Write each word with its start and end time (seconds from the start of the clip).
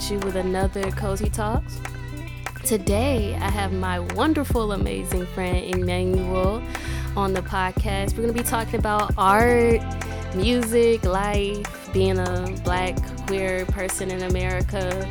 at 0.00 0.10
you 0.10 0.18
with 0.20 0.36
another 0.36 0.90
Cozy 0.92 1.28
Talks. 1.28 1.78
Today, 2.64 3.34
I 3.34 3.50
have 3.50 3.70
my 3.72 4.00
wonderful, 4.00 4.72
amazing 4.72 5.26
friend 5.26 5.74
Emmanuel 5.74 6.62
on 7.16 7.34
the 7.34 7.42
podcast. 7.42 8.12
We're 8.12 8.22
going 8.22 8.34
to 8.34 8.42
be 8.42 8.42
talking 8.42 8.76
about 8.76 9.12
art, 9.18 9.82
music, 10.34 11.04
life, 11.04 11.92
being 11.92 12.18
a 12.18 12.56
black 12.64 12.96
queer 13.26 13.66
person 13.66 14.10
in 14.10 14.22
America. 14.22 15.06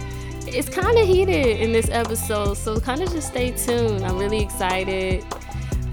It's 0.48 0.70
kind 0.70 0.98
of 0.98 1.06
heated 1.06 1.60
in 1.60 1.72
this 1.72 1.90
episode, 1.90 2.56
so 2.56 2.80
kind 2.80 3.04
of 3.04 3.12
just 3.12 3.28
stay 3.28 3.52
tuned. 3.52 4.04
I'm 4.04 4.18
really 4.18 4.42
excited 4.42 5.24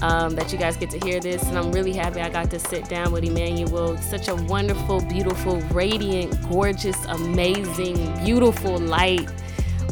um, 0.03 0.35
that 0.35 0.53
you 0.53 0.59
guys 0.59 0.77
get 0.77 0.91
to 0.91 0.99
hear 0.99 1.21
this, 1.21 1.43
and 1.45 1.59
I'm 1.59 1.73
really 1.73 1.93
happy 1.93 2.21
I 2.21 2.29
got 2.29 2.51
to 2.51 2.59
sit 2.59 2.89
down 2.89 3.13
with 3.13 3.25
Emmanuel. 3.25 3.97
Such 3.99 4.29
a 4.29 4.35
wonderful, 4.35 5.01
beautiful, 5.03 5.61
radiant, 5.73 6.37
gorgeous, 6.51 7.03
amazing, 7.07 7.97
beautiful 8.25 8.79
light 8.79 9.29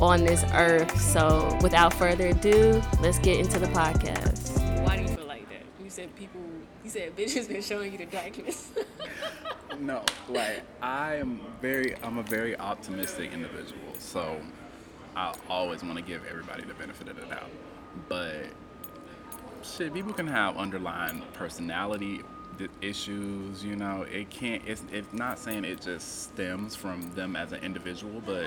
on 0.00 0.24
this 0.24 0.44
earth. 0.52 1.00
So, 1.00 1.56
without 1.62 1.92
further 1.94 2.28
ado, 2.28 2.82
let's 3.00 3.18
get 3.18 3.38
into 3.38 3.58
the 3.58 3.68
podcast. 3.68 4.60
Why 4.84 4.96
do 4.96 5.02
you 5.02 5.08
feel 5.08 5.26
like 5.26 5.48
that? 5.48 5.62
You 5.82 5.90
said 5.90 6.14
people, 6.16 6.40
you 6.84 6.90
said 6.90 7.16
bitches 7.16 7.48
been 7.48 7.62
showing 7.62 7.92
you 7.92 7.98
the 7.98 8.06
darkness. 8.06 8.72
No, 9.80 10.02
like 10.28 10.62
I 10.82 11.16
am 11.16 11.40
very, 11.60 11.96
I'm 12.02 12.18
a 12.18 12.22
very 12.22 12.56
optimistic 12.56 13.32
individual, 13.32 13.80
so 13.98 14.40
I 15.16 15.34
always 15.48 15.82
want 15.82 15.96
to 15.96 16.02
give 16.02 16.24
everybody 16.26 16.62
the 16.62 16.74
benefit 16.74 17.08
of 17.08 17.16
the 17.16 17.26
doubt. 17.26 17.50
But 18.08 18.46
shit, 19.64 19.92
people 19.94 20.12
can 20.12 20.26
have 20.26 20.56
underlying 20.56 21.22
personality 21.32 22.22
issues. 22.80 23.64
You 23.64 23.76
know, 23.76 24.02
it 24.02 24.30
can't. 24.30 24.62
It's, 24.66 24.82
it's 24.92 25.12
not 25.12 25.38
saying 25.38 25.64
it 25.64 25.80
just 25.80 26.24
stems 26.24 26.76
from 26.76 27.10
them 27.14 27.36
as 27.36 27.52
an 27.52 27.62
individual, 27.62 28.22
but 28.24 28.46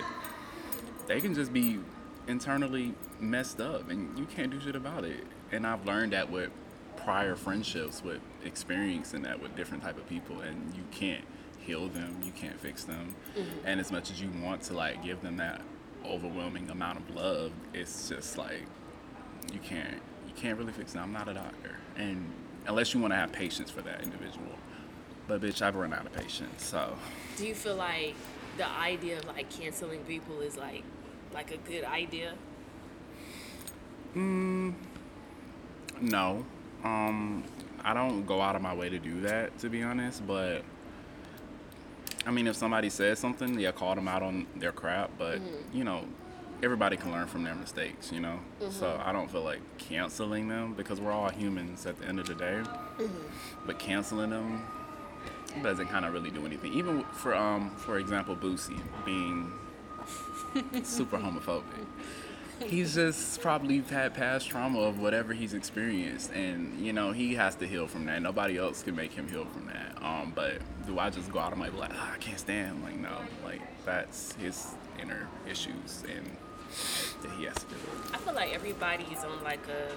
they 1.07 1.19
can 1.19 1.33
just 1.33 1.51
be 1.51 1.79
internally 2.27 2.94
messed 3.19 3.61
up, 3.61 3.89
and 3.89 4.17
you 4.17 4.25
can't 4.25 4.51
do 4.51 4.59
shit 4.59 4.75
about 4.75 5.03
it. 5.03 5.23
And 5.51 5.66
I've 5.66 5.85
learned 5.85 6.13
that 6.13 6.29
with 6.29 6.51
prior 6.97 7.35
friendships, 7.35 8.03
with 8.03 8.19
experiencing 8.44 9.23
that 9.23 9.41
with 9.41 9.56
different 9.56 9.83
type 9.83 9.97
of 9.97 10.07
people, 10.09 10.41
and 10.41 10.73
you 10.75 10.83
can't 10.91 11.23
heal 11.59 11.88
them, 11.88 12.17
you 12.23 12.31
can't 12.31 12.59
fix 12.59 12.83
them, 12.83 13.16
mm-hmm. 13.38 13.50
and 13.66 13.79
as 13.79 13.91
much 13.91 14.11
as 14.11 14.22
you 14.22 14.29
want 14.41 14.61
to 14.63 14.73
like 14.73 15.03
give 15.03 15.22
them 15.22 15.38
that 15.38 15.61
overwhelming 16.06 16.69
amount 16.69 17.00
of 17.00 17.16
love, 17.16 17.51
it's 17.73 18.09
just 18.09 18.38
like 18.38 18.63
you 19.53 19.59
can't 19.59 20.01
can't 20.37 20.57
really 20.57 20.71
fix 20.71 20.95
it. 20.95 20.99
I'm 20.99 21.11
not 21.11 21.27
a 21.27 21.33
doctor, 21.33 21.75
and 21.97 22.25
unless 22.67 22.93
you 22.93 23.01
want 23.01 23.11
to 23.11 23.17
have 23.17 23.31
patience 23.31 23.69
for 23.69 23.81
that 23.81 24.01
individual. 24.03 24.55
But 25.27 25.41
bitch, 25.41 25.61
I've 25.61 25.75
run 25.75 25.93
out 25.93 26.05
of 26.05 26.13
patience, 26.13 26.63
so. 26.63 26.95
do 27.35 27.45
you 27.45 27.53
feel 27.53 27.75
like 27.75 28.15
the 28.57 28.69
idea 28.69 29.17
of 29.17 29.25
like 29.25 29.49
canceling 29.49 30.03
people 30.05 30.39
is 30.39 30.55
like, 30.55 30.83
like 31.33 31.51
a 31.51 31.57
good 31.57 31.83
idea? 31.83 32.33
No. 36.01 36.45
Um, 36.83 37.43
I 37.83 37.93
don't 37.93 38.25
go 38.25 38.41
out 38.41 38.55
of 38.55 38.61
my 38.61 38.73
way 38.73 38.89
to 38.89 38.99
do 38.99 39.21
that, 39.21 39.57
to 39.59 39.69
be 39.69 39.83
honest. 39.83 40.25
But 40.25 40.63
I 42.25 42.31
mean, 42.31 42.47
if 42.47 42.55
somebody 42.55 42.89
says 42.89 43.19
something, 43.19 43.59
yeah, 43.59 43.71
call 43.71 43.95
them 43.95 44.07
out 44.07 44.23
on 44.23 44.47
their 44.55 44.71
crap. 44.71 45.11
But 45.17 45.39
you 45.73 45.83
know, 45.83 46.05
everybody 46.63 46.97
can 46.97 47.12
learn 47.12 47.28
from 47.28 47.44
their 47.44 47.56
mistakes. 47.56 48.12
You 48.12 48.19
know, 48.19 48.40
so 48.69 49.00
I 49.03 49.12
don't 49.12 49.29
feel 49.29 49.44
like 49.44 49.62
canceling 49.78 50.47
them 50.47 50.73
because 50.73 51.00
we're 51.00 51.12
all 51.12 51.29
humans 51.29 51.85
at 51.85 52.00
the 52.00 52.06
end 52.07 52.19
of 52.19 52.28
the 52.28 52.35
day. 52.35 52.63
But 53.66 53.79
canceling 53.79 54.29
them 54.31 54.66
doesn't 55.63 55.88
kind 55.88 56.06
of 56.06 56.13
really 56.13 56.31
do 56.31 56.45
anything. 56.45 56.73
Even 56.73 57.03
for 57.06 57.35
um, 57.35 57.72
for 57.72 57.97
example, 58.00 58.35
Boosie 58.35 58.79
being 59.06 59.51
super 60.84 61.18
homophobic. 61.18 61.63
He's 62.65 62.95
just 62.95 63.39
probably 63.42 63.81
had 63.81 64.15
past 64.15 64.50
trauma 64.50 64.80
of 64.80 64.98
whatever 65.00 65.31
he's 65.33 65.53
experienced 65.53 66.31
and 66.31 66.80
you 66.83 66.92
know 66.92 67.12
he 67.12 67.36
has 67.36 67.53
to 67.57 67.68
heal 67.68 67.86
from 67.88 68.06
that. 68.07 68.19
Nobody 68.21 68.57
else 68.57 68.81
can 68.81 68.95
make 68.95 69.13
him 69.13 69.27
heal 69.30 69.45
from 69.45 69.68
that. 69.68 69.95
Um 70.03 70.33
but 70.36 70.57
do 70.88 70.98
i 70.98 71.10
just 71.12 71.31
go 71.31 71.38
out 71.38 71.51
and 71.51 71.62
like, 71.62 71.74
like 71.77 71.92
"Ah, 71.94 72.13
i 72.15 72.18
can't 72.18 72.39
stand 72.39 72.83
like 72.83 72.98
no. 72.98 73.15
Like 73.44 73.62
that's 73.86 74.33
his 74.33 74.74
inner 75.00 75.27
issues 75.48 76.03
and 76.10 76.25
that 77.21 77.31
he 77.31 77.45
has 77.45 77.56
to 77.56 77.75
I 78.13 78.18
feel 78.18 78.33
like 78.33 78.53
everybody's 78.53 79.24
on 79.24 79.44
like 79.44 79.65
a 79.68 79.91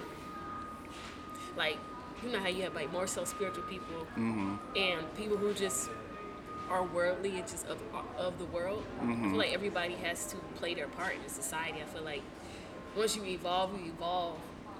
like 1.57 1.77
you 2.23 2.31
know 2.31 2.39
how 2.39 2.47
you 2.47 2.63
have 2.63 2.75
like 2.75 2.91
more 2.91 3.07
so 3.07 3.25
spiritual 3.25 3.63
people 3.63 4.07
mm-hmm. 4.15 4.55
and 4.75 5.15
people 5.15 5.37
who 5.37 5.53
just 5.53 5.89
are 6.69 6.83
worldly 6.83 7.37
and 7.37 7.47
just 7.47 7.67
of, 7.67 7.77
of 8.17 8.39
the 8.39 8.45
world. 8.45 8.83
I 8.97 9.05
feel 9.05 9.15
mm-hmm. 9.15 9.35
like 9.35 9.53
everybody 9.53 9.93
has 9.95 10.25
to 10.27 10.37
play 10.55 10.73
their 10.73 10.87
part 10.87 11.15
in 11.21 11.29
society. 11.29 11.79
I 11.81 11.85
feel 11.85 12.03
like 12.03 12.21
once 12.95 13.15
you 13.15 13.25
evolve, 13.25 13.77
you 13.77 13.91
evolve, 13.91 14.37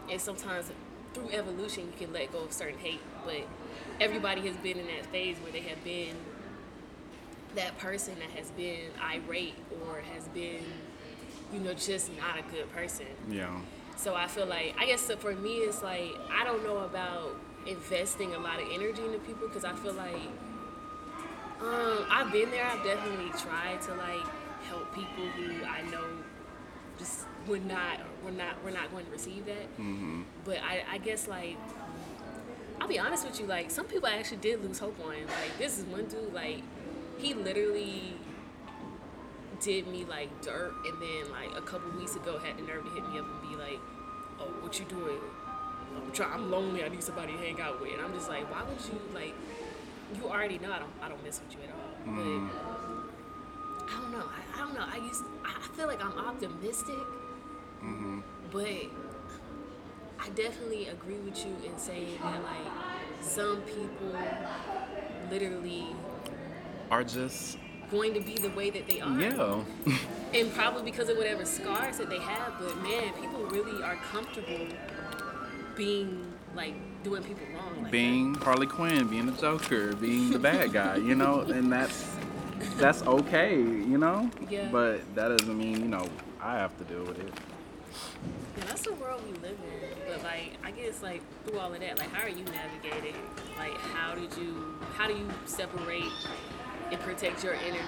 and 0.10 0.20
sometimes 0.20 0.72
through 1.14 1.30
evolution 1.32 1.88
you 1.88 2.06
can 2.06 2.14
let 2.14 2.32
go 2.32 2.40
of 2.40 2.54
certain 2.54 2.80
hate. 2.80 3.02
But 3.26 3.42
everybody 4.00 4.42
has 4.48 4.56
been 4.58 4.78
in 4.80 4.88
that 4.88 5.06
phase 5.08 5.38
where 5.40 5.52
they 5.52 5.62
have 5.62 5.84
been 5.84 6.16
that 7.56 7.78
person 7.78 8.16
that 8.20 8.30
has 8.40 8.50
been 8.52 8.90
irate 9.02 9.56
or 9.82 10.02
has 10.14 10.28
been, 10.30 10.64
you 11.54 11.60
know, 11.60 11.74
just 11.74 12.10
not 12.18 12.38
a 12.40 12.44
good 12.52 12.72
person. 12.74 13.08
yeah 13.30 13.60
So 13.98 14.16
I 14.16 14.28
feel 14.28 14.46
like 14.46 14.76
I 14.80 14.86
guess 14.86 15.10
for 15.20 15.34
me 15.36 15.58
it's 15.58 15.84
like 15.84 16.16
I 16.32 16.44
don't 16.44 16.64
know 16.64 16.78
about 16.80 17.36
investing 17.68 18.34
a 18.34 18.40
lot 18.40 18.60
of 18.62 18.68
energy 18.72 19.04
into 19.06 19.20
people 19.20 19.48
because 19.48 19.64
I 19.66 19.74
feel 19.74 19.94
like 19.94 20.16
um, 21.62 22.06
I've 22.10 22.32
been 22.32 22.50
there. 22.50 22.66
I've 22.66 22.84
definitely 22.84 23.30
tried 23.40 23.82
to 23.84 23.94
like 23.94 24.26
help 24.68 24.94
people 24.96 25.26
who 25.36 25.64
I 25.64 25.82
know 25.92 26.06
just 26.98 27.26
would 27.48 27.66
not 27.66 28.00
we're 28.24 28.32
not 28.32 28.64
we're 28.64 28.72
not 28.72 28.92
going 28.92 29.06
to 29.06 29.12
receive 29.12 29.46
that. 29.46 29.78
mm-hmm. 29.78 30.24
But 30.46 30.58
I, 30.64 30.84
I 30.92 30.98
guess 30.98 31.28
like 31.28 31.58
I'll 32.80 32.88
be 32.88 32.98
honest 32.98 33.26
with 33.26 33.40
you, 33.40 33.46
like 33.46 33.70
some 33.70 33.86
people 33.86 34.08
I 34.08 34.14
actually 34.14 34.38
did 34.38 34.64
lose 34.64 34.80
hope 34.80 35.00
on. 35.06 35.14
Like 35.14 35.58
this 35.60 35.78
is 35.78 35.86
one 35.86 36.06
dude, 36.06 36.34
like 36.34 36.64
he 37.20 37.34
literally 37.36 38.16
did 39.62 39.88
me 39.88 40.06
like 40.10 40.42
dirt, 40.42 40.74
and 40.86 41.02
then 41.02 41.32
like 41.32 41.56
a 41.58 41.62
couple 41.62 41.90
weeks 41.98 42.16
ago 42.16 42.38
had 42.40 42.58
the 42.58 42.64
nerve 42.64 42.84
to 42.84 42.90
hit 42.92 43.08
me 43.10 43.20
up 43.20 43.26
and 43.26 43.42
be 43.50 43.56
like, 43.56 43.80
"Oh, 44.40 44.46
what 44.62 44.78
you 44.80 44.86
doing? 44.86 45.20
I'm 45.96 46.12
trying. 46.12 46.34
I'm 46.34 46.50
lonely. 46.52 46.84
I 46.84 46.90
need 46.90 47.04
somebody 47.04 47.34
to 47.34 47.38
hang 47.40 47.62
out 47.62 47.80
with." 47.82 47.92
And 47.94 48.02
I'm 48.02 48.14
just 48.14 48.30
like, 48.30 48.50
why 48.52 48.64
would 48.64 48.80
you 48.86 49.00
like? 49.14 49.34
You 50.16 50.30
already 50.30 50.58
know 50.60 50.72
I 50.72 50.80
don't. 50.80 50.92
I 51.02 51.10
don't 51.10 51.24
mess 51.24 51.40
with 51.46 51.54
you 51.58 51.64
at 51.64 51.74
all. 51.74 52.14
Mm. 52.14 52.50
But 52.50 53.88
I 53.90 54.02
don't 54.02 54.12
know. 54.12 54.26
I, 54.26 54.56
I 54.56 54.66
don't 54.66 54.74
know. 54.74 54.86
I 54.86 54.98
used. 54.98 55.24
I 55.46 55.68
feel 55.76 55.88
like 55.88 56.04
I'm 56.04 56.18
optimistic, 56.18 56.96
Mm-hmm. 57.84 58.20
but 58.52 58.66
I 60.24 60.30
definitely 60.36 60.88
agree 60.88 61.16
with 61.18 61.38
you 61.46 61.56
in 61.66 61.78
saying 61.80 62.20
that 62.22 62.44
like 62.44 62.72
some 63.22 63.62
people 63.64 64.14
literally 65.32 65.88
Are 66.90 67.04
just 67.04 67.58
going 67.92 68.14
to 68.14 68.22
be 68.22 68.36
the 68.36 68.50
way 68.52 68.70
that 68.70 68.88
they 68.88 69.02
are. 69.02 69.20
yeah. 69.20 69.64
And 70.34 70.50
probably 70.54 70.84
because 70.84 71.10
of 71.10 71.18
whatever 71.18 71.44
scars 71.44 71.98
that 71.98 72.10
they 72.10 72.20
have, 72.20 72.54
but 72.58 72.82
man, 72.84 73.12
people 73.20 73.42
really 73.48 73.84
are 73.84 73.98
comfortable 73.98 74.66
being 75.76 76.32
like 76.56 76.74
doing 77.04 77.22
people 77.22 77.46
wrong. 77.54 77.84
Like 77.84 77.92
being 77.92 78.36
Harley 78.36 78.66
Quinn, 78.66 79.10
being 79.10 79.26
the 79.26 79.34
Joker, 79.34 79.94
being 79.94 80.32
the 80.32 80.40
bad 80.40 80.72
guy, 80.80 80.96
you 80.96 81.16
know, 81.16 81.42
and 81.42 81.70
that's 81.70 82.16
that's 82.78 83.02
okay, 83.04 83.58
you 83.58 83.98
know. 83.98 84.32
Yeah. 84.50 84.70
But 84.72 85.02
that 85.16 85.38
doesn't 85.38 85.58
mean 85.58 85.82
you 85.82 85.90
know 85.90 86.08
I 86.42 86.56
have 86.60 86.78
to 86.78 86.86
deal 86.86 87.04
with 87.04 87.20
it. 87.20 87.34
Yeah, 88.58 88.64
that's 88.68 88.84
the 88.84 88.94
world 88.94 89.22
we 89.26 89.34
live 89.40 89.58
in. 89.74 89.90
But 90.08 90.24
like, 90.24 90.54
I 90.64 90.72
guess 90.72 91.04
like 91.04 91.22
through 91.46 91.60
all 91.60 91.74
of 91.74 91.80
that, 91.80 92.00
like, 92.00 92.12
how 92.14 92.26
are 92.26 92.30
you 92.30 92.46
navigating? 92.46 93.16
Like, 93.58 93.78
how 93.78 94.16
did 94.16 94.36
you, 94.38 94.80
how 94.96 95.08
do 95.08 95.14
you 95.14 95.28
separate 95.46 96.12
and 96.92 97.00
protect 97.02 97.44
your 97.44 97.54
energy 97.54 97.84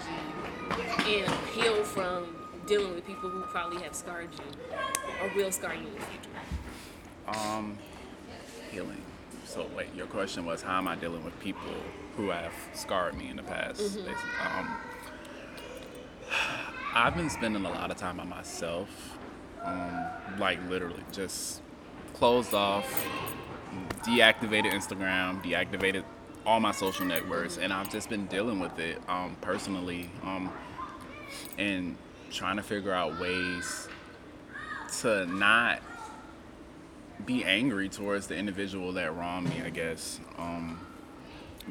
and 1.00 1.34
heal 1.50 1.84
from 1.84 2.36
dealing 2.66 2.96
with 2.96 3.06
people 3.06 3.30
who 3.30 3.42
probably 3.44 3.82
have 3.84 3.94
scarred 3.94 4.30
you 4.34 4.78
or 5.22 5.32
will 5.36 5.52
scar 5.52 5.76
you 5.76 5.88
in 5.88 5.94
the 5.94 6.02
future? 6.02 6.30
Um, 7.28 7.78
healing. 8.72 9.02
So 9.46 9.68
wait, 9.76 9.94
your 9.96 10.08
question 10.08 10.46
was 10.46 10.62
how 10.62 10.78
am 10.78 10.88
I 10.88 10.96
dealing 10.96 11.24
with 11.24 11.38
people 11.40 11.62
who 12.16 12.30
have 12.30 12.54
scarred 12.74 13.18
me 13.18 13.30
in 13.30 13.36
the 13.36 13.44
past? 13.44 13.82
Mm-hmm. 13.82 14.08
basically. 14.08 14.58
Um, 14.58 14.78
I've 16.96 17.16
been 17.16 17.30
spending 17.30 17.66
a 17.66 17.70
lot 17.70 17.92
of 17.92 17.98
time 17.98 18.18
by 18.18 18.24
myself, 18.24 19.18
um, 19.64 20.06
like 20.38 20.60
literally 20.70 21.04
just 21.12 21.62
closed 22.14 22.54
off, 22.54 22.86
deactivated 24.04 24.72
Instagram, 24.72 25.44
deactivated 25.44 26.04
all 26.46 26.60
my 26.60 26.72
social 26.72 27.06
networks, 27.06 27.58
and 27.58 27.72
I've 27.72 27.90
just 27.90 28.10
been 28.10 28.26
dealing 28.28 28.60
with 28.60 28.78
it 28.80 29.02
um, 29.08 29.38
personally, 29.42 30.10
um, 30.24 30.52
and 31.58 31.98
trying 32.32 32.58
to 32.58 32.64
figure 32.64 32.92
out 32.92 33.20
ways 33.20 33.88
to 35.02 35.26
not 35.26 35.82
be 37.26 37.44
angry 37.46 37.90
towards 37.90 38.28
the 38.28 38.36
individual 38.36 38.92
that 38.94 39.16
wronged 39.16 39.50
me, 39.50 39.62
I 39.66 39.70
guess. 39.70 40.20
Um, 40.38 40.80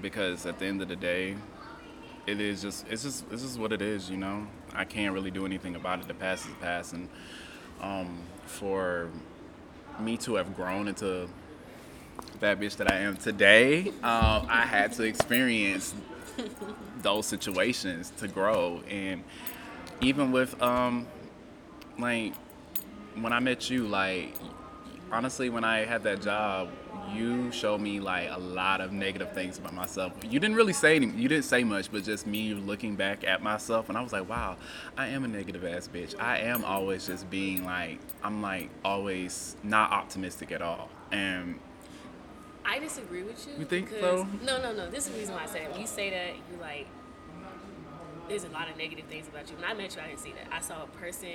because 0.00 0.46
at 0.46 0.58
the 0.58 0.66
end 0.66 0.80
of 0.80 0.88
the 0.88 0.96
day, 0.96 1.36
it 2.26 2.40
is 2.40 2.62
just 2.62 2.86
it's 2.88 3.02
just 3.02 3.28
this 3.28 3.42
is 3.42 3.58
what 3.58 3.72
it 3.72 3.82
is, 3.82 4.08
you 4.08 4.16
know. 4.16 4.46
I 4.74 4.84
can't 4.84 5.12
really 5.12 5.30
do 5.30 5.44
anything 5.44 5.74
about 5.74 6.00
it. 6.00 6.08
The 6.08 6.14
past 6.14 6.46
is 6.46 6.54
past, 6.60 6.94
and 6.94 7.08
um, 7.80 8.22
for 8.46 9.10
me 10.00 10.16
to 10.18 10.36
have 10.36 10.54
grown 10.56 10.88
into 10.88 11.28
that 12.42 12.60
bitch 12.60 12.76
that 12.76 12.92
I 12.92 12.98
am 12.98 13.16
today, 13.16 13.88
um, 14.02 14.46
I 14.48 14.66
had 14.66 14.92
to 14.94 15.04
experience 15.04 15.94
those 17.02 17.26
situations 17.26 18.12
to 18.18 18.28
grow, 18.28 18.82
and 18.90 19.24
even 20.00 20.32
with 20.32 20.60
um, 20.60 21.06
like 21.98 22.34
when 23.14 23.32
I 23.32 23.40
met 23.40 23.70
you, 23.70 23.86
like 23.86 24.34
honestly, 25.10 25.50
when 25.50 25.64
I 25.64 25.84
had 25.84 26.02
that 26.02 26.22
job, 26.22 26.70
you 27.14 27.52
showed 27.52 27.80
me 27.80 28.00
like 28.00 28.28
a 28.30 28.38
lot 28.38 28.80
of 28.80 28.92
negative 28.92 29.32
things 29.32 29.58
about 29.58 29.74
myself. 29.74 30.12
You 30.28 30.40
didn't 30.40 30.56
really 30.56 30.72
say 30.72 30.96
any, 30.96 31.10
you 31.10 31.28
didn't 31.28 31.44
say 31.44 31.62
much, 31.62 31.92
but 31.92 32.02
just 32.02 32.26
me 32.26 32.54
looking 32.54 32.96
back 32.96 33.22
at 33.24 33.42
myself, 33.42 33.88
and 33.88 33.96
I 33.96 34.02
was 34.02 34.12
like, 34.12 34.28
wow, 34.28 34.56
I 34.96 35.08
am 35.08 35.24
a 35.24 35.28
negative 35.28 35.64
ass 35.64 35.88
bitch. 35.88 36.18
I 36.20 36.38
am 36.38 36.64
always 36.64 37.06
just 37.06 37.30
being 37.30 37.64
like, 37.64 38.00
I'm 38.24 38.42
like 38.42 38.68
always 38.84 39.56
not 39.62 39.92
optimistic 39.92 40.50
at 40.50 40.60
all, 40.60 40.88
and 41.12 41.60
I 42.64 42.78
disagree 42.78 43.22
with 43.22 43.46
you. 43.46 43.54
You 43.58 43.64
think 43.64 43.90
so? 43.90 44.26
No, 44.44 44.60
no, 44.62 44.72
no. 44.72 44.90
This 44.90 45.06
is 45.06 45.12
the 45.12 45.18
reason 45.18 45.34
why 45.34 45.42
I 45.44 45.46
say 45.46 45.64
it. 45.64 45.70
When 45.72 45.80
you 45.80 45.86
say 45.86 46.10
that, 46.10 46.34
you 46.36 46.60
like, 46.60 46.86
there's 48.28 48.44
a 48.44 48.48
lot 48.48 48.70
of 48.70 48.76
negative 48.76 49.06
things 49.06 49.28
about 49.28 49.50
you. 49.50 49.56
When 49.56 49.64
I 49.64 49.74
met 49.74 49.94
you, 49.96 50.02
I 50.02 50.06
didn't 50.08 50.20
see 50.20 50.32
that. 50.32 50.54
I 50.54 50.60
saw 50.60 50.84
a 50.84 50.86
person 50.86 51.28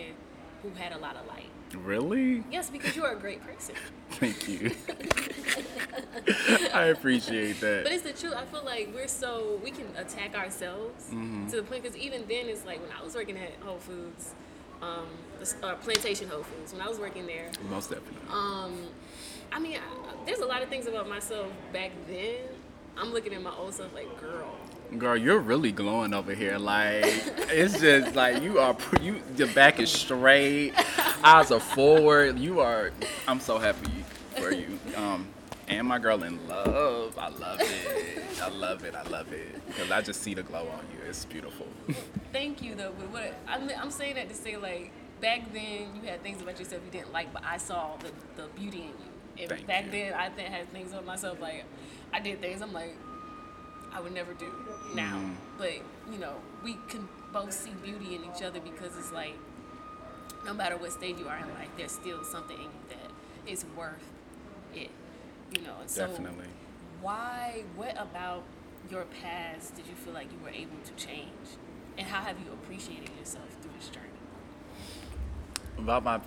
who 0.63 0.69
had 0.71 0.91
a 0.93 0.97
lot 0.97 1.15
of 1.15 1.27
light. 1.27 1.49
really, 1.75 2.43
Yes, 2.51 2.69
because 2.71 2.95
you 2.95 3.03
are 3.05 3.11
a 3.11 3.19
great 3.19 3.41
person. 3.45 3.75
thank 4.11 4.47
you. 4.47 4.71
I 6.73 6.85
appreciate 6.85 7.59
that. 7.61 7.83
But 7.83 7.91
it's 7.91 8.03
the 8.03 8.13
truth. 8.13 8.33
I 8.35 8.45
feel 8.45 8.63
like 8.63 8.89
we're 8.93 9.07
so 9.07 9.59
we 9.63 9.69
can 9.71 9.85
attack 9.97 10.35
ourselves 10.35 11.05
Mm-hmm. 11.11 11.47
to 11.49 11.57
the 11.57 11.63
point 11.63 11.83
because 11.83 11.97
even 11.97 12.21
then 12.27 12.47
it's 12.47 12.65
like 12.65 12.81
when 12.81 12.89
I 12.99 13.03
was 13.03 13.13
working 13.15 13.37
at 13.37 13.51
Whole 13.61 13.77
Foods, 13.77 14.33
um, 14.81 15.05
this- 15.39 15.55
uh, 15.61 15.75
Plantation 15.75 16.27
Whole 16.27 16.43
Foods. 16.43 16.73
When 16.73 16.81
I 16.81 16.87
was 16.87 16.97
working 16.99 17.27
there, 17.27 17.51
Most 17.69 17.89
definitely. 17.91 18.17
um, 18.31 18.73
I 19.51 19.59
mean, 19.59 19.77
I, 19.77 20.25
there's 20.25 20.39
a 20.39 20.45
lot 20.45 20.61
of 20.61 20.69
things 20.69 20.87
about 20.87 21.07
myself 21.09 21.47
back 21.73 21.91
then. 22.07 22.37
I'm 22.97 23.13
looking 23.13 23.33
at 23.33 23.41
my 23.41 23.53
old 23.53 23.73
self 23.73 23.93
like, 23.93 24.19
girl, 24.19 24.55
Girl, 24.97 25.17
you're 25.17 25.39
really 25.39 25.73
glowing 25.73 26.13
over 26.13 26.33
here. 26.33 26.57
Like 26.57 27.03
it's 27.49 27.81
just 27.81 28.15
like 28.15 28.41
you 28.41 28.59
are. 28.59 28.75
You 29.01 29.21
your 29.35 29.49
back 29.49 29.81
is 29.81 29.91
straight, 29.91 30.73
eyes 31.23 31.51
are 31.51 31.59
forward. 31.59 32.39
You 32.39 32.61
are. 32.61 32.91
I'm 33.27 33.41
so 33.41 33.57
happy 33.57 33.91
for 34.37 34.51
you. 34.51 34.79
Um, 34.95 35.27
and 35.67 35.85
my 35.87 35.99
girl 35.99 36.23
in 36.23 36.47
love. 36.47 37.17
I 37.17 37.27
love 37.27 37.59
it. 37.59 38.41
I 38.41 38.47
love 38.49 38.85
it. 38.85 38.95
I 38.95 39.03
love 39.03 39.33
it 39.33 39.67
because 39.67 39.91
I 39.91 40.01
just 40.01 40.21
see 40.21 40.33
the 40.33 40.43
glow 40.43 40.61
on 40.61 40.85
you. 40.93 41.09
It's 41.09 41.25
beautiful. 41.25 41.67
Thank 42.31 42.61
you 42.61 42.73
though, 42.75 42.93
but 42.97 43.11
what 43.11 43.33
I'm, 43.45 43.69
I'm 43.77 43.91
saying 43.91 44.15
that 44.15 44.29
to 44.29 44.35
say 44.35 44.55
like 44.55 44.91
back 45.19 45.51
then 45.51 45.95
you 45.95 46.09
had 46.09 46.23
things 46.23 46.41
about 46.41 46.59
yourself 46.59 46.81
you 46.85 46.91
didn't 46.91 47.11
like, 47.11 47.33
but 47.33 47.43
I 47.43 47.57
saw 47.57 47.97
the, 47.97 48.11
the 48.41 48.47
beauty 48.55 48.83
in 48.83 48.87
you. 48.87 49.06
And 49.39 49.49
Thank 49.49 49.67
back 49.67 49.85
you. 49.85 49.91
then 49.91 50.13
I 50.13 50.29
th- 50.29 50.47
had 50.49 50.71
things 50.71 50.91
about 50.91 51.05
myself 51.05 51.39
like 51.41 51.63
I 52.13 52.19
did 52.19 52.41
things 52.41 52.61
I'm 52.61 52.73
like 52.73 52.95
I 53.93 53.99
would 54.01 54.13
never 54.13 54.33
do 54.33 54.51
now. 54.95 55.17
Mhm. 55.17 55.35
But 55.57 55.73
you 56.11 56.17
know 56.19 56.35
we 56.63 56.77
can 56.87 57.07
both 57.33 57.53
see 57.53 57.71
beauty 57.83 58.15
in 58.15 58.23
each 58.25 58.41
other 58.43 58.59
because 58.59 58.97
it's 58.97 59.11
like 59.11 59.33
no 60.45 60.53
matter 60.53 60.77
what 60.77 60.91
stage 60.91 61.17
you 61.19 61.27
are 61.27 61.37
in 61.37 61.49
life, 61.55 61.69
there's 61.77 61.91
still 61.91 62.23
something 62.23 62.55
in 62.57 62.63
you 62.63 62.69
that 62.89 63.51
is 63.51 63.65
worth 63.75 64.11
it. 64.73 64.89
You 65.55 65.61
know, 65.61 65.75
and 65.81 65.89
so 65.89 66.07
Definitely. 66.07 66.47
why 67.01 67.63
what 67.75 67.95
about 67.99 68.43
your 68.89 69.05
past 69.21 69.75
did 69.75 69.85
you 69.87 69.95
feel 69.95 70.13
like 70.13 70.31
you 70.31 70.39
were 70.43 70.49
able 70.49 70.77
to 70.85 70.93
change 70.93 71.57
and 71.97 72.07
how 72.07 72.21
have 72.21 72.37
you 72.39 72.51
appreciated 72.53 73.09
yourself 73.19 73.45
through 73.61 73.71
this 73.77 73.89
journey 73.89 74.05
About 75.77 76.03
my, 76.03 76.19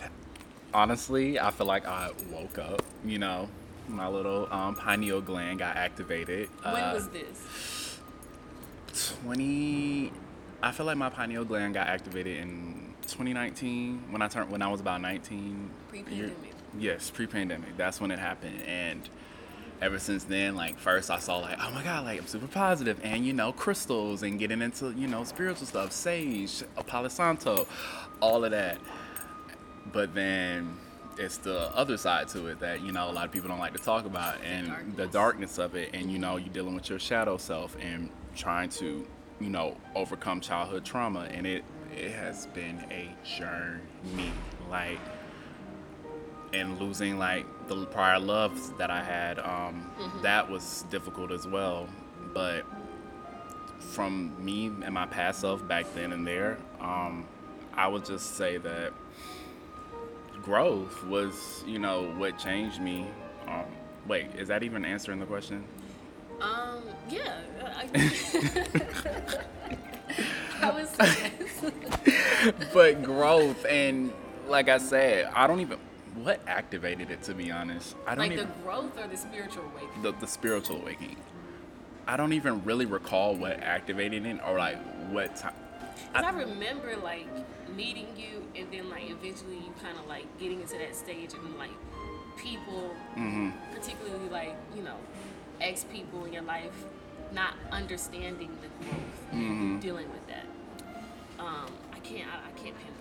honestly, 0.75 1.39
I 1.39 1.51
feel 1.51 1.67
like 1.67 1.87
I 1.87 2.11
woke 2.31 2.59
up. 2.59 2.83
You 3.05 3.19
know, 3.19 3.49
my 3.89 4.09
little 4.09 4.49
um, 4.53 4.75
pineal 4.75 5.21
gland 5.21 5.59
got 5.59 5.77
activated. 5.77 6.49
when 6.63 6.75
Uh, 6.75 6.93
was 6.95 7.09
this 7.09 7.99
20 9.23 10.13
i 10.63 10.73
feel 10.73 10.87
like 10.87 10.97
my 10.97 11.09
pineal 11.09 11.45
gland 11.45 11.75
got 11.75 11.87
activated 11.87 12.37
in 12.39 12.95
2019 13.03 14.05
when 14.11 14.21
i 14.21 14.29
turned 14.29 14.51
when 14.51 14.63
i 14.63 14.69
was 14.69 14.81
about 14.81 15.01
19 15.01 15.71
Pre-pandemic. 15.89 16.35
Yes 16.79 17.11
pre-pandemic 17.11 17.77
that's 17.77 18.01
when 18.01 18.11
it 18.11 18.19
happened 18.19 18.61
and 18.67 19.09
ever 19.81 19.99
since 19.99 20.25
then 20.25 20.57
like 20.57 20.79
first 20.79 21.11
i 21.11 21.19
saw 21.19 21.39
like 21.39 21.57
oh 21.61 21.71
my 21.71 21.83
god 21.83 22.05
like 22.05 22.19
i'm 22.21 22.27
super 22.27 22.47
positive 22.47 22.99
and 23.03 23.25
you 23.25 23.33
know 23.33 23.53
crystals 23.53 24.23
and 24.23 24.39
getting 24.39 24.61
into 24.61 24.91
you 24.93 25.07
know 25.07 25.25
spiritual 25.25 25.67
stuff 25.67 25.93
sage 25.93 26.63
palo 26.87 27.09
santo 27.09 27.67
all 28.21 28.45
of 28.45 28.51
that 28.51 28.77
but 29.93 30.15
then 30.15 30.77
it's 31.19 31.39
the 31.39 31.75
other 31.77 31.97
side 31.97 32.29
to 32.29 32.47
it 32.47 32.61
that 32.61 32.81
you 32.83 32.93
know 32.93 33.11
a 33.11 33.13
lot 33.13 33.27
of 33.27 33.33
people 33.33 33.49
don't 33.49 33.59
like 33.59 33.73
to 33.75 33.83
talk 33.83 34.07
about 34.07 34.37
and 34.43 34.69
the 34.97 35.07
darkness. 35.07 35.13
darkness 35.13 35.59
of 35.59 35.75
it. 35.75 35.91
And 35.93 36.11
you 36.11 36.19
know 36.19 36.37
you're 36.37 36.53
dealing 36.53 36.75
with 36.75 36.89
your 36.89 36.99
shadow 36.99 37.37
self 37.37 37.77
and 37.81 38.11
trying 38.35 38.71
to 38.71 39.07
you 39.41 39.51
know 39.51 39.77
overcome 39.95 40.41
childhood 40.41 40.85
trauma. 40.85 41.29
And 41.31 41.47
it 41.47 41.65
it 41.97 42.13
has 42.13 42.47
been 42.49 42.85
a 42.91 43.11
journey 43.27 44.33
like 44.71 45.01
and 46.53 46.81
losing 46.81 47.19
like 47.19 47.47
the 47.69 47.87
prior 47.87 48.19
loves 48.19 48.71
that 48.79 48.91
I 48.91 49.03
had 49.03 49.39
um 49.39 49.91
that 50.23 50.49
was 50.51 50.85
difficult 50.91 51.33
as 51.33 51.47
well. 51.47 51.89
But 52.33 52.65
from 53.79 54.33
me 54.45 54.67
and 54.67 54.93
my 54.95 55.07
past 55.07 55.41
self 55.41 55.67
back 55.67 55.87
then 55.95 56.13
and 56.13 56.27
there 56.27 56.59
um 56.81 57.27
I 57.75 57.89
would 57.89 58.05
just 58.05 58.37
say 58.37 58.59
that 58.59 58.93
growth 60.43 61.05
was, 61.05 61.65
you 61.67 61.79
know, 61.79 62.11
what 62.17 62.39
changed 62.39 62.81
me. 62.81 63.07
Um, 63.47 63.65
wait, 64.07 64.35
is 64.37 64.49
that 64.49 64.63
even 64.63 64.85
answering 64.85 65.21
the 65.21 65.27
question? 65.27 65.65
um 66.41 66.83
yeah 67.11 67.35
I, 67.77 67.87
I 70.63 70.71
was 70.71 70.91
but 72.73 73.03
growth 73.03 73.65
and 73.67 74.13
like 74.49 74.69
I 74.69 74.79
said, 74.79 75.31
I 75.35 75.47
don't 75.47 75.61
even 75.61 75.79
what 76.15 76.41
activated 76.47 77.11
it 77.11 77.23
to 77.25 77.35
be 77.35 77.51
honest. 77.51 77.95
I 78.07 78.15
don't 78.15 78.25
like 78.25 78.33
even 78.33 78.49
the 78.49 78.55
growth 78.65 78.99
or 78.99 79.07
the 79.07 79.17
spiritual 79.17 79.65
awakening. 79.65 80.03
the, 80.03 80.13
the 80.13 80.27
spiritual 80.27 80.81
awakening. 80.81 81.17
I 82.07 82.17
don't 82.17 82.33
even 82.33 82.65
really 82.65 82.87
recall 82.87 83.37
what 83.37 83.61
activated 83.63 84.27
it 84.27 84.41
or 84.47 84.59
like 84.59 84.79
what 85.11 85.37
time. 85.37 85.53
Cause 86.13 86.25
I 86.25 86.31
remember 86.31 86.97
like 86.97 87.27
meeting 87.77 88.09
you, 88.17 88.45
and 88.57 88.67
then 88.73 88.91
like 88.91 89.09
eventually 89.11 89.57
you 89.57 89.73
kind 89.83 89.97
of 89.99 90.07
like 90.09 90.27
getting 90.39 90.61
into 90.61 90.77
that 90.79 90.95
stage 90.97 91.33
and 91.35 91.57
like 91.59 91.71
people, 92.37 92.91
Mm-hmm. 93.17 93.51
particularly 93.75 94.29
like 94.29 94.57
you 94.75 94.83
know, 94.83 94.97
ex 95.61 95.85
people 95.85 96.25
in 96.25 96.33
your 96.33 96.43
life, 96.43 96.73
not 97.33 97.55
understanding 97.73 98.51
the 98.63 98.69
growth, 98.85 99.33
Mm-hmm. 99.35 99.79
dealing 99.81 100.09
with 100.11 100.27
that. 100.29 100.47
Um, 101.39 101.67
I 101.93 101.99
can't, 102.01 102.29
I, 102.29 102.37
I 102.49 102.51
can't 102.61 102.77
pinpoint. 102.77 102.97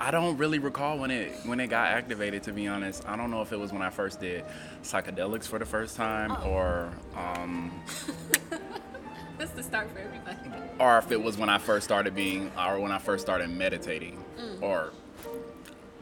I 0.00 0.10
don't 0.12 0.36
really 0.36 0.60
recall 0.60 0.96
when 0.98 1.10
it 1.10 1.32
when 1.44 1.58
it 1.58 1.66
got 1.68 1.88
activated. 1.88 2.44
To 2.44 2.52
be 2.52 2.68
honest, 2.68 3.06
I 3.08 3.16
don't 3.16 3.30
know 3.32 3.42
if 3.42 3.52
it 3.52 3.58
was 3.58 3.72
when 3.72 3.82
I 3.82 3.90
first 3.90 4.20
did 4.20 4.44
psychedelics 4.84 5.46
for 5.46 5.58
the 5.58 5.66
first 5.66 5.96
time, 5.96 6.30
Oh. 6.44 6.50
or 6.50 6.92
um, 7.16 7.72
That's 9.38 9.52
the 9.52 9.62
start 9.62 9.90
for 9.92 9.98
everybody. 10.00 10.36
or 10.78 10.98
if 10.98 11.10
it 11.12 11.22
was 11.22 11.36
when 11.36 11.48
I 11.48 11.58
first 11.58 11.84
started 11.84 12.14
being, 12.14 12.50
or 12.58 12.80
when 12.80 12.92
I 12.92 12.98
first 12.98 13.24
started 13.24 13.50
meditating, 13.50 14.22
mm. 14.38 14.62
or 14.62 14.92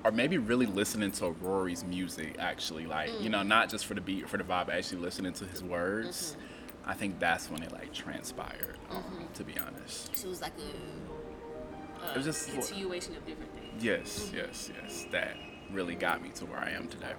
or 0.05 0.11
maybe 0.13 0.39
really 0.39 0.67
listening 0.67 1.11
to 1.13 1.31
Rory's 1.31 1.85
music. 1.85 2.37
Actually, 2.39 2.87
like 2.87 3.11
you 3.21 3.29
know, 3.29 3.41
mm. 3.41 3.47
not 3.47 3.69
just 3.69 3.87
for 3.87 3.95
the 3.95 4.01
beat, 4.01 4.29
for 4.29 4.37
the 4.39 4.45
vibe, 4.45 4.69
actually 4.69 5.01
listening 5.03 5.33
to 5.35 5.45
his 5.47 5.63
words. 5.63 6.33
Mm-hmm. 6.33 6.91
I 6.91 6.95
think 6.95 7.19
that's 7.19 7.51
when 7.51 7.63
it 7.63 7.73
like 7.73 7.93
transpired. 7.93 8.79
um, 8.91 9.03
mm-hmm. 9.03 9.33
to 9.35 9.45
be 9.45 9.55
honest, 9.59 10.17
So 10.17 10.29
it 10.29 10.31
was 10.31 10.41
like 10.41 10.53
a, 10.59 12.07
a 12.07 12.11
It 12.13 12.17
was 12.17 12.27
just- 12.27 12.49
continuation 12.53 13.17
of 13.17 13.27
different 13.27 13.53
things. 13.55 13.83
yes, 13.83 14.21
mm-hmm. 14.21 14.37
yes, 14.37 14.71
yes. 14.81 15.07
That 15.11 15.37
really 15.73 15.97
got 15.97 16.23
me 16.23 16.31
to 16.37 16.47
where 16.47 16.61
I 16.61 16.71
am 16.71 16.87
today, 16.89 17.13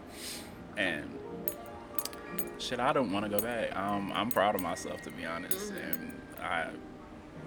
and. 0.78 1.10
Shit, 2.60 2.80
I 2.80 2.94
don't 2.94 3.12
want 3.12 3.26
to 3.26 3.30
go 3.30 3.40
back. 3.40 3.76
Um, 3.76 4.12
I'm 4.14 4.32
proud 4.32 4.56
of 4.56 4.62
myself, 4.62 5.02
to 5.04 5.12
be 5.12 5.26
honest, 5.26 5.72
and 5.72 6.22
I 6.42 6.70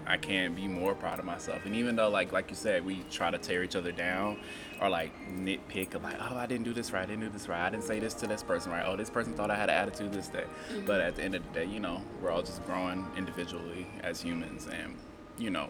I 0.06 0.16
can't 0.16 0.56
be 0.56 0.66
more 0.66 0.94
proud 0.94 1.18
of 1.18 1.24
myself. 1.24 1.66
And 1.66 1.74
even 1.74 1.96
though, 1.96 2.08
like 2.08 2.32
like 2.32 2.50
you 2.50 2.56
said, 2.56 2.84
we 2.84 3.04
try 3.10 3.30
to 3.30 3.38
tear 3.38 3.62
each 3.62 3.76
other 3.76 3.92
down 3.92 4.38
or 4.80 4.88
like 4.88 5.12
nitpick 5.30 5.94
of 5.94 6.02
like, 6.02 6.16
oh, 6.20 6.36
I 6.36 6.46
didn't 6.46 6.64
do 6.64 6.72
this 6.72 6.92
right, 6.92 7.02
I 7.02 7.06
didn't 7.06 7.20
do 7.20 7.28
this 7.28 7.48
right, 7.48 7.66
I 7.66 7.70
didn't 7.70 7.84
say 7.84 8.00
this 8.00 8.14
to 8.14 8.26
this 8.26 8.42
person 8.42 8.72
right. 8.72 8.84
Oh, 8.86 8.96
this 8.96 9.10
person 9.10 9.34
thought 9.34 9.50
I 9.50 9.56
had 9.56 9.68
an 9.68 9.76
attitude 9.76 10.12
this 10.12 10.28
day. 10.28 10.44
But 10.86 11.00
at 11.00 11.16
the 11.16 11.22
end 11.22 11.34
of 11.34 11.42
the 11.46 11.60
day, 11.60 11.66
you 11.66 11.80
know, 11.80 12.02
we're 12.22 12.30
all 12.30 12.42
just 12.42 12.64
growing 12.66 13.06
individually 13.16 13.86
as 14.02 14.20
humans, 14.20 14.66
and 14.72 14.96
you 15.38 15.50
know, 15.50 15.68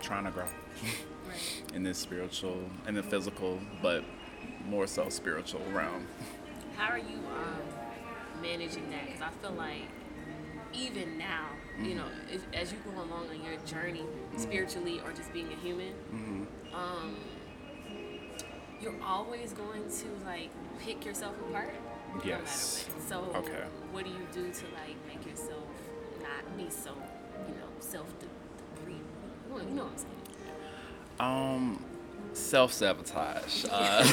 trying 0.00 0.24
to 0.24 0.30
grow 0.30 0.44
Right. 0.44 1.62
in 1.74 1.82
this 1.84 1.98
spiritual, 1.98 2.58
in 2.88 2.94
the 2.94 3.02
physical, 3.02 3.60
but 3.80 4.04
more 4.66 4.86
so 4.86 5.08
spiritual 5.08 5.62
realm. 5.72 6.06
How 6.82 6.92
are 6.94 6.98
you 6.98 7.20
um, 7.36 8.42
managing 8.42 8.90
that? 8.90 9.06
Because 9.06 9.22
I 9.22 9.30
feel 9.40 9.52
like 9.52 9.86
even 10.74 11.16
now, 11.16 11.46
you 11.80 11.94
know, 11.94 12.06
if, 12.28 12.42
as 12.52 12.72
you 12.72 12.78
go 12.84 12.90
along 13.00 13.28
on 13.30 13.44
your 13.44 13.56
journey 13.64 14.02
spiritually 14.36 15.00
or 15.04 15.12
just 15.12 15.32
being 15.32 15.46
a 15.52 15.54
human, 15.64 15.92
um, 16.74 17.14
you're 18.80 19.00
always 19.06 19.52
going 19.52 19.84
to 19.84 20.26
like 20.26 20.50
pick 20.80 21.04
yourself 21.04 21.36
apart. 21.48 21.72
no 22.16 22.20
Yes. 22.24 22.88
what. 22.88 23.08
So, 23.08 23.38
Okay. 23.38 23.62
what 23.92 24.04
do 24.04 24.10
you 24.10 24.26
do 24.32 24.52
to 24.52 24.64
like 24.74 24.96
make 25.06 25.24
yourself 25.24 25.62
not 26.20 26.56
be 26.56 26.68
so, 26.68 26.90
you 27.46 27.54
know, 27.54 27.70
self 27.78 28.08
debris? 28.18 28.94
You 29.48 29.56
know, 29.56 29.58
you 29.68 29.70
know 29.76 29.84
what 29.84 29.92
I'm 29.92 29.98
saying? 29.98 31.78
Um, 31.78 31.84
self 32.32 32.72
sabotage. 32.72 33.64
Uh, 33.70 34.04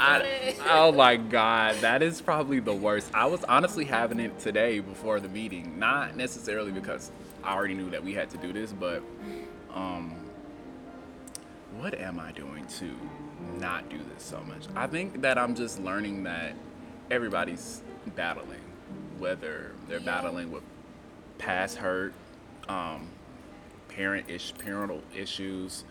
I, 0.00 0.54
oh 0.68 0.92
my 0.92 1.16
god, 1.16 1.76
that 1.80 2.02
is 2.02 2.20
probably 2.20 2.60
the 2.60 2.74
worst. 2.74 3.10
I 3.14 3.26
was 3.26 3.42
honestly 3.44 3.84
having 3.84 4.20
it 4.20 4.38
today 4.38 4.80
before 4.80 5.20
the 5.20 5.28
meeting, 5.28 5.78
not 5.78 6.16
necessarily 6.16 6.70
because 6.72 7.10
I 7.42 7.54
already 7.54 7.74
knew 7.74 7.90
that 7.90 8.04
we 8.04 8.14
had 8.14 8.30
to 8.30 8.36
do 8.38 8.52
this, 8.52 8.72
but 8.72 9.02
um, 9.74 10.14
what 11.78 11.94
am 11.94 12.20
I 12.20 12.32
doing 12.32 12.64
to 12.78 12.90
not 13.58 13.88
do 13.88 13.98
this 14.14 14.22
so 14.24 14.40
much? 14.46 14.64
I 14.76 14.86
think 14.86 15.22
that 15.22 15.38
I'm 15.38 15.54
just 15.54 15.80
learning 15.80 16.24
that 16.24 16.54
everybody's 17.10 17.82
battling, 18.14 18.60
whether 19.18 19.72
they're 19.88 19.98
Yeah. 19.98 20.04
battling 20.04 20.50
with 20.52 20.62
past 21.38 21.76
hurt, 21.78 22.12
um, 22.68 23.08
parent 23.98 24.30
ish 24.30 24.54
parental 24.56 25.02
issues, 25.14 25.84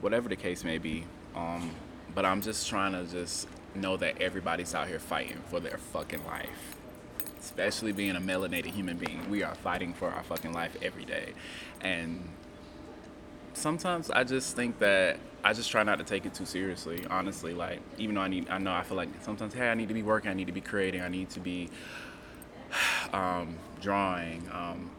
whatever 0.00 0.28
the 0.28 0.36
case 0.36 0.62
may 0.62 0.78
be. 0.78 1.04
Um, 1.34 1.72
but 2.14 2.24
I'm 2.24 2.40
just 2.42 2.68
trying 2.68 2.92
to 2.92 3.10
just 3.10 3.48
know 3.74 3.96
that 3.96 4.22
everybody's 4.22 4.72
out 4.74 4.86
here 4.86 5.00
fighting 5.00 5.42
for 5.48 5.58
their 5.58 5.76
fucking 5.76 6.24
life. 6.26 6.76
Especially 7.40 7.90
being 7.90 8.14
a 8.14 8.20
melanated 8.20 8.66
human 8.66 8.98
being, 8.98 9.28
we 9.28 9.42
are 9.42 9.54
fighting 9.56 9.94
for 9.94 10.08
our 10.10 10.22
fucking 10.22 10.52
life 10.52 10.76
every 10.80 11.04
day. 11.04 11.32
And 11.80 12.28
sometimes 13.54 14.10
I 14.10 14.22
just 14.22 14.54
think 14.54 14.78
that 14.78 15.18
I 15.42 15.52
just 15.52 15.70
try 15.70 15.82
not 15.82 15.98
to 15.98 16.04
take 16.04 16.26
it 16.26 16.34
too 16.34 16.44
seriously, 16.46 17.04
honestly. 17.10 17.52
Like, 17.52 17.80
even 17.98 18.14
though 18.14 18.20
I 18.20 18.28
need, 18.28 18.48
I 18.48 18.58
know 18.58 18.72
I 18.72 18.84
feel 18.84 18.96
like 18.96 19.08
sometimes, 19.22 19.54
hey, 19.54 19.70
I 19.70 19.74
need 19.74 19.88
to 19.88 19.94
be 19.94 20.02
working, 20.02 20.30
I 20.30 20.34
need 20.34 20.46
to 20.46 20.52
be 20.52 20.60
creating, 20.60 21.00
I 21.00 21.08
need 21.08 21.30
to 21.30 21.40
be 21.40 21.68
um, 23.12 23.56
drawing, 23.80 24.48
um, 24.52 24.90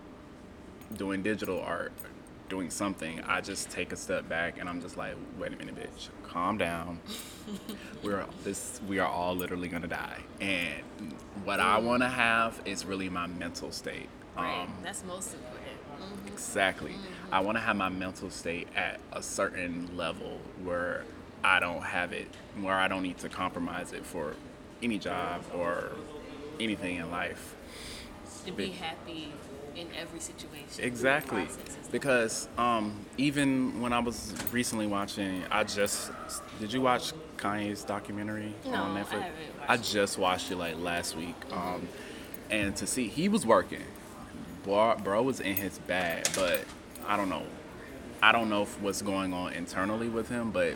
doing 0.98 1.22
digital 1.22 1.62
art, 1.62 1.94
doing 2.52 2.70
something. 2.70 3.22
I 3.22 3.40
just 3.40 3.70
take 3.72 3.94
a 3.94 3.96
step 3.96 4.28
back 4.28 4.60
and 4.60 4.68
I'm 4.70 4.82
just 4.82 4.98
like, 4.98 5.16
wait 5.40 5.54
a 5.54 5.56
minute, 5.56 5.74
bitch, 5.76 6.10
calm 6.24 6.58
down. 6.58 7.00
We're 8.04 8.26
this, 8.44 8.82
we 8.88 9.00
are 9.00 9.08
all 9.08 9.34
literally 9.36 9.70
gonna 9.70 9.88
die, 9.88 10.20
and 10.42 10.84
what 11.46 11.60
I 11.62 11.80
want 11.80 12.04
to 12.04 12.10
have 12.10 12.62
is 12.66 12.86
really 12.86 13.10
my 13.10 13.26
mental 13.28 13.72
state. 13.72 14.10
Right. 14.36 14.64
Um, 14.64 14.74
That's 14.84 15.04
most 15.06 15.34
important. 15.34 15.78
Mhm. 16.00 16.28
Exactly. 16.34 16.96
I 17.32 17.40
want 17.40 17.58
to 17.58 17.62
have 17.62 17.76
my 17.78 17.90
mental 17.90 18.30
state 18.30 18.68
at 18.76 19.00
a 19.14 19.24
certain 19.24 19.96
level 19.96 20.40
where 20.64 21.06
I 21.44 21.60
don't 21.60 21.82
have 21.84 22.12
it, 22.12 22.28
where 22.60 22.76
I 22.76 22.88
don't 22.88 23.04
need 23.04 23.18
to 23.20 23.30
compromise 23.30 23.94
it 23.94 24.06
for 24.06 24.36
any 24.84 24.98
job 25.00 25.44
or 25.54 25.92
anything 26.60 26.98
in 26.98 27.10
life. 27.12 27.56
To 28.46 28.52
be 28.52 28.72
happy 28.72 29.32
in 29.76 29.88
every 30.00 30.20
situation. 30.20 30.84
Exactly. 30.84 31.48
Because 31.92 32.48
um, 32.58 33.06
even 33.18 33.82
when 33.82 33.94
I 33.94 34.00
was 34.00 34.34
recently 34.52 34.88
watching, 34.88 35.44
I 35.52 35.64
just 35.64 36.12
did 36.60 36.72
you 36.74 36.82
watch 36.82 37.14
Kanye's 37.38 37.84
documentary 37.84 38.54
No, 38.66 38.74
on 38.76 38.98
I 38.98 39.02
Netflix? 39.02 39.10
haven't 39.10 39.32
I 39.68 39.78
just 39.78 40.18
watched 40.18 40.52
it 40.52 40.58
like 40.58 40.80
last 40.80 41.16
week, 41.18 41.36
um, 41.52 41.88
and 42.50 42.76
to 42.78 42.88
see 42.88 43.08
he 43.08 43.30
was 43.30 43.46
working, 43.46 43.84
bro, 44.64 44.96
bro 45.04 45.22
was 45.24 45.40
in 45.40 45.56
his 45.56 45.80
bag, 45.80 46.28
but 46.36 46.64
I 47.08 47.18
don't 47.18 47.30
know, 47.30 47.44
I 48.22 48.32
don't 48.32 48.50
know 48.50 48.64
if 48.64 48.80
what's 48.82 49.02
going 49.02 49.34
on 49.34 49.54
internally 49.54 50.08
with 50.10 50.30
him, 50.30 50.52
but 50.52 50.76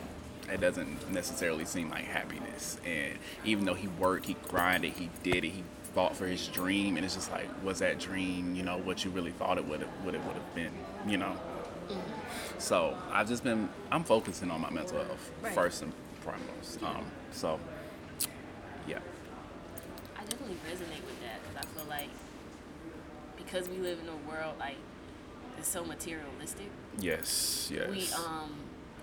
it 0.52 0.60
doesn't 0.60 1.10
necessarily 1.12 1.64
seem 1.64 1.90
like 1.90 2.04
happiness. 2.04 2.78
And 2.84 3.18
even 3.44 3.64
though 3.64 3.74
he 3.74 3.88
worked, 3.88 4.26
he 4.26 4.36
grinded, 4.48 4.92
he 4.92 5.10
did 5.22 5.44
it, 5.44 5.50
he 5.50 5.64
fought 5.96 6.14
for 6.14 6.26
his 6.26 6.46
dream, 6.48 6.96
and 6.96 7.06
it's 7.06 7.14
just 7.14 7.32
like, 7.32 7.48
was 7.64 7.78
that 7.78 7.98
dream, 7.98 8.54
you 8.54 8.62
know, 8.62 8.76
what 8.76 9.02
you 9.02 9.10
really 9.10 9.30
thought 9.30 9.56
it 9.56 9.64
would 9.64 9.80
have, 9.80 9.88
what 10.04 10.14
it 10.14 10.22
would 10.24 10.34
have 10.36 10.54
been, 10.54 10.70
you 11.06 11.16
know? 11.16 11.34
So 12.58 12.94
I've 13.10 13.26
just 13.28 13.42
been, 13.42 13.70
I'm 13.90 14.04
focusing 14.04 14.50
on 14.50 14.60
my 14.60 14.68
mental 14.68 14.98
health 14.98 15.30
Right. 15.42 15.54
first 15.54 15.80
and 15.80 15.94
foremost. 16.20 16.82
Um, 16.82 17.06
so, 17.32 17.58
yeah. 18.86 18.98
I 20.18 20.24
definitely 20.24 20.56
resonate 20.70 21.02
with 21.06 21.18
that 21.22 21.40
because 21.48 21.64
I 21.64 21.74
feel 21.78 21.88
like 21.88 22.10
because 23.38 23.66
we 23.70 23.78
live 23.78 23.98
in 24.00 24.08
a 24.08 24.30
world 24.30 24.56
like 24.58 24.76
it's 25.56 25.68
so 25.68 25.82
materialistic, 25.82 26.66
Yes, 26.98 27.70
yes. 27.72 27.88
we 27.88 28.06
um 28.12 28.50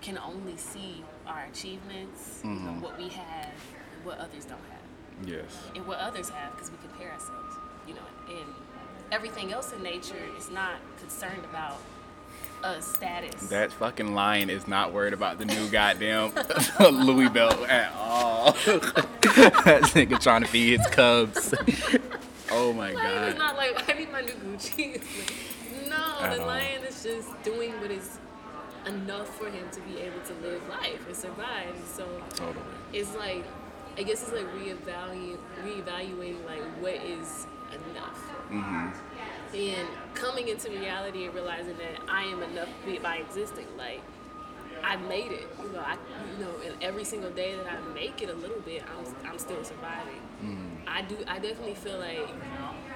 can 0.00 0.16
only 0.18 0.56
see 0.56 1.02
our 1.26 1.44
achievements, 1.50 2.40
you 2.44 2.50
know, 2.50 2.56
Mhm. 2.72 2.80
what 2.82 2.96
we 2.98 3.08
have, 3.08 3.50
what 4.04 4.18
others 4.18 4.44
don't 4.44 4.60
have, 4.70 4.73
yes. 5.26 5.44
and 5.74 5.86
what 5.86 5.98
others 5.98 6.28
have 6.30 6.52
because 6.52 6.70
we 6.70 6.76
compare 6.78 7.12
ourselves, 7.12 7.54
you 7.86 7.94
know, 7.94 8.00
and 8.28 8.46
everything 9.12 9.52
else 9.52 9.72
in 9.72 9.82
nature 9.82 10.16
is 10.38 10.50
not 10.50 10.76
concerned 11.00 11.44
about 11.44 11.78
a 12.62 12.80
status. 12.80 13.48
That 13.48 13.72
fucking 13.72 14.14
lion 14.14 14.48
is 14.50 14.66
not 14.66 14.92
worried 14.92 15.12
about 15.12 15.38
the 15.38 15.44
new 15.44 15.68
goddamn 15.68 16.32
Louis 16.80 17.28
belt 17.28 17.60
at 17.68 17.92
all. 17.94 18.52
that 18.52 19.82
nigga 19.94 20.20
trying 20.20 20.42
to 20.42 20.48
feed 20.48 20.78
his 20.80 20.86
cubs. 20.88 21.54
oh 22.50 22.72
my 22.72 22.92
lion 22.92 23.36
god. 23.36 23.38
not 23.38 23.56
like 23.56 23.88
I 23.94 23.98
need 23.98 24.10
my 24.10 24.22
new 24.22 24.32
Gucci. 24.32 24.94
It's 24.96 25.18
like, 25.18 25.88
no, 25.90 26.16
At 26.20 26.34
the 26.34 26.40
all. 26.40 26.46
lion 26.46 26.82
is 26.84 27.02
just 27.02 27.30
doing 27.42 27.72
what 27.80 27.90
is 27.90 28.18
enough 28.86 29.28
for 29.38 29.50
him 29.50 29.66
to 29.72 29.80
be 29.82 29.98
able 30.00 30.20
to 30.20 30.32
live 30.46 30.66
life 30.68 31.06
and 31.06 31.16
survive. 31.16 31.74
So 31.94 32.06
Totally. 32.34 32.64
it's 32.92 33.14
like 33.14 33.44
I 33.96 34.02
guess 34.02 34.22
it's 34.22 34.32
like 34.32 34.52
reevaluate 34.52 35.38
reevaluating 35.62 36.44
like 36.44 36.62
what 36.80 36.94
is 36.94 37.46
enough. 37.72 38.18
hmm 38.48 38.88
and 39.54 39.88
coming 40.14 40.48
into 40.48 40.68
reality 40.68 41.26
and 41.26 41.34
realizing 41.34 41.76
that 41.76 42.00
I 42.08 42.24
am 42.24 42.42
enough 42.42 42.70
by 43.02 43.16
existing. 43.18 43.66
Like 43.78 44.02
I 44.82 44.96
made 44.96 45.32
it. 45.32 45.48
You 45.62 45.70
know, 45.72 45.80
I 45.80 45.96
you 46.30 46.44
know, 46.44 46.60
and 46.64 46.74
every 46.82 47.04
single 47.04 47.30
day 47.30 47.56
that 47.56 47.66
I 47.66 47.80
make 47.94 48.22
it 48.22 48.30
a 48.30 48.34
little 48.34 48.60
bit, 48.60 48.82
I'm 48.84 49.06
I'm 49.30 49.38
still 49.38 49.64
surviving. 49.64 50.22
Mm. 50.42 50.70
I 50.86 51.02
do. 51.02 51.18
I 51.28 51.38
definitely 51.38 51.74
feel 51.74 51.98
like 51.98 52.34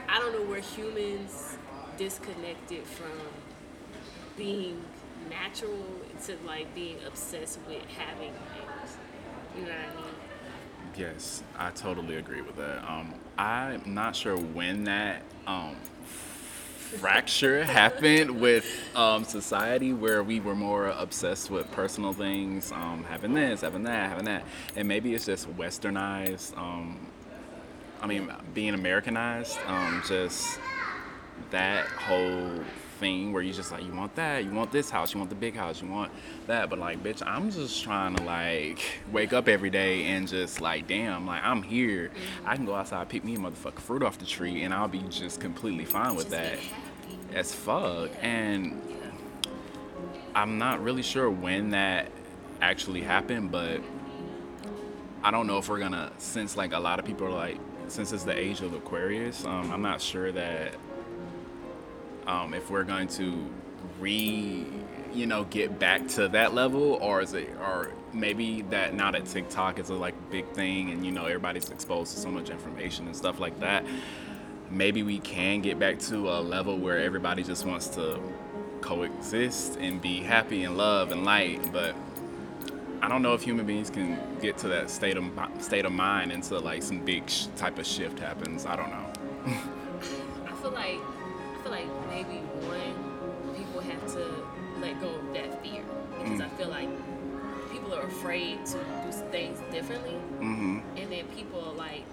I 0.08 0.18
don't 0.18 0.32
know 0.32 0.42
where 0.44 0.60
humans 0.60 1.58
disconnected 1.96 2.86
from 2.86 3.20
being 4.36 4.82
natural 5.28 5.84
to 6.26 6.36
like 6.46 6.74
being 6.74 6.96
obsessed 7.06 7.58
with 7.66 7.82
having 7.96 8.32
things. 8.52 8.96
You 9.56 9.64
know 9.64 9.70
what 9.70 9.80
I 9.92 9.96
mean? 9.96 10.14
Yes, 10.98 11.44
I 11.56 11.70
totally 11.70 12.16
agree 12.16 12.40
with 12.40 12.56
that. 12.56 12.78
Um, 12.90 13.14
I'm 13.38 13.94
not 13.94 14.16
sure 14.16 14.36
when 14.36 14.82
that 14.84 15.22
um, 15.46 15.76
fracture 16.98 17.62
happened 17.62 18.40
with 18.40 18.66
um, 18.96 19.22
society 19.22 19.92
where 19.92 20.24
we 20.24 20.40
were 20.40 20.56
more 20.56 20.88
obsessed 20.88 21.50
with 21.52 21.70
personal 21.70 22.12
things, 22.12 22.72
um, 22.72 23.04
having 23.04 23.32
this, 23.32 23.60
having 23.60 23.84
that, 23.84 24.08
having 24.08 24.24
that, 24.24 24.44
and 24.74 24.88
maybe 24.88 25.14
it's 25.14 25.24
just 25.24 25.48
westernized. 25.56 26.58
Um, 26.58 27.06
I 28.02 28.08
mean, 28.08 28.32
being 28.52 28.74
Americanized, 28.74 29.56
um, 29.66 30.02
just 30.04 30.58
that 31.50 31.86
whole 31.86 32.58
thing 32.98 33.32
where 33.32 33.42
you 33.42 33.52
just 33.52 33.72
like 33.72 33.84
you 33.84 33.92
want 33.92 34.14
that, 34.16 34.44
you 34.44 34.50
want 34.50 34.72
this 34.72 34.90
house, 34.90 35.14
you 35.14 35.18
want 35.18 35.30
the 35.30 35.36
big 35.36 35.54
house, 35.54 35.80
you 35.80 35.88
want 35.88 36.12
that, 36.46 36.68
but 36.68 36.78
like 36.78 37.02
bitch, 37.02 37.22
I'm 37.26 37.50
just 37.50 37.82
trying 37.82 38.16
to 38.16 38.22
like 38.22 38.80
wake 39.12 39.32
up 39.32 39.48
every 39.48 39.70
day 39.70 40.04
and 40.04 40.28
just 40.28 40.60
like 40.60 40.86
damn, 40.86 41.26
like 41.26 41.42
I'm 41.42 41.62
here. 41.62 42.10
I 42.44 42.56
can 42.56 42.64
go 42.64 42.74
outside, 42.74 43.08
pick 43.08 43.24
me 43.24 43.34
a 43.34 43.38
motherfucking 43.38 43.80
fruit 43.80 44.02
off 44.02 44.18
the 44.18 44.26
tree, 44.26 44.62
and 44.62 44.74
I'll 44.74 44.88
be 44.88 45.02
just 45.08 45.40
completely 45.40 45.84
fine 45.84 46.14
with 46.14 46.30
that. 46.30 46.58
As 47.34 47.54
fuck, 47.54 48.10
and 48.22 48.80
I'm 50.34 50.58
not 50.58 50.82
really 50.82 51.02
sure 51.02 51.30
when 51.30 51.70
that 51.70 52.10
actually 52.60 53.02
happened, 53.02 53.50
but 53.50 53.80
I 55.22 55.30
don't 55.30 55.46
know 55.46 55.58
if 55.58 55.68
we're 55.68 55.78
gonna 55.78 56.12
since 56.18 56.56
like 56.56 56.72
a 56.72 56.78
lot 56.78 56.98
of 56.98 57.04
people 57.04 57.26
are 57.26 57.30
like 57.30 57.58
since 57.88 58.12
it's 58.12 58.24
the 58.24 58.38
age 58.38 58.60
of 58.60 58.74
Aquarius, 58.74 59.44
um, 59.44 59.70
I'm 59.72 59.82
not 59.82 60.00
sure 60.00 60.30
that 60.32 60.74
um, 62.28 62.54
if 62.54 62.70
we're 62.70 62.84
going 62.84 63.08
to 63.08 63.44
re 63.98 64.64
you 65.12 65.26
know 65.26 65.44
get 65.44 65.78
back 65.78 66.06
to 66.06 66.28
that 66.28 66.54
level 66.54 66.94
or 66.94 67.22
is 67.22 67.32
it 67.32 67.48
or 67.60 67.92
maybe 68.12 68.62
that 68.62 68.94
now 68.94 69.10
that 69.10 69.24
tiktok 69.24 69.78
is 69.78 69.88
a 69.88 69.94
like 69.94 70.14
big 70.30 70.46
thing 70.52 70.90
and 70.90 71.04
you 71.04 71.10
know 71.10 71.24
everybody's 71.24 71.70
exposed 71.70 72.14
to 72.14 72.20
so 72.20 72.30
much 72.30 72.50
information 72.50 73.06
and 73.06 73.16
stuff 73.16 73.40
like 73.40 73.58
that 73.58 73.84
maybe 74.70 75.02
we 75.02 75.18
can 75.20 75.60
get 75.62 75.78
back 75.78 75.98
to 75.98 76.28
a 76.28 76.38
level 76.40 76.78
where 76.78 76.98
everybody 76.98 77.42
just 77.42 77.64
wants 77.64 77.88
to 77.88 78.20
coexist 78.82 79.76
and 79.80 80.00
be 80.00 80.18
happy 80.20 80.64
and 80.64 80.76
love 80.76 81.10
and 81.10 81.24
light 81.24 81.60
but 81.72 81.96
i 83.00 83.08
don't 83.08 83.22
know 83.22 83.32
if 83.32 83.42
human 83.42 83.64
beings 83.64 83.88
can 83.88 84.18
get 84.40 84.58
to 84.58 84.68
that 84.68 84.90
state 84.90 85.16
of 85.16 85.24
state 85.58 85.84
of 85.84 85.92
mind 85.92 86.30
until 86.30 86.60
like 86.60 86.82
some 86.82 87.04
big 87.04 87.28
sh- 87.28 87.46
type 87.56 87.78
of 87.78 87.86
shift 87.86 88.18
happens. 88.18 88.66
I 88.66 88.76
don't 88.76 88.90
know. 88.90 89.06
I 90.46 90.52
feel 90.60 90.70
like 90.70 91.00
feel 91.68 91.76
like 91.76 92.08
maybe 92.08 92.40
one, 92.66 93.54
people 93.56 93.80
have 93.80 94.06
to 94.12 94.24
let 94.80 95.00
go 95.00 95.08
of 95.08 95.34
that 95.34 95.62
fear 95.62 95.82
because 96.18 96.40
mm. 96.40 96.44
I 96.44 96.48
feel 96.56 96.68
like 96.68 96.88
people 97.72 97.94
are 97.94 98.02
afraid 98.02 98.64
to 98.66 98.78
do 98.78 99.12
things 99.30 99.58
differently, 99.70 100.16
mm-hmm. 100.40 100.78
and 100.96 101.12
then 101.12 101.26
people 101.36 101.60
are 101.60 101.74
like, 101.74 102.04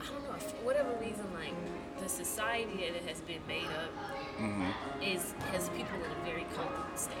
I 0.00 0.06
don't 0.06 0.24
know, 0.24 0.38
for 0.38 0.64
whatever 0.64 0.92
reason, 1.00 1.26
like 1.34 1.54
the 2.02 2.08
society 2.08 2.76
that 2.76 2.96
it 2.96 3.04
has 3.08 3.20
been 3.20 3.40
made 3.46 3.66
up 3.66 3.92
mm-hmm. 4.38 5.02
is 5.02 5.34
has 5.52 5.68
people 5.70 5.96
in 5.96 6.10
a 6.10 6.24
very 6.24 6.46
comfortable 6.54 6.96
state. 6.96 7.14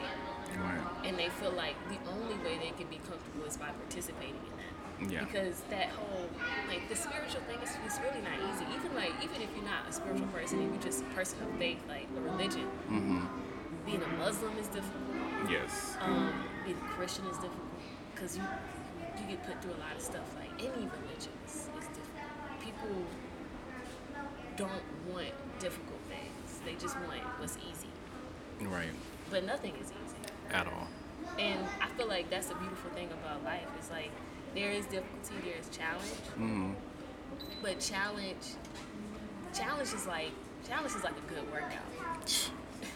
Right. 0.56 0.80
And 1.04 1.18
they 1.18 1.28
feel 1.28 1.52
like 1.52 1.76
the 1.88 1.98
only 2.10 2.34
way 2.42 2.58
they 2.58 2.70
can 2.70 2.88
be 2.88 2.96
comfortable 3.08 3.44
is 3.46 3.56
by 3.56 3.68
participating 3.68 4.34
in. 4.34 4.55
Yeah. 5.08 5.24
Because 5.24 5.60
that 5.68 5.90
whole 5.90 6.28
like 6.68 6.88
the 6.88 6.96
spiritual 6.96 7.40
thing 7.42 7.58
is, 7.60 7.70
is 7.86 8.00
really 8.00 8.22
not 8.22 8.38
easy. 8.48 8.64
Even 8.74 8.94
like 8.94 9.12
even 9.22 9.42
if 9.42 9.48
you're 9.54 9.64
not 9.64 9.88
a 9.88 9.92
spiritual 9.92 10.26
person, 10.28 10.62
if 10.62 10.72
you're 10.72 10.82
just 10.82 11.02
a 11.02 11.10
person 11.14 11.38
of 11.42 11.50
faith, 11.58 11.78
like 11.88 12.08
a 12.16 12.20
religion, 12.20 12.66
mm-hmm. 12.88 13.26
being 13.84 14.02
a 14.02 14.08
Muslim 14.18 14.56
is 14.58 14.68
difficult. 14.68 15.50
Yes. 15.50 15.96
Um, 16.00 16.32
being 16.64 16.78
a 16.78 16.88
Christian 16.96 17.26
is 17.26 17.36
difficult 17.36 17.68
because 18.14 18.36
you 18.36 18.42
you 19.20 19.26
get 19.28 19.46
put 19.46 19.60
through 19.62 19.72
a 19.72 19.80
lot 19.84 19.94
of 19.94 20.02
stuff. 20.02 20.24
Like 20.34 20.52
any 20.58 20.88
religion 20.88 21.32
is, 21.46 21.68
is 21.76 21.88
difficult. 21.92 22.60
People 22.64 22.96
don't 24.56 24.86
want 25.12 25.32
difficult 25.60 26.00
things. 26.08 26.60
They 26.64 26.74
just 26.74 26.96
want 26.96 27.20
what's 27.38 27.58
easy. 27.58 27.92
Right. 28.62 28.88
But 29.30 29.44
nothing 29.44 29.74
is 29.76 29.92
easy. 29.92 30.16
At 30.50 30.66
all. 30.66 30.88
And 31.38 31.60
I 31.82 31.88
feel 31.98 32.08
like 32.08 32.30
that's 32.30 32.48
the 32.48 32.54
beautiful 32.54 32.90
thing 32.92 33.08
about 33.12 33.44
life. 33.44 33.66
It's 33.78 33.90
like 33.90 34.10
there 34.56 34.72
is 34.72 34.86
difficulty, 34.86 35.34
there 35.44 35.60
is 35.60 35.68
challenge. 35.68 36.24
Mm-hmm. 36.32 36.72
But 37.62 37.78
challenge, 37.78 38.56
challenge 39.54 39.92
is 39.92 40.06
like 40.06 40.32
challenge 40.66 40.94
is 40.94 41.04
like 41.04 41.14
a 41.16 41.32
good 41.32 41.52
workout. 41.52 42.50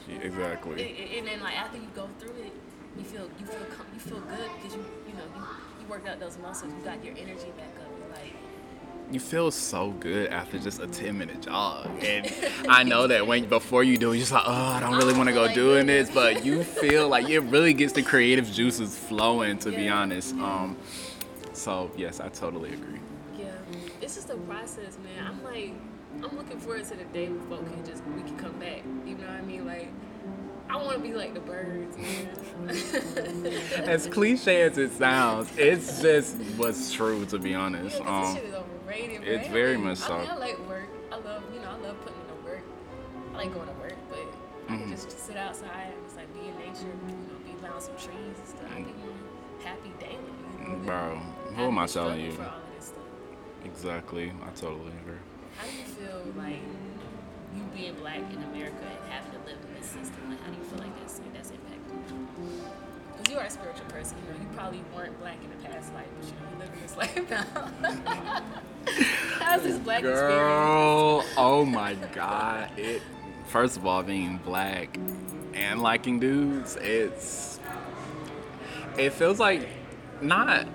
Yeah, 0.08 0.16
exactly. 0.22 0.72
and, 0.82 1.18
and, 1.18 1.26
then 1.26 1.40
like 1.40 1.56
after 1.56 1.76
you 1.76 1.88
go 1.94 2.08
through 2.18 2.34
it, 2.42 2.52
you 2.96 3.04
feel 3.04 3.28
you 3.38 3.46
feel 3.46 3.60
you 3.92 4.00
feel 4.00 4.20
good 4.20 4.50
because 4.56 4.74
you 4.74 4.84
you 5.06 5.14
know 5.14 5.24
you, 5.36 5.42
you 5.82 5.88
worked 5.88 6.08
out 6.08 6.18
those 6.18 6.38
muscles, 6.38 6.72
you 6.76 6.84
got 6.84 7.04
your 7.04 7.14
energy 7.16 7.52
back 7.56 7.76
up. 7.78 7.90
You're 7.98 8.08
like 8.16 8.34
you 9.12 9.18
feel 9.18 9.50
so 9.50 9.90
good 9.90 10.30
after 10.30 10.58
just 10.58 10.80
a 10.80 10.86
10 10.86 11.18
minute 11.18 11.42
jog. 11.42 11.90
And 12.02 12.32
I 12.68 12.84
know 12.84 13.08
that 13.08 13.26
when 13.26 13.48
before 13.48 13.82
you 13.82 13.98
do 13.98 14.12
it, 14.12 14.16
you're 14.16 14.22
just 14.22 14.32
like, 14.32 14.44
oh, 14.46 14.52
I 14.52 14.80
don't 14.80 14.96
really 14.96 15.14
want 15.14 15.28
to 15.28 15.34
go 15.34 15.46
like 15.46 15.54
doing 15.54 15.86
this, 15.86 16.10
but 16.10 16.44
you 16.44 16.62
feel 16.62 17.08
like 17.08 17.28
it 17.28 17.40
really 17.40 17.74
gets 17.74 17.92
the 17.92 18.02
creative 18.02 18.50
juices 18.50 18.96
flowing, 18.96 19.58
to 19.58 19.70
yeah. 19.70 19.76
be 19.76 19.88
honest. 19.88 20.34
Um, 20.34 20.76
so 21.60 21.90
yes, 21.96 22.20
I 22.20 22.28
totally 22.28 22.72
agree. 22.72 23.00
Yeah, 23.38 23.52
it's 24.00 24.14
just 24.14 24.30
a 24.30 24.36
process, 24.36 24.98
man. 25.04 25.26
I'm 25.26 25.44
like, 25.44 25.74
I'm 26.22 26.36
looking 26.36 26.58
forward 26.58 26.84
to 26.86 26.96
the 26.96 27.04
day 27.04 27.28
when 27.28 27.40
folk 27.48 27.66
can 27.66 27.84
just 27.84 28.02
we 28.06 28.22
can 28.22 28.36
come 28.36 28.58
back. 28.58 28.82
You 29.06 29.16
know 29.16 29.26
what 29.26 29.36
I 29.36 29.42
mean? 29.42 29.66
Like, 29.66 29.92
I 30.68 30.76
want 30.76 30.96
to 30.96 31.02
be 31.02 31.14
like 31.14 31.34
the 31.34 31.40
birds. 31.40 31.96
as 33.76 34.06
cliche 34.06 34.62
as 34.62 34.78
it 34.78 34.92
sounds, 34.92 35.50
it's 35.56 36.00
just 36.00 36.36
what's 36.56 36.92
true 36.92 37.24
to 37.26 37.38
be 37.38 37.54
honest. 37.54 38.00
Yeah, 38.00 38.22
um, 38.22 38.34
shit 38.34 38.44
is 38.44 38.54
overrated. 38.54 39.22
It's 39.24 39.48
very 39.48 39.76
much 39.76 39.98
so. 39.98 40.14
I, 40.14 40.20
mean, 40.20 40.30
I 40.30 40.36
like 40.36 40.68
work. 40.68 40.88
I 41.12 41.16
love, 41.16 41.42
you 41.52 41.60
know, 41.60 41.68
I 41.68 41.76
love 41.76 42.00
putting 42.00 42.20
in 42.20 42.26
the 42.28 42.48
work. 42.48 42.62
I 43.34 43.36
like 43.36 43.54
going 43.54 43.68
to 43.68 43.74
work, 43.74 43.96
but 44.08 44.18
mm-hmm. 44.18 44.74
I 44.74 44.78
can 44.78 44.90
just 44.90 45.18
sit 45.18 45.36
outside 45.36 45.92
and 45.94 46.04
just 46.04 46.16
like 46.16 46.32
be 46.32 46.48
in 46.48 46.56
nature. 46.58 46.94
You 47.06 47.14
know, 47.14 47.58
be 47.58 47.66
around 47.66 47.80
some 47.82 47.96
trees 47.96 48.36
and 48.38 48.48
stuff. 48.48 48.70
Mm-hmm. 48.70 48.82
I 48.82 48.84
be 48.84 49.64
happy 49.64 49.92
daily. 49.98 50.16
You 50.60 50.68
know, 50.68 50.76
Bro, 50.84 51.20
who 51.56 51.62
am 51.64 51.78
I 51.78 51.86
telling 51.86 52.20
you? 52.20 52.36
Exactly. 53.64 54.32
I 54.42 54.50
totally 54.50 54.92
agree. 55.02 55.18
How 55.58 55.66
do 55.66 55.76
you 55.76 55.84
feel 55.84 56.22
like 56.36 56.60
you 57.54 57.62
being 57.74 57.94
black 57.96 58.18
in 58.32 58.42
America 58.42 58.76
and 58.84 59.12
having 59.12 59.32
to 59.32 59.38
live 59.46 59.58
in 59.68 59.74
this 59.80 59.86
system? 59.90 60.30
Like, 60.30 60.40
how 60.42 60.50
do 60.50 60.56
you 60.58 60.64
feel 60.64 60.78
like 60.78 60.98
that's 61.00 61.20
that's 61.34 61.50
impacted 61.50 61.92
you? 62.10 62.26
Because 63.16 63.32
you 63.32 63.38
are 63.38 63.44
a 63.44 63.50
spiritual 63.50 63.86
person. 63.86 64.16
You 64.26 64.32
know, 64.32 64.40
you 64.40 64.46
probably 64.56 64.82
weren't 64.94 65.18
black 65.20 65.36
in 65.44 65.50
the 65.50 65.68
past 65.68 65.92
life, 65.94 66.06
but 66.18 66.26
you 66.26 66.32
know, 66.32 66.50
you 66.52 66.58
live 66.58 66.72
in 66.72 66.80
this 66.82 66.96
life 66.96 67.30
now. 67.30 69.04
How's 69.44 69.62
this 69.62 69.78
black 69.78 70.02
Girl, 70.02 71.20
experience? 71.20 71.34
oh 71.36 71.64
my 71.64 71.94
god! 72.14 72.70
It. 72.78 73.02
First 73.48 73.76
of 73.76 73.84
all, 73.84 74.02
being 74.04 74.38
black 74.38 74.96
and 75.54 75.82
liking 75.82 76.20
dudes, 76.20 76.76
it's. 76.76 77.58
It 78.96 79.12
feels 79.12 79.38
like 79.38 79.68
not 80.20 80.66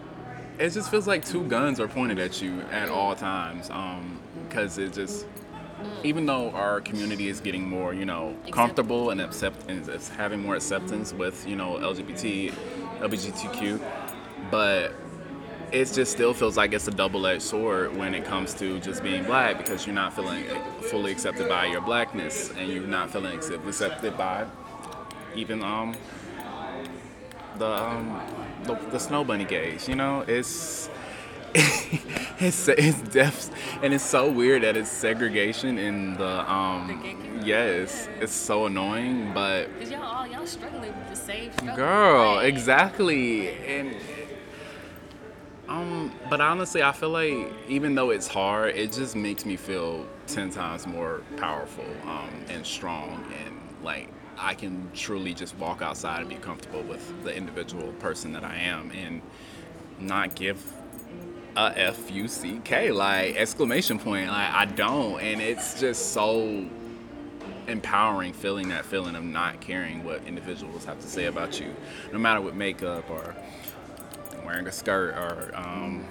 it 0.58 0.70
just 0.70 0.90
feels 0.90 1.08
like 1.08 1.26
two 1.26 1.44
guns 1.46 1.80
are 1.80 1.88
pointed 1.88 2.20
at 2.20 2.42
you 2.42 2.62
at 2.72 2.90
all 2.90 3.16
times 3.16 3.68
because 4.48 4.78
um, 4.78 4.84
it 4.84 4.94
just 4.94 5.26
even 6.04 6.26
though 6.26 6.50
our 6.52 6.82
community 6.82 7.28
is 7.28 7.40
getting 7.42 7.68
more 7.68 7.94
you 7.94 8.06
know 8.06 8.36
comfortable 8.52 9.10
and 9.10 9.20
accept 9.20 9.70
and 9.70 9.88
it's 9.90 10.10
having 10.10 10.40
more 10.40 10.56
acceptance 10.56 11.14
with 11.14 11.46
you 11.48 11.56
know 11.56 11.74
lgbt 11.74 12.54
lgbtq 13.00 13.80
but 14.50 14.94
it 15.72 15.92
just 15.92 16.12
still 16.12 16.34
feels 16.34 16.56
like 16.56 16.74
it's 16.74 16.88
a 16.88 16.92
double-edged 16.92 17.42
sword 17.42 17.96
when 17.98 18.14
it 18.14 18.24
comes 18.24 18.54
to 18.54 18.80
just 18.80 19.04
being 19.04 19.24
black 19.26 19.58
because 19.58 19.86
you're 19.86 19.96
not 19.96 20.14
feeling 20.14 20.46
fully 20.84 21.12
accepted 21.12 21.50
by 21.50 21.66
your 21.66 21.82
blackness 21.82 22.52
and 22.58 22.72
you're 22.72 22.84
not 22.84 23.10
feeling 23.10 23.38
accepted 23.38 24.16
by 24.18 24.46
even 25.36 25.62
um 25.64 25.94
the 27.58 27.66
um 27.66 28.22
the, 28.66 28.76
the 28.92 29.00
snow 29.00 29.24
bunny 29.24 29.46
gays. 29.46 29.88
You 29.88 29.96
know, 29.96 30.22
it's 30.28 30.90
it's 31.56 32.68
it's 32.68 33.02
depth 33.14 33.50
and 33.82 33.94
it's 33.94 34.04
so 34.04 34.30
weird 34.30 34.64
that 34.64 34.76
it's 34.76 34.90
segregation 34.90 35.78
in 35.78 36.16
the 36.18 36.52
um 36.52 37.40
yes 37.46 38.10
it's 38.20 38.34
so 38.34 38.66
annoying 38.66 39.34
but 39.34 39.72
because 39.74 39.90
y'all 39.90 40.04
all 40.04 40.28
y'all 40.28 40.46
struggling 40.46 40.94
with 40.98 41.10
the 41.10 41.16
same 41.16 41.52
struggle 41.54 41.76
girl 41.78 42.36
right? 42.36 42.46
exactly 42.46 43.50
and 43.66 43.96
Um, 45.68 46.12
but 46.30 46.42
honestly, 46.42 46.84
I 46.84 46.92
feel 46.92 47.10
like 47.10 47.52
even 47.68 47.96
though 47.96 48.12
it's 48.12 48.28
hard, 48.28 48.76
it 48.76 48.92
just 48.92 49.16
makes 49.16 49.46
me 49.46 49.56
feel 49.56 50.06
ten 50.28 50.52
times 50.52 50.86
more 50.86 51.24
powerful 51.38 51.86
um, 52.06 52.30
and 52.50 52.66
strong, 52.66 53.26
and 53.44 53.60
like 53.84 54.10
I 54.38 54.54
can 54.54 54.90
truly 54.94 55.34
just 55.34 55.58
walk 55.58 55.82
outside 55.82 56.22
and 56.22 56.30
be 56.30 56.36
comfortable 56.36 56.82
with 56.84 57.24
the 57.24 57.36
individual 57.36 57.92
person 57.94 58.34
that 58.34 58.44
I 58.44 58.56
am, 58.56 58.92
and 58.92 59.22
not 60.00 60.36
give 60.36 60.74
a 61.56 61.74
F 61.76 62.12
U 62.12 62.28
C 62.28 62.60
K 62.64 62.92
like 62.92 63.38
exclamation 63.38 63.98
point. 63.98 64.28
Like 64.28 64.52
I 64.52 64.66
don't, 64.66 65.22
and 65.22 65.42
it's 65.42 65.80
just 65.80 66.12
so 66.12 66.66
empowering 67.68 68.34
feeling 68.34 68.70
that 68.70 68.86
feeling 68.86 69.16
of 69.16 69.24
not 69.24 69.62
caring 69.62 70.04
what 70.04 70.22
individuals 70.26 70.86
have 70.86 71.00
to 71.00 71.08
say 71.08 71.26
about 71.26 71.60
you, 71.60 71.74
no 72.12 72.20
matter 72.20 72.42
what 72.42 72.56
makeup 72.56 73.10
or 73.10 73.36
wearing 74.44 74.68
a 74.68 74.72
skirt 74.72 75.16
or 75.16 75.52
um, 75.56 76.06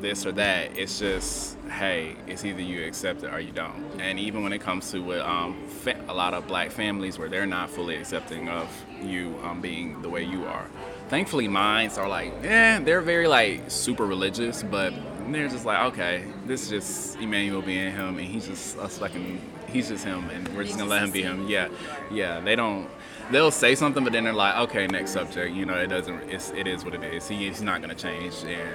this 0.00 0.24
or 0.24 0.32
that. 0.32 0.76
It's 0.76 0.98
just, 0.98 1.56
hey, 1.68 2.16
it's 2.26 2.44
either 2.44 2.62
you 2.62 2.86
accept 2.86 3.22
it 3.22 3.32
or 3.32 3.40
you 3.40 3.52
don't. 3.52 4.00
And 4.00 4.18
even 4.18 4.42
when 4.42 4.52
it 4.52 4.60
comes 4.60 4.90
to 4.92 5.00
with, 5.02 5.20
um, 5.20 5.66
fa- 5.66 6.02
a 6.08 6.14
lot 6.14 6.34
of 6.34 6.46
black 6.46 6.70
families 6.70 7.18
where 7.18 7.28
they're 7.28 7.46
not 7.46 7.70
fully 7.70 7.96
accepting 7.96 8.48
of 8.48 8.68
you 9.02 9.38
um, 9.42 9.60
being 9.60 10.00
the 10.02 10.08
way 10.08 10.22
you 10.24 10.44
are. 10.46 10.66
Thankfully, 11.08 11.48
mines 11.48 11.96
are 11.98 12.08
like, 12.08 12.32
yeah, 12.42 12.80
they're 12.80 13.00
very 13.00 13.26
like 13.26 13.70
super 13.70 14.06
religious, 14.06 14.62
but 14.62 14.92
they're 15.28 15.48
just 15.48 15.64
like, 15.64 15.92
okay, 15.92 16.24
this 16.46 16.62
is 16.64 16.68
just 16.68 17.16
Emmanuel 17.18 17.62
being 17.62 17.92
him, 17.92 18.18
and 18.18 18.26
he's 18.26 18.46
just 18.46 18.78
us 18.78 18.98
fucking, 18.98 19.40
he's 19.68 19.88
just 19.88 20.04
him, 20.04 20.28
and 20.30 20.48
we're 20.54 20.64
just 20.64 20.78
gonna 20.78 20.88
let 20.88 21.02
him 21.02 21.10
be 21.10 21.22
him. 21.22 21.48
Yeah, 21.48 21.68
yeah. 22.10 22.40
They 22.40 22.56
don't. 22.56 22.88
They'll 23.30 23.50
say 23.50 23.74
something, 23.74 24.04
but 24.04 24.12
then 24.12 24.24
they're 24.24 24.32
like, 24.32 24.56
okay, 24.68 24.86
next 24.86 25.10
subject. 25.12 25.54
You 25.54 25.66
know, 25.66 25.74
it 25.74 25.88
doesn't. 25.88 26.30
It's, 26.30 26.50
it 26.50 26.66
is 26.66 26.84
what 26.84 26.94
it 26.94 27.04
is. 27.04 27.28
He, 27.28 27.48
he's 27.48 27.62
not 27.62 27.80
gonna 27.80 27.94
change, 27.94 28.34
and 28.44 28.70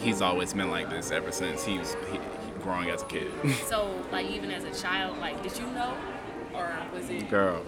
he's 0.00 0.20
always 0.20 0.52
been 0.52 0.70
like 0.70 0.90
this 0.90 1.10
ever 1.10 1.30
since 1.30 1.64
he 1.64 1.78
was 1.78 1.96
he, 2.10 2.18
growing 2.60 2.90
as 2.90 3.02
a 3.02 3.06
kid. 3.06 3.30
So, 3.66 4.04
like, 4.10 4.26
even 4.26 4.50
as 4.50 4.64
a 4.64 4.82
child, 4.82 5.18
like, 5.18 5.42
did 5.42 5.56
you 5.58 5.66
know, 5.68 5.94
or 6.54 6.72
was 6.92 7.08
it? 7.08 7.28
Girl, 7.30 7.62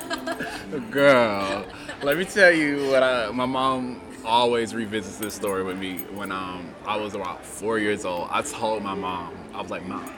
girl. 0.90 1.66
Let 2.02 2.16
me 2.16 2.24
tell 2.24 2.52
you 2.52 2.88
what 2.90 3.02
I. 3.02 3.30
My 3.30 3.46
mom 3.46 4.00
always 4.24 4.74
revisits 4.74 5.18
this 5.18 5.34
story 5.34 5.62
with 5.62 5.78
me 5.78 5.98
when 6.14 6.30
um 6.30 6.74
I 6.86 6.96
was 6.96 7.14
about 7.14 7.44
four 7.44 7.78
years 7.78 8.04
old. 8.04 8.28
I 8.30 8.42
told 8.42 8.82
my 8.82 8.94
mom, 8.94 9.34
I 9.54 9.60
was 9.62 9.70
like, 9.70 9.86
Mom, 9.86 10.08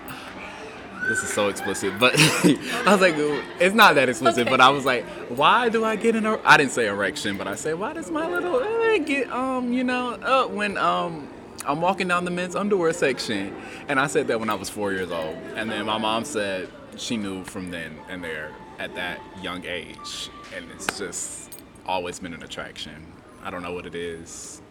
this 1.11 1.25
is 1.25 1.33
so 1.33 1.49
explicit, 1.49 1.99
but 1.99 2.15
I 2.19 2.85
was 2.87 3.01
like, 3.01 3.15
it's 3.59 3.75
not 3.75 3.97
that 3.97 4.09
explicit, 4.09 4.49
but 4.49 4.61
I 4.61 4.71
was 4.71 4.85
like, 4.85 5.05
why 5.29 5.69
do 5.69 5.85
I 5.85 5.97
get 5.97 6.15
an? 6.15 6.25
er- 6.25 6.41
I 6.45 6.57
didn't 6.57 6.71
say 6.71 6.87
erection, 6.87 7.37
but 7.37 7.49
I 7.49 7.57
said, 7.57 7.79
why 7.79 7.93
does 7.93 8.13
my 8.13 8.27
little 8.29 8.63
eh, 8.63 8.99
get 8.99 9.31
um 9.31 9.73
you 9.73 9.85
know 9.85 10.13
uh, 10.15 10.47
when 10.47 10.79
um. 10.79 11.29
I'm 11.67 11.83
walking 11.83 12.09
down 12.09 12.25
the 12.25 12.31
men's 12.31 12.57
underwear 12.57 12.91
section, 12.95 13.55
and 13.87 14.01
I 14.01 14.07
said 14.07 14.29
that 14.29 14.41
when 14.41 14.49
I 14.49 14.55
was 14.55 14.71
four 14.71 14.93
years 14.93 15.11
old. 15.11 15.37
And 15.57 15.71
then 15.71 15.85
my 15.85 15.99
mom 15.99 16.25
said 16.25 16.71
she 16.97 17.19
knew 17.19 17.45
from 17.45 17.71
then 17.71 17.99
and 18.09 18.25
there 18.25 18.51
at 18.79 18.95
that 18.95 19.21
young 19.43 19.67
age, 19.67 20.31
and 20.57 20.65
it's 20.71 20.99
just 20.99 21.51
always 21.85 22.19
been 22.19 22.33
an 22.33 22.43
attraction. 22.43 23.13
I 23.43 23.51
don't 23.51 23.63
know 23.63 23.75
what 23.75 23.85
it 23.85 23.95
is. 23.95 24.63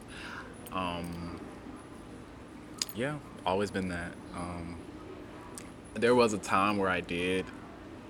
Um, 0.72 1.40
yeah, 2.96 3.20
always 3.46 3.70
been 3.70 3.90
that. 3.90 4.14
Um, 4.36 4.79
there 6.00 6.16
was 6.16 6.34
a 6.34 6.38
time 6.38 6.78
where 6.78 6.90
I 6.90 7.02
did 7.02 7.46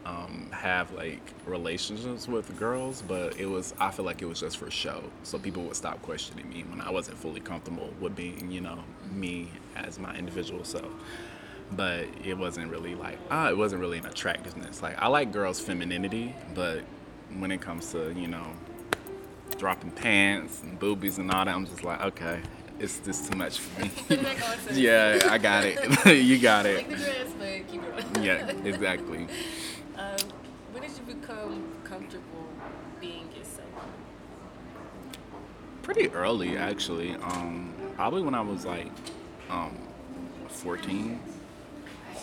um, 0.05 0.47
have 0.51 0.91
like 0.93 1.33
relationships 1.45 2.27
with 2.27 2.57
girls, 2.57 3.03
but 3.07 3.39
it 3.39 3.45
was 3.45 3.73
I 3.79 3.91
feel 3.91 4.05
like 4.05 4.21
it 4.21 4.25
was 4.25 4.39
just 4.39 4.57
for 4.57 4.69
show. 4.71 5.03
So 5.23 5.37
people 5.37 5.63
would 5.63 5.75
stop 5.75 6.01
questioning 6.01 6.49
me 6.49 6.63
when 6.69 6.81
I 6.81 6.89
wasn't 6.89 7.17
fully 7.17 7.39
comfortable 7.39 7.93
with 7.99 8.15
being, 8.15 8.51
you 8.51 8.61
know, 8.61 8.79
me 9.11 9.49
as 9.75 9.99
my 9.99 10.15
individual 10.15 10.63
self. 10.63 10.91
But 11.71 12.07
it 12.23 12.35
wasn't 12.35 12.71
really 12.71 12.95
like 12.95 13.19
ah, 13.29 13.49
it 13.49 13.57
wasn't 13.57 13.81
really 13.81 13.99
an 13.99 14.05
attractiveness. 14.05 14.81
Like 14.81 14.97
I 14.99 15.07
like 15.07 15.31
girls' 15.31 15.59
femininity, 15.59 16.35
but 16.55 16.83
when 17.37 17.51
it 17.51 17.61
comes 17.61 17.91
to 17.91 18.11
you 18.13 18.27
know 18.27 18.47
dropping 19.57 19.91
pants 19.91 20.63
and 20.63 20.79
boobies 20.79 21.17
and 21.19 21.29
all 21.31 21.45
that, 21.45 21.53
I'm 21.53 21.67
just 21.67 21.83
like 21.83 22.01
okay, 22.01 22.39
it's 22.79 22.99
just 22.99 23.31
too 23.31 23.37
much 23.37 23.59
for 23.59 23.81
me. 23.81 23.91
yeah, 24.73 25.19
I 25.29 25.37
got 25.37 25.65
it. 25.65 25.77
you 26.23 26.39
got 26.39 26.65
it. 26.65 26.87
Like 26.87 26.97
dress, 26.97 27.27
but 27.37 27.67
keep 27.67 27.83
it. 27.83 28.23
Yeah, 28.23 28.47
exactly. 28.63 29.27
Um, 29.97 30.17
when 30.71 30.83
did 30.83 30.91
you 30.91 31.13
become 31.13 31.63
comfortable 31.83 32.47
being 33.01 33.29
yourself? 33.37 33.67
Pretty 35.83 36.09
early, 36.09 36.57
actually. 36.57 37.15
Um, 37.15 37.73
probably 37.95 38.21
when 38.21 38.35
I 38.35 38.41
was 38.41 38.65
like 38.65 38.91
um, 39.49 39.77
14. 40.47 41.19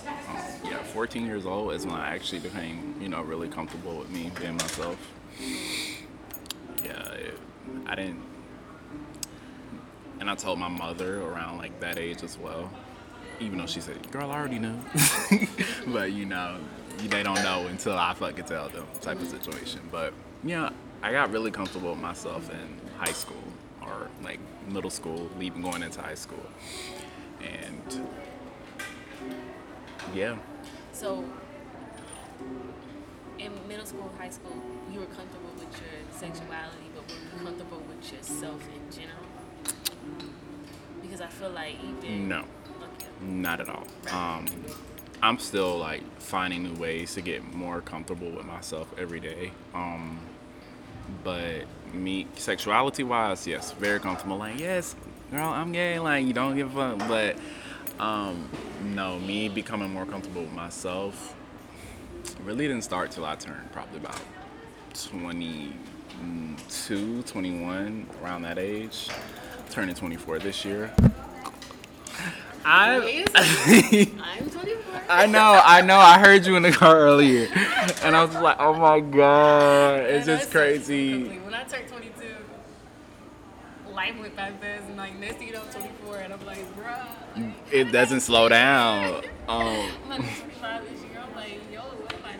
Um, 0.07 0.17
yeah, 0.65 0.83
14 0.83 1.27
years 1.27 1.47
old 1.47 1.73
is 1.73 1.85
when 1.85 1.97
I 1.97 2.15
actually 2.15 2.39
became, 2.39 2.95
you 3.01 3.09
know, 3.09 3.23
really 3.23 3.49
comfortable 3.49 3.97
with 3.99 4.11
me 4.11 4.31
being 4.39 4.57
myself. 4.57 4.97
Yeah, 6.85 7.09
it, 7.13 7.39
I 7.87 7.95
didn't. 7.97 8.23
And 10.21 10.31
I 10.31 10.35
told 10.35 10.59
my 10.59 10.69
mother 10.69 11.21
around 11.23 11.59
like 11.59 11.79
that 11.81 11.99
age 11.99 12.23
as 12.23 12.39
well, 12.39 12.71
even 13.41 13.59
though 13.59 13.67
she 13.67 13.81
said, 13.81 14.11
"Girl, 14.11 14.31
I 14.31 14.39
already 14.39 14.59
know," 14.59 14.79
but 15.89 16.13
you 16.13 16.25
know, 16.25 16.59
they 17.09 17.23
don't 17.23 17.43
know 17.43 17.67
until 17.67 17.97
I 17.99 18.15
fucking 18.15 18.45
tell 18.45 18.69
them, 18.69 18.87
type 19.01 19.21
of 19.21 19.29
situation. 19.29 19.81
But 19.91 20.15
yeah, 20.43 20.71
I 21.03 21.13
got 21.13 21.31
really 21.33 21.51
comfortable 21.51 21.91
with 21.91 22.01
myself 22.01 22.51
in 22.51 22.81
high 22.99 23.13
school 23.13 23.43
or 23.83 24.09
like 24.23 24.41
middle 24.69 24.91
school, 24.91 25.31
even 25.41 25.63
going 25.63 25.83
into 25.83 26.01
high 26.01 26.15
school, 26.15 26.47
and 27.43 28.01
yeah, 30.15 30.37
So, 30.93 31.25
in 33.39 33.53
middle 33.69 33.85
school, 33.87 34.11
high 34.19 34.31
school, 34.31 34.57
you 34.93 35.01
were 35.01 35.07
comfortable 35.07 35.51
with 35.59 35.73
your 35.81 36.01
sexuality, 36.11 36.89
but 36.95 37.07
were 37.09 37.21
you 37.21 37.45
comfortable 37.45 37.83
with 37.89 38.13
yourself 38.13 38.63
in 38.75 38.91
general? 38.91 39.36
Because 41.03 41.21
I 41.21 41.27
feel 41.27 41.51
like 41.51 41.75
even 41.83 42.29
no. 42.29 42.39
Okay. 42.39 43.07
Not 43.23 43.61
at 43.61 43.69
all. 43.69 43.87
Um, 44.11 44.47
I'm 45.23 45.39
still 45.39 45.79
like 45.79 46.03
finding 46.21 46.65
new 46.65 46.75
ways 46.75 47.15
to 47.15 47.21
get 47.21 47.43
more 47.55 47.81
comfortable 47.81 48.31
with 48.31 48.47
myself 48.47 48.93
every 48.99 49.21
day. 49.21 49.53
Um, 49.75 50.21
but 51.25 51.65
me, 51.93 52.27
sexuality 52.35 53.05
wise, 53.05 53.47
yes, 53.47 53.73
very 53.73 54.01
comfortable. 54.01 54.37
Like, 54.37 54.59
yes, 54.59 54.95
girl, 55.31 55.49
I'm 55.49 55.73
gay. 55.73 55.99
Like, 55.99 56.27
you 56.27 56.33
don't 56.33 56.57
give 56.57 56.77
a 56.77 56.97
fuck. 56.97 57.09
But 57.09 57.37
um, 57.99 58.49
no, 58.83 59.19
me 59.21 59.49
becoming 59.49 59.91
more 59.91 60.07
comfortable 60.07 60.43
with 60.43 60.53
myself 60.53 61.35
really 62.45 62.67
didn't 62.67 62.85
start 62.85 63.11
till 63.11 63.25
I 63.25 63.37
turned 63.37 63.73
probably 63.73 63.99
about 63.99 64.21
22, 64.95 67.23
21, 67.23 68.07
around 68.23 68.43
that 68.43 68.59
age. 68.59 69.09
Turning 69.71 69.95
24 69.95 70.39
this 70.39 70.65
year. 70.65 70.93
I. 72.65 73.25
I'm 73.35 74.51
24. 74.51 75.03
I 75.09 75.27
know, 75.27 75.61
I 75.65 75.83
know. 75.83 75.99
I 75.99 76.19
heard 76.19 76.47
you 76.47 76.57
in 76.57 76.63
the 76.63 76.73
car 76.73 76.99
earlier, 76.99 77.47
and 78.03 78.17
I 78.17 78.25
was 78.25 78.35
like, 78.35 78.57
"Oh 78.59 78.75
my 78.75 78.99
god, 79.01 80.01
it's 80.01 80.27
just 80.27 80.51
crazy." 80.51 81.25
When 81.39 81.55
I 81.55 81.63
turned 81.65 81.87
22, 81.89 82.13
life 83.93 84.19
went 84.19 84.35
by 84.35 84.51
fast, 84.61 84.85
and 84.89 84.97
like 84.97 85.17
next 85.21 85.37
thing 85.37 85.49
you 85.49 85.53
know, 85.55 85.63
I'm 85.63 85.69
24, 85.73 86.17
and 86.19 86.33
I'm 86.33 86.45
like, 86.47 86.77
bruh. 86.77 87.07
like, 87.37 87.55
It 87.71 87.93
doesn't 87.93 88.21
slow 88.21 88.49
down. 88.49 89.23
Um, 89.49 89.89
I'm 90.11 90.17
25 90.25 90.91
this 90.91 91.03
year. 91.03 91.23
I'm 91.23 91.33
like, 91.37 91.61
yo, 91.73 91.79
what 91.83 92.13
am 92.15 92.19
I 92.25 92.33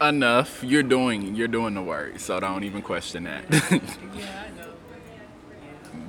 doing? 0.00 0.14
enough. 0.16 0.64
You're 0.64 0.82
doing, 0.82 1.34
you're 1.36 1.46
doing 1.46 1.74
the 1.74 1.82
work, 1.82 2.18
so 2.20 2.40
don't 2.40 2.64
even 2.64 2.80
question 2.80 3.24
that. 3.24 3.44
Yeah, 3.50 3.58
I 3.68 3.70
know. 3.76 4.49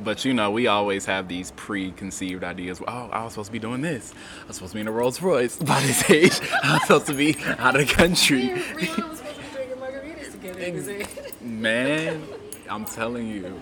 But 0.03 0.25
you 0.25 0.33
know, 0.33 0.51
we 0.51 0.67
always 0.67 1.05
have 1.05 1.27
these 1.27 1.51
preconceived 1.51 2.43
ideas. 2.43 2.81
Oh, 2.87 3.09
I 3.11 3.23
was 3.23 3.33
supposed 3.33 3.47
to 3.47 3.53
be 3.53 3.59
doing 3.59 3.81
this. 3.81 4.13
I 4.43 4.47
was 4.47 4.57
supposed 4.57 4.71
to 4.71 4.75
be 4.75 4.81
in 4.81 4.87
a 4.87 4.91
Rolls 4.91 5.21
Royce 5.21 5.57
by 5.57 5.79
this 5.81 6.09
age. 6.09 6.39
I 6.63 6.73
was 6.73 6.81
supposed 6.83 7.07
to 7.07 7.13
be 7.13 7.37
out 7.59 7.79
of 7.79 7.87
the 7.87 7.93
country. 7.93 8.43
Me 8.43 8.51
and 8.51 8.61
Rihanna 8.61 9.09
was 9.09 9.17
supposed 9.19 9.35
to 9.37 9.43
be 9.43 9.51
drinking 9.53 9.77
margaritas 9.77 10.31
together. 10.31 10.59
Is 10.59 10.87
it? 10.87 11.41
Man, 11.41 12.23
I'm 12.69 12.85
telling 12.85 13.27
you, 13.27 13.61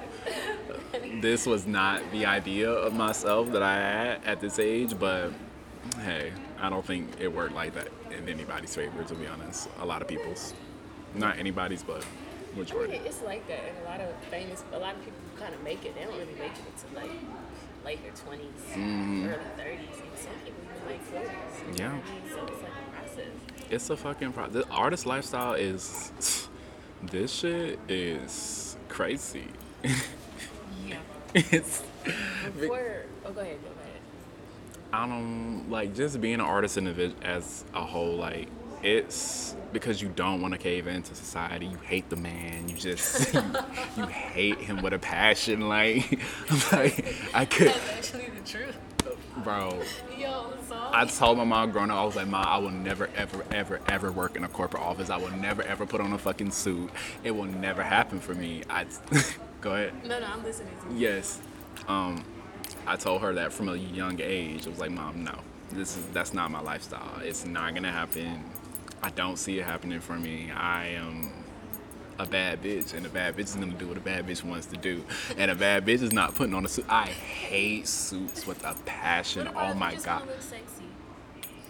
this 1.22 1.46
was 1.46 1.68
not 1.68 2.02
the 2.12 2.26
idea 2.26 2.70
of 2.70 2.94
myself 2.94 3.52
that 3.52 3.64
I 3.64 3.76
had 3.76 4.26
at 4.26 4.40
this 4.42 4.60
age, 4.60 4.98
but 5.00 5.32
hey, 6.04 6.32
I 6.60 6.70
don't 6.70 6.86
think 6.86 7.10
it 7.20 7.34
worked 7.34 7.56
like 7.56 7.74
that 7.76 7.88
in 8.12 8.28
anybody's 8.30 8.76
favor, 8.76 9.04
to 9.04 9.16
be 9.16 9.28
honest. 9.28 9.70
A 9.80 9.86
lot 9.86 10.02
of 10.02 10.08
people's. 10.08 10.54
Not 11.16 11.40
anybody's, 11.40 11.82
but 11.82 12.04
I 12.04 12.52
mean, 12.52 12.60
majority. 12.60 12.94
it's 13.04 13.24
like 13.24 13.48
that, 13.48 13.62
a 13.84 13.90
lot 13.90 14.00
of 14.00 14.14
famous, 14.30 14.64
a 14.74 14.78
lot 14.78 14.94
of 14.96 15.04
people 15.04 15.18
kind 15.40 15.54
of 15.56 15.64
make 15.64 15.86
it. 15.86 15.96
They 15.96 16.04
don't 16.04 16.18
really 16.18 16.34
make 16.34 16.52
it 16.52 16.64
into 16.68 16.96
like 16.96 17.12
later 17.86 18.10
20s, 18.10 18.74
mm-hmm. 18.74 19.28
early 19.28 19.38
30s, 19.58 20.02
and 20.02 20.18
some 20.18 20.34
people 20.44 20.64
even 20.76 20.88
like 20.88 21.04
40s. 21.12 21.80
Yeah. 21.80 21.94
what 21.94 22.04
I 22.06 22.14
mean? 22.14 22.30
So 22.30 22.46
it's 22.46 22.64
like 22.64 22.72
a 22.72 22.96
process. 22.96 23.72
It's 23.72 23.90
a 23.90 23.98
fucking 23.98 24.34
pro. 24.34 24.48
The 24.48 24.68
artist 24.70 25.06
lifestyle 25.06 25.54
is. 25.54 26.12
This 27.02 27.34
shit 27.34 27.80
is 27.88 28.76
crazy. 28.90 29.48
Yeah. 30.86 30.98
it's 31.34 31.82
Before, 32.60 33.06
oh, 33.26 33.32
go 33.32 33.40
ahead, 33.40 33.58
go 33.64 33.70
ahead. 33.70 34.02
I 34.92 35.08
don't 35.08 35.70
like 35.70 35.96
just 35.96 36.20
being 36.20 36.36
an 36.36 36.42
artist 36.42 36.78
in 36.78 36.86
the, 36.86 37.14
as 37.22 37.64
a 37.74 37.86
whole. 37.86 38.18
Like 38.18 38.50
it's 38.84 39.56
because 39.74 40.02
you 40.02 40.10
don't 40.10 40.42
want 40.42 40.54
to 40.54 40.58
cave 40.58 40.88
into 40.88 41.14
society. 41.16 41.66
You 41.68 41.78
hate 41.78 42.10
the 42.10 42.16
man. 42.16 42.68
You 42.70 42.76
just 42.76 43.34
you, 43.34 43.42
you 43.98 44.06
hate 44.08 44.58
him 44.60 44.82
with 44.82 44.94
a 44.94 45.00
passion. 45.00 45.68
Like 45.68 46.20
like 46.72 47.16
I 47.34 47.46
could, 47.46 47.68
That's 47.68 47.90
actually 48.14 48.30
the 48.30 48.48
truth. 48.50 48.78
bro. 49.44 49.82
Yo, 50.18 50.54
so 50.68 50.76
I 50.92 51.06
told 51.06 51.38
my 51.38 51.44
mom 51.44 51.72
growing 51.72 51.92
up, 51.92 51.98
I 51.98 52.04
was 52.06 52.16
like, 52.16 52.28
Mom, 52.28 52.46
I 52.46 52.58
will 52.58 52.72
never, 52.72 53.10
ever, 53.16 53.46
ever, 53.52 53.80
ever 53.88 54.12
work 54.12 54.36
in 54.36 54.44
a 54.44 54.50
corporate 54.50 54.84
office. 54.84 55.10
I 55.10 55.18
will 55.18 55.32
never, 55.32 55.62
ever 55.64 55.86
put 55.86 56.02
on 56.02 56.12
a 56.14 56.18
fucking 56.18 56.52
suit. 56.52 56.90
It 57.24 57.32
will 57.32 57.46
never 57.46 57.84
happen 57.84 58.20
for 58.20 58.34
me. 58.34 58.64
I 58.70 58.86
go 59.62 59.74
ahead. 59.76 59.94
no, 60.06 60.20
no, 60.20 60.26
I'm 60.26 60.44
listening 60.44 60.74
to 60.88 60.94
you. 60.94 61.00
Yes. 61.00 61.40
Um, 61.88 62.24
I 62.86 62.96
told 62.98 63.22
her 63.22 63.34
that 63.34 63.54
from 63.54 63.70
a 63.70 63.76
young 63.76 64.20
age. 64.22 64.66
I 64.68 64.70
was 64.72 64.80
like, 64.80 64.92
Mom, 64.92 65.24
no, 65.24 65.40
this 65.72 65.96
is 65.98 66.06
that's 66.08 66.34
not 66.34 66.52
my 66.52 66.62
lifestyle. 66.62 67.20
It's 67.22 67.46
not 67.46 67.74
gonna 67.76 67.92
happen. 67.92 68.44
I 69.02 69.10
don't 69.12 69.38
see 69.38 69.60
it 69.60 69.66
happening 69.66 70.00
for 70.00 70.18
me. 70.18 70.52
I 70.52 70.88
am 70.88 71.32
a 72.18 72.26
bad 72.26 72.62
bitch, 72.62 72.94
and 72.94 73.06
a 73.06 73.10
bad 73.10 73.36
bitch 73.36 73.46
is 73.46 73.56
gonna 73.56 73.74
do 73.74 73.88
what 73.88 73.98
a 73.98 74.02
bad 74.02 74.28
bitch 74.28 74.44
wants 74.44 74.68
to 74.68 74.78
do. 74.78 75.04
And 75.38 75.50
a 75.50 75.56
bad 75.56 75.86
bitch 75.86 76.02
is 76.02 76.12
not 76.12 76.36
putting 76.36 76.54
on 76.54 76.66
a 76.66 76.68
suit. 76.68 76.86
I 76.90 77.06
hate 77.06 77.88
suits 77.88 78.46
with 78.46 78.64
a 78.66 78.76
passion. 78.86 79.48
Oh 79.56 79.74
my 79.74 79.96
god, 79.96 80.22
wanna 80.22 80.32
look 80.32 80.42
sexy? 80.42 80.84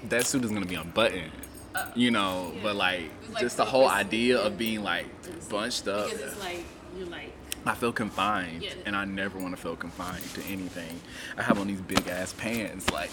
that 0.07 0.25
suit 0.25 0.43
is 0.43 0.51
gonna 0.51 0.65
be 0.65 0.75
unbuttoned. 0.75 1.31
Uh, 1.75 1.85
you 1.95 2.09
know, 2.09 2.51
yeah. 2.55 2.63
but 2.63 2.75
like, 2.75 3.11
like 3.31 3.41
just 3.41 3.57
the 3.57 3.65
whole 3.65 3.87
idea 3.87 4.39
of 4.39 4.57
being 4.57 4.81
like 4.81 5.05
bunched 5.49 5.87
up. 5.87 6.09
Because 6.09 6.33
it's 6.33 6.39
like 6.39 6.63
you're 6.97 7.07
like 7.07 7.31
I 7.65 7.75
feel 7.75 7.91
confined, 7.91 8.63
Yeah. 8.63 8.71
and 8.85 8.95
I 8.95 9.05
never 9.05 9.37
want 9.37 9.55
to 9.55 9.61
feel 9.61 9.75
confined 9.75 10.23
to 10.35 10.41
anything. 10.43 10.99
I 11.37 11.43
have 11.43 11.59
on 11.59 11.67
these 11.67 11.81
big 11.81 12.07
ass 12.07 12.33
pants, 12.33 12.89
like 12.91 13.09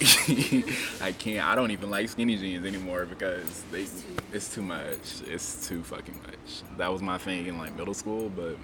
I 1.03 1.13
can't. 1.13 1.47
I 1.47 1.55
don't 1.55 1.71
even 1.73 1.91
like 1.91 2.09
skinny 2.09 2.37
jeans 2.37 2.65
anymore 2.67 3.07
because 3.07 3.65
they, 3.73 3.87
it's 4.33 4.55
too 4.55 4.63
much. 4.63 5.23
It's 5.27 5.67
too 5.69 5.83
fucking 5.83 6.21
much. 6.23 6.63
That 6.79 6.93
was 6.93 7.03
my 7.03 7.19
thing 7.19 7.47
in 7.47 7.59
like 7.59 7.77
middle 7.77 7.95
school, 7.95 8.29
but 8.31 8.57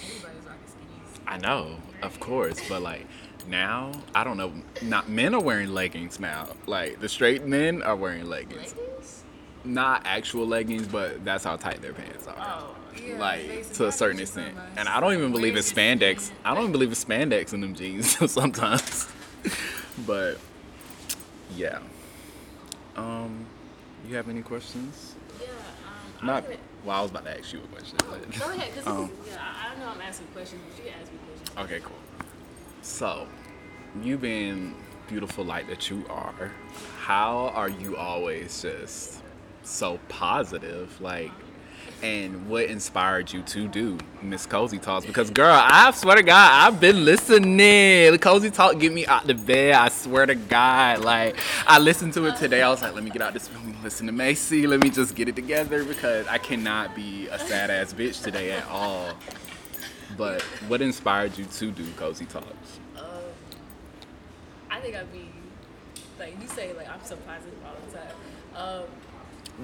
skinnies. 0.00 1.20
I 1.26 1.36
know, 1.38 1.76
of 2.02 2.18
course, 2.20 2.60
but 2.68 2.82
like 2.82 3.06
now, 3.48 3.92
I 4.14 4.24
don't 4.24 4.36
know. 4.38 4.52
Not 4.82 5.08
men 5.08 5.34
are 5.34 5.42
wearing 5.42 5.68
leggings 5.74 6.18
now. 6.18 6.48
Like 6.66 7.00
the 7.00 7.08
straight 7.08 7.44
men 7.44 7.82
are 7.82 7.96
wearing 7.96 8.26
leggings, 8.26 8.74
Leggings? 8.74 9.24
not 9.64 10.02
actual 10.06 10.46
leggings, 10.46 10.88
but 10.88 11.24
that's 11.24 11.44
how 11.44 11.56
tight 11.56 11.82
their 11.82 11.92
pants 11.92 12.26
are. 12.26 12.36
Oh, 12.38 12.74
yeah. 13.06 13.18
like 13.18 13.72
to 13.74 13.86
a 13.86 13.92
certain 13.92 14.20
extent. 14.20 14.56
And 14.76 14.88
I 14.88 15.00
don't 15.00 15.12
even 15.14 15.32
believe 15.32 15.56
it's 15.56 15.72
spandex. 15.72 16.30
I 16.44 16.54
don't 16.54 16.62
even 16.64 16.72
believe 16.72 16.90
it's 16.92 17.04
spandex 17.04 17.52
in 17.52 17.60
them 17.60 17.74
jeans 17.74 18.16
sometimes. 18.32 19.08
but 20.06 20.38
yeah. 21.56 21.78
Um, 22.96 23.46
you 24.08 24.16
have 24.16 24.28
any 24.28 24.42
questions? 24.42 25.14
Yeah, 25.40 25.46
um, 26.20 26.26
Not. 26.26 26.44
I'm 26.44 26.58
Well, 26.84 26.98
I 26.98 27.02
was 27.02 27.10
about 27.10 27.24
to 27.26 27.38
ask 27.38 27.52
you 27.52 27.60
a 27.60 27.66
question. 27.68 27.96
but- 27.98 28.38
Go 28.38 28.50
ahead, 28.50 28.70
because 28.74 28.86
Um, 28.86 29.10
yeah, 29.26 29.36
I 29.40 29.74
I 29.74 29.78
know 29.78 29.88
I'm 29.88 30.00
asking 30.00 30.26
questions, 30.28 30.60
but 30.76 30.84
you 30.84 30.90
ask 31.00 31.12
me 31.12 31.18
questions. 31.26 31.58
Okay, 31.64 31.80
cool. 31.84 31.96
So, 32.82 33.26
you 34.02 34.16
being 34.18 34.74
beautiful 35.08 35.44
like 35.44 35.68
that 35.68 35.88
you 35.90 36.04
are, 36.10 36.50
how 37.00 37.48
are 37.54 37.68
you 37.68 37.96
always 37.96 38.62
just 38.62 39.20
so 39.62 39.98
positive? 40.08 41.00
Like, 41.00 41.32
and 42.02 42.48
what 42.48 42.64
inspired 42.66 43.32
you 43.32 43.42
to 43.42 43.68
do 43.68 43.98
Miss 44.22 44.46
Cozy 44.46 44.78
Talks? 44.78 45.06
Because, 45.06 45.30
girl, 45.30 45.52
I 45.52 45.90
swear 45.92 46.16
to 46.16 46.22
God, 46.22 46.50
I've 46.52 46.80
been 46.80 47.04
listening. 47.04 48.12
The 48.12 48.18
Cozy 48.20 48.50
Talk 48.50 48.78
get 48.78 48.92
me 48.92 49.06
out 49.06 49.26
the 49.26 49.34
bed. 49.34 49.74
I 49.74 49.88
swear 49.88 50.26
to 50.26 50.34
God. 50.34 51.00
Like, 51.00 51.36
I 51.66 51.78
listened 51.78 52.14
to 52.14 52.26
it 52.26 52.36
today. 52.36 52.62
I 52.62 52.68
was 52.68 52.82
like, 52.82 52.94
let 52.94 53.04
me 53.04 53.10
get 53.10 53.22
out 53.22 53.32
this 53.32 53.50
room 53.50 53.68
listen 53.82 54.06
to 54.06 54.12
Macy. 54.12 54.66
Let 54.66 54.82
me 54.82 54.90
just 54.90 55.14
get 55.14 55.28
it 55.28 55.36
together 55.36 55.84
because 55.84 56.26
I 56.26 56.38
cannot 56.38 56.94
be 56.94 57.26
a 57.28 57.38
sad 57.38 57.70
ass 57.70 57.92
bitch 57.92 58.22
today 58.22 58.52
at 58.52 58.66
all. 58.68 59.14
But 60.16 60.42
what 60.68 60.82
inspired 60.82 61.36
you 61.38 61.44
to 61.44 61.70
do 61.70 61.86
Cozy 61.96 62.24
Talks? 62.24 62.80
Um, 62.96 63.04
I 64.70 64.80
think 64.80 64.96
I'd 64.96 65.12
be 65.12 65.28
like 66.18 66.40
you 66.40 66.48
say, 66.48 66.72
like 66.74 66.88
I'm 66.88 66.98
positive 66.98 67.54
all 67.64 67.74
the 67.86 67.96
time. 67.96 68.14
Um, 68.56 68.84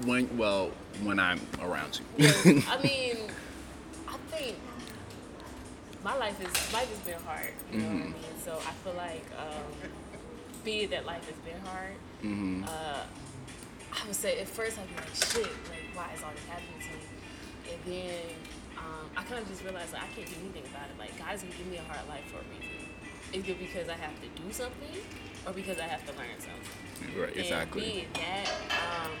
When 0.03 0.37
well, 0.37 0.71
when 1.03 1.19
I'm 1.19 1.39
around 1.61 1.99
you. 1.99 2.25
yeah, 2.25 2.31
I 2.69 2.81
mean, 2.81 3.17
I 4.07 4.17
think 4.29 4.57
my 6.03 6.15
life 6.17 6.39
is 6.41 6.73
life 6.73 6.89
has 6.89 6.99
been 6.99 7.21
hard. 7.25 7.51
You 7.71 7.79
know 7.79 7.85
what 7.87 7.91
I 7.95 7.99
Mhm. 7.99 8.13
mean? 8.13 8.35
So 8.43 8.59
I 8.59 8.71
feel 8.83 8.93
like, 8.93 9.25
um, 9.39 9.71
be 10.63 10.85
that 10.87 11.05
life 11.05 11.25
has 11.27 11.37
been 11.47 11.59
hard. 11.65 11.95
hmm 12.21 12.63
uh, 12.65 13.03
I 13.93 14.05
would 14.07 14.15
say 14.15 14.39
at 14.41 14.47
first 14.49 14.77
I'd 14.77 14.89
be 14.89 14.95
like, 14.95 15.15
shit, 15.15 15.47
like 15.71 15.87
why 15.95 16.11
is 16.13 16.21
all 16.23 16.31
this 16.35 16.43
happening 16.51 16.79
to 16.83 16.91
me? 16.99 17.05
And 17.71 17.79
then 17.87 18.25
um, 18.77 19.05
I 19.15 19.23
kind 19.23 19.41
of 19.41 19.47
just 19.47 19.63
realized 19.63 19.93
like 19.93 20.03
I 20.03 20.07
can't 20.13 20.27
do 20.27 20.35
anything 20.43 20.63
about 20.69 20.89
it. 20.91 20.99
Like 20.99 21.17
God 21.17 21.31
gonna 21.39 21.55
give 21.57 21.67
me 21.67 21.77
a 21.77 21.87
hard 21.87 22.03
life 22.09 22.25
for 22.27 22.43
a 22.43 22.47
reason. 22.51 22.83
Either 23.33 23.55
because 23.57 23.87
I 23.89 23.95
have 23.95 24.13
to 24.21 24.27
do 24.35 24.51
something 24.51 24.99
or 25.47 25.53
because 25.53 25.79
I 25.79 25.87
have 25.87 26.03
to 26.05 26.11
learn 26.19 26.35
something. 26.39 27.15
Right, 27.19 27.35
exactly. 27.35 27.81
And 27.83 27.93
being 27.93 28.07
that, 28.19 28.49
um, 28.75 29.11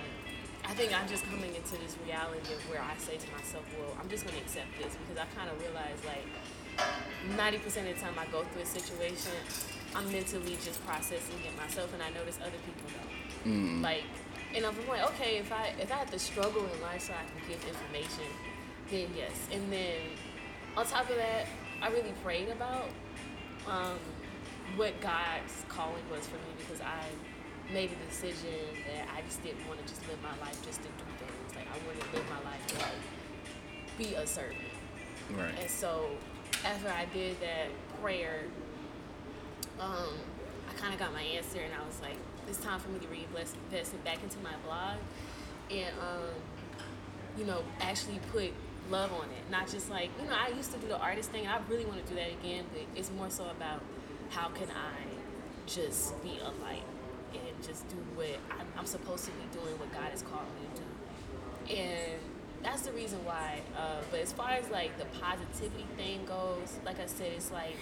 I 0.67 0.73
think 0.73 0.93
I'm 0.93 1.07
just 1.07 1.23
coming 1.25 1.53
into 1.53 1.77
this 1.77 1.95
reality 2.03 2.53
of 2.53 2.61
where 2.69 2.81
I 2.81 2.97
say 2.97 3.17
to 3.17 3.31
myself, 3.31 3.63
well, 3.77 3.95
I'm 4.01 4.09
just 4.09 4.25
going 4.25 4.35
to 4.35 4.41
accept 4.41 4.67
this 4.81 4.97
because 4.97 5.21
I 5.21 5.25
kind 5.37 5.49
of 5.49 5.61
realize 5.61 6.01
like 6.05 6.25
90% 7.37 7.65
of 7.65 7.95
the 7.95 8.01
time 8.01 8.13
I 8.17 8.25
go 8.31 8.43
through 8.51 8.63
a 8.63 8.65
situation, 8.65 9.31
I'm 9.95 10.11
mentally 10.11 10.57
just 10.65 10.83
processing 10.85 11.37
it 11.45 11.55
myself, 11.55 11.93
and 11.93 12.01
I 12.01 12.09
notice 12.09 12.39
other 12.41 12.59
people 12.65 12.89
don't. 12.91 13.53
Mm. 13.53 13.83
Like, 13.83 14.03
and 14.55 14.65
I'm 14.65 14.75
like, 14.87 15.03
okay, 15.13 15.37
if 15.37 15.51
I 15.51 15.73
if 15.79 15.91
I 15.91 15.95
have 15.95 16.11
to 16.11 16.19
struggle 16.19 16.65
in 16.65 16.81
life 16.81 17.03
so 17.03 17.13
I 17.13 17.23
can 17.29 17.39
give 17.47 17.61
information, 17.67 18.27
then 18.89 19.07
yes. 19.15 19.35
And 19.51 19.71
then 19.71 20.01
on 20.75 20.85
top 20.85 21.09
of 21.09 21.15
that, 21.15 21.47
I 21.81 21.89
really 21.89 22.13
prayed 22.23 22.49
about 22.49 22.89
um, 23.67 23.99
what 24.75 24.99
God's 25.01 25.63
calling 25.69 26.03
was 26.11 26.25
for 26.27 26.35
me 26.35 26.51
because 26.57 26.81
I 26.81 27.05
made 27.71 27.91
a 27.91 28.09
decision 28.09 28.61
that 28.87 29.07
I 29.15 29.21
just 29.21 29.43
didn't 29.43 29.67
want 29.67 29.85
to 29.85 29.87
just 29.87 30.07
live 30.07 30.21
my 30.21 30.35
life 30.45 30.63
just 30.65 30.81
to 30.81 30.87
do 30.87 31.05
things. 31.19 31.55
Like 31.55 31.67
I 31.67 31.77
wanted 31.85 32.03
to 32.03 32.15
live 32.15 32.25
my 32.29 32.49
life 32.49 32.65
to 32.67 32.75
like 32.77 33.01
be 33.97 34.15
a 34.15 34.27
servant. 34.27 34.59
Right. 35.35 35.53
And 35.59 35.69
so 35.69 36.09
after 36.65 36.89
I 36.89 37.05
did 37.13 37.39
that 37.41 37.69
prayer, 38.01 38.43
um, 39.79 40.13
I 40.69 40.73
kind 40.79 40.93
of 40.93 40.99
got 40.99 41.13
my 41.13 41.21
answer, 41.21 41.59
and 41.59 41.73
I 41.73 41.85
was 41.85 41.99
like, 42.01 42.17
it's 42.47 42.59
time 42.59 42.79
for 42.79 42.89
me 42.89 42.99
to 42.99 43.07
reinvest 43.07 43.55
invest 43.71 43.93
it 43.93 44.03
back 44.03 44.21
into 44.23 44.37
my 44.39 44.53
blog, 44.65 44.97
and 45.71 45.93
um, 45.99 46.29
you 47.37 47.45
know, 47.45 47.63
actually 47.81 48.19
put 48.31 48.51
love 48.89 49.11
on 49.13 49.25
it. 49.25 49.51
Not 49.51 49.67
just 49.67 49.89
like 49.89 50.09
you 50.21 50.29
know, 50.29 50.35
I 50.35 50.49
used 50.49 50.71
to 50.73 50.77
do 50.77 50.87
the 50.87 50.99
artist 50.99 51.31
thing, 51.31 51.45
and 51.45 51.49
I 51.49 51.59
really 51.69 51.85
want 51.85 52.05
to 52.05 52.09
do 52.09 52.15
that 52.15 52.31
again, 52.39 52.65
but 52.71 52.83
it's 52.95 53.11
more 53.11 53.29
so 53.29 53.49
about 53.49 53.81
how 54.29 54.49
can 54.49 54.67
I 54.69 55.05
just 55.67 56.21
be 56.23 56.37
a 56.41 56.51
light 56.63 56.83
and 57.55 57.65
just 57.65 57.87
do 57.89 57.95
what 58.15 58.27
I'm, 58.59 58.67
I'm 58.77 58.85
supposed 58.85 59.25
to 59.25 59.31
be 59.31 59.45
doing, 59.53 59.77
what 59.79 59.91
God 59.93 60.11
has 60.11 60.21
called 60.21 60.45
me 60.59 60.67
to 60.75 60.81
do 60.81 61.75
and 61.75 62.19
that's 62.63 62.81
the 62.81 62.91
reason 62.91 63.23
why. 63.25 63.59
Uh, 63.77 64.01
but 64.11 64.19
as 64.19 64.31
far 64.31 64.49
as 64.51 64.69
like 64.69 64.97
the 64.97 65.05
positivity 65.19 65.85
thing 65.97 66.25
goes, 66.25 66.79
like 66.85 66.99
I 66.99 67.05
said, 67.05 67.31
it's 67.35 67.51
like 67.51 67.77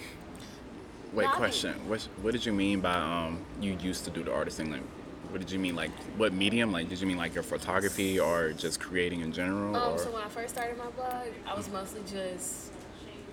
Wait, 1.12 1.30
question. 1.30 1.72
What 1.88 2.02
what 2.22 2.32
did 2.32 2.44
you 2.44 2.52
mean 2.52 2.80
by 2.80 2.94
um 2.94 3.44
you 3.60 3.76
used 3.80 4.04
to 4.04 4.10
do 4.10 4.22
the 4.22 4.32
artist 4.32 4.56
thing? 4.56 4.70
Like, 4.70 4.82
what 5.30 5.40
did 5.40 5.50
you 5.50 5.58
mean? 5.58 5.76
Like, 5.76 5.90
what 6.16 6.32
medium? 6.32 6.72
Like, 6.72 6.88
did 6.88 7.00
you 7.00 7.06
mean 7.06 7.16
like 7.16 7.34
your 7.34 7.42
photography 7.42 8.18
or 8.20 8.52
just 8.52 8.80
creating 8.80 9.20
in 9.20 9.32
general? 9.32 9.76
um. 9.76 9.94
or 9.94 9.98
So 9.98 10.10
when 10.12 10.22
I 10.22 10.28
first 10.28 10.54
started 10.54 10.76
my 10.76 10.90
blog, 10.90 11.28
I 11.46 11.54
was 11.54 11.68
mostly 11.70 12.02
just 12.10 12.72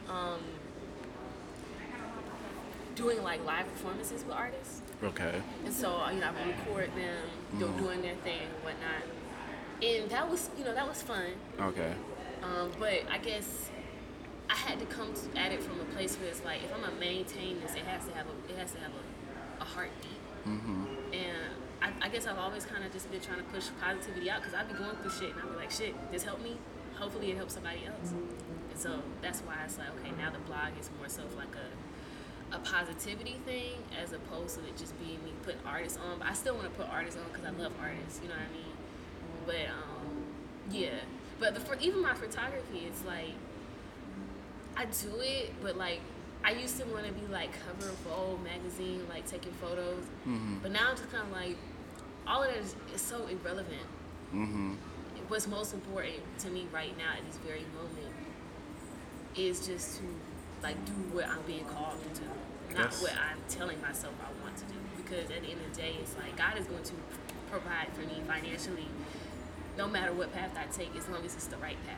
um 0.10 0.40
doing 2.96 3.24
like 3.24 3.44
live 3.46 3.66
performances 3.74 4.24
with 4.24 4.36
artists, 4.36 4.82
okay. 5.04 5.42
and 5.66 5.74
so 5.74 5.88
you 6.10 6.20
know 6.20 6.28
I 6.28 6.32
would 6.48 6.58
record 6.58 6.90
them, 6.96 7.18
Mhm. 7.56 7.78
doing 7.78 8.02
their 8.02 8.16
thing, 8.16 8.40
and 8.42 8.64
whatnot, 8.64 9.04
and 9.82 10.10
that 10.10 10.30
was 10.30 10.50
you 10.58 10.64
know 10.64 10.74
that 10.74 10.88
was 10.88 11.02
fun. 11.02 11.34
Okay. 11.60 11.94
Um, 12.44 12.72
but 12.80 13.04
I 13.10 13.18
guess 13.20 13.70
I 14.50 14.56
had 14.56 14.80
to 14.80 14.86
come 14.86 15.14
to, 15.14 15.40
at 15.40 15.52
it 15.52 15.62
from 15.62 15.80
a 15.80 15.86
place 15.96 16.16
where 16.18 16.28
it's 16.30 16.44
like, 16.44 16.64
if 16.64 16.74
I'm 16.74 16.82
gonna 16.82 16.94
maintain 17.00 17.62
this, 17.62 17.74
it 17.76 17.84
has 17.86 18.06
to 18.08 18.14
have 18.16 18.26
a, 18.28 18.52
it 18.52 18.58
has 18.58 18.72
to 18.74 18.80
have 18.80 18.92
a, 18.92 19.62
a 19.62 19.66
heartbeat. 19.66 20.20
Mm-hmm. 20.48 21.14
And 21.14 21.38
I, 21.82 22.08
I 22.08 22.10
guess 22.10 22.26
I've 22.28 22.38
always 22.40 22.66
kind 22.66 22.84
of 22.84 22.92
just 22.92 23.10
been 23.12 23.22
trying 23.22 23.38
to 23.38 23.44
push 23.46 23.70
positivity 23.80 24.30
out 24.30 24.42
because 24.42 24.54
I'd 24.56 24.68
be 24.68 24.74
going 24.74 24.96
through 24.98 25.12
shit 25.12 25.32
and 25.34 25.42
I'd 25.42 25.50
be 25.52 25.56
like, 25.58 25.72
shit, 25.72 25.94
this 26.12 26.24
helped 26.24 26.42
me. 26.44 26.58
Hopefully 26.96 27.32
it 27.32 27.38
helps 27.38 27.54
somebody 27.54 27.86
else. 27.86 28.12
And 28.12 28.80
so 28.80 29.02
that's 29.22 29.40
why 29.42 29.56
it's 29.66 29.78
like, 29.78 29.90
okay, 30.00 30.12
now 30.18 30.32
the 30.32 30.40
blog 30.40 30.74
is 30.80 30.90
more 30.98 31.10
so 31.10 31.24
like 31.38 31.54
a 31.56 31.68
a 32.52 32.60
positivity 32.60 33.38
thing 33.46 33.74
as 34.02 34.12
opposed 34.14 34.56
to 34.60 34.66
it 34.66 34.76
just 34.78 34.98
being 35.00 35.24
me 35.24 35.32
putting 35.44 35.62
artists 35.66 35.98
on. 35.98 36.20
But 36.20 36.28
I 36.28 36.34
still 36.34 36.56
want 36.56 36.66
to 36.66 36.74
put 36.80 36.90
artists 36.90 37.20
on 37.20 37.26
because 37.32 37.46
I 37.46 37.52
love 37.62 37.72
artists. 37.82 38.20
You 38.22 38.30
know 38.30 38.36
what 38.36 38.44
I 38.50 38.54
mean? 38.54 38.74
But 39.46 39.74
um, 39.74 40.24
yeah. 40.70 41.00
But 41.40 41.54
the 41.56 41.60
for 41.60 41.76
even 41.80 42.02
my 42.02 42.14
photography, 42.14 42.84
it's 42.88 43.04
like 43.06 43.34
I 44.76 44.86
do 44.86 45.20
it, 45.22 45.54
but 45.62 45.76
like 45.78 46.00
I 46.44 46.52
used 46.52 46.78
to 46.80 46.86
want 46.86 47.06
to 47.06 47.14
be 47.14 47.28
like 47.28 47.52
cover 47.66 47.90
of 47.92 47.98
Vogue 48.00 48.44
magazine, 48.44 49.06
like 49.10 49.28
taking 49.28 49.52
photos, 49.54 50.04
Mm-hmm. 50.28 50.56
but 50.62 50.72
now 50.72 50.90
I'm 50.90 50.98
just 50.98 51.12
kind 51.12 51.24
of 51.26 51.32
like, 51.32 51.56
all 52.28 52.44
of 52.44 52.50
that 52.50 52.58
is, 52.58 52.76
is 52.96 53.02
so 53.02 53.28
irrelevant. 53.28 53.86
Mm-hmm. 54.34 54.74
What's 55.28 55.48
most 55.48 55.74
important 55.74 56.16
to 56.40 56.50
me 56.50 56.68
right 56.74 56.98
now 56.98 57.14
at 57.18 57.26
this 57.28 57.38
very 57.46 57.66
moment 57.76 58.14
is 59.36 59.66
just 59.66 59.98
to 59.98 60.04
like 60.64 60.84
do 60.86 60.94
what 61.14 61.28
I'm 61.28 61.42
being 61.48 61.66
called 61.66 61.98
to, 62.02 62.22
do, 62.22 62.28
not 62.76 62.92
Yes. 62.92 63.02
what 63.02 63.14
I'm 63.14 63.40
telling 63.50 63.82
myself 63.82 64.14
I 64.22 64.30
want 64.44 64.58
to 64.58 64.66
do. 64.66 64.80
Because 64.98 65.30
at 65.32 65.42
the 65.42 65.50
end 65.52 65.60
of 65.62 65.74
the 65.74 65.82
day, 65.82 65.96
it's 66.02 66.16
like 66.18 66.38
God 66.38 66.58
is 66.58 66.66
going 66.68 66.84
to 66.84 66.94
provide 67.50 67.88
for 67.94 68.02
me 68.02 68.22
financially, 68.28 68.88
no 69.78 69.88
matter 69.88 70.14
what 70.14 70.34
path 70.34 70.52
I 70.56 70.66
take, 70.72 70.96
as 70.96 71.08
long 71.10 71.26
as 71.26 71.36
it's 71.36 71.48
the 71.48 71.58
right 71.58 71.78
path. 71.86 71.98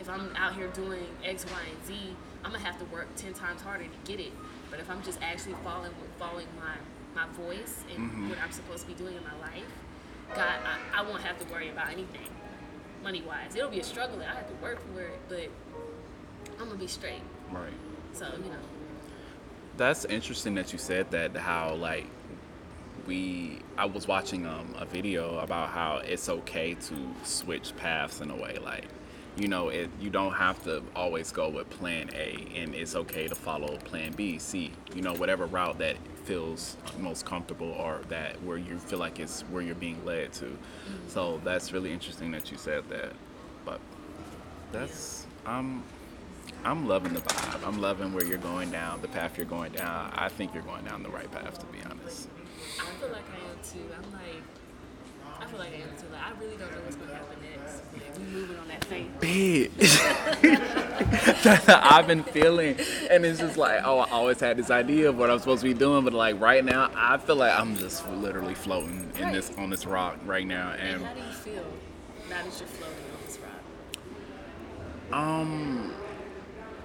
If 0.00 0.08
I'm 0.08 0.34
out 0.36 0.54
here 0.54 0.68
doing 0.68 1.06
X, 1.24 1.44
Y, 1.44 1.58
and 1.70 1.86
Z, 1.86 2.16
I'm 2.44 2.52
gonna 2.52 2.64
have 2.64 2.78
to 2.78 2.84
work 2.86 3.08
ten 3.16 3.34
times 3.34 3.60
harder 3.62 3.84
to 3.84 4.10
get 4.10 4.20
it. 4.20 4.32
But 4.70 4.80
if 4.80 4.88
I'm 4.88 5.02
just 5.02 5.18
actually 5.20 5.54
following 5.64 5.90
following 6.18 6.46
my 6.56 6.76
my 7.20 7.26
voice 7.32 7.82
and 7.94 8.08
mm-hmm. 8.08 8.28
what 8.30 8.38
I'm 8.38 8.52
supposed 8.52 8.82
to 8.82 8.88
be 8.88 8.94
doing 8.94 9.16
in 9.16 9.24
my 9.24 9.36
life, 9.40 9.66
God, 10.34 10.60
I, 10.64 11.00
I 11.00 11.02
won't 11.02 11.22
have 11.22 11.38
to 11.38 11.52
worry 11.52 11.68
about 11.68 11.88
anything 11.88 12.28
money 13.02 13.22
wise. 13.26 13.54
It'll 13.54 13.70
be 13.70 13.80
a 13.80 13.84
struggle. 13.84 14.18
That 14.18 14.28
I 14.28 14.34
have 14.34 14.48
to 14.48 14.62
work 14.62 14.78
for 14.92 15.00
it, 15.00 15.18
but 15.28 15.48
I'm 16.60 16.68
gonna 16.68 16.78
be 16.78 16.86
straight. 16.86 17.22
Right. 17.50 17.72
So 18.12 18.26
you 18.36 18.50
know, 18.50 18.58
That's 19.76 20.04
interesting 20.06 20.54
that 20.56 20.72
you 20.72 20.78
said 20.78 21.10
that. 21.12 21.36
How 21.36 21.74
like 21.74 22.06
we, 23.06 23.60
I 23.78 23.86
was 23.86 24.06
watching 24.06 24.46
um, 24.46 24.74
a 24.78 24.84
video 24.84 25.38
about 25.38 25.70
how 25.70 25.98
it's 26.04 26.28
okay 26.28 26.74
to 26.74 26.94
switch 27.24 27.74
paths 27.76 28.20
in 28.20 28.30
a 28.30 28.36
way. 28.36 28.58
Like, 28.62 28.84
you 29.36 29.48
know, 29.48 29.68
it 29.68 29.90
you 30.00 30.10
don't 30.10 30.34
have 30.34 30.62
to 30.64 30.82
always 30.96 31.32
go 31.32 31.48
with 31.48 31.70
Plan 31.70 32.10
A, 32.14 32.46
and 32.56 32.74
it's 32.74 32.94
okay 32.96 33.28
to 33.28 33.34
follow 33.34 33.76
Plan 33.78 34.12
B, 34.12 34.38
C. 34.38 34.72
You 34.94 35.02
know, 35.02 35.14
whatever 35.14 35.46
route 35.46 35.78
that 35.78 35.96
feels 36.24 36.76
most 36.98 37.24
comfortable 37.24 37.70
or 37.72 38.00
that 38.08 38.42
where 38.42 38.58
you 38.58 38.78
feel 38.78 38.98
like 38.98 39.18
it's 39.18 39.42
where 39.42 39.62
you're 39.62 39.74
being 39.76 40.04
led 40.04 40.32
to. 40.34 40.58
So 41.08 41.40
that's 41.44 41.72
really 41.72 41.92
interesting 41.92 42.30
that 42.32 42.50
you 42.50 42.58
said 42.58 42.88
that. 42.90 43.12
But 43.64 43.80
that's 44.72 45.26
I'm 45.46 45.82
I'm 46.64 46.86
loving 46.88 47.14
the 47.14 47.20
vibe. 47.20 47.66
I'm 47.66 47.80
loving 47.80 48.12
where 48.12 48.24
you're 48.24 48.38
going 48.38 48.70
down, 48.70 49.00
the 49.00 49.08
path 49.08 49.36
you're 49.36 49.46
going 49.46 49.72
down. 49.72 50.12
I 50.14 50.28
think 50.28 50.54
you're 50.54 50.62
going 50.62 50.84
down 50.84 51.02
the 51.02 51.08
right 51.10 51.30
path, 51.30 51.58
to 51.60 51.66
be 51.66 51.78
honest. 51.88 52.28
I 52.80 52.84
feel 53.00 53.08
like 53.10 53.24
I 53.32 53.50
am 53.50 53.58
too. 53.62 53.80
I'm 53.96 54.12
like, 54.12 54.42
I 55.40 55.46
feel 55.46 55.58
like 55.60 55.72
I 55.72 55.76
am 55.76 55.96
too. 55.96 56.06
Like 56.12 56.22
I 56.22 56.40
really 56.40 56.56
don't 56.56 56.70
know 56.72 56.78
what's 56.84 56.96
gonna 56.96 57.14
happen 57.14 57.36
next. 57.42 57.82
Like, 57.94 58.18
we 58.18 58.24
moving 58.24 58.58
on 58.58 58.68
that 58.68 58.84
faith. 58.84 59.08
Bitch. 59.20 59.72
That's 61.44 61.66
how 61.66 61.80
I've 61.82 62.06
been 62.06 62.24
feeling. 62.24 62.76
And 63.10 63.24
it's 63.24 63.38
just 63.38 63.56
like, 63.56 63.82
oh, 63.84 64.00
I 64.00 64.10
always 64.10 64.40
had 64.40 64.56
this 64.56 64.70
idea 64.70 65.08
of 65.08 65.16
what 65.16 65.30
I'm 65.30 65.38
supposed 65.38 65.62
to 65.62 65.68
be 65.68 65.74
doing, 65.74 66.04
but 66.04 66.12
like 66.12 66.40
right 66.40 66.64
now, 66.64 66.90
I 66.96 67.18
feel 67.18 67.36
like 67.36 67.56
I'm 67.58 67.76
just 67.76 68.06
literally 68.10 68.54
floating 68.54 69.10
in 69.18 69.32
this 69.32 69.52
on 69.56 69.70
this 69.70 69.86
rock 69.86 70.18
right 70.26 70.46
now. 70.46 70.72
And 70.72 70.96
And 70.96 71.04
how 71.04 71.14
do 71.14 71.20
you 71.20 71.32
feel 71.32 71.64
now 72.28 72.42
that 72.42 72.44
you're 72.44 72.68
floating 72.68 73.04
on 73.16 73.26
this 73.26 73.38
rock? 73.38 73.52
um 75.18 75.92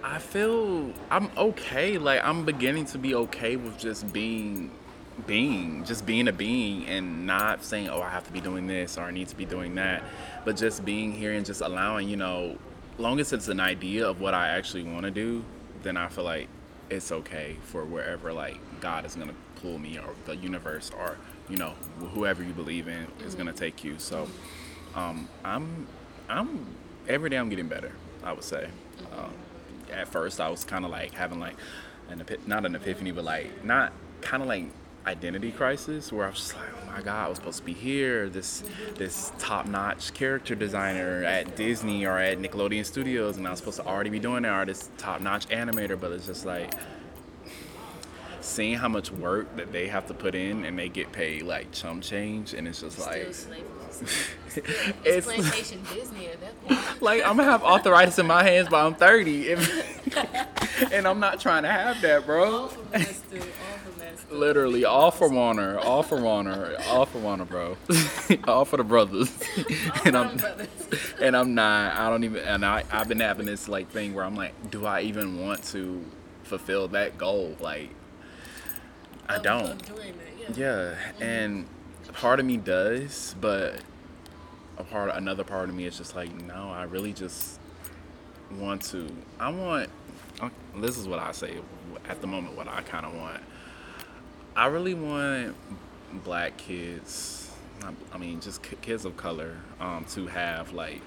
I 0.04 0.20
feel 0.20 0.92
I'm 1.10 1.32
okay. 1.38 1.98
Like 1.98 2.24
I'm 2.26 2.44
beginning 2.44 2.86
to 2.88 2.98
be 2.98 3.16
okay 3.16 3.56
with 3.56 3.80
just 3.80 4.12
being 4.12 4.72
being, 5.26 5.86
just 5.86 6.06
being 6.06 6.28
a 6.28 6.34
being 6.34 6.86
and 6.88 7.26
not 7.26 7.64
saying, 7.64 7.90
"Oh, 7.90 8.02
I 8.02 8.10
have 8.10 8.26
to 8.26 8.34
be 8.34 8.42
doing 8.42 8.68
this 8.68 8.98
or 8.98 9.04
I 9.04 9.12
need 9.12 9.30
to 9.30 9.36
be 9.36 9.46
doing 9.46 9.76
that," 9.76 10.04
but 10.44 10.58
just 10.58 10.84
being 10.84 11.14
here 11.14 11.32
and 11.32 11.46
just 11.46 11.62
allowing, 11.62 12.10
you 12.10 12.18
know, 12.18 12.58
long 12.98 13.20
as 13.22 13.32
it's 13.32 13.48
an 13.48 13.62
idea 13.62 14.06
of 14.08 14.20
what 14.20 14.34
I 14.34 14.50
actually 14.50 14.84
want 14.84 15.04
to 15.06 15.12
do, 15.12 15.46
then 15.84 15.96
I 15.96 16.10
feel 16.10 16.26
like 16.26 16.50
it's 16.90 17.12
okay 17.12 17.56
for 17.64 17.86
wherever 17.86 18.34
like 18.34 18.60
God 18.82 19.06
is 19.06 19.16
going 19.16 19.30
to 19.30 19.36
pull 19.62 19.80
me 19.80 19.98
or 19.98 20.14
the 20.26 20.36
universe 20.36 20.92
or, 20.98 21.18
you 21.50 21.56
know, 21.56 21.74
whoever 22.14 22.44
you 22.44 22.54
believe 22.54 22.90
in 22.90 23.08
is 23.26 23.36
going 23.36 23.48
to 23.48 23.54
take 23.54 23.86
you. 23.86 23.96
So, 24.00 24.28
um, 24.96 25.30
I'm 25.46 25.88
I'm 26.28 26.66
every 27.08 27.30
day 27.30 27.38
I'm 27.38 27.48
getting 27.48 27.70
better. 27.70 27.94
I 28.24 28.34
would 28.34 28.44
say. 28.44 28.68
Um, 29.18 29.34
at 29.94 30.08
first, 30.08 30.40
I 30.40 30.50
was 30.50 30.64
kind 30.64 30.86
of 30.86 30.92
like 30.92 31.14
having 31.14 31.40
like 31.40 31.56
an 32.10 32.22
epi- 32.22 32.38
not 32.46 32.66
an 32.66 32.76
epiphany, 32.76 33.12
but 33.12 33.24
like 33.24 33.64
not 33.64 33.94
kind 34.22 34.42
of 34.42 34.50
like 34.50 34.68
identity 35.06 35.52
crisis 35.52 36.12
where 36.12 36.26
I 36.26 36.30
was 36.30 36.38
just 36.40 36.56
like, 36.56 36.70
oh 36.82 36.92
my 36.92 37.02
god, 37.02 37.26
I 37.26 37.30
was 37.30 37.38
supposed 37.38 37.60
to 37.60 37.66
be 37.66 37.74
here. 37.74 38.30
This 38.30 38.64
this 38.96 39.32
top 39.38 39.66
notch 39.66 40.14
character 40.14 40.56
designer 40.56 41.24
at 41.24 41.56
Disney 41.56 42.06
or 42.06 42.18
at 42.18 42.40
Nickelodeon 42.40 42.86
Studios, 42.86 43.38
and 43.38 43.48
I 43.48 43.52
was 43.52 43.60
supposed 43.60 43.78
to 43.78 43.86
already 43.86 44.10
be 44.10 44.20
doing 44.20 44.44
that. 44.44 44.54
Or 44.54 44.66
this 44.66 44.90
top 44.98 45.22
notch 45.22 45.48
animator, 45.50 46.00
but 46.00 46.12
it's 46.12 46.26
just 46.26 46.46
like 46.46 46.74
seeing 48.42 48.76
how 48.76 48.90
much 48.90 49.12
work 49.12 49.56
that 49.56 49.72
they 49.72 49.88
have 49.88 50.06
to 50.08 50.14
put 50.14 50.36
in 50.36 50.66
and 50.66 50.78
they 50.78 50.90
get 50.90 51.12
paid 51.14 51.44
like 51.44 51.72
chump 51.72 52.04
change 52.04 52.54
and 52.54 52.68
it's 52.68 52.82
just 52.82 53.00
like. 53.00 53.34
It's 54.56 55.26
it's 55.26 55.26
plantation 55.26 55.82
Disney 55.92 56.28
at 56.28 56.40
that 56.42 56.68
point. 56.68 57.02
like 57.02 57.24
I'm 57.24 57.38
gonna 57.38 57.50
have 57.50 57.64
arthritis 57.64 58.20
in 58.20 58.28
my 58.28 58.44
hands 58.44 58.70
by 58.70 58.86
I'm 58.86 58.94
30 58.94 59.48
if, 59.50 60.92
and 60.94 61.08
I'm 61.08 61.20
not 61.20 61.40
trying 61.40 61.64
to 61.64 61.70
have 61.70 62.00
that 62.02 62.22
All 62.22 62.26
bro 62.28 62.68
for 62.68 62.84
Master, 62.92 63.38
all 63.38 63.78
for 63.92 64.00
Master. 64.00 64.36
literally 64.36 64.86
all 64.86 65.10
for 65.10 65.28
Warner 65.28 65.80
all 65.80 66.04
for 66.04 66.22
Warner 66.22 66.76
all 66.88 67.08
for 67.08 67.18
Warner 67.18 67.46
bro 67.46 67.78
all 68.48 68.66
for 68.66 68.78
the 68.78 68.84
brothers 68.84 69.36
and 70.06 70.16
I'm 70.16 70.38
brothers. 70.38 70.68
and 71.20 71.36
I'm 71.36 71.56
not 71.56 71.96
I 71.96 72.10
don't 72.10 72.24
even 72.24 72.44
and 72.44 72.64
I, 72.64 72.84
I've 72.92 73.08
been 73.08 73.22
having 73.22 73.48
this 73.48 73.68
like 73.68 73.90
thing 73.90 74.14
where 74.14 74.24
I'm 74.24 74.36
like 74.36 74.70
do 74.70 74.86
I 74.86 75.02
even 75.02 75.40
want 75.40 75.64
to 75.72 76.06
fulfill 76.44 76.90
that 76.90 77.18
goal 77.18 77.56
like 77.60 77.90
I 79.28 79.40
don't 79.40 79.66
of 79.66 79.82
doing 79.96 80.14
that, 80.18 80.58
yeah. 80.58 80.66
Yeah, 80.66 80.96
mm-hmm. 80.96 81.24
and 81.24 81.66
part 82.14 82.40
of 82.40 82.46
me 82.46 82.58
does, 82.58 83.36
but 83.42 83.76
a 84.78 84.84
part, 84.84 85.12
another 85.14 85.44
part 85.44 85.70
of 85.70 85.76
me 85.76 85.86
is 85.86 85.98
just 85.98 86.16
like, 86.16 86.34
no, 86.44 86.70
I 86.70 86.84
really 86.84 87.14
just 87.14 87.60
want 88.52 88.82
to. 88.84 89.08
I 89.40 89.50
want. 89.50 89.90
This 90.76 90.98
is 90.98 91.08
what 91.08 91.20
I 91.20 91.32
say 91.32 91.56
at 92.08 92.22
the 92.22 92.28
moment. 92.28 92.56
What 92.56 92.68
I 92.68 92.82
kind 92.82 93.06
of 93.06 93.14
want. 93.14 93.42
I 94.56 94.68
really 94.68 94.94
want 94.94 95.56
black 96.24 96.58
kids. 96.58 97.52
I 98.14 98.18
mean, 98.18 98.40
just 98.40 98.62
kids 98.82 99.04
of 99.04 99.18
color 99.18 99.58
um, 99.80 100.06
to 100.12 100.28
have 100.28 100.72
like 100.72 101.02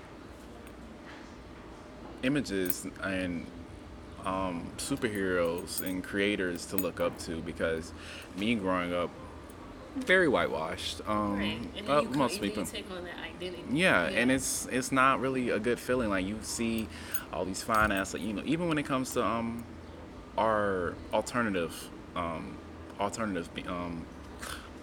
images 2.23 2.87
and 3.03 3.47
um, 4.25 4.71
superheroes 4.77 5.81
and 5.81 6.03
creators 6.03 6.67
to 6.67 6.77
look 6.77 7.01
up 7.01 7.17
to 7.21 7.41
because 7.43 7.93
me 8.37 8.57
growing 8.57 8.93
up 8.93 9.11
very 9.97 10.29
whitewashed 10.29 11.01
um 11.09 11.39
Right. 11.39 11.59
And 11.79 11.89
uh, 11.89 12.03
most 12.03 12.41
people 12.41 12.65
take 12.67 12.91
on 12.91 13.05
that 13.05 13.15
identity. 13.35 13.65
yeah, 13.71 14.05
and 14.05 14.31
it's 14.31 14.67
it's 14.71 14.93
not 14.93 15.21
really 15.21 15.51
a 15.51 15.59
good 15.59 15.79
feeling 15.81 16.11
like 16.11 16.27
you 16.27 16.39
see 16.43 16.89
all 17.33 17.45
these 17.45 17.63
fine 17.63 17.91
ass 17.93 18.13
like, 18.15 18.23
you 18.23 18.33
know 18.33 18.43
even 18.45 18.69
when 18.69 18.79
it 18.79 18.85
comes 18.85 19.13
to 19.13 19.25
um 19.25 19.65
our 20.39 20.95
alternative 21.13 21.91
um 22.15 22.57
alternative 23.01 23.49
um 23.67 24.05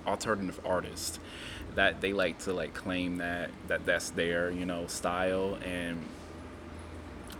alternative 0.08 0.60
artists 0.66 1.20
that 1.76 2.02
they 2.02 2.12
like 2.14 2.38
to 2.40 2.54
like 2.54 2.74
claim 2.74 3.18
that 3.18 3.50
that 3.68 3.86
that's 3.86 4.10
their 4.12 4.52
you 4.52 4.66
know 4.66 4.86
style 4.88 5.58
and 5.66 6.02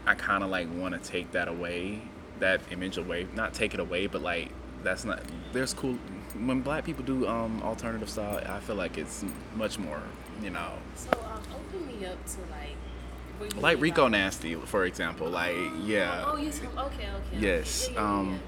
I 0.06 0.16
kind 0.16 0.44
of 0.44 0.50
like 0.50 0.68
want 0.76 1.02
to 1.02 1.10
take 1.10 1.32
that 1.32 1.48
away, 1.48 2.02
that 2.40 2.60
image 2.72 2.98
away. 2.98 3.26
Not 3.36 3.54
take 3.54 3.74
it 3.74 3.80
away, 3.80 4.08
but 4.08 4.22
like 4.22 4.50
that's 4.84 5.06
not. 5.06 5.22
There's 5.54 5.74
cool 5.74 5.98
when 6.40 6.62
black 6.62 6.86
people 6.86 7.04
do 7.04 7.28
um 7.28 7.62
alternative 7.64 8.10
style. 8.10 8.42
I 8.48 8.60
feel 8.60 8.76
like 8.76 8.98
it's 8.98 9.24
much 9.56 9.78
more, 9.80 10.02
you 10.42 10.50
know, 10.50 10.72
So 10.96 11.10
um, 11.12 11.42
open 11.54 11.88
me 11.88 12.06
up 12.06 12.18
to 12.26 12.38
like. 12.52 13.62
like 13.62 13.82
Rico. 13.82 14.08
Nasty, 14.08 14.56
for 14.56 14.86
example. 14.86 15.30
Like 15.30 15.56
yeah, 15.84 16.26
Oh, 16.28 16.38
you 16.38 16.50
okay, 16.50 16.68
okay. 16.78 17.38
Yes, 17.40 17.86
okay. 17.90 17.96
Yeah, 17.96 18.02
yeah, 18.02 18.08
yeah, 18.14 18.20
um, 18.20 18.40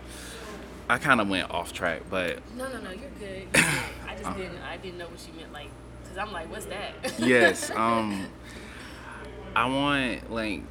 I 0.89 0.97
kind 0.99 1.19
of 1.19 1.29
went 1.29 1.49
off 1.49 1.73
track, 1.73 2.01
but. 2.09 2.39
No, 2.55 2.67
no, 2.71 2.79
no. 2.79 2.91
You're 2.91 3.09
good. 3.19 3.43
You're 3.43 3.47
good. 3.53 3.63
I 4.07 4.15
just 4.21 4.38
didn't. 4.38 4.57
I 4.61 4.77
didn't 4.77 4.97
know 4.99 5.07
what 5.07 5.19
you 5.27 5.39
meant. 5.39 5.51
Like, 5.53 5.69
cause 6.07 6.17
I'm 6.17 6.31
like, 6.31 6.49
what's 6.51 6.65
that? 6.65 6.93
yes, 7.19 7.71
um, 7.75 8.27
I 9.55 9.65
want 9.67 10.31
like 10.31 10.61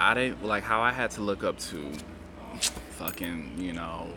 I 0.00 0.14
didn't 0.14 0.44
like 0.44 0.62
how 0.64 0.80
I 0.80 0.92
had 0.92 1.10
to 1.12 1.20
look 1.22 1.44
up 1.44 1.58
to 1.70 1.92
fucking 2.90 3.54
you 3.58 3.72
know, 3.72 4.08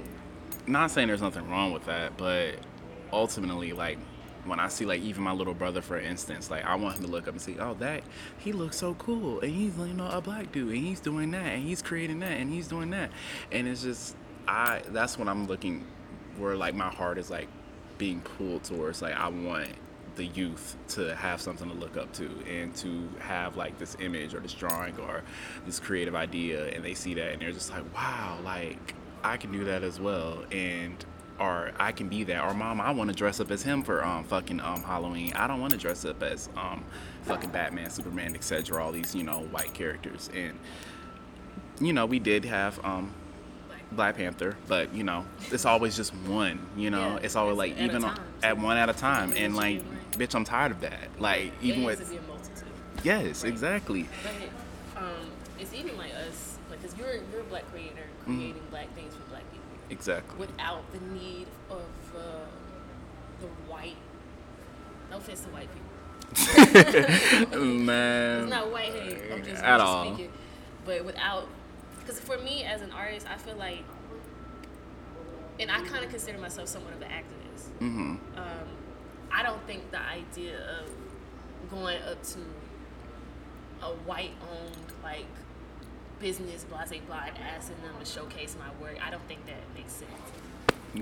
not 0.71 0.91
saying 0.91 1.07
there's 1.07 1.21
nothing 1.21 1.49
wrong 1.49 1.71
with 1.71 1.85
that, 1.85 2.17
but 2.17 2.55
ultimately 3.11 3.73
like 3.73 3.97
when 4.45 4.59
I 4.59 4.67
see 4.67 4.85
like 4.85 5.01
even 5.01 5.23
my 5.23 5.31
little 5.31 5.53
brother 5.53 5.81
for 5.81 5.99
instance, 5.99 6.49
like 6.49 6.63
I 6.63 6.75
want 6.75 6.97
him 6.97 7.05
to 7.05 7.11
look 7.11 7.27
up 7.27 7.33
and 7.33 7.41
see, 7.41 7.57
oh 7.59 7.73
that 7.75 8.03
he 8.37 8.51
looks 8.51 8.77
so 8.77 8.93
cool 8.95 9.39
and 9.41 9.51
he's 9.51 9.77
you 9.77 9.93
know 9.93 10.09
a 10.09 10.21
black 10.21 10.51
dude 10.51 10.73
and 10.73 10.85
he's 10.85 10.99
doing 10.99 11.31
that 11.31 11.45
and 11.45 11.63
he's 11.63 11.81
creating 11.81 12.19
that 12.19 12.33
and 12.39 12.51
he's 12.51 12.67
doing 12.67 12.91
that. 12.91 13.11
And 13.51 13.67
it's 13.67 13.81
just 13.81 14.15
I 14.47 14.81
that's 14.89 15.17
what 15.17 15.27
I'm 15.27 15.47
looking 15.47 15.85
where 16.37 16.55
like 16.55 16.75
my 16.75 16.89
heart 16.89 17.17
is 17.17 17.29
like 17.29 17.47
being 17.97 18.21
pulled 18.21 18.63
towards 18.63 19.01
like 19.01 19.13
I 19.13 19.27
want 19.27 19.69
the 20.15 20.25
youth 20.25 20.75
to 20.89 21.15
have 21.15 21.39
something 21.41 21.69
to 21.69 21.75
look 21.75 21.95
up 21.95 22.11
to 22.13 22.29
and 22.49 22.75
to 22.75 23.07
have 23.19 23.55
like 23.55 23.77
this 23.77 23.95
image 23.99 24.33
or 24.33 24.39
this 24.39 24.53
drawing 24.53 24.97
or 24.99 25.23
this 25.65 25.79
creative 25.79 26.15
idea 26.15 26.67
and 26.69 26.83
they 26.83 26.93
see 26.93 27.13
that 27.13 27.33
and 27.33 27.41
they're 27.41 27.51
just 27.51 27.69
like 27.69 27.83
wow 27.93 28.37
like 28.43 28.95
I 29.23 29.37
can 29.37 29.51
do 29.51 29.65
that 29.65 29.83
as 29.83 29.99
well, 29.99 30.43
and 30.51 31.03
or 31.39 31.71
I 31.79 31.91
can 31.93 32.09
be 32.09 32.23
that. 32.25 32.43
Or 32.43 32.53
mom, 32.53 32.81
I 32.81 32.91
want 32.91 33.09
to 33.09 33.15
dress 33.15 33.39
up 33.39 33.49
as 33.51 33.61
him 33.63 33.83
for 33.83 34.03
um 34.03 34.23
fucking 34.25 34.59
um 34.59 34.83
Halloween. 34.83 35.33
I 35.35 35.47
don't 35.47 35.59
want 35.61 35.71
to 35.73 35.79
dress 35.79 36.05
up 36.05 36.21
as 36.23 36.49
um 36.57 36.83
fucking 37.23 37.49
Batman, 37.51 37.89
Superman, 37.89 38.35
etc. 38.35 38.83
All 38.83 38.91
these 38.91 39.13
you 39.15 39.23
know 39.23 39.41
white 39.51 39.73
characters, 39.73 40.29
and 40.33 40.57
you 41.79 41.93
know 41.93 42.05
we 42.05 42.19
did 42.19 42.45
have 42.45 42.83
um 42.85 43.13
Black 43.91 44.17
Panther, 44.17 44.55
but 44.67 44.93
you 44.93 45.03
know 45.03 45.25
it's 45.51 45.65
always 45.65 45.95
just 45.95 46.13
one. 46.13 46.59
You 46.77 46.89
know 46.91 46.99
Yeah, 47.15 47.19
it's 47.23 47.35
always 47.35 47.57
like 47.57 47.73
at 47.73 47.81
even 47.83 48.01
time, 48.01 48.19
at 48.43 48.57
one 48.57 48.77
at 48.77 48.89
a 48.89 48.93
time, 48.93 49.33
and 49.35 49.55
like 49.55 49.81
bitch, 50.13 50.35
I'm 50.35 50.45
tired 50.45 50.71
of 50.71 50.81
that. 50.81 51.09
Like 51.19 51.51
even 51.61 51.83
it 51.83 51.85
with 51.85 51.99
to 52.05 52.05
be 52.11 52.17
a 52.17 52.21
multitude. 52.23 52.67
yes, 53.03 53.43
Right. 53.43 53.51
exactly. 53.51 54.07
But 54.23 55.01
um, 55.03 55.31
it's 55.57 55.73
even 55.73 55.97
like 55.97 56.11
us, 56.27 56.57
like, 56.69 56.81
cause 56.81 56.93
you're 56.97 57.15
you're 57.31 57.41
a 57.41 57.45
black 57.45 57.69
creator 57.71 58.03
Mm-hmm. 58.27 58.37
creating 58.41 58.61
black 58.69 58.93
things 58.95 59.13
for 59.15 59.23
black 59.31 59.41
people 59.51 59.65
Exactly. 59.89 60.37
without 60.39 60.91
the 60.91 60.99
need 61.13 61.47
of 61.69 61.81
uh, 62.15 62.19
the 63.41 63.47
white. 63.71 63.95
No 65.09 65.17
offense 65.17 65.41
to 65.41 65.49
white 65.49 65.69
people. 65.73 67.59
Man. 67.65 68.41
It's 68.43 68.49
not 68.49 68.71
white 68.71 68.93
hate. 68.93 69.31
I'm 69.31 69.43
just, 69.43 69.63
At 69.63 69.73
I'm 69.73 69.79
just 69.79 69.87
all. 69.87 70.05
speaking. 70.05 70.31
But 70.85 71.05
without, 71.05 71.47
because 71.99 72.19
for 72.19 72.37
me 72.37 72.63
as 72.63 72.81
an 72.81 72.91
artist, 72.91 73.27
I 73.29 73.37
feel 73.37 73.55
like, 73.55 73.83
and 75.59 75.71
I 75.71 75.81
kind 75.81 76.03
of 76.03 76.09
consider 76.09 76.37
myself 76.37 76.67
somewhat 76.67 76.93
of 76.93 77.01
an 77.01 77.09
activist. 77.09 77.69
Mm-hmm. 77.79 78.15
Um, 78.37 78.67
I 79.31 79.43
don't 79.43 79.65
think 79.67 79.91
the 79.91 79.99
idea 80.01 80.57
of 80.79 81.69
going 81.69 82.01
up 82.03 82.21
to 82.23 82.39
a 83.81 83.89
white-owned 84.05 84.93
like 85.03 85.25
business, 86.19 86.65
blase 86.65 87.01
blah, 87.07 87.23
and 87.27 87.37
asking 87.37 87.75
them 87.83 87.93
to 87.99 88.05
showcase 88.05 88.55
my 88.59 88.69
work, 88.83 88.97
I 89.05 89.09
don't 89.09 89.25
think 89.27 89.45
that 89.45 89.55
makes 89.75 89.93
sense 89.93 90.11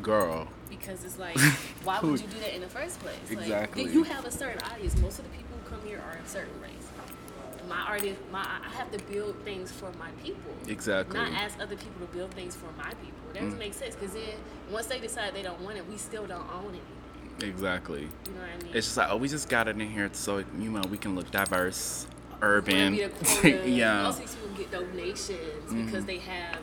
Girl. 0.02 0.48
because 0.70 1.04
it's 1.04 1.18
like, 1.18 1.38
why 1.84 2.00
would 2.00 2.20
you 2.20 2.28
do 2.28 2.40
that 2.40 2.56
in 2.56 2.62
the 2.62 2.68
first 2.68 3.00
place? 3.00 3.16
Like, 3.30 3.40
Exactly. 3.40 3.84
you 3.84 4.04
have 4.04 4.26
a 4.26 4.32
certain 4.32 4.62
audience. 4.64 4.98
Most 4.98 5.20
of 5.20 5.26
the 5.26 5.32
people 5.32 5.58
who 5.64 5.70
come 5.70 5.88
here 5.88 6.00
are 6.00 6.18
a 6.18 6.28
certain 6.28 6.60
race. 6.62 6.72
My 7.68 7.82
artist, 7.82 8.18
my 8.32 8.40
I 8.40 8.70
have 8.78 8.92
to 8.94 9.04
build 9.12 9.36
things 9.44 9.74
for 9.74 9.92
my 10.00 10.10
people. 10.24 10.54
Exactly. 10.70 11.20
Not 11.20 11.34
ask 11.34 11.60
other 11.60 11.76
people 11.76 12.08
to 12.08 12.14
build 12.14 12.32
things 12.32 12.56
for 12.56 12.72
my 12.78 12.90
people. 12.92 13.34
That 13.34 13.42
doesn't 13.42 13.56
mm. 13.56 13.60
make 13.60 13.74
sense 13.74 13.94
because 13.94 14.14
then 14.14 14.36
once 14.72 14.88
they 14.88 15.02
decide 15.02 15.34
they 15.34 15.42
don't 15.42 15.60
want 15.60 15.76
it, 15.76 15.86
we 15.86 15.98
still 15.98 16.26
don't 16.26 16.48
own 16.54 16.76
it. 16.76 17.46
Exactly. 17.46 18.02
You 18.02 18.08
know 18.08 18.40
what 18.40 18.50
I 18.50 18.64
mean? 18.64 18.72
It's 18.74 18.88
just 18.88 18.98
like, 18.98 19.10
oh, 19.12 19.18
we 19.18 19.28
just 19.28 19.50
got 19.50 19.68
it 19.68 19.80
in 19.80 19.90
here 19.90 20.10
so 20.14 20.38
you 20.38 20.72
know 20.72 20.82
we 20.90 20.98
can 20.98 21.14
look 21.16 21.30
diverse, 21.30 22.08
urban. 22.42 22.94
be 22.96 23.02
a 23.04 23.10
quota. 23.10 23.70
yeah. 23.70 24.04
Most 24.04 24.20
these 24.20 24.36
people 24.36 24.58
get 24.58 24.72
donations 24.72 25.74
because 25.74 26.06
they 26.06 26.20
have 26.20 26.60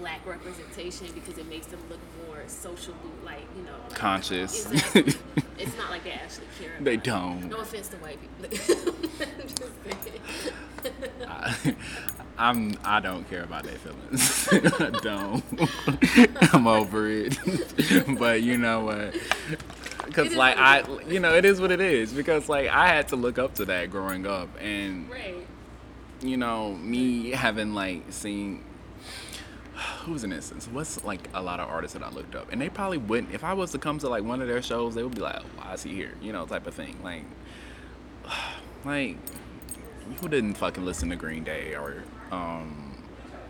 black 0.00 0.26
representation 0.26 1.06
because 1.14 1.38
it 1.38 1.48
makes 1.48 1.66
them 1.66 1.80
look 1.90 2.00
more 2.26 2.42
social, 2.46 2.94
like 3.24 3.44
you 3.56 3.62
know, 3.62 3.70
Conscious. 3.94 4.66
Exactly. 4.70 5.14
it's 5.58 5.76
not 5.76 5.90
like 5.90 6.04
they 6.04 6.12
actually 6.12 6.46
care. 6.58 6.72
About 6.74 6.84
They 6.84 6.96
don't. 6.96 7.48
No 7.48 7.58
offense 7.58 7.88
to 7.88 7.96
white 7.96 8.18
people. 8.20 8.46
I'm 9.20 9.48
just 9.48 9.60
saying. 10.02 11.26
I, 11.28 11.76
I'm. 12.38 12.78
I 12.84 13.00
don't 13.00 13.28
care 13.28 13.42
about 13.42 13.64
their 13.64 13.76
feelings. 13.76 14.48
I 14.80 14.90
don't. 15.02 16.54
I'm 16.54 16.66
over 16.66 17.08
it. 17.10 17.38
but 18.18 18.42
you 18.42 18.56
know 18.56 18.84
what? 18.84 19.14
Because 20.06 20.34
like 20.34 20.56
I, 20.58 20.84
you 21.08 21.20
know, 21.20 21.34
it 21.34 21.44
is 21.44 21.60
what 21.60 21.70
it 21.70 21.80
is. 21.80 22.12
Because 22.12 22.48
like 22.48 22.68
I 22.68 22.88
had 22.88 23.08
to 23.08 23.16
look 23.16 23.38
up 23.38 23.54
to 23.56 23.64
that 23.66 23.90
growing 23.90 24.26
up, 24.26 24.48
and 24.60 25.10
right. 25.10 25.46
you 26.20 26.36
know, 26.36 26.74
me 26.74 27.30
having 27.30 27.74
like 27.74 28.04
seen 28.10 28.64
who's 30.04 30.24
an 30.24 30.32
instance? 30.32 30.68
What's 30.68 31.02
like 31.04 31.28
a 31.34 31.42
lot 31.42 31.60
of 31.60 31.68
artists 31.68 31.94
that 31.94 32.02
I 32.02 32.10
looked 32.10 32.34
up, 32.34 32.52
and 32.52 32.60
they 32.60 32.68
probably 32.68 32.98
wouldn't. 32.98 33.34
If 33.34 33.44
I 33.44 33.54
was 33.54 33.72
to 33.72 33.78
come 33.78 33.98
to 33.98 34.08
like 34.08 34.24
one 34.24 34.40
of 34.40 34.48
their 34.48 34.62
shows, 34.62 34.94
they 34.94 35.02
would 35.02 35.14
be 35.14 35.20
like, 35.20 35.42
"Why 35.56 35.74
is 35.74 35.82
he 35.82 35.94
here?" 35.94 36.14
You 36.20 36.32
know, 36.32 36.46
type 36.46 36.66
of 36.66 36.74
thing. 36.74 36.98
Like, 37.02 37.24
like 38.84 39.16
who 40.20 40.28
didn't 40.28 40.54
fucking 40.54 40.84
listen 40.84 41.10
to 41.10 41.16
Green 41.16 41.44
Day 41.44 41.74
or, 41.74 42.02
um, 42.32 42.94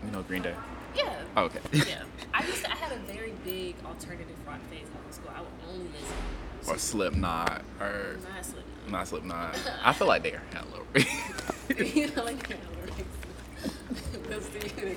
you 0.05 0.11
know, 0.11 0.21
Green 0.23 0.41
Day? 0.41 0.55
Yeah. 0.95 1.15
Okay. 1.37 1.59
Yeah. 1.71 2.03
I 2.33 2.45
used 2.45 2.63
to, 2.63 2.71
I 2.71 2.75
had 2.75 2.91
a 2.91 2.99
very 3.11 3.33
big 3.43 3.75
alternative 3.85 4.35
rock 4.45 4.59
phase 4.69 4.87
in 4.87 4.93
middle 4.93 5.11
school. 5.11 5.31
I 5.35 5.41
would 5.41 5.49
only 5.69 5.87
listen. 5.87 6.15
Or 6.67 6.77
Slipknot 6.77 7.63
or 7.79 8.17
Not 8.23 8.45
Slipknot. 8.45 8.91
not 8.91 9.07
Slipknot. 9.07 9.59
I 9.83 9.93
feel 9.93 10.07
like 10.07 10.23
they're 10.23 10.41
hella. 10.53 10.81
you 11.85 12.07
know, 12.15 12.23
like 12.23 12.47
that. 12.47 12.57
Those 14.29 14.47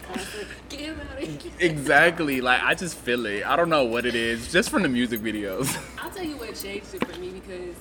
concert. 0.07 0.47
Get 0.69 0.81
him 0.81 1.01
out 1.01 1.21
of 1.21 1.43
here. 1.43 1.53
exactly. 1.59 2.41
Like 2.41 2.62
I 2.62 2.75
just 2.75 2.97
feel 2.97 3.27
it. 3.27 3.45
I 3.45 3.57
don't 3.57 3.69
know 3.69 3.85
what 3.85 4.07
it 4.07 4.15
is. 4.15 4.53
Just 4.53 4.71
from 4.71 4.83
the 4.83 4.89
music 4.89 5.21
videos. 5.21 5.77
I'll 5.99 6.11
tell 6.11 6.25
you 6.25 6.37
what 6.37 6.55
changed 6.55 6.95
it 6.95 7.05
for 7.05 7.19
me 7.19 7.31
because 7.31 7.75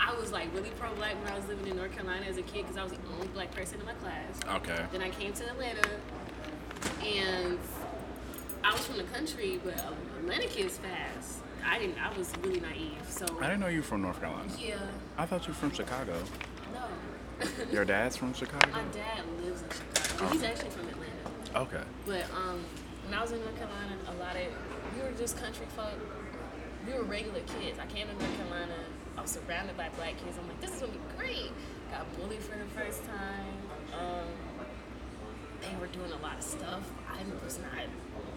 I 0.00 0.14
was 0.16 0.32
like 0.32 0.52
really 0.52 0.70
pro 0.70 0.92
black 0.94 1.14
when 1.22 1.32
I 1.32 1.36
was 1.36 1.46
living 1.46 1.68
in 1.68 1.76
North 1.76 1.92
Carolina 1.92 2.26
as 2.26 2.38
a 2.38 2.42
kid 2.42 2.62
because 2.62 2.76
I 2.76 2.82
was 2.82 2.92
the 2.92 2.98
only 3.14 3.28
black 3.28 3.52
person 3.54 3.78
in 3.78 3.86
my 3.86 3.92
class. 3.94 4.40
Okay. 4.56 4.84
Then 4.90 5.02
I 5.02 5.10
came 5.10 5.32
to 5.34 5.48
Atlanta 5.48 5.88
and 7.04 7.58
I 8.64 8.72
was 8.72 8.84
from 8.86 8.96
the 8.96 9.04
country, 9.04 9.60
but 9.64 9.78
Atlanta 10.18 10.48
kids 10.48 10.78
fast. 10.78 11.39
I 11.64 11.78
didn't. 11.78 11.98
I 11.98 12.16
was 12.16 12.32
really 12.42 12.60
naive. 12.60 12.96
So 13.08 13.26
I 13.40 13.44
didn't 13.44 13.60
know 13.60 13.68
you 13.68 13.78
were 13.78 13.84
from 13.84 14.02
North 14.02 14.20
Carolina. 14.20 14.50
yeah, 14.58 14.76
I 15.18 15.26
thought 15.26 15.46
you 15.46 15.52
were 15.52 15.58
from 15.58 15.72
Chicago. 15.72 16.14
no. 16.72 16.84
Your 17.72 17.84
dad's 17.86 18.16
from 18.16 18.34
Chicago? 18.34 18.70
My 18.70 18.82
dad 18.92 19.22
lives 19.42 19.62
in 19.62 19.68
Chicago. 20.02 20.32
He's 20.32 20.42
actually 20.42 20.70
from 20.70 20.88
Atlanta. 20.88 21.30
Okay. 21.56 21.82
But 22.06 22.24
um, 22.36 22.62
when 23.04 23.14
I 23.14 23.22
was 23.22 23.32
in 23.32 23.40
North 23.40 23.56
Carolina, 23.56 23.96
a 24.08 24.14
lot 24.20 24.36
of 24.36 24.42
we 24.94 25.02
were 25.02 25.12
just 25.16 25.38
country 25.38 25.66
folk. 25.74 25.98
We 26.86 26.92
were 26.94 27.02
regular 27.02 27.40
kids. 27.40 27.78
I 27.78 27.86
came 27.86 28.06
to 28.08 28.12
North 28.12 28.36
Carolina. 28.36 28.74
I 29.16 29.22
was 29.22 29.30
surrounded 29.32 29.76
by 29.76 29.88
black 29.96 30.16
kids. 30.22 30.36
I'm 30.38 30.48
like, 30.48 30.60
this 30.60 30.74
is 30.74 30.80
gonna 30.80 30.92
be 30.92 30.98
great. 31.16 31.52
Got 31.90 32.14
bullied 32.16 32.40
for 32.40 32.58
the 32.58 32.64
first 32.76 33.04
time. 33.04 33.56
Um, 33.98 34.28
they 35.60 35.76
were 35.80 35.88
doing 35.88 36.12
a 36.12 36.22
lot 36.22 36.38
of 36.38 36.44
stuff 36.44 36.88
I 37.08 37.20
was 37.44 37.58
not 37.58 37.84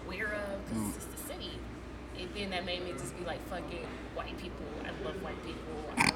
aware 0.04 0.34
of 0.34 0.68
because 0.68 1.02
city. 1.02 1.13
And 2.18 2.28
then 2.34 2.50
that 2.50 2.64
made 2.64 2.84
me 2.84 2.92
just 2.92 3.16
be 3.18 3.24
like, 3.24 3.46
fuck 3.48 3.62
it, 3.72 3.84
white 4.14 4.36
people. 4.38 4.64
I 4.84 5.04
love 5.04 5.20
white 5.22 5.42
people. 5.44 5.74
I'm 5.96 6.12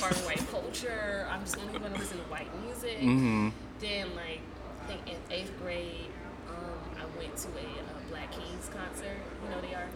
part 0.00 0.12
of 0.12 0.26
white 0.26 0.44
culture. 0.50 1.26
I'm 1.30 1.40
just 1.42 1.56
only 1.58 1.78
to 1.78 1.88
listen 1.98 2.18
to 2.18 2.24
white 2.24 2.48
music. 2.64 2.98
Mm-hmm. 2.98 3.48
Then, 3.80 4.08
like, 4.16 4.40
I 4.82 4.86
think 4.86 5.00
in 5.08 5.16
eighth 5.30 5.52
grade, 5.60 6.06
um, 6.48 6.78
I 7.00 7.18
went 7.18 7.36
to 7.38 7.48
a 7.48 7.60
uh, 7.60 8.08
Black 8.10 8.30
Keys 8.32 8.70
concert. 8.72 9.18
You 9.44 9.50
know 9.50 9.60
they 9.60 9.74
are. 9.74 9.88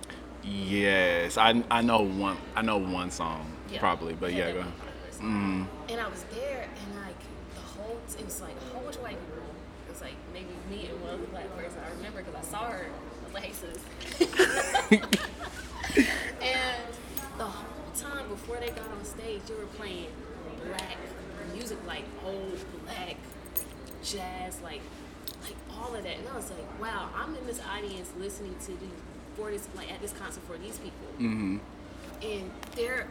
Yes, 0.42 1.36
I 1.36 1.62
I 1.70 1.82
know 1.82 2.00
one. 2.02 2.38
I 2.56 2.62
know 2.62 2.78
one 2.78 3.10
song 3.10 3.44
Yeah. 3.70 3.78
probably, 3.78 4.14
but 4.14 4.32
yeah, 4.32 4.52
go. 4.52 4.62
Hitters. 4.62 5.20
And 5.20 5.66
I 6.00 6.08
was 6.08 6.24
there, 6.34 6.62
and 6.64 7.04
like 7.04 7.20
the 7.54 7.60
whole, 7.60 7.98
it 8.18 8.24
was 8.24 8.40
like 8.40 8.56
a 8.56 8.72
whole 8.74 8.82
bunch 8.82 8.96
of 8.96 9.02
white 9.02 9.18
people. 9.20 9.44
It 9.86 9.90
was 9.92 10.00
like 10.00 10.14
maybe 10.32 10.48
me 10.70 10.88
and 10.88 11.00
one 11.02 11.14
other 11.14 11.26
black 11.26 11.54
person. 11.56 11.78
I 11.86 11.90
remember 11.96 12.22
because 12.22 12.34
I 12.36 12.50
saw 12.50 12.70
her. 12.70 12.86
I 13.34 13.40
was 13.40 13.42
like, 13.42 13.44
hey 13.44 13.52
sis. 13.52 15.00
and 16.42 16.94
the 17.38 17.44
whole 17.44 17.92
time 17.96 18.28
before 18.28 18.56
they 18.56 18.68
got 18.70 18.88
on 18.90 19.04
stage, 19.04 19.40
they 19.46 19.54
were 19.54 19.66
playing 19.76 20.06
black 20.66 20.96
music, 21.54 21.78
like 21.86 22.04
old 22.24 22.58
black 22.84 23.16
jazz, 24.02 24.60
like 24.62 24.80
like 25.42 25.56
all 25.72 25.94
of 25.94 26.02
that. 26.04 26.18
And 26.18 26.28
I 26.28 26.36
was 26.36 26.50
like, 26.50 26.80
wow, 26.80 27.08
I'm 27.16 27.34
in 27.36 27.46
this 27.46 27.60
audience 27.74 28.10
listening 28.18 28.54
to 28.60 28.68
these 28.72 28.90
for 29.36 29.50
this 29.50 29.68
like 29.76 29.92
at 29.92 30.00
this 30.00 30.12
concert 30.12 30.42
for 30.44 30.58
these 30.58 30.78
people 30.78 31.06
Mm-hmm. 31.20 31.58
and 32.22 32.50
they're 32.74 33.06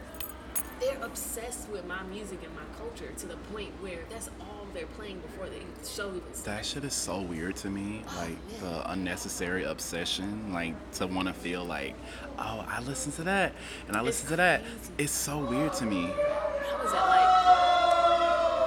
they're 0.80 0.98
obsessed 1.02 1.68
with 1.70 1.86
my 1.86 2.02
music 2.04 2.40
and 2.44 2.52
my 2.54 2.62
culture 2.78 3.12
to 3.18 3.26
the 3.26 3.36
point 3.52 3.70
where 3.80 4.00
that's 4.10 4.28
all 4.40 4.59
they're 4.74 4.86
playing 4.86 5.18
before 5.20 5.46
the 5.46 5.60
show 5.88 6.08
even 6.08 6.20
starts. 6.20 6.42
That 6.42 6.66
shit 6.66 6.84
is 6.84 6.94
so 6.94 7.20
weird 7.20 7.56
to 7.56 7.70
me. 7.70 8.02
Oh, 8.06 8.18
Like 8.20 8.36
yeah. 8.52 8.58
the 8.60 8.92
unnecessary 8.92 9.64
obsession, 9.64 10.52
like 10.52 10.74
to 10.92 11.06
want 11.06 11.28
to 11.28 11.34
feel 11.34 11.64
like, 11.64 11.94
oh, 12.38 12.64
I 12.68 12.80
listen 12.82 13.12
to 13.12 13.22
that 13.24 13.52
and 13.88 13.96
I 13.96 14.00
listen 14.00 14.28
to 14.28 14.36
that. 14.36 14.62
It's 14.98 15.12
so 15.12 15.38
weird 15.44 15.72
to 15.74 15.86
me. 15.86 16.04
I 16.06 16.82
was 16.82 16.92
at 16.92 17.06
like 17.06 17.30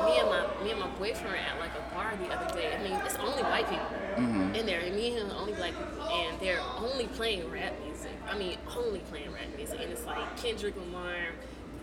me 0.05 0.19
and 0.19 0.29
my 0.29 0.63
me 0.63 0.71
and 0.71 0.79
my 0.79 0.87
boyfriend 0.97 1.29
were 1.29 1.35
at 1.35 1.59
like 1.59 1.71
a 1.75 1.93
bar 1.93 2.13
the 2.17 2.33
other 2.33 2.53
day. 2.55 2.75
I 2.75 2.83
mean, 2.83 2.93
it's 3.05 3.15
only 3.15 3.43
white 3.43 3.69
people 3.69 3.85
mm-hmm. 4.15 4.55
in 4.55 4.65
there, 4.65 4.79
and 4.81 4.95
me 4.95 5.09
and 5.09 5.19
him 5.19 5.31
are 5.31 5.41
only 5.41 5.53
black 5.53 5.71
people, 5.71 6.07
and 6.09 6.39
they're 6.39 6.61
only 6.77 7.07
playing 7.07 7.49
rap 7.51 7.73
music. 7.85 8.11
I 8.29 8.37
mean, 8.37 8.57
only 8.77 8.99
playing 8.99 9.31
rap 9.31 9.47
music, 9.55 9.79
and 9.81 9.91
it's 9.91 10.05
like 10.05 10.37
Kendrick 10.37 10.75
Lamar, 10.77 11.33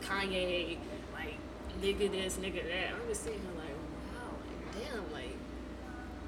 Kanye, 0.02 0.78
like 1.12 1.36
nigga 1.80 2.10
this, 2.10 2.36
nigga 2.36 2.62
that. 2.64 2.94
I'm 2.94 3.08
just 3.08 3.24
sitting 3.24 3.40
here 3.40 3.50
like, 3.58 3.59
damn, 4.80 5.12
like, 5.12 5.36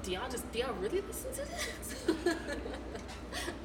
do 0.03 0.11
y'all 0.11 0.29
just 0.29 0.49
do 0.51 0.59
y'all 0.59 0.73
really 0.75 1.01
listen 1.01 1.31
to 1.31 1.37
this? 1.37 2.35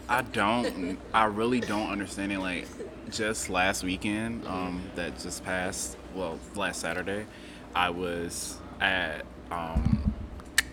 I 0.08 0.22
don't. 0.22 0.98
I 1.12 1.24
really 1.26 1.60
don't 1.60 1.90
understand 1.90 2.32
it. 2.32 2.38
Like, 2.38 2.66
just 3.10 3.50
last 3.50 3.84
weekend, 3.84 4.46
um, 4.46 4.82
that 4.94 5.18
just 5.18 5.44
passed. 5.44 5.96
Well, 6.14 6.38
last 6.54 6.80
Saturday, 6.80 7.26
I 7.74 7.90
was 7.90 8.58
at. 8.80 9.24
Um, 9.50 10.12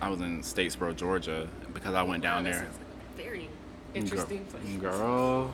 I 0.02 0.10
was 0.10 0.22
in 0.22 0.42
Statesboro, 0.42 0.96
Georgia, 0.96 1.48
because 1.74 1.94
I 1.94 2.04
went 2.04 2.22
down 2.22 2.44
there. 2.44 2.68
Very 3.16 3.50
interesting 3.94 4.46
place. 4.46 4.64
Girl, 4.80 5.54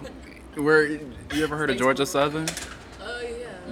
where 0.55 0.85
you 0.85 1.13
ever 1.35 1.55
heard 1.57 1.69
of 1.69 1.77
Georgia 1.77 2.05
Southern? 2.05 2.47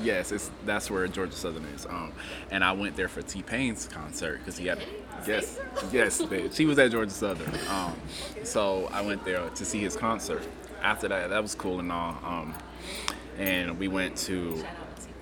Yes, 0.02 0.32
it's 0.32 0.50
that's 0.66 0.90
where 0.90 1.08
Georgia 1.08 1.36
Southern 1.36 1.66
is. 1.66 1.86
Um, 1.86 2.14
and 2.52 2.64
I 2.64 2.72
went 2.72 2.96
there 2.96 3.08
for 3.08 3.22
T 3.22 3.42
Pain's 3.42 3.88
concert 3.88 4.40
because 4.40 4.58
he 4.58 4.68
had. 4.68 4.80
Yes, 5.28 5.60
yes, 5.92 6.22
bitch. 6.22 6.56
He 6.56 6.66
was 6.66 6.80
at 6.80 6.92
Georgia 6.92 7.12
Southern. 7.12 7.54
Um, 7.70 7.96
so 8.44 8.88
I 8.92 9.02
went 9.02 9.26
there 9.26 9.50
to 9.50 9.66
see 9.66 9.82
his 9.82 9.96
concert. 9.96 10.48
After 10.82 11.10
that, 11.10 11.30
that 11.30 11.42
was 11.42 11.56
cool 11.56 11.80
and 11.80 11.92
all. 11.92 12.18
Um, 12.24 12.56
and 13.38 13.78
we 13.78 13.88
went 13.88 14.16
to. 14.18 14.64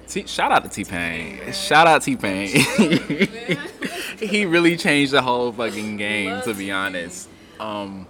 Shout 0.08 0.52
out 0.52 0.64
to 0.64 0.70
T 0.70 0.84
Pain. 0.84 1.52
Shout 1.52 1.88
out 1.88 2.04
T 2.04 2.16
Pain. 2.16 2.48
he 4.20 4.46
really 4.46 4.78
changed 4.78 5.14
the 5.14 5.22
whole 5.22 5.52
fucking 5.52 5.98
game, 5.98 6.42
to 6.44 6.54
be 6.54 6.72
honest. 6.72 7.28
Um, 7.60 8.08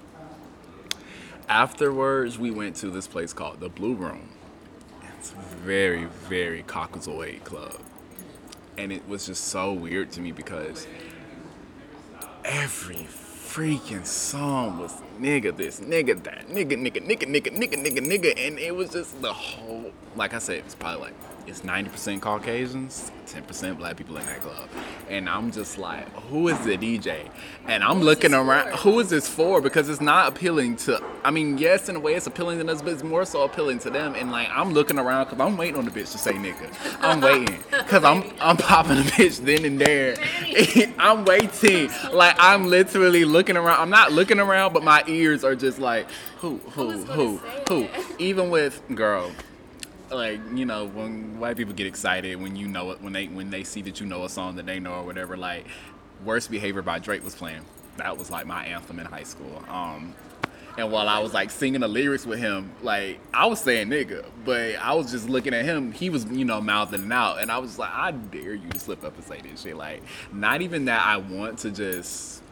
afterwards, 1.47 2.37
we 2.37 2.51
went 2.51 2.75
to 2.77 2.89
this 2.89 3.07
place 3.07 3.33
called 3.33 3.59
the 3.59 3.69
Blue 3.69 3.95
Room. 3.95 4.29
Very, 5.63 6.05
very 6.29 6.63
caucasoid 6.63 7.43
club. 7.43 7.79
And 8.77 8.91
it 8.91 9.07
was 9.07 9.25
just 9.25 9.45
so 9.45 9.73
weird 9.73 10.11
to 10.13 10.21
me 10.21 10.31
because 10.31 10.87
every 12.45 13.07
freaking 13.57 14.05
song 14.05 14.77
was 14.79 14.93
nigga 15.19 15.55
this, 15.57 15.79
nigga 15.79 16.21
that, 16.23 16.47
nigga, 16.47 16.73
nigga, 16.73 17.05
nigga, 17.05 17.27
nigga, 17.27 17.57
nigga, 17.57 17.75
nigga, 17.75 17.99
nigga. 17.99 18.47
And 18.47 18.59
it 18.59 18.75
was 18.75 18.91
just 18.91 19.19
the 19.21 19.33
whole, 19.33 19.91
like 20.15 20.33
I 20.33 20.39
said, 20.39 20.59
it's 20.59 20.75
probably 20.75 21.01
like, 21.05 21.13
it's 21.47 21.61
90% 21.61 22.19
Caucasians, 22.21 23.09
10% 23.25 23.77
black 23.77 23.95
people 23.95 24.17
in 24.17 24.25
that 24.25 24.41
club. 24.41 24.69
And 25.09 25.29
I'm 25.29 25.49
just 25.49 25.77
like, 25.77 26.07
who 26.29 26.49
is 26.49 26.59
the 26.65 26.77
DJ? 26.77 27.29
And 27.67 27.83
I'm 27.83 28.01
looking 28.01 28.33
around, 28.33 28.75
who 28.79 28.99
is 28.99 29.09
this 29.09 29.29
for? 29.29 29.61
Because 29.61 29.87
it's 29.87 30.01
not 30.01 30.27
appealing 30.27 30.75
to, 30.77 31.01
I 31.23 31.31
mean, 31.31 31.57
yes, 31.57 31.87
in 31.87 31.95
a 31.95 31.99
way 32.01 32.15
it's 32.15 32.27
appealing 32.27 32.59
to 32.59 32.69
us, 32.69 32.81
but 32.81 32.91
it's 32.91 33.03
more 33.03 33.23
so 33.23 33.43
appealing 33.43 33.79
to 33.79 33.89
them. 33.89 34.13
And 34.15 34.29
like, 34.29 34.49
I'm 34.51 34.73
looking 34.73 34.99
around 34.99 35.25
because 35.25 35.39
I'm 35.39 35.55
waiting 35.55 35.77
on 35.77 35.85
the 35.85 35.91
bitch 35.91 36.11
to 36.11 36.17
say 36.17 36.33
nigga. 36.33 36.69
I'm 36.99 37.21
waiting 37.21 37.63
because 37.71 38.03
I'm, 38.03 38.23
I'm 38.41 38.57
popping 38.57 38.97
a 38.97 39.01
bitch 39.01 39.39
then 39.39 39.63
and 39.63 39.79
there. 39.79 40.17
I'm 40.99 41.23
waiting. 41.23 41.89
Like, 42.11 42.35
I'm 42.39 42.67
literally 42.67 43.23
looking 43.23 43.55
around. 43.55 43.79
I'm 43.79 43.89
not 43.89 44.11
looking 44.11 44.39
around, 44.39 44.73
but 44.73 44.83
my 44.83 45.01
ears 45.07 45.45
are 45.45 45.55
just 45.55 45.79
like, 45.79 46.07
who, 46.39 46.57
who, 46.71 47.05
gonna 47.05 47.13
who, 47.13 47.37
who? 47.69 47.87
Even 48.19 48.49
with, 48.49 48.81
girl, 48.93 49.31
like 50.11 50.39
you 50.53 50.65
know 50.65 50.85
when 50.85 51.39
white 51.39 51.57
people 51.57 51.73
get 51.73 51.87
excited 51.87 52.41
when 52.41 52.55
you 52.55 52.67
know 52.67 52.91
it 52.91 53.01
when 53.01 53.13
they 53.13 53.27
when 53.27 53.49
they 53.49 53.63
see 53.63 53.81
that 53.81 53.99
you 53.99 54.05
know 54.05 54.23
a 54.23 54.29
song 54.29 54.55
that 54.55 54.65
they 54.65 54.79
know 54.79 54.93
or 54.93 55.03
whatever 55.03 55.35
like 55.37 55.65
worst 56.23 56.49
behavior 56.49 56.81
by 56.81 56.99
drake 56.99 57.23
was 57.23 57.35
playing. 57.35 57.65
That 57.97 58.17
was 58.17 58.29
like 58.29 58.45
my 58.45 58.65
anthem 58.65 58.99
in 58.99 59.05
high 59.05 59.23
school. 59.23 59.63
Um 59.69 60.15
and 60.77 60.91
while 60.91 61.09
i 61.09 61.17
was 61.17 61.33
like 61.33 61.49
singing 61.49 61.81
the 61.81 61.87
lyrics 61.87 62.23
with 62.23 62.37
him 62.37 62.71
like 62.83 63.19
i 63.33 63.47
was 63.47 63.59
saying 63.59 63.87
nigga 63.87 64.23
but 64.45 64.75
i 64.75 64.93
was 64.93 65.11
just 65.11 65.27
looking 65.27 65.51
at 65.51 65.65
him 65.65 65.91
he 65.91 66.07
was 66.11 66.25
you 66.25 66.45
know 66.45 66.61
mouthing 66.61 67.03
it 67.05 67.11
out. 67.11 67.39
And 67.41 67.51
i 67.51 67.57
was 67.57 67.79
like 67.79 67.89
i 67.91 68.11
dare 68.11 68.53
you 68.53 68.69
to 68.69 68.79
slip 68.79 69.03
up 69.03 69.15
and 69.15 69.23
say 69.23 69.41
this 69.41 69.61
shit. 69.63 69.75
Like 69.75 70.03
not 70.31 70.61
even 70.61 70.85
that 70.85 71.03
i 71.05 71.17
want 71.17 71.59
to 71.59 71.71
just 71.71 72.43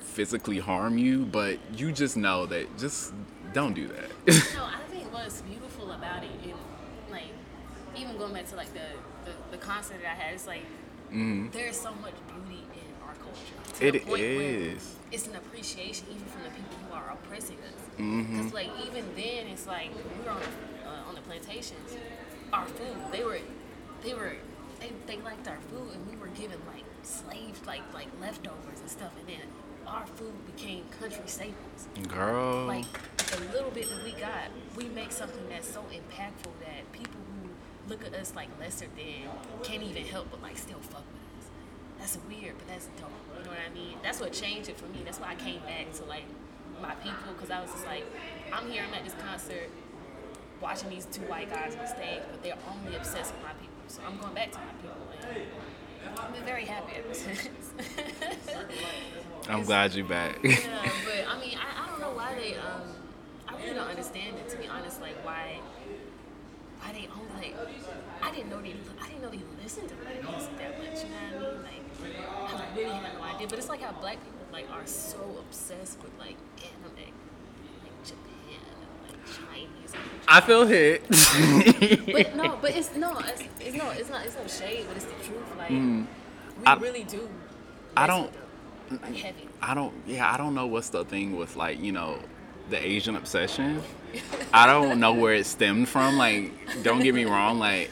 physically 0.00 0.58
harm 0.58 0.98
you 0.98 1.24
but 1.24 1.58
you 1.76 1.92
just 1.92 2.16
know 2.16 2.46
that 2.46 2.78
just 2.78 3.12
don't 3.52 3.74
do 3.74 3.88
that. 3.88 4.10
No, 4.54 4.64
I 4.64 4.78
think 4.90 5.12
what's 5.12 5.40
beautiful 5.42 5.59
about 6.10 6.24
it, 6.24 6.30
and 6.42 6.54
like 7.10 7.32
even 7.96 8.16
going 8.16 8.32
back 8.32 8.48
to 8.48 8.56
like 8.56 8.72
the 8.72 8.88
the, 9.24 9.32
the 9.50 9.56
concert 9.58 9.98
that 10.02 10.12
I 10.12 10.14
had, 10.14 10.34
it's 10.34 10.46
like 10.46 10.64
there's 11.52 11.78
so 11.78 11.92
much 11.94 12.14
beauty 12.28 12.62
in 12.74 12.88
our 13.04 13.14
culture. 13.14 13.58
to 13.80 13.92
the 13.92 13.98
Mm-hmm. 14.00 14.14
It 14.14 14.20
is. 14.20 14.96
It's 15.10 15.26
an 15.26 15.36
appreciation 15.36 16.06
even 16.10 16.24
from 16.26 16.42
the 16.44 16.50
people 16.50 16.76
who 16.86 16.94
are 16.94 17.10
oppressing 17.10 17.58
us. 17.58 17.82
Mm-hmm. 17.98 18.36
Because 18.36 18.52
like 18.52 18.70
even 18.86 19.04
then, 19.16 19.46
it's 19.48 19.66
like 19.66 19.90
we 19.94 20.24
were 20.24 20.30
on 20.30 20.40
the, 20.40 20.88
uh, 20.88 21.08
on 21.08 21.14
the 21.14 21.20
plantations, 21.22 21.96
our 22.52 22.66
food 22.66 22.96
they 23.12 23.24
were 23.24 23.38
they 24.02 24.14
were 24.14 24.36
they, 24.80 24.92
they 25.06 25.20
liked 25.22 25.46
our 25.48 25.58
food, 25.70 25.88
and 25.94 26.08
we 26.10 26.16
were 26.16 26.28
given 26.28 26.58
like 26.66 26.84
slaves 27.02 27.60
like 27.66 27.82
like 27.92 28.08
leftovers 28.20 28.80
and 28.80 28.90
stuff, 28.90 29.12
and 29.18 29.28
then 29.28 29.46
our 29.90 30.06
food 30.06 30.32
became 30.46 30.84
country 30.98 31.22
staples 31.26 31.88
girl 32.08 32.66
like 32.66 32.86
the 33.30 33.40
little 33.52 33.70
bit 33.70 33.88
that 33.88 34.02
we 34.02 34.10
got, 34.12 34.50
we 34.76 34.84
make 34.88 35.12
something 35.12 35.48
that's 35.48 35.68
so 35.68 35.80
impactful 35.92 36.50
that 36.60 36.90
people 36.92 37.20
who 37.30 37.50
look 37.88 38.04
at 38.04 38.12
us 38.14 38.34
like 38.34 38.48
lesser 38.58 38.86
than 38.96 39.30
can't 39.62 39.82
even 39.82 40.04
help 40.04 40.28
but 40.30 40.42
like 40.42 40.58
still 40.58 40.80
fuck 40.80 41.04
with 41.12 41.38
us. 41.38 41.48
That's 41.98 42.18
weird, 42.28 42.58
but 42.58 42.66
that's 42.66 42.86
dope. 42.98 43.10
You 43.38 43.44
know 43.44 43.50
what 43.50 43.58
I 43.70 43.72
mean? 43.72 43.98
That's 44.02 44.20
what 44.20 44.32
changed 44.32 44.68
it 44.68 44.78
for 44.78 44.86
me. 44.86 45.02
That's 45.04 45.20
why 45.20 45.30
I 45.30 45.34
came 45.36 45.60
back 45.60 45.92
to 45.94 46.04
like 46.04 46.24
my 46.82 46.94
people 46.96 47.32
because 47.34 47.50
I 47.50 47.60
was 47.60 47.70
just 47.70 47.86
like, 47.86 48.04
I'm 48.52 48.68
here, 48.68 48.82
I'm 48.86 48.94
at 48.94 49.04
this 49.04 49.14
concert, 49.24 49.70
watching 50.60 50.90
these 50.90 51.06
two 51.06 51.22
white 51.22 51.50
guys 51.50 51.76
on 51.76 51.86
stage, 51.86 52.22
but 52.30 52.42
they're 52.42 52.58
only 52.68 52.96
obsessed 52.96 53.32
with 53.34 53.42
my 53.44 53.52
people. 53.52 53.84
So 53.86 54.00
I'm 54.06 54.18
going 54.18 54.34
back 54.34 54.50
to 54.52 54.58
my 54.58 54.72
people. 54.82 54.96
And 56.04 56.18
I've 56.18 56.34
been 56.34 56.44
very 56.44 56.64
happy 56.64 56.94
ever 56.96 57.14
since. 57.14 57.74
i'm 59.48 59.64
glad 59.64 59.94
you're 59.94 60.06
back 60.06 60.38
Yeah, 60.42 60.56
but 61.04 61.26
I 61.28 61.40
mean, 61.40 61.56
I, 61.58 61.84
I 61.84 61.90
don't 61.90 62.00
know 62.00 62.10
why 62.16 62.34
they. 62.34 62.54
Um, 62.56 62.82
I 63.48 63.56
really 63.62 63.74
don't 63.74 63.88
understand 63.88 64.36
it 64.38 64.48
to 64.50 64.56
be 64.56 64.66
honest. 64.68 65.00
Like 65.00 65.16
why, 65.24 65.58
why 66.80 66.92
they 66.92 67.08
only 67.12 67.52
like. 67.52 67.54
I 68.22 68.30
didn't 68.34 68.50
know 68.50 68.60
they. 68.60 68.74
I 69.02 69.06
didn't 69.08 69.22
know 69.22 69.30
they 69.30 69.40
listened 69.62 69.88
to 69.88 69.94
black 69.96 70.22
music 70.22 70.56
that 70.58 70.78
much. 70.78 71.02
You 71.04 71.10
know 71.10 71.46
what 71.46 71.66
I 71.66 71.72
mean? 71.72 72.22
Like, 72.42 72.60
I 72.60 72.76
really 72.76 72.90
had 72.94 73.14
no 73.18 73.22
idea. 73.22 73.48
But 73.48 73.58
it's 73.58 73.68
like 73.68 73.80
how 73.82 73.92
black 74.00 74.16
people 74.24 74.46
like 74.52 74.70
are 74.70 74.86
so 74.86 75.36
obsessed 75.48 75.98
with 76.02 76.12
like 76.18 76.36
anime, 76.58 77.12
like 77.84 78.04
Japan 78.04 78.60
and 78.80 79.08
like 79.08 79.24
Chinese. 79.26 79.92
I 80.28 80.40
feel 80.40 80.66
hit. 80.66 81.02
but 82.12 82.36
no, 82.36 82.58
but 82.60 82.76
it's 82.76 82.94
no, 82.96 83.18
it's, 83.18 83.42
it's 83.60 83.76
no, 83.76 83.90
it's 83.90 84.10
not, 84.10 84.24
it's 84.26 84.36
no 84.36 84.46
shade, 84.46 84.84
but 84.88 84.96
it's 84.96 85.06
the 85.06 85.24
truth. 85.24 85.56
Like 85.58 85.70
we 85.70 85.76
Mm. 85.76 86.06
I- 86.66 86.74
really 86.76 87.04
do. 87.04 87.28
I 87.96 88.06
don't- 88.06 88.24
with 88.24 88.32
them, 88.34 88.42
like 88.42 88.49
heavy. 88.98 89.48
I 89.62 89.74
don't. 89.74 89.94
Yeah, 90.06 90.32
I 90.32 90.36
don't 90.36 90.54
know 90.54 90.66
what's 90.66 90.88
the 90.90 91.04
thing 91.04 91.36
with 91.36 91.56
like 91.56 91.80
you 91.80 91.92
know 91.92 92.18
the 92.68 92.84
Asian 92.84 93.16
obsession. 93.16 93.82
I 94.52 94.66
don't 94.66 94.98
know 95.00 95.12
where 95.14 95.34
it 95.34 95.46
stemmed 95.46 95.88
from. 95.88 96.16
Like, 96.16 96.52
don't 96.82 97.00
get 97.02 97.14
me 97.14 97.24
wrong. 97.24 97.58
Like, 97.58 97.90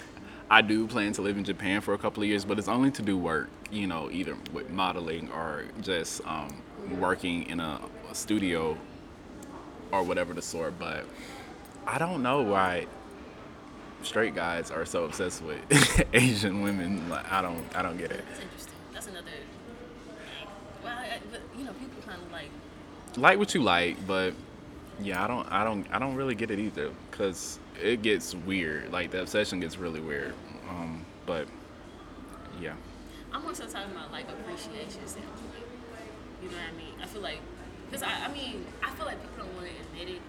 I 0.51 0.62
do 0.62 0.86
plan 0.86 1.12
to 1.14 1.22
live 1.22 1.36
in 1.36 1.44
Japan 1.44 1.80
for 1.80 1.94
a 1.94 1.99
couple 1.99 2.22
of 2.22 2.28
years, 2.28 2.44
but 2.44 2.59
it's 2.59 2.68
only 2.68 2.90
to 2.92 3.03
do 3.03 3.16
work. 3.16 3.49
You 3.70 3.86
know, 3.86 4.11
either 4.11 4.36
with 4.53 4.70
modeling 4.70 5.30
or 5.32 5.64
just 5.82 6.26
um, 6.26 6.62
working 6.99 7.44
in 7.49 7.61
a, 7.61 7.80
a 8.11 8.14
studio 8.14 8.76
or 9.92 10.03
whatever 10.03 10.32
the 10.34 10.42
sort. 10.42 10.78
But 10.78 11.05
I 11.86 11.99
don't 11.99 12.22
know 12.22 12.42
why 12.42 12.86
straight 14.03 14.34
guys 14.34 14.70
are 14.70 14.86
so 14.86 15.05
obsessed 15.05 15.42
with 15.42 16.05
Asian 16.12 16.62
women. 16.62 17.09
Like, 17.11 17.30
I 17.30 17.42
don't. 17.42 17.64
I 17.76 17.82
don't 17.82 17.99
get 17.99 18.11
it. 18.11 18.24
That's 18.28 18.40
interesting. 18.40 18.72
That's 18.92 19.07
another. 19.09 19.30
Well, 20.82 20.96
I, 20.96 21.03
I- 21.16 21.20
but 21.30 21.40
you 21.59 21.64
know, 21.64 21.72
people 21.74 22.03
kind 22.07 22.20
of 22.22 22.32
like. 22.32 22.51
Like 23.21 23.39
what 23.39 23.55
you 23.55 23.62
like, 23.62 24.07
but 24.07 24.35
yeah, 25.01 25.23
I 25.23 25.27
don't, 25.27 25.47
I 25.51 25.64
don't, 25.64 25.87
I 25.93 25.99
don't 25.99 26.14
really 26.14 26.35
get 26.35 26.51
it 26.51 26.59
either, 26.59 26.91
cause 27.11 27.59
it 27.81 28.03
gets 28.03 28.35
weird. 28.35 28.93
Like 28.93 29.11
the 29.11 29.21
obsession 29.21 29.61
gets 29.61 29.79
really 29.79 30.01
weird. 30.01 30.35
Um, 30.69 31.05
but 31.27 31.47
yeah, 32.61 32.75
I'm 33.33 33.43
more 33.43 33.55
so 33.55 33.66
talking 33.66 33.93
about 33.93 34.12
like 34.12 34.27
appreciation 34.29 35.07
standpoint. 35.07 35.66
You 36.43 36.49
know 36.49 36.57
what 36.57 36.75
I 36.75 36.77
mean? 36.77 36.95
I 37.03 37.07
feel 37.07 37.23
like, 37.23 37.39
cause 37.91 38.03
I, 38.03 38.27
I 38.27 38.33
mean, 38.33 38.64
I 38.83 38.91
feel 38.91 39.07
like 39.07 39.21
people 39.21 39.45
don't 39.45 39.55
want 39.55 39.66
to 39.66 39.73
admit 40.01 40.16
it, 40.16 40.23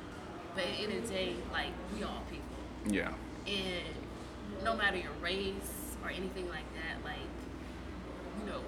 but 0.56 0.64
at 0.64 0.78
the 0.78 0.84
end 0.84 0.94
of 0.94 1.08
the 1.08 1.14
day, 1.14 1.36
like 1.52 1.72
we 1.96 2.04
all 2.04 2.24
people, 2.30 2.94
yeah, 2.94 3.14
and 3.48 4.64
no 4.64 4.76
matter 4.76 4.98
your 4.98 5.14
race 5.22 5.96
or 6.04 6.10
anything 6.10 6.50
like 6.50 6.66
that, 6.76 7.04
like 7.04 7.30
you 8.40 8.52
know, 8.52 8.62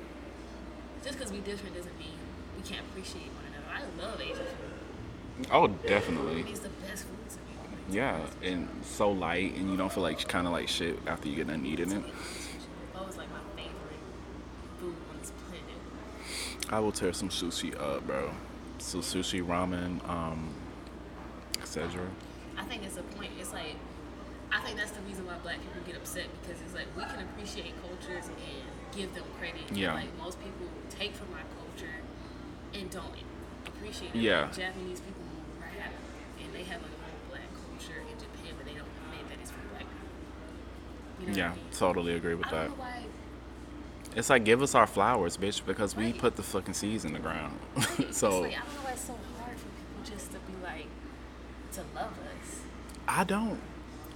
just 1.04 1.18
because 1.18 1.32
we 1.32 1.40
different 1.40 1.76
doesn't 1.76 1.98
mean 1.98 2.18
we 2.56 2.64
can't 2.68 2.86
appreciate. 2.92 3.32
I 3.74 4.02
love 4.02 4.22
Asian 4.22 4.36
food. 4.38 5.48
oh 5.52 5.68
definitely, 5.68 6.42
it's 6.50 6.60
the 6.60 6.70
best 6.70 7.06
food 7.06 7.30
to 7.30 7.38
me. 7.38 7.96
Yeah, 7.96 8.20
and 8.44 8.68
so 8.84 9.12
light, 9.12 9.56
and 9.56 9.70
you 9.70 9.78
don't 9.78 9.92
feel 9.92 10.04
like 10.04 10.28
kind 10.28 10.48
of 10.48 10.54
like 10.54 10.68
shit 10.68 10.98
after 11.08 11.28
you 11.28 11.36
get 11.36 11.48
done 11.48 11.66
eating 11.66 11.92
it. 11.92 12.04
That 12.94 13.06
was 13.06 13.18
like 13.18 13.30
my 13.32 13.40
favorite 13.56 13.74
food 14.80 14.96
on 15.12 15.20
this 15.20 15.32
planet. 15.48 16.74
I 16.74 16.80
will 16.80 16.92
tear 16.92 17.14
some 17.14 17.30
sushi 17.30 17.80
up, 17.80 18.06
bro. 18.06 18.32
So 18.78 19.00
sushi, 19.00 19.46
ramen, 19.46 20.08
um, 20.10 20.54
etc. 21.62 22.08
I 22.58 22.64
think 22.64 22.84
it's 22.84 22.98
a 22.98 23.04
point. 23.04 23.32
It's 23.40 23.54
like 23.54 23.76
I 24.52 24.60
think 24.60 24.78
that's 24.78 24.92
the 24.92 25.02
reason 25.02 25.26
why 25.26 25.36
black 25.44 25.64
people 25.64 25.82
get 25.88 25.96
upset 25.96 26.28
because 26.42 26.62
it's 26.62 26.76
like 26.76 26.88
we 26.96 27.04
can 27.04 27.24
appreciate 27.24 27.72
cultures 27.80 28.28
and 28.28 28.62
give 28.92 29.16
them 29.16 29.24
credit. 29.40 29.64
Yeah. 29.72 29.94
Like 29.94 30.16
most 30.18 30.40
people 30.44 30.68
take 30.90 31.16
from 31.16 31.32
our 31.34 31.48
culture 31.56 32.04
and 32.74 32.92
don't 32.92 33.16
appreciate 33.82 34.16
it. 34.16 34.22
Yeah. 34.22 34.42
Like 34.44 34.56
Japanese 34.56 35.00
people 35.02 35.24
rap 35.60 35.92
and 36.44 36.54
they 36.54 36.64
have 36.64 36.82
like 36.82 36.92
a 36.92 37.02
whole 37.04 37.20
black 37.30 37.50
culture 37.54 38.00
in 38.02 38.18
Japan, 38.20 38.54
but 38.58 38.66
they 38.66 38.74
don't 38.74 38.88
admit 39.06 39.30
that 39.30 39.38
it's 39.42 39.52
for 39.52 39.60
black 39.70 39.86
people. 39.90 41.22
You 41.22 41.28
know 41.28 41.34
Yeah, 41.38 41.52
I 41.52 41.56
mean? 41.56 41.66
totally 41.74 42.14
agree 42.16 42.36
with 42.36 42.50
that. 42.50 42.70
why. 42.78 43.04
It's 44.16 44.30
like 44.30 44.44
give 44.44 44.62
us 44.62 44.76
our 44.76 44.88
flowers, 44.88 45.38
bitch, 45.38 45.66
because 45.66 45.96
we 45.96 46.12
put 46.12 46.36
the 46.36 46.44
fucking 46.44 46.74
seeds 46.74 47.06
in 47.06 47.14
the 47.14 47.20
ground. 47.20 47.58
Right. 47.76 48.14
so 48.14 48.42
like, 48.42 48.52
I 48.54 48.56
don't 48.58 48.68
know 48.76 48.82
why 48.84 48.92
it's 48.92 49.02
so 49.06 49.16
hard 49.40 49.58
for 49.58 49.68
people 49.70 50.16
just 50.16 50.32
to 50.32 50.38
be 50.40 50.54
like 50.64 50.88
to 51.74 51.82
love 51.96 52.12
us? 52.12 52.60
I 53.08 53.24
don't 53.24 53.60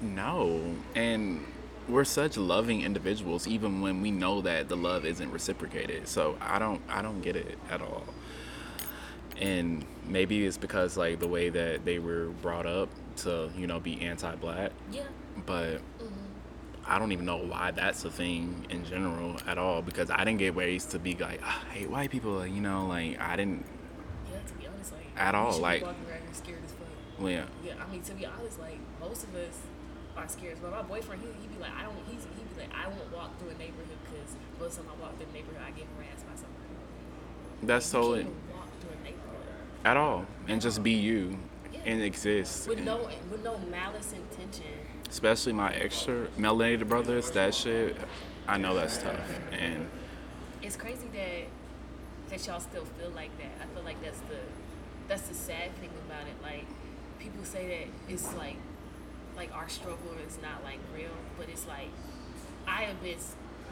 know. 0.02 0.76
And 0.96 1.46
we're 1.88 2.04
such 2.04 2.36
loving 2.36 2.82
individuals 2.82 3.48
even 3.48 3.80
when 3.80 4.02
we 4.02 4.12
know 4.12 4.42
that 4.42 4.68
the 4.68 4.76
love 4.76 5.06
isn't 5.06 5.32
reciprocated. 5.32 6.08
So 6.10 6.36
I 6.42 6.60
don't 6.60 6.82
I 6.90 7.02
don't 7.02 7.22
get 7.22 7.36
it 7.38 7.58
at 7.70 7.82
all. 7.82 8.04
And 9.40 9.86
maybe 10.08 10.46
it's 10.46 10.58
because 10.58 10.96
like 10.98 11.20
the 11.20 11.28
way 11.28 11.50
that 11.50 11.84
they 11.86 12.00
were 12.00 12.28
brought 12.42 12.66
up 12.66 12.90
to, 13.18 13.50
you 13.58 13.68
know, 13.68 13.80
be 13.80 14.02
anti-black. 14.02 14.72
Yeah. 14.92 15.04
But 15.46 15.82
Mm-hmm. 16.00 16.12
I 16.88 17.00
don't 17.00 17.12
even 17.12 17.26
know 17.26 17.38
why 17.38 17.72
that's 17.72 18.06
a 18.06 18.12
thing 18.12 18.64
in 18.70 18.86
general 18.86 19.38
at 19.48 19.58
all 19.58 19.82
because 19.82 20.12
I 20.12 20.20
didn't 20.24 20.38
get 20.38 20.56
raised 20.56 20.92
to 20.92 21.00
be 21.00 21.16
like, 21.16 21.42
"Ah, 21.44 21.64
I 21.68 21.74
hate 21.74 21.90
white 21.90 22.12
people, 22.12 22.46
you 22.46 22.62
know, 22.62 22.86
like 22.86 23.20
I 23.20 23.36
didn't 23.36 23.66
Yeah, 24.32 24.38
to 24.46 24.54
be 24.54 24.68
honest, 24.68 24.94
like 24.94 25.08
At 25.18 25.34
all, 25.34 25.58
like- 25.58 25.82
walking 25.82 26.06
around 26.06 26.22
here 26.22 26.34
scared 26.34 26.60
as 26.64 26.72
fuck. 26.74 26.86
well, 27.18 27.32
yeah. 27.32 27.46
Yeah, 27.66 27.74
I 27.82 27.92
mean 27.92 28.04
to 28.04 28.14
be 28.14 28.26
honest, 28.28 28.60
like 28.60 28.78
most 29.02 29.24
of 29.24 29.34
us 29.34 29.58
are 30.16 30.28
scared. 30.30 30.58
But 30.62 30.72
my 30.78 30.84
boyfriend, 30.84 31.24
he 31.24 31.28
he 31.42 31.48
be 31.48 31.60
like, 31.60 31.74
I 31.74 31.82
don't. 31.90 31.98
He's 32.06 32.22
he 32.38 32.44
be 32.54 32.62
like, 32.62 32.70
I 32.70 32.88
won't 32.88 33.12
walk 33.12 33.34
through 33.40 33.50
a 33.50 33.58
neighborhood 33.58 33.98
because 34.06 34.36
most 34.60 34.78
of 34.78 34.86
the 34.86 34.92
time 34.92 35.00
I 35.02 35.04
walk 35.10 35.18
through 35.18 35.30
a 35.32 35.34
neighborhood, 35.34 35.64
I 35.66 35.72
get 35.74 35.88
harassed 35.98 36.22
by 36.30 36.36
somebody. 36.38 36.70
That's 37.66 37.90
You 37.90 37.98
totally 37.98 38.24
can't 38.30 38.36
even 38.46 38.54
walk 38.54 38.70
through 38.78 38.94
a 38.94 39.02
neighborhood 39.02 39.50
at 39.86 39.96
all. 39.96 40.26
And 40.48 40.60
just 40.62 40.84
be 40.84 40.92
you 40.94 41.38
Yeah. 41.72 41.80
and 41.86 42.02
exist. 42.02 42.68
with 42.68 42.78
And 42.80 42.86
no 42.88 43.10
with 43.32 43.44
no 43.44 43.58
malice 43.72 44.14
intention. 44.14 44.66
especially 45.10 45.54
my 45.54 45.74
extra 45.74 46.28
melanated 46.38 46.90
brothers, 46.90 47.32
that 47.32 47.54
shit 47.56 47.96
I 48.48 48.58
know 48.58 48.76
that's 48.76 48.98
tough. 48.98 49.40
And 49.52 49.88
It's 50.62 50.76
crazy 50.76 51.08
that 51.14 51.48
that 52.30 52.48
y'all 52.48 52.60
still 52.60 52.86
feel 53.00 53.12
like 53.12 53.36
that. 53.38 53.54
I 53.62 53.66
feel 53.74 53.84
like 53.84 54.02
that's 54.04 54.20
the 54.22 54.40
that's 55.08 55.28
the 55.30 55.36
sad 55.36 55.76
thing 55.80 55.92
about 56.10 56.28
it. 56.28 56.36
Like 56.42 56.66
people 57.20 57.44
say 57.46 57.68
that 58.08 58.14
it's 58.14 58.34
like 58.36 58.58
like 59.38 59.54
our 59.56 59.70
struggle 59.70 60.14
is 60.28 60.40
not 60.42 60.64
like 60.64 60.80
real, 60.96 61.14
but 61.38 61.48
it's 61.50 61.68
like 61.68 61.90
I 62.68 62.84
have 62.90 63.02
been 63.04 63.20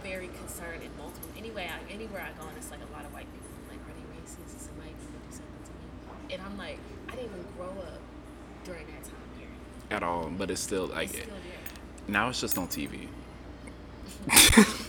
very 0.04 0.28
concerned 0.28 0.84
in 0.84 0.92
multiple 0.98 1.30
anyway. 1.38 1.70
I, 1.72 1.92
anywhere 1.92 2.22
I 2.22 2.32
go, 2.40 2.48
and 2.48 2.58
it's 2.58 2.70
like 2.70 2.82
a 2.82 2.92
lot 2.94 3.06
of 3.06 3.14
white 3.14 3.26
people 3.34 3.50
like 3.70 3.80
are 3.90 3.96
they 3.98 4.06
racist? 4.14 4.54
Is 4.56 4.62
somebody 4.70 4.92
gonna 4.94 5.22
do 5.26 5.32
something 5.34 5.64
to 5.66 5.74
me? 5.82 5.86
And 6.34 6.42
I'm 6.42 6.58
like, 6.58 6.80
I 7.10 7.12
didn't 7.16 7.26
even 7.32 7.46
grow 7.58 7.68
up 7.70 8.00
during 8.66 8.86
that 8.88 9.04
time 9.04 9.14
period. 9.38 9.54
at 9.92 10.02
all, 10.04 10.32
but 10.36 10.50
it's 10.50 10.62
still 10.62 10.88
like 10.88 11.10
It's 11.10 11.20
still 11.20 11.28
there. 11.28 12.08
now 12.08 12.30
it's 12.30 12.42
just 12.42 12.58
on 12.58 12.68
TV. 12.68 13.08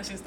now 0.00 0.14
it's 0.14 0.22
just. 0.22 0.24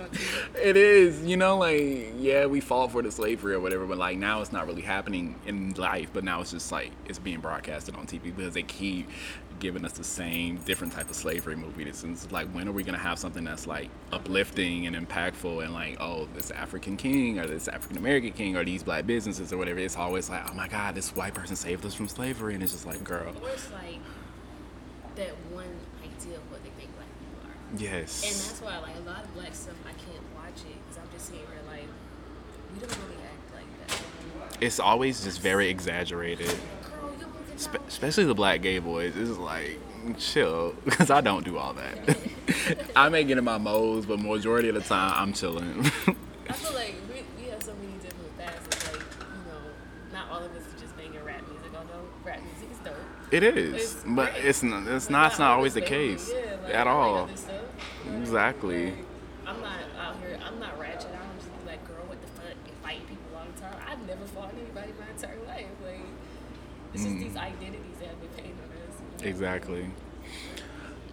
It 0.61 0.77
is, 0.77 1.23
you 1.23 1.37
know, 1.37 1.57
like 1.57 2.13
yeah, 2.17 2.45
we 2.45 2.59
fought 2.59 2.91
for 2.91 3.01
the 3.01 3.11
slavery 3.11 3.53
or 3.53 3.59
whatever, 3.59 3.85
but 3.85 3.97
like 3.97 4.17
now 4.17 4.41
it's 4.41 4.51
not 4.51 4.67
really 4.67 4.81
happening 4.81 5.35
in 5.45 5.73
life. 5.73 6.09
But 6.13 6.23
now 6.23 6.41
it's 6.41 6.51
just 6.51 6.71
like 6.71 6.91
it's 7.05 7.19
being 7.19 7.39
broadcasted 7.39 7.95
on 7.95 8.05
TV 8.05 8.23
because 8.35 8.53
they 8.53 8.63
keep 8.63 9.09
giving 9.59 9.85
us 9.85 9.93
the 9.93 10.03
same 10.03 10.57
different 10.57 10.93
type 10.93 11.09
of 11.09 11.15
slavery 11.15 11.55
movie. 11.55 11.83
It's 11.83 12.03
it's 12.03 12.31
like 12.31 12.47
when 12.49 12.67
are 12.67 12.71
we 12.71 12.83
gonna 12.83 12.97
have 12.97 13.19
something 13.19 13.43
that's 13.43 13.67
like 13.67 13.89
uplifting 14.11 14.87
and 14.87 14.95
impactful 14.95 15.63
and 15.63 15.73
like 15.73 15.97
oh 15.99 16.27
this 16.35 16.51
African 16.51 16.97
king 16.97 17.39
or 17.39 17.47
this 17.47 17.67
African 17.67 17.97
American 17.97 18.31
king 18.31 18.55
or 18.55 18.63
these 18.63 18.83
black 18.83 19.05
businesses 19.05 19.51
or 19.51 19.57
whatever. 19.57 19.79
It's 19.79 19.97
always 19.97 20.29
like 20.29 20.49
oh 20.49 20.53
my 20.53 20.67
god, 20.67 20.95
this 20.95 21.15
white 21.15 21.33
person 21.33 21.55
saved 21.55 21.85
us 21.85 21.93
from 21.93 22.07
slavery, 22.07 22.53
and 22.53 22.63
it's 22.63 22.73
just 22.73 22.85
like 22.85 23.03
girl, 23.03 23.33
Or 23.41 23.49
it's 23.49 23.71
like 23.71 23.99
that 25.15 25.29
one 25.51 25.65
idea 26.01 26.37
of 26.37 26.51
what 26.51 26.63
they 26.63 26.69
think 26.71 26.89
black 26.95 27.07
are. 27.73 28.23
And 28.23 28.35
that's 28.35 28.59
why, 28.61 28.77
like, 28.79 28.95
a 28.97 29.09
lot 29.09 29.23
of 29.23 29.33
black 29.33 29.53
stuff, 29.55 29.75
I 29.85 29.91
can't 29.91 30.23
watch 30.35 30.61
it 30.69 30.75
because 30.87 30.97
I'm 31.01 31.09
just 31.17 31.31
where, 31.31 31.41
like, 31.75 31.87
we 32.73 32.79
don't 32.79 32.97
really 33.07 33.21
act 33.23 33.53
like 33.55 33.87
that. 33.87 34.63
it's 34.63 34.79
always 34.79 35.23
just 35.23 35.41
very 35.41 35.69
exaggerated. 35.69 36.47
Girl, 36.47 36.55
you 37.17 37.21
don't 37.25 37.33
even 37.45 37.57
Spe- 37.57 37.87
especially 37.87 38.25
the 38.25 38.35
black 38.35 38.61
gay 38.61 38.79
boys. 38.79 39.15
It's 39.15 39.37
like 39.37 39.79
chill 40.17 40.75
because 40.85 41.09
I 41.11 41.21
don't 41.21 41.45
do 41.45 41.57
all 41.57 41.73
that. 41.73 42.17
I 42.95 43.09
may 43.09 43.23
get 43.23 43.37
in 43.37 43.43
my 43.43 43.57
modes, 43.57 44.05
but 44.05 44.19
majority 44.19 44.69
of 44.69 44.75
the 44.75 44.81
time 44.81 45.13
I'm 45.15 45.33
chilling. 45.33 45.85
I 46.49 46.53
feel 46.53 46.73
like 46.73 46.95
we, 47.07 47.23
we 47.41 47.49
have 47.49 47.61
so 47.63 47.73
many 47.75 47.93
different 48.01 48.37
facets. 48.37 48.91
Like, 48.91 49.01
you 49.01 49.51
know, 49.51 49.61
not 50.11 50.29
all 50.29 50.43
of 50.45 50.51
us 50.55 50.61
are 50.61 50.79
just 50.81 50.95
banging 50.97 51.23
rap 51.23 51.41
music, 51.49 51.71
although 51.75 52.05
rap 52.25 52.39
music 52.43 52.69
is 52.71 52.77
dope. 52.79 52.95
it 53.31 53.43
is, 53.43 53.73
It's 53.95 54.03
but 54.05 54.33
great. 54.33 54.45
it's 54.45 54.63
not. 54.63 54.87
It's 54.87 55.05
But 55.05 55.11
not. 55.11 55.27
It's 55.31 55.39
not 55.39 55.51
always 55.51 55.73
the 55.73 55.81
case 55.81 56.31
yeah, 56.33 56.55
like, 56.63 56.73
at 56.73 56.85
like 56.85 56.95
all. 56.95 57.27
stuff. 57.35 57.51
Exactly. 58.21 58.93
I'm 59.45 59.61
not 59.61 59.79
out 59.99 60.15
here. 60.21 60.37
I'm 60.45 60.59
not 60.59 60.79
ratchet. 60.79 61.09
i'm 61.11 61.37
just 61.37 61.49
like, 61.65 61.85
girl, 61.87 62.03
what 62.07 62.21
the 62.21 62.27
fuck, 62.27 62.45
and 62.67 62.77
fighting 62.81 63.05
people 63.07 63.37
all 63.37 63.45
the 63.53 63.61
time. 63.61 63.75
I've 63.89 64.05
never 64.07 64.25
fought 64.25 64.53
anybody 64.57 64.93
my 64.99 65.09
entire 65.13 65.39
life. 65.47 65.65
Like, 65.83 65.99
it's 66.93 67.03
just 67.03 67.15
Mm. 67.15 67.19
these 67.19 67.35
identities 67.35 67.97
that 67.99 68.09
have 68.09 68.19
been 68.21 68.29
painted 68.29 68.55
on 68.63 68.89
us. 68.89 69.01
you 69.19 69.25
know? 69.25 69.29
Exactly. 69.29 69.85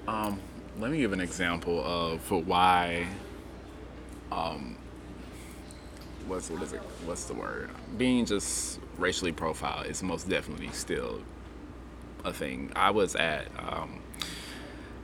Um, 0.06 0.40
let 0.78 0.90
me 0.90 0.98
give 0.98 1.12
an 1.12 1.20
example 1.20 1.82
of 1.84 2.20
for 2.20 2.40
why. 2.42 3.06
Um, 4.30 4.76
what's 6.26 6.50
what 6.50 6.62
is 6.62 6.72
it? 6.72 6.80
What's 7.04 7.24
the 7.24 7.34
word? 7.34 7.70
Being 7.98 8.24
just 8.26 8.78
racially 8.98 9.32
profiled 9.32 9.86
is 9.86 10.02
most 10.02 10.28
definitely 10.28 10.68
still 10.72 11.20
a 12.24 12.32
thing. 12.32 12.70
I 12.76 12.90
was 12.90 13.16
at 13.16 13.46
um, 13.58 14.00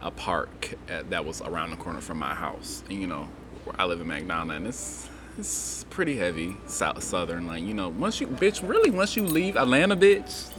a 0.01 0.11
park 0.11 0.75
at, 0.89 1.11
that 1.11 1.25
was 1.25 1.41
around 1.43 1.71
the 1.71 1.77
corner 1.77 2.01
from 2.01 2.19
my 2.19 2.35
house. 2.35 2.83
And, 2.89 3.01
you 3.01 3.07
know, 3.07 3.29
I 3.79 3.85
live 3.85 4.01
in 4.01 4.07
McDonough, 4.07 4.57
and 4.57 4.67
it's 4.67 5.09
it's 5.39 5.85
pretty 5.91 6.17
heavy 6.17 6.57
south 6.67 7.03
southern. 7.03 7.47
Like 7.47 7.63
you 7.63 7.75
know, 7.75 7.89
once 7.89 8.21
you 8.21 8.27
bitch, 8.27 8.67
really 8.67 8.91
once 8.91 9.17
you 9.17 9.25
leave 9.25 9.57
Atlanta, 9.57 9.97
bitch. 9.97 10.51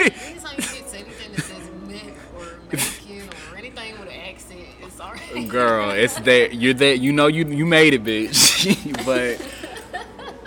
Anytime 0.00 0.56
you 0.56 0.62
get 0.62 0.88
to 0.88 0.98
anything 0.98 1.32
that 1.32 1.42
says 1.42 1.70
Mick 1.86 2.14
or 2.36 2.58
Mexican 2.72 3.28
or 3.52 3.56
anything 3.56 3.92
with 3.98 4.08
an 4.08 4.20
accent, 4.28 4.60
it's 4.80 5.00
already. 5.00 5.44
Girl, 5.46 5.90
it's 5.90 6.18
there. 6.20 6.50
You're 6.52 6.74
there. 6.74 6.94
You 6.94 7.12
know 7.12 7.28
you 7.28 7.46
you 7.46 7.66
made 7.66 7.94
it, 7.94 8.04
bitch. 8.04 8.66
but 9.06 9.40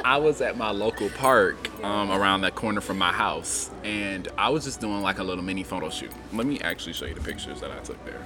I 0.04 0.18
was 0.18 0.42
at 0.42 0.58
my 0.58 0.72
local 0.72 1.10
park 1.10 1.70
um, 1.84 2.12
around 2.12 2.42
that 2.42 2.56
corner 2.56 2.82
from 2.82 2.98
my 2.98 3.12
house, 3.12 3.70
and 3.84 4.28
I 4.38 4.50
was 4.50 4.64
just 4.64 4.80
doing 4.80 5.02
like 5.02 5.20
a 5.20 5.24
little 5.24 5.44
mini 5.44 5.64
photo 5.64 5.90
shoot. 5.90 6.12
Let 6.34 6.48
me 6.48 6.60
actually 6.62 6.94
show 6.94 7.06
you 7.06 7.14
the 7.14 7.22
pictures 7.22 7.62
that 7.62 7.72
I 7.72 7.80
took 7.80 8.04
there. 8.06 8.26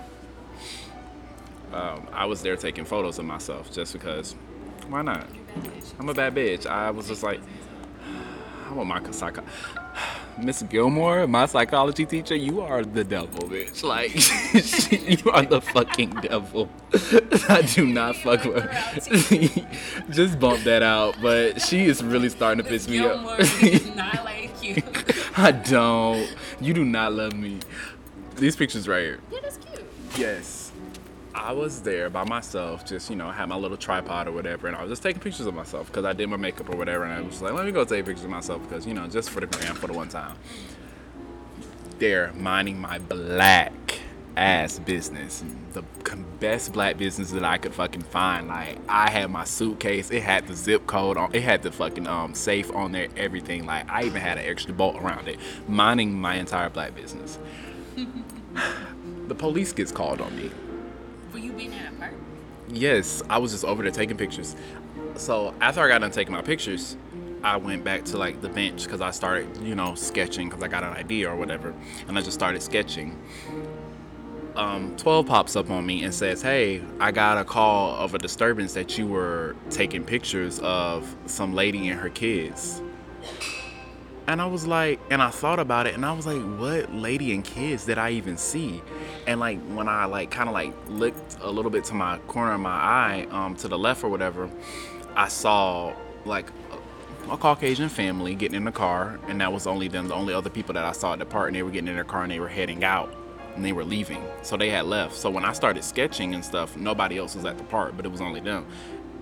Um, 1.73 2.07
I 2.13 2.25
was 2.25 2.41
there 2.41 2.55
taking 2.55 2.85
photos 2.85 3.19
of 3.19 3.25
myself 3.25 3.71
just 3.71 3.93
because. 3.93 4.35
Why 4.87 5.01
not? 5.01 5.27
I'm 5.97 6.09
a 6.09 6.13
bad 6.13 6.35
bitch. 6.35 6.65
I 6.65 6.91
was 6.91 7.07
just 7.07 7.23
like, 7.23 7.39
I 8.69 8.73
want 8.73 8.89
my 8.89 9.11
psycho. 9.11 9.43
Miss 10.37 10.63
Gilmore, 10.63 11.27
my 11.27 11.45
psychology 11.45 12.05
teacher, 12.05 12.35
you 12.35 12.61
are 12.61 12.83
the 12.83 13.03
devil, 13.03 13.47
bitch. 13.47 13.83
Like, 13.83 14.13
you 15.23 15.31
are 15.31 15.43
the 15.45 15.61
fucking 15.61 16.09
devil. 16.21 16.69
I 17.49 17.61
do 17.61 17.85
not 17.85 18.15
fuck 18.23 18.43
with 18.43 18.63
her. 18.63 19.67
Just 20.11 20.39
bump 20.39 20.63
that 20.63 20.81
out. 20.81 21.15
But 21.21 21.61
she 21.61 21.85
is 21.85 22.03
really 22.03 22.29
starting 22.29 22.63
to 22.63 22.69
piss 22.69 22.87
me 22.87 22.97
Gilmore 22.97 23.33
up. 23.33 23.39
is 23.63 23.95
not 23.95 24.23
like 24.25 24.51
you. 24.63 24.81
I 25.37 25.51
don't. 25.51 26.27
You 26.59 26.73
do 26.73 26.83
not 26.83 27.13
love 27.13 27.33
me. 27.33 27.59
These 28.35 28.55
pictures 28.55 28.87
right 28.87 29.01
here. 29.03 29.19
yeah, 29.31 29.39
that's 29.41 29.57
cute. 29.57 29.85
Yes. 30.17 30.62
I 31.43 31.51
was 31.51 31.81
there 31.81 32.09
by 32.09 32.23
myself, 32.23 32.85
just, 32.85 33.09
you 33.09 33.17
know, 33.17 33.29
had 33.29 33.49
my 33.49 33.57
little 33.57 33.75
tripod 33.75 34.29
or 34.29 34.31
whatever, 34.31 34.67
and 34.67 34.77
I 34.77 34.81
was 34.81 34.89
just 34.89 35.03
taking 35.03 35.21
pictures 35.21 35.45
of 35.45 35.53
myself 35.53 35.87
because 35.87 36.05
I 36.05 36.13
did 36.13 36.29
my 36.29 36.37
makeup 36.37 36.69
or 36.69 36.77
whatever, 36.77 37.03
and 37.03 37.11
I 37.11 37.19
was 37.19 37.41
like, 37.41 37.51
let 37.51 37.65
me 37.65 37.73
go 37.73 37.83
take 37.83 38.05
pictures 38.05 38.23
of 38.23 38.29
myself 38.29 38.61
because, 38.63 38.87
you 38.87 38.93
know, 38.93 39.07
just 39.07 39.29
for 39.29 39.41
the 39.41 39.47
gram 39.47 39.75
for 39.75 39.87
the 39.87 39.93
one 39.93 40.07
time. 40.07 40.37
There, 41.99 42.31
minding 42.37 42.79
my 42.79 42.97
black 42.97 43.99
ass 44.37 44.79
business. 44.79 45.43
The 45.73 45.83
best 46.39 46.71
black 46.71 46.97
business 46.97 47.31
that 47.31 47.43
I 47.43 47.57
could 47.57 47.73
fucking 47.73 48.03
find. 48.03 48.47
Like, 48.47 48.77
I 48.87 49.09
had 49.09 49.29
my 49.29 49.43
suitcase, 49.43 50.11
it 50.11 50.23
had 50.23 50.47
the 50.47 50.55
zip 50.55 50.87
code 50.87 51.17
on, 51.17 51.35
it 51.35 51.43
had 51.43 51.61
the 51.61 51.73
fucking 51.73 52.07
um, 52.07 52.35
safe 52.35 52.73
on 52.73 52.93
there, 52.93 53.09
everything. 53.17 53.65
Like, 53.65 53.89
I 53.89 54.03
even 54.03 54.21
had 54.21 54.37
an 54.37 54.45
extra 54.45 54.73
bolt 54.73 54.95
around 54.95 55.27
it, 55.27 55.39
minding 55.67 56.13
my 56.13 56.35
entire 56.35 56.69
black 56.69 56.95
business. 56.95 57.37
the 59.27 59.35
police 59.35 59.73
gets 59.73 59.91
called 59.91 60.21
on 60.21 60.33
me. 60.37 60.49
You 61.37 61.51
being 61.53 61.73
a 61.73 61.91
park? 61.99 62.13
Yes, 62.69 63.21
I 63.29 63.37
was 63.37 63.51
just 63.51 63.65
over 63.65 63.83
there 63.83 63.91
taking 63.91 64.17
pictures. 64.17 64.55
So 65.15 65.53
after 65.61 65.81
I 65.81 65.87
got 65.87 66.01
done 66.01 66.11
taking 66.11 66.33
my 66.33 66.41
pictures, 66.41 66.97
I 67.43 67.57
went 67.57 67.83
back 67.83 68.05
to 68.05 68.17
like 68.17 68.41
the 68.41 68.49
bench 68.49 68.85
because 68.85 69.01
I 69.01 69.11
started, 69.11 69.57
you 69.57 69.75
know, 69.75 69.95
sketching 69.95 70.49
because 70.49 70.63
I 70.63 70.67
got 70.67 70.83
an 70.83 70.93
idea 70.93 71.29
or 71.29 71.35
whatever, 71.35 71.73
and 72.07 72.17
I 72.17 72.21
just 72.21 72.33
started 72.33 72.61
sketching. 72.61 73.19
Um, 74.55 74.95
12 74.97 75.25
pops 75.25 75.55
up 75.55 75.71
on 75.71 75.85
me 75.85 76.03
and 76.03 76.13
says, 76.13 76.41
Hey, 76.41 76.81
I 76.99 77.11
got 77.11 77.37
a 77.39 77.43
call 77.43 77.95
of 77.95 78.13
a 78.13 78.19
disturbance 78.19 78.73
that 78.73 78.97
you 78.97 79.07
were 79.07 79.55
taking 79.69 80.03
pictures 80.03 80.59
of 80.59 81.15
some 81.25 81.53
lady 81.53 81.89
and 81.89 81.99
her 81.99 82.09
kids. 82.09 82.81
And 84.25 84.41
I 84.41 84.45
was 84.45 84.65
like, 84.65 85.01
and 85.09 85.21
I 85.21 85.29
thought 85.29 85.59
about 85.59 85.85
it, 85.85 85.95
and 85.95 86.05
I 86.05 86.13
was 86.13 86.25
like, 86.25 86.41
what 86.57 86.93
lady 86.93 87.33
and 87.33 87.43
kids 87.43 87.85
did 87.85 87.97
I 87.97 88.11
even 88.11 88.37
see? 88.37 88.81
And 89.27 89.39
like 89.39 89.59
when 89.67 89.89
I 89.89 90.05
like 90.05 90.31
kind 90.31 90.47
of 90.47 90.53
like 90.53 90.73
looked 90.87 91.37
a 91.41 91.49
little 91.49 91.71
bit 91.71 91.83
to 91.85 91.93
my 91.93 92.19
corner 92.19 92.53
of 92.53 92.61
my 92.61 92.69
eye, 92.69 93.27
um, 93.31 93.55
to 93.57 93.67
the 93.67 93.77
left 93.77 94.01
or 94.03 94.09
whatever, 94.09 94.49
I 95.15 95.27
saw 95.27 95.93
like 96.23 96.49
a 97.29 97.37
Caucasian 97.37 97.89
family 97.89 98.33
getting 98.33 98.55
in 98.55 98.63
the 98.63 98.71
car, 98.71 99.19
and 99.27 99.41
that 99.41 99.51
was 99.51 99.67
only 99.67 99.89
them, 99.89 100.07
the 100.07 100.15
only 100.15 100.33
other 100.33 100.49
people 100.49 100.73
that 100.75 100.85
I 100.85 100.93
saw 100.93 101.13
at 101.13 101.19
the 101.19 101.25
park, 101.25 101.47
and 101.47 101.55
they 101.55 101.63
were 101.63 101.71
getting 101.71 101.89
in 101.89 101.95
their 101.95 102.05
car 102.05 102.23
and 102.23 102.31
they 102.31 102.39
were 102.39 102.47
heading 102.47 102.85
out, 102.85 103.13
and 103.55 103.65
they 103.65 103.73
were 103.73 103.83
leaving. 103.83 104.23
So 104.41 104.55
they 104.55 104.69
had 104.69 104.85
left. 104.85 105.15
So 105.15 105.29
when 105.29 105.43
I 105.43 105.51
started 105.51 105.83
sketching 105.83 106.33
and 106.33 106.45
stuff, 106.45 106.77
nobody 106.77 107.17
else 107.17 107.35
was 107.35 107.43
at 107.43 107.57
the 107.57 107.65
park, 107.65 107.93
but 107.97 108.05
it 108.05 108.09
was 108.09 108.21
only 108.21 108.39
them. 108.39 108.65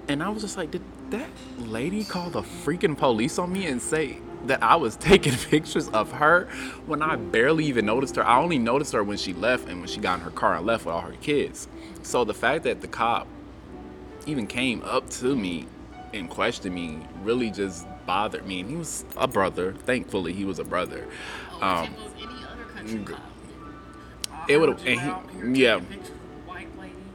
And 0.07 0.21
I 0.21 0.29
was 0.29 0.43
just 0.43 0.57
like, 0.57 0.69
did 0.69 0.83
that 1.09 1.29
lady 1.57 2.03
call 2.03 2.29
the 2.29 2.41
freaking 2.41 2.95
police 2.95 3.39
on 3.39 3.51
me 3.51 3.65
and 3.65 3.81
say 3.81 4.19
that 4.47 4.63
I 4.63 4.75
was 4.75 4.95
taking 4.97 5.33
pictures 5.33 5.89
of 5.89 6.11
her 6.13 6.47
when 6.85 7.01
I 7.01 7.15
barely 7.15 7.65
even 7.65 7.85
noticed 7.85 8.15
her? 8.15 8.25
I 8.25 8.39
only 8.39 8.59
noticed 8.59 8.93
her 8.93 9.03
when 9.03 9.17
she 9.17 9.33
left 9.33 9.67
and 9.67 9.79
when 9.79 9.87
she 9.87 9.99
got 9.99 10.19
in 10.19 10.25
her 10.25 10.31
car 10.31 10.55
and 10.55 10.65
left 10.65 10.85
with 10.85 10.95
all 10.95 11.01
her 11.01 11.15
kids. 11.21 11.67
So 12.03 12.23
the 12.23 12.33
fact 12.33 12.63
that 12.63 12.81
the 12.81 12.87
cop 12.87 13.27
even 14.25 14.47
came 14.47 14.81
up 14.83 15.09
to 15.11 15.35
me 15.35 15.67
and 16.13 16.29
questioned 16.29 16.75
me 16.75 16.99
really 17.23 17.51
just 17.51 17.87
bothered 18.05 18.45
me. 18.45 18.61
And 18.61 18.69
he 18.69 18.75
was 18.75 19.05
a 19.17 19.27
brother. 19.27 19.73
Thankfully, 19.73 20.33
he 20.33 20.45
was 20.45 20.59
a 20.59 20.63
brother. 20.63 21.07
Oh, 21.53 21.67
Um, 21.67 21.85
it 21.85 21.99
was 21.99 22.13
any 22.17 22.45
other 22.45 22.63
country 22.75 22.99
cop, 23.05 23.21
it 24.47 24.57
would 24.57 24.69
have. 24.69 24.81
Heard 24.81 24.89
you 24.89 25.09
out 25.11 25.23
And 25.31 25.31
here 25.31 25.53
he, 25.53 25.63
yeah. 25.63 25.79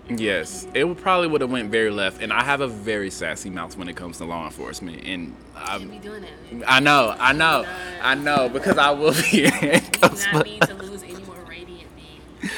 Yes, 0.08 0.68
it 0.72 0.84
would 0.84 0.98
probably 0.98 1.26
would 1.26 1.40
have 1.40 1.50
went 1.50 1.70
very 1.70 1.90
left, 1.90 2.22
and 2.22 2.32
I 2.32 2.44
have 2.44 2.60
a 2.60 2.68
very 2.68 3.10
sassy 3.10 3.50
mouth 3.50 3.76
when 3.76 3.88
it 3.88 3.96
comes 3.96 4.18
to 4.18 4.24
law 4.24 4.44
enforcement, 4.44 5.02
and 5.04 5.34
I'm, 5.56 5.88
be 5.88 5.98
doing 5.98 6.22
that. 6.22 6.64
I 6.68 6.78
know, 6.78 7.14
I 7.18 7.32
know, 7.32 7.66
I 8.00 8.14
know, 8.14 8.48
because 8.48 8.78
I 8.78 8.90
will 8.90 9.12
be 9.12 9.42
not 10.02 10.46
need 10.46 10.62
to 10.62 10.74
lose 10.74 11.02
any 11.02 11.24
more 11.24 11.36
radiant 11.48 11.88
being. 11.96 12.50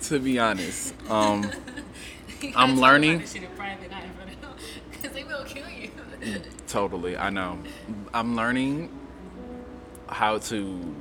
to 0.00 0.18
be 0.20 0.38
honest, 0.38 0.94
um, 1.10 1.50
I'm 2.54 2.78
learning. 2.78 3.16
About 3.16 3.20
this 3.22 3.32
shit 3.32 3.42
in 3.42 3.50
private, 3.50 3.90
not 3.90 4.04
in 4.04 4.10
front 4.12 4.30
of 4.30 4.40
them, 4.40 4.54
because 4.92 5.12
they 5.12 5.24
will 5.24 5.44
kill 5.44 5.68
you. 5.68 5.90
totally, 6.68 7.16
I 7.16 7.30
know. 7.30 7.58
I'm 8.14 8.36
learning 8.36 8.96
how 10.08 10.38
to 10.38 10.94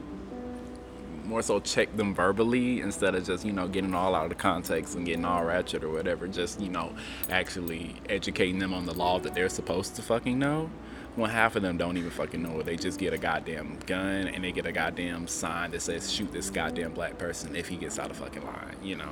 more 1.26 1.41
so 1.41 1.59
check 1.59 1.95
them 1.97 2.13
verbally 2.15 2.82
instead 2.82 3.15
of 3.15 3.26
just 3.26 3.45
you 3.45 3.51
know 3.53 3.67
getting 3.67 3.93
all 3.93 4.15
out 4.15 4.32
of 4.32 4.38
context 4.38 4.95
and 4.95 5.05
getting 5.05 5.26
all 5.26 5.43
ratchet 5.43 5.84
or 5.84 5.89
whatever. 5.89 6.28
Just 6.28 6.59
you 6.61 6.69
know 6.69 6.93
actually 7.30 7.95
educating 8.09 8.59
them 8.59 8.74
on 8.74 8.86
the 8.86 8.93
law 8.93 9.19
that 9.19 9.34
they're 9.34 9.49
supposed 9.49 9.95
to 9.95 10.01
fucking 10.01 10.38
know. 10.39 10.69
When 11.15 11.30
half 11.30 11.57
of 11.57 11.61
them 11.61 11.78
don't 11.78 11.97
even 11.97 12.09
fucking 12.09 12.41
know 12.41 12.59
it, 12.61 12.65
they 12.65 12.78
just 12.78 12.97
get 12.97 13.11
a 13.13 13.17
goddamn 13.17 13.78
gun 13.86 14.28
and 14.30 14.41
they 14.43 14.53
get 14.53 14.65
a 14.65 14.72
goddamn 14.72 15.28
sign 15.28 15.72
that 15.72 15.82
says 15.82 16.09
"shoot 16.11 16.32
this 16.32 16.49
goddamn 16.49 16.93
black 16.93 17.17
person 17.17 17.55
if 17.55 17.67
he 17.67 17.76
gets 17.76 17.99
out 17.99 18.11
of 18.11 18.17
fucking 18.17 18.45
line." 18.45 18.78
You 18.82 18.95
know, 18.95 19.09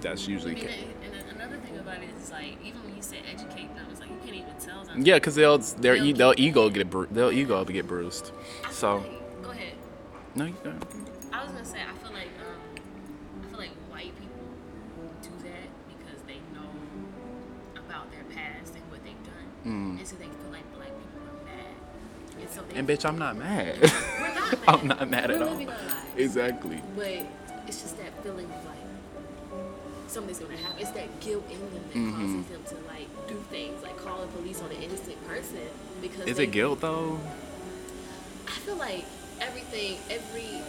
that's 0.00 0.26
I 0.26 0.30
usually. 0.30 0.54
mean, 0.54 0.64
ca- 0.66 0.72
and 1.04 1.14
another 1.36 1.56
thing 1.58 1.78
about 1.78 2.02
it 2.02 2.08
is 2.18 2.30
like, 2.30 2.56
even 2.64 2.82
when 2.84 2.96
you 2.96 3.02
say 3.02 3.18
educate 3.30 3.74
them, 3.74 3.84
it's 3.90 4.00
like 4.00 4.08
you 4.08 4.16
can't 4.24 4.36
even 4.36 4.54
tell 4.58 4.82
them. 4.84 5.02
Yeah, 5.04 5.16
because 5.16 5.34
they'll 5.34 5.58
their 5.58 5.94
e- 5.96 6.12
They'll 6.14 6.32
they'll 6.32 6.40
ego 6.46 6.70
get 6.70 6.88
bru- 6.88 7.08
they'll 7.10 7.32
ego 7.32 7.64
get 7.66 7.86
bruised. 7.86 8.32
I 8.64 8.70
So 8.72 8.96
like- 8.96 9.42
go 9.42 9.50
ahead. 9.50 9.74
no, 10.36 10.44
you 10.46 10.54
don't. 10.64 10.82
I 11.40 11.44
was 11.44 11.52
gonna 11.52 11.64
say 11.64 11.78
I 11.80 11.94
feel 12.04 12.12
like 12.12 12.28
um, 12.44 12.60
I 13.42 13.46
feel 13.48 13.58
like 13.58 13.70
white 13.90 14.12
people 14.20 14.44
do 15.22 15.30
that 15.48 15.68
because 15.88 16.20
they 16.26 16.36
know 16.52 16.68
about 17.80 18.10
their 18.12 18.24
past 18.34 18.74
and 18.74 18.84
what 18.90 19.00
they've 19.04 19.24
done, 19.24 19.96
and 19.98 20.06
so 20.06 20.16
they 20.16 20.24
feel 20.24 20.50
like 20.52 20.66
black 20.76 20.92
people 20.92 21.20
are 21.24 21.44
mad, 21.46 21.74
and 22.40 22.50
so 22.50 22.60
Mm. 22.62 22.78
And 22.78 22.88
bitch, 22.88 23.04
I'm 23.08 23.18
not 23.18 23.36
mad. 23.36 23.78
we're 23.80 24.34
not 24.34 24.50
mad. 24.66 24.68
I'm 24.68 24.86
not 24.86 25.10
mad 25.10 25.30
at 25.30 25.40
all. 25.42 25.50
living 25.50 25.70
our 25.70 25.76
lives. 25.78 26.06
Exactly. 26.16 26.82
But 26.94 27.24
it's 27.66 27.80
just 27.82 27.96
that 27.98 28.12
feeling 28.22 28.44
of 28.46 28.64
like 28.66 28.76
something's 30.08 30.38
gonna 30.40 30.56
happen. 30.58 30.78
It's 30.80 30.90
that 30.90 31.20
guilt 31.20 31.44
in 31.50 31.58
them 31.58 31.72
that 31.72 31.94
Mm-hmm. 31.96 32.34
causes 32.36 32.50
them 32.52 32.64
to 32.78 32.86
like 32.92 33.08
do 33.28 33.36
things, 33.50 33.82
like 33.82 33.96
call 33.96 34.20
the 34.20 34.26
police 34.28 34.60
on 34.60 34.70
an 34.70 34.82
innocent 34.82 35.16
person 35.26 35.68
because 36.02 36.26
Is 36.26 36.36
they, 36.36 36.44
it 36.44 36.50
guilt 36.52 36.80
though? 36.82 37.18
I 38.46 38.50
feel 38.60 38.76
like 38.76 39.04
everything, 39.72 39.98
every 40.10 40.62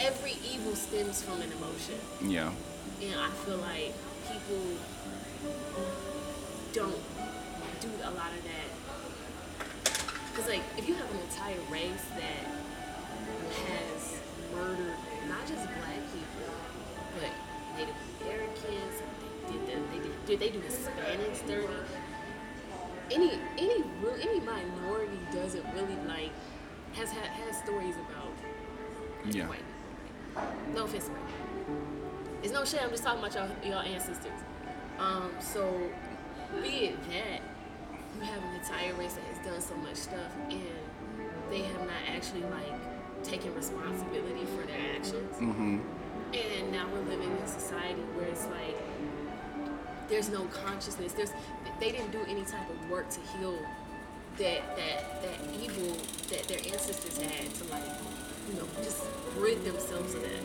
every 0.00 0.34
evil 0.52 0.74
stems 0.74 1.22
from 1.22 1.40
an 1.40 1.50
emotion, 1.52 1.94
Yeah. 2.22 2.52
and 3.02 3.20
I 3.20 3.28
feel 3.44 3.58
like 3.58 3.92
people 4.30 4.62
don't 6.72 6.98
do 7.80 7.88
a 8.04 8.10
lot 8.10 8.30
of 8.32 8.42
that. 8.44 9.94
Cause 10.34 10.48
like 10.48 10.62
if 10.76 10.88
you 10.88 10.94
have 10.94 11.10
an 11.10 11.18
entire 11.30 11.60
race 11.70 12.04
that 12.16 12.46
has 13.68 14.20
murdered 14.54 14.96
not 15.28 15.46
just 15.46 15.64
black 15.64 16.00
people, 16.12 16.52
but 17.20 17.30
Native 17.78 17.94
Americans, 18.22 19.02
they 19.48 19.52
did 19.52 19.66
the, 19.66 19.96
they 19.96 20.02
did, 20.02 20.26
did 20.26 20.40
they 20.40 20.50
do 20.50 20.60
Hispanics 20.60 21.46
dirty? 21.46 21.72
Any 23.10 23.38
any 23.58 23.84
any 24.20 24.40
minority 24.40 25.18
doesn't 25.32 25.64
really 25.74 25.96
like 26.06 26.32
has 26.94 27.10
had 27.10 27.26
has 27.26 27.56
stories 27.58 27.94
about 27.96 28.25
Yeah. 29.30 29.48
white. 29.48 29.60
No 30.74 30.84
offense. 30.84 31.10
It's 32.42 32.52
no 32.52 32.64
shame. 32.64 32.80
I'm 32.84 32.90
just 32.90 33.02
talking 33.02 33.18
about 33.18 33.34
y'all, 33.34 33.48
y'all 33.64 33.82
ancestors. 33.82 34.40
Um, 34.98 35.30
so 35.40 35.90
be 36.62 36.68
it 36.68 37.02
that 37.08 37.40
you 38.16 38.22
have 38.22 38.42
an 38.42 38.54
entire 38.54 38.94
race 38.94 39.14
that 39.14 39.24
has 39.24 39.44
done 39.44 39.60
so 39.60 39.74
much 39.76 39.96
stuff 39.96 40.32
and 40.50 40.62
they 41.50 41.62
have 41.62 41.80
not 41.80 42.02
actually 42.08 42.42
like 42.42 43.22
taken 43.22 43.54
responsibility 43.54 44.46
for 44.56 44.66
their 44.66 44.78
actions. 44.96 45.36
Mm-hmm. 45.36 45.80
And 46.32 46.72
now 46.72 46.88
we're 46.92 47.02
living 47.02 47.30
in 47.30 47.36
a 47.38 47.48
society 47.48 48.00
where 48.14 48.28
it's 48.28 48.46
like 48.46 48.76
there's 50.08 50.28
no 50.28 50.44
consciousness. 50.46 51.12
There's 51.12 51.32
they 51.80 51.92
didn't 51.92 52.12
do 52.12 52.20
any 52.28 52.44
type 52.44 52.68
of 52.70 52.90
work 52.90 53.08
to 53.10 53.20
heal 53.36 53.58
that 54.38 54.76
that 54.76 55.22
that 55.22 55.38
evil 55.60 55.96
that 56.30 56.44
their 56.44 56.58
ancestors 56.58 57.18
had 57.18 57.52
to 57.54 57.64
like 57.64 57.82
you 58.48 58.54
know 58.54 58.66
just 58.82 59.02
rid 59.36 59.64
themselves 59.64 60.14
of 60.14 60.22
that. 60.22 60.42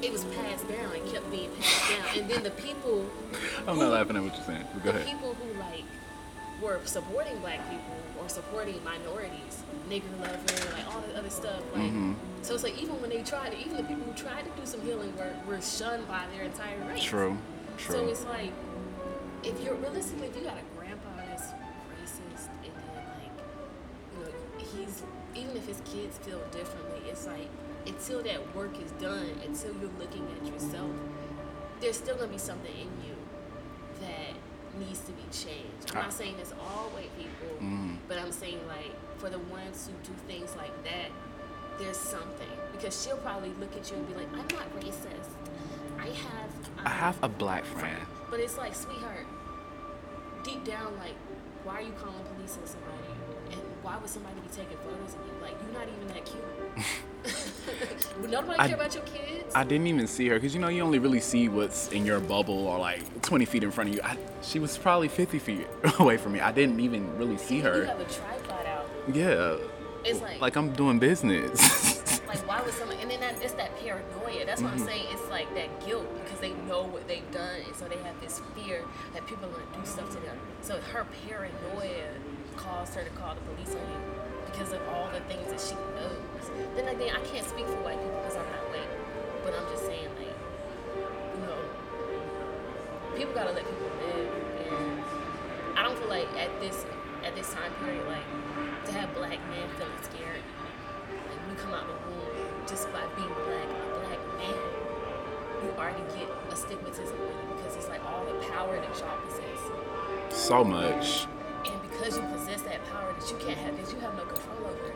It 0.00 0.12
was 0.12 0.24
passed 0.26 0.68
down 0.68 0.92
and 0.94 1.12
kept 1.12 1.28
being 1.30 1.50
passed 1.60 1.90
down, 1.90 2.18
and 2.20 2.30
then 2.30 2.42
the 2.44 2.50
people 2.52 3.04
I'm 3.66 3.74
who- 3.76 3.82
not 3.82 3.92
laughing 3.92 4.16
at 4.16 4.22
what 4.22 4.34
you're 4.36 4.44
saying. 4.44 4.64
Go 4.84 4.92
the 4.92 4.98
ahead. 5.00 5.06
people 5.06 5.34
who 5.34 5.58
like 5.58 5.84
were 6.62 6.80
supporting 6.84 7.38
black 7.38 7.60
people 7.70 7.94
or 8.20 8.28
supporting 8.28 8.82
minorities, 8.84 9.62
nigger 9.88 10.02
lover, 10.20 10.72
like 10.76 10.86
all 10.94 11.00
the 11.02 11.16
other 11.18 11.30
stuff. 11.30 11.60
Like, 11.72 11.82
Mm-hmm. 11.82 12.12
so 12.42 12.54
it's 12.54 12.64
like 12.64 12.76
even 12.80 13.00
when 13.00 13.10
they 13.10 13.22
tried, 13.22 13.54
even 13.54 13.76
the 13.76 13.82
people 13.84 14.04
who 14.04 14.12
tried 14.12 14.42
to 14.42 14.50
do 14.60 14.66
some 14.66 14.80
healing 14.82 15.16
work 15.16 15.34
were 15.46 15.60
shunned 15.60 16.06
by 16.08 16.24
their 16.34 16.44
entire 16.44 16.78
race. 16.88 17.02
True. 17.04 17.36
True. 17.76 17.94
So 17.94 18.08
it's 18.08 18.24
like, 18.24 18.50
if 19.44 19.60
you're 19.62 19.74
realistically, 19.76 20.26
if 20.26 20.36
you 20.36 20.42
got 20.42 20.56
a 20.58 20.66
grandpa 20.78 21.08
that's 21.28 21.46
racist, 21.94 22.48
and 22.64 22.74
then 22.74 23.04
like, 23.18 23.34
you 24.18 24.24
know, 24.24 24.84
he's 24.84 25.02
even 25.38 25.56
if 25.56 25.66
his 25.66 25.80
kids 25.84 26.18
feel 26.18 26.40
differently, 26.50 27.08
it's 27.10 27.26
like 27.26 27.48
until 27.86 28.22
that 28.22 28.54
work 28.54 28.72
is 28.82 28.90
done, 28.92 29.30
until 29.46 29.72
you're 29.80 29.90
looking 29.98 30.26
at 30.40 30.46
yourself, 30.52 30.90
there's 31.80 31.96
still 31.96 32.16
gonna 32.16 32.28
be 32.28 32.38
something 32.38 32.72
in 32.72 32.90
you 33.06 33.14
that 34.00 34.34
needs 34.78 35.00
to 35.00 35.12
be 35.12 35.22
changed. 35.32 35.90
I'm 35.92 35.98
Ah. 35.98 36.02
not 36.02 36.12
saying 36.12 36.36
it's 36.40 36.52
all 36.52 36.88
white 36.90 37.10
people, 37.16 37.56
Mm. 37.60 37.96
but 38.08 38.18
I'm 38.18 38.32
saying 38.32 38.60
like 38.68 38.92
for 39.18 39.30
the 39.30 39.38
ones 39.38 39.88
who 39.88 39.94
do 40.08 40.14
things 40.26 40.54
like 40.56 40.84
that, 40.84 41.10
there's 41.78 41.96
something 41.96 42.50
because 42.72 43.00
she'll 43.02 43.16
probably 43.18 43.50
look 43.60 43.74
at 43.76 43.90
you 43.90 43.96
and 43.96 44.06
be 44.08 44.14
like, 44.14 44.28
"I'm 44.32 44.48
not 44.58 44.68
racist. 44.80 45.30
I 45.98 46.08
have." 46.10 46.50
Um, 46.78 46.86
I 46.86 46.90
have 46.90 47.18
a 47.22 47.28
black 47.28 47.64
friend. 47.64 47.98
but 48.30 48.40
it's 48.40 48.58
like, 48.58 48.74
sweetheart, 48.74 49.26
deep 50.44 50.62
down, 50.64 50.96
like, 50.98 51.14
why 51.64 51.74
are 51.78 51.82
you 51.82 51.92
calling 51.92 52.22
police 52.36 52.58
on 52.60 52.66
somebody? 52.66 53.08
And 53.88 53.94
why 53.96 54.00
would 54.00 54.10
somebody 54.10 54.34
be 54.40 54.48
taking 54.48 54.76
photos 54.78 55.14
of 55.14 55.20
you? 55.26 55.32
Like, 55.40 55.54
you're 55.64 55.72
not 55.72 55.88
even 55.88 56.08
that 56.08 56.24
cute. 56.24 56.44
Would 58.20 58.30
nobody 58.30 58.58
I- 58.58 58.66
care 58.68 58.76
about 58.76 58.94
your 58.94 59.04
kids? 59.04 59.54
I 59.54 59.64
didn't 59.64 59.86
even 59.86 60.06
see 60.06 60.28
her 60.28 60.34
because 60.36 60.54
you 60.54 60.60
know 60.60 60.68
you 60.68 60.82
only 60.82 60.98
really 60.98 61.20
see 61.20 61.48
what's 61.48 61.88
in 61.88 62.04
your 62.06 62.20
bubble 62.20 62.66
or 62.66 62.78
like 62.78 63.22
20 63.22 63.44
feet 63.46 63.62
in 63.64 63.70
front 63.70 63.90
of 63.90 63.96
you. 63.96 64.02
I, 64.04 64.16
she 64.42 64.58
was 64.58 64.76
probably 64.78 65.08
50 65.08 65.38
feet 65.38 65.66
away 65.98 66.16
from 66.18 66.32
me. 66.32 66.40
I 66.40 66.52
didn't 66.52 66.80
even 66.80 67.16
really 67.18 67.38
see 67.38 67.56
You 67.56 67.62
her. 67.62 67.84
have 67.86 68.00
a 68.00 68.04
tripod 68.04 68.66
out. 68.66 68.86
Yeah. 69.12 69.56
It's 70.04 70.20
like, 70.20 70.40
Like 70.40 70.56
I'm 70.56 70.72
doing 70.72 70.98
business. 70.98 72.20
like 72.28 72.46
why 72.46 72.60
would 72.62 72.74
someone? 72.74 72.98
And 72.98 73.10
then 73.10 73.20
that, 73.20 73.42
it's 73.42 73.54
that 73.54 73.76
paranoia. 73.80 74.44
That's 74.46 74.60
what 74.62 74.72
Mm-hmm. 74.72 74.82
I'm 74.82 74.86
saying. 74.86 75.06
It's 75.10 75.28
like 75.30 75.52
that 75.54 75.84
guilt 75.86 76.06
because 76.24 76.40
they 76.40 76.52
know 76.68 76.82
what 76.84 77.08
they've 77.08 77.28
done, 77.32 77.60
and 77.66 77.74
so 77.74 77.86
they 77.86 77.96
have 77.98 78.20
this 78.20 78.40
fear 78.54 78.84
that 79.14 79.26
people 79.26 79.46
are 79.46 79.52
gonna 79.52 79.80
do 79.84 79.86
stuff 79.86 80.08
to 80.10 80.20
them. 80.20 80.36
So 80.62 80.78
her 80.92 81.06
paranoia 81.26 82.08
caused 82.58 82.94
her 82.94 83.04
to 83.04 83.10
call 83.10 83.34
the 83.34 83.40
police 83.54 83.70
on 83.70 83.86
you 83.86 84.00
because 84.50 84.72
of 84.72 84.82
all 84.90 85.08
the 85.14 85.22
things 85.30 85.46
that 85.46 85.62
she 85.62 85.78
knows. 85.94 86.18
Then 86.74 86.88
again, 86.90 87.14
I 87.14 87.22
can't 87.30 87.46
speak 87.46 87.66
for 87.70 87.78
white 87.86 88.02
people 88.02 88.18
because 88.18 88.34
I'm 88.34 88.50
not 88.50 88.66
white, 88.74 88.92
but 89.46 89.54
I'm 89.54 89.66
just 89.70 89.86
saying 89.86 90.10
like, 90.18 90.34
you 91.38 91.40
know, 91.46 91.58
people 93.14 93.32
gotta 93.32 93.54
let 93.54 93.62
people 93.62 93.90
live, 94.02 94.30
and 94.66 95.78
I 95.78 95.86
don't 95.86 95.96
feel 95.98 96.10
like 96.10 96.26
at 96.34 96.50
this 96.60 96.84
at 97.22 97.34
this 97.38 97.54
time 97.54 97.70
period, 97.78 98.02
like 98.10 98.26
to 98.86 98.92
have 98.92 99.14
black 99.14 99.38
men 99.54 99.66
feeling 99.78 100.02
scared, 100.02 100.42
like 101.30 101.38
you 101.46 101.54
come 101.62 101.72
out 101.74 101.86
the 101.86 101.94
womb 102.10 102.66
just 102.66 102.90
by 102.90 103.06
being 103.14 103.30
black, 103.46 103.70
a 103.70 103.86
black 104.02 104.20
man, 104.42 104.58
you 105.62 105.70
already 105.78 106.02
get 106.18 106.26
a 106.26 106.56
stigmatism 106.58 107.14
because 107.54 107.76
it's 107.78 107.88
like 107.88 108.02
all 108.04 108.26
the 108.26 108.34
power 108.50 108.76
that 108.82 108.98
y'all 108.98 109.18
possess. 109.22 109.62
so 110.34 110.64
much. 110.64 111.26
Because 111.98 112.16
you 112.16 112.22
possess 112.22 112.62
that 112.62 112.84
power 112.90 113.12
that 113.18 113.30
you 113.30 113.36
can't 113.38 113.58
have, 113.58 113.76
because 113.76 113.92
you 113.92 114.00
have 114.00 114.14
no 114.16 114.24
control 114.24 114.70
over 114.70 114.94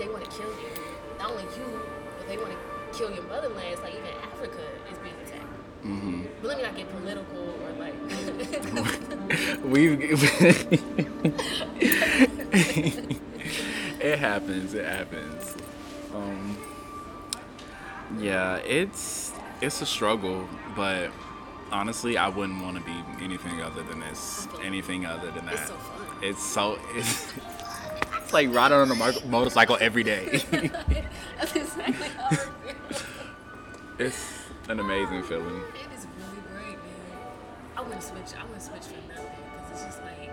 they 0.00 0.08
want 0.08 0.24
to 0.24 0.30
kill 0.30 0.48
you. 0.48 0.70
Not 1.18 1.30
only 1.32 1.44
you, 1.56 1.80
but 2.16 2.26
they 2.26 2.38
want 2.38 2.50
to 2.50 2.98
kill 2.98 3.12
your 3.12 3.22
motherland. 3.24 3.66
It's 3.70 3.82
like 3.82 3.92
even 3.92 4.08
Africa 4.22 4.62
is 4.90 4.98
being 4.98 5.14
attacked. 5.26 5.44
Mm-hmm. 5.84 6.22
But 6.40 6.48
let 6.48 6.56
me 6.56 6.62
not 6.62 6.76
get 6.76 6.90
political 6.90 7.54
or 7.60 7.72
like. 7.78 7.94
We've. 9.64 10.00
it 14.00 14.18
happens 14.18 14.72
it 14.72 14.84
happens 14.84 15.54
um 16.14 16.56
yeah 18.18 18.56
it's 18.56 19.32
it's 19.60 19.82
a 19.82 19.86
struggle 19.86 20.48
but 20.74 21.10
honestly 21.72 22.16
i 22.16 22.28
wouldn't 22.28 22.62
want 22.62 22.76
to 22.76 22.82
be 22.84 22.94
anything 23.24 23.60
other 23.62 23.82
than 23.84 24.00
this 24.00 24.48
anything 24.62 25.06
other 25.06 25.30
than 25.30 25.46
that 25.46 25.54
It's 25.54 25.68
so 25.68 25.76
fun. 25.76 26.16
it's 26.22 26.42
so 26.44 26.78
it's, 26.94 27.32
it's 28.22 28.32
like 28.32 28.52
riding 28.54 28.78
on 28.78 28.90
a 28.90 28.94
mo- 28.94 29.12
motorcycle 29.26 29.76
every 29.80 30.02
day 30.02 30.42
That's 31.38 31.56
exactly 31.56 32.08
how 32.08 32.26
I 32.30 32.34
feel. 32.36 32.46
it's 33.98 34.26
an 34.68 34.80
amazing 34.80 35.22
feeling 35.24 35.46
It 35.74 35.96
is 35.96 36.06
really 36.18 36.42
great, 36.52 36.76
man. 36.76 37.18
I 37.76 37.82
wouldn't 37.82 38.02
switch. 38.02 38.38
I 38.38 38.42
wouldn't 38.44 38.62
switch 38.62 38.82
for 38.82 38.94
nothing 39.08 39.26
because 39.56 39.72
it's 39.72 39.84
just 39.84 40.00
like 40.02 40.30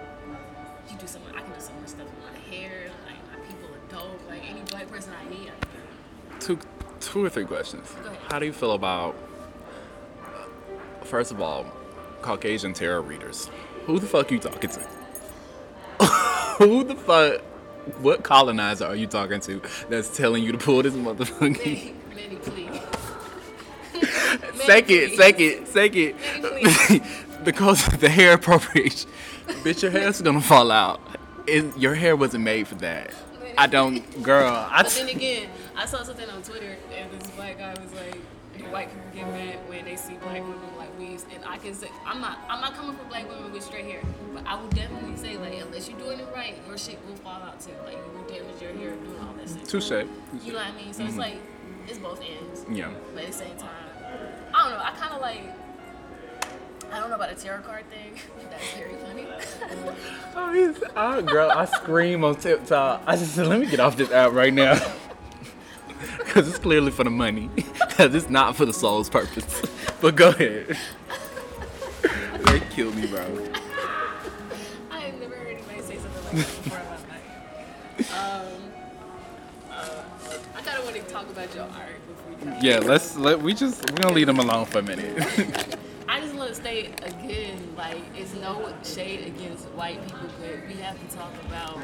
you 0.91 0.97
do 0.97 1.07
so 1.07 1.19
much. 1.19 1.35
I 1.35 1.41
can 1.41 1.53
do 1.53 1.59
so 1.59 1.71
much 1.79 1.89
stuff 1.89 2.05
with 2.05 2.33
my 2.33 2.55
hair. 2.55 2.89
Like 3.07 3.39
my 3.39 3.45
people 3.47 3.67
are 3.69 3.89
dope. 3.89 4.29
Like 4.29 4.43
any 4.49 4.61
black 4.69 4.89
person 4.89 5.13
I 5.19 5.29
meet, 5.29 5.49
I 5.49 5.65
can 5.65 6.39
two 6.39 6.59
two 6.99 7.23
or 7.23 7.29
three 7.29 7.45
questions 7.45 7.93
how 8.29 8.38
do 8.39 8.45
you 8.45 8.53
feel 8.53 8.71
about 8.73 9.15
first 11.08 11.32
of 11.32 11.41
all 11.41 11.66
caucasian 12.22 12.74
tarot 12.74 13.01
readers 13.01 13.49
who 13.88 13.99
the 13.99 14.05
fuck 14.05 14.30
you 14.32 14.38
talking 14.38 14.70
to? 14.70 14.80
Who 16.58 16.84
the 16.84 16.95
fuck 16.95 17.41
what 18.01 18.22
colonizer 18.24 18.86
are 18.86 18.95
you 18.95 19.08
talking 19.08 19.39
to 19.39 19.62
that's 19.88 20.16
telling 20.16 20.43
you 20.43 20.51
to 20.51 20.58
pull 20.58 20.84
this 20.84 20.93
motherfucking 20.93 21.66
Manny, 21.66 21.93
Manny, 22.14 22.36
please. 22.36 22.82
second 24.66 24.86
please. 24.86 25.18
second 25.18 25.68
second. 25.68 26.16
Manny, 26.41 27.01
because 27.45 27.88
of 27.88 28.01
the 28.01 28.10
hair 28.10 28.34
appropriation. 28.34 29.10
Bitch 29.64 29.82
your 29.82 29.91
hair's 29.91 30.22
gonna 30.22 30.41
fall 30.41 30.70
out. 30.70 30.99
It, 31.47 31.78
your 31.78 31.95
hair 31.95 32.18
wasn't 32.18 32.43
made 32.43 32.68
for 32.68 32.76
that. 32.76 33.14
I 33.58 33.68
don't 33.68 34.22
girl 34.22 34.53
i 34.53 34.84
But 34.84 34.91
then 34.91 35.08
again, 35.08 35.49
I 35.78 35.86
saw 35.86 36.03
something 36.03 36.30
on 36.30 36.43
Twitter 36.43 36.76
and 36.93 37.10
this 37.12 37.30
black 37.32 37.58
guy 37.58 37.74
was 37.82 37.93
like, 37.93 38.18
white 38.70 38.89
people 38.89 39.08
get 39.14 39.28
mad 39.30 39.70
when 39.70 39.86
they 39.86 39.95
see 39.95 40.16
black 40.16 40.41
women 40.41 40.60
like 40.78 40.86
and 41.00 41.45
I 41.45 41.58
can 41.58 41.74
say 41.74 41.89
I'm 42.06 42.20
not 42.22 42.39
I'm 42.50 42.62
not 42.62 42.74
coming 42.76 42.95
for 42.95 43.04
black 43.06 43.30
women 43.30 43.52
with 43.52 43.64
straight 43.64 43.86
hair, 43.86 44.02
but 44.34 44.45
I 44.45 44.60
would 44.60 44.74
definitely 44.74 45.16
say 45.18 45.38
like 45.38 45.54
unless 45.62 45.89
you're 45.89 46.00
doing 46.00 46.20
it 46.20 46.28
right, 46.34 46.56
your 46.68 46.78
shit 46.78 47.00
will 47.08 47.16
fall 47.18 47.41
out 47.41 47.60
too. 47.60 47.72
Like 47.86 47.98
you 47.98 48.20
will 48.20 48.28
damage 48.28 48.62
your 48.62 48.74
hair 48.74 48.95
doing 48.95 49.20
all 49.20 49.34
that 49.34 49.50
shit. 49.50 49.68
touche 49.68 49.91
You 49.91 50.54
know 50.54 50.60
what 50.60 50.68
I 50.68 50.72
mean? 50.72 50.93
So 50.93 51.04
it's 51.04 51.12
mm-hmm. 51.12 51.20
like 51.20 51.38
it's 51.88 52.00
both 52.00 52.22
ends. 52.22 52.66
yeah 52.72 52.91
But 53.14 53.24
at 53.24 53.32
the 53.32 53.34
same 53.34 53.58
time, 53.58 53.70
I 54.54 54.64
don't 54.64 54.78
know. 54.78 54.84
I 54.84 54.91
kind 54.91 55.14
of 55.14 55.22
like. 55.22 55.41
I 56.89 57.00
don't 57.00 57.10
know 57.10 57.16
about 57.16 57.32
a 57.32 57.36
tarot 57.36 57.64
card 57.64 57.84
thing. 57.89 58.14
That's 58.50 58.74
very 58.74 58.95
funny. 58.95 59.28
Oh, 60.36 60.54
he's, 60.54 60.82
oh, 60.95 61.22
girl, 61.22 61.50
I 61.50 61.66
scream 61.66 62.24
on 62.24 62.36
TikTok. 62.36 63.02
I 63.06 63.18
just 63.18 63.34
said, 63.34 63.48
let 63.48 63.60
me 63.60 63.66
get 63.66 63.80
off 63.80 63.98
this 63.98 64.12
app 64.12 64.32
right 64.32 64.54
now. 64.54 64.80
Because 66.18 66.48
it's 66.48 66.58
clearly 66.58 66.91
for 66.91 67.04
the 67.04 67.10
money. 67.10 67.50
Because 67.56 68.14
it's 68.14 68.30
not 68.30 68.56
for 68.56 68.66
the 68.66 68.74
soul's 68.74 69.10
purpose. 69.10 69.62
But 70.02 70.16
go 70.16 70.30
ahead. 70.30 70.78
they 72.45 72.60
killed 72.70 72.95
me, 72.95 73.08
bro. 73.08 73.22
I 74.91 75.00
have 75.00 75.20
never 75.20 75.36
heard 75.36 75.58
anybody 75.58 75.82
say 75.82 75.98
something 75.98 76.24
like 76.26 76.36
that 76.36 76.64
before 76.64 76.78
in 76.78 76.86
my 76.86 76.91
life. 77.10 78.14
Um, 78.14 78.72
uh, 79.72 80.04
I 80.56 80.62
kind 80.62 80.78
of 80.78 80.84
want 80.84 80.95
to 80.98 81.02
talk 81.12 81.28
about 81.32 81.56
your 81.56 81.64
art 81.64 81.95
before 82.08 82.54
we. 82.54 82.70
Yeah, 82.70 82.78
let's, 82.78 83.18
let, 83.18 83.41
we 83.41 83.56
just, 83.56 83.89
we're 83.89 84.04
going 84.04 84.10
to 84.10 84.14
leave 84.14 84.28
them 84.28 84.38
alone 84.38 84.66
for 84.66 84.80
a 84.80 84.84
minute. 84.84 85.18
I 86.08 86.20
just 86.20 86.36
want 86.36 86.54
to 86.54 86.62
say 86.62 86.91
again, 87.02 87.74
like, 87.76 88.04
it's 88.16 88.36
no 88.36 88.72
shade 88.84 89.26
against 89.26 89.66
white 89.70 90.00
people, 90.04 90.30
but 90.39 90.68
we 90.68 90.76
have 90.76 91.10
to 91.10 91.16
talk 91.16 91.34
about, 91.48 91.80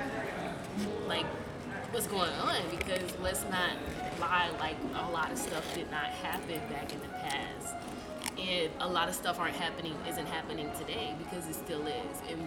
like, 1.07 1.25
what's 1.93 2.07
going 2.07 2.31
on 2.33 2.59
because 2.71 3.17
let's 3.19 3.43
not 3.51 3.71
lie, 4.19 4.49
like, 4.59 4.75
a 4.95 5.11
lot 5.11 5.31
of 5.31 5.37
stuff 5.37 5.63
did 5.75 5.89
not 5.91 6.05
happen 6.05 6.59
back 6.69 6.91
in 6.91 6.99
the 6.99 7.07
past. 7.07 7.75
And 8.39 8.71
a 8.79 8.87
lot 8.87 9.07
of 9.07 9.13
stuff 9.13 9.39
aren't 9.39 9.55
happening, 9.55 9.93
isn't 10.09 10.25
happening 10.25 10.71
today 10.79 11.13
because 11.19 11.47
it 11.47 11.53
still 11.53 11.85
is. 11.85 12.21
And, 12.31 12.41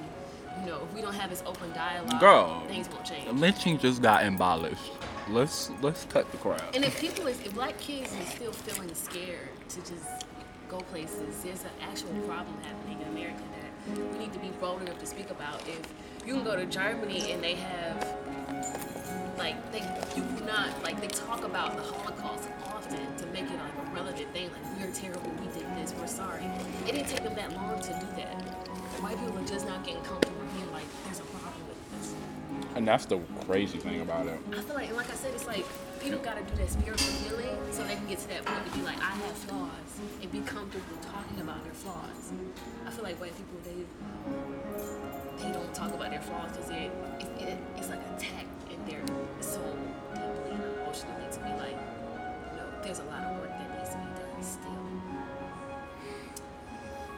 you 0.60 0.66
know, 0.66 0.80
if 0.82 0.92
we 0.92 1.00
don't 1.00 1.14
have 1.14 1.30
this 1.30 1.44
open 1.46 1.72
dialogue, 1.72 2.18
Girl. 2.18 2.60
things 2.66 2.88
won't 2.88 3.04
change. 3.04 3.30
Lynching 3.30 3.78
just 3.78 4.02
got 4.02 4.26
abolished. 4.26 4.90
Let's, 5.28 5.70
let's 5.80 6.04
cut 6.06 6.28
the 6.32 6.38
crowd. 6.38 6.62
And 6.74 6.84
if 6.84 7.00
people 7.00 7.28
is, 7.28 7.38
if 7.40 7.54
black 7.54 7.78
kids 7.78 8.12
are 8.20 8.26
still 8.26 8.52
feeling 8.52 8.92
scared 8.94 9.48
to 9.68 9.76
just 9.78 10.26
go 10.68 10.78
places, 10.78 11.42
there's 11.44 11.62
an 11.62 11.70
actual 11.82 12.10
problem 12.26 12.56
happening 12.64 13.00
in 13.00 13.08
America 13.08 13.42
that 13.86 14.12
we 14.12 14.18
need 14.18 14.32
to 14.32 14.40
be 14.40 14.48
bold 14.60 14.82
enough 14.82 14.98
to 14.98 15.06
speak 15.06 15.30
about. 15.30 15.62
If 15.68 15.80
you 16.26 16.34
can 16.34 16.42
go 16.42 16.56
to 16.56 16.66
Germany 16.66 17.30
and 17.30 17.42
they 17.42 17.54
have, 17.54 18.16
like, 19.38 19.56
they 19.72 19.80
you 20.16 20.22
do 20.22 20.44
not 20.44 20.82
like 20.82 21.00
they 21.00 21.08
talk 21.08 21.44
about 21.44 21.76
the 21.76 21.82
Holocaust 21.82 22.48
often 22.64 23.16
to 23.16 23.26
make 23.26 23.44
it 23.44 23.58
like 23.58 23.76
a 23.76 23.94
relevant 23.94 24.32
thing. 24.32 24.50
Like 24.52 24.80
we're 24.80 24.92
terrible, 24.92 25.30
we 25.40 25.46
did 25.58 25.66
this, 25.76 25.94
we're 25.98 26.06
sorry. 26.06 26.44
It 26.86 26.92
didn't 26.92 27.08
take 27.08 27.22
them 27.22 27.34
that 27.34 27.52
long 27.52 27.80
to 27.80 27.88
do 27.88 28.06
that. 28.16 28.42
White 29.02 29.18
people 29.18 29.38
are 29.38 29.46
just 29.46 29.66
not 29.66 29.84
getting 29.84 30.02
comfortable 30.02 30.40
being 30.54 30.72
like, 30.72 30.84
there's 31.04 31.20
a 31.20 31.24
problem 31.24 31.62
with 31.68 32.00
this. 32.00 32.14
And 32.74 32.86
that's 32.86 33.06
the 33.06 33.18
crazy 33.46 33.78
thing 33.78 34.00
about 34.00 34.26
it. 34.26 34.38
I 34.52 34.60
feel 34.60 34.74
like, 34.74 34.88
and 34.88 34.96
like 34.96 35.10
I 35.10 35.14
said, 35.14 35.34
it's 35.34 35.46
like 35.46 35.64
people 36.00 36.18
gotta 36.18 36.42
do 36.42 36.54
that 36.56 36.70
spiritual 36.70 37.12
healing 37.24 37.56
so 37.72 37.82
they 37.84 37.94
can 37.94 38.06
get 38.06 38.18
to 38.20 38.28
that 38.28 38.44
point 38.44 38.64
to 38.72 38.78
be 38.78 38.84
like, 38.84 38.98
I 38.98 39.10
have 39.10 39.36
flaws 39.44 39.70
and 40.22 40.32
be 40.32 40.40
comfortable 40.40 40.96
talking 41.02 41.40
about 41.40 41.62
their 41.64 41.74
flaws. 41.74 42.32
I 42.86 42.90
feel 42.90 43.04
like 43.04 43.20
white 43.20 43.36
people 43.36 43.58
they 43.64 43.84
they 45.42 45.52
don't 45.52 45.74
talk 45.74 45.92
about 45.92 46.10
their 46.10 46.20
flaws 46.22 46.52
because 46.52 46.70
it, 46.70 46.90
it, 47.20 47.48
it 47.48 47.58
it's 47.76 47.88
like 47.88 48.00
a 48.00 48.16
attack 48.16 48.46
in 48.70 48.84
their 48.86 49.02
soul 49.40 49.76
deeply 50.14 50.50
and 50.52 50.62
emotionally 50.80 51.26
to 51.32 51.38
be 51.40 51.50
like, 51.58 51.78
you 52.50 52.56
know, 52.56 52.66
there's 52.82 52.98
a 53.00 53.04
lot 53.04 53.22
of 53.24 53.38
work 53.40 53.50
that 53.50 53.78
needs 53.78 53.90
to 53.90 53.96
be 53.98 54.04
done 54.04 54.42
still. 54.42 54.86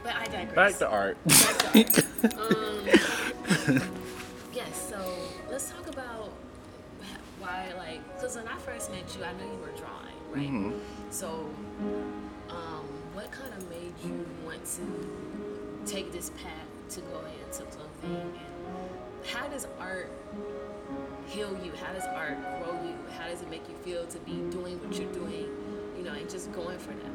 But 0.03 0.15
I 0.15 0.25
digress. 0.25 0.55
Back 0.55 0.77
to 0.79 0.87
art. 0.89 1.17
Back 1.25 1.57
to 1.57 1.67
art. 1.67 2.05
Um, 3.69 3.81
yes, 4.53 4.89
so 4.89 4.97
let's 5.49 5.69
talk 5.71 5.87
about 5.87 6.33
why, 7.39 7.71
like, 7.77 8.01
because 8.15 8.35
when 8.35 8.47
I 8.47 8.57
first 8.57 8.91
met 8.91 9.03
you, 9.17 9.23
I 9.23 9.31
knew 9.33 9.45
you 9.53 9.59
were 9.59 9.71
drawing, 9.77 10.19
right? 10.31 10.49
Mhm. 10.51 10.79
So, 11.11 11.49
um, 12.49 12.85
what 13.13 13.31
kind 13.31 13.53
of 13.53 13.69
made 13.69 13.93
you 14.03 14.25
want 14.45 14.65
to 14.65 15.89
take 15.89 16.11
this 16.11 16.31
path 16.31 16.67
to 16.95 17.01
go 17.01 17.21
into 17.45 17.63
clothing? 17.71 18.33
And 18.33 19.25
how 19.25 19.47
does 19.47 19.65
art 19.79 20.11
heal 21.29 21.57
you? 21.63 21.71
How 21.73 21.93
does 21.93 22.05
art 22.15 22.37
grow 22.61 22.73
you? 22.83 22.95
How 23.17 23.27
does 23.27 23.41
it 23.41 23.49
make 23.49 23.67
you 23.69 23.75
feel 23.83 24.05
to 24.07 24.17
be 24.19 24.33
doing 24.49 24.79
what 24.79 24.97
you're 24.97 25.11
doing, 25.13 25.45
you 25.97 26.03
know, 26.03 26.13
and 26.13 26.29
just 26.29 26.51
going 26.51 26.79
for 26.79 26.93
that? 26.93 27.11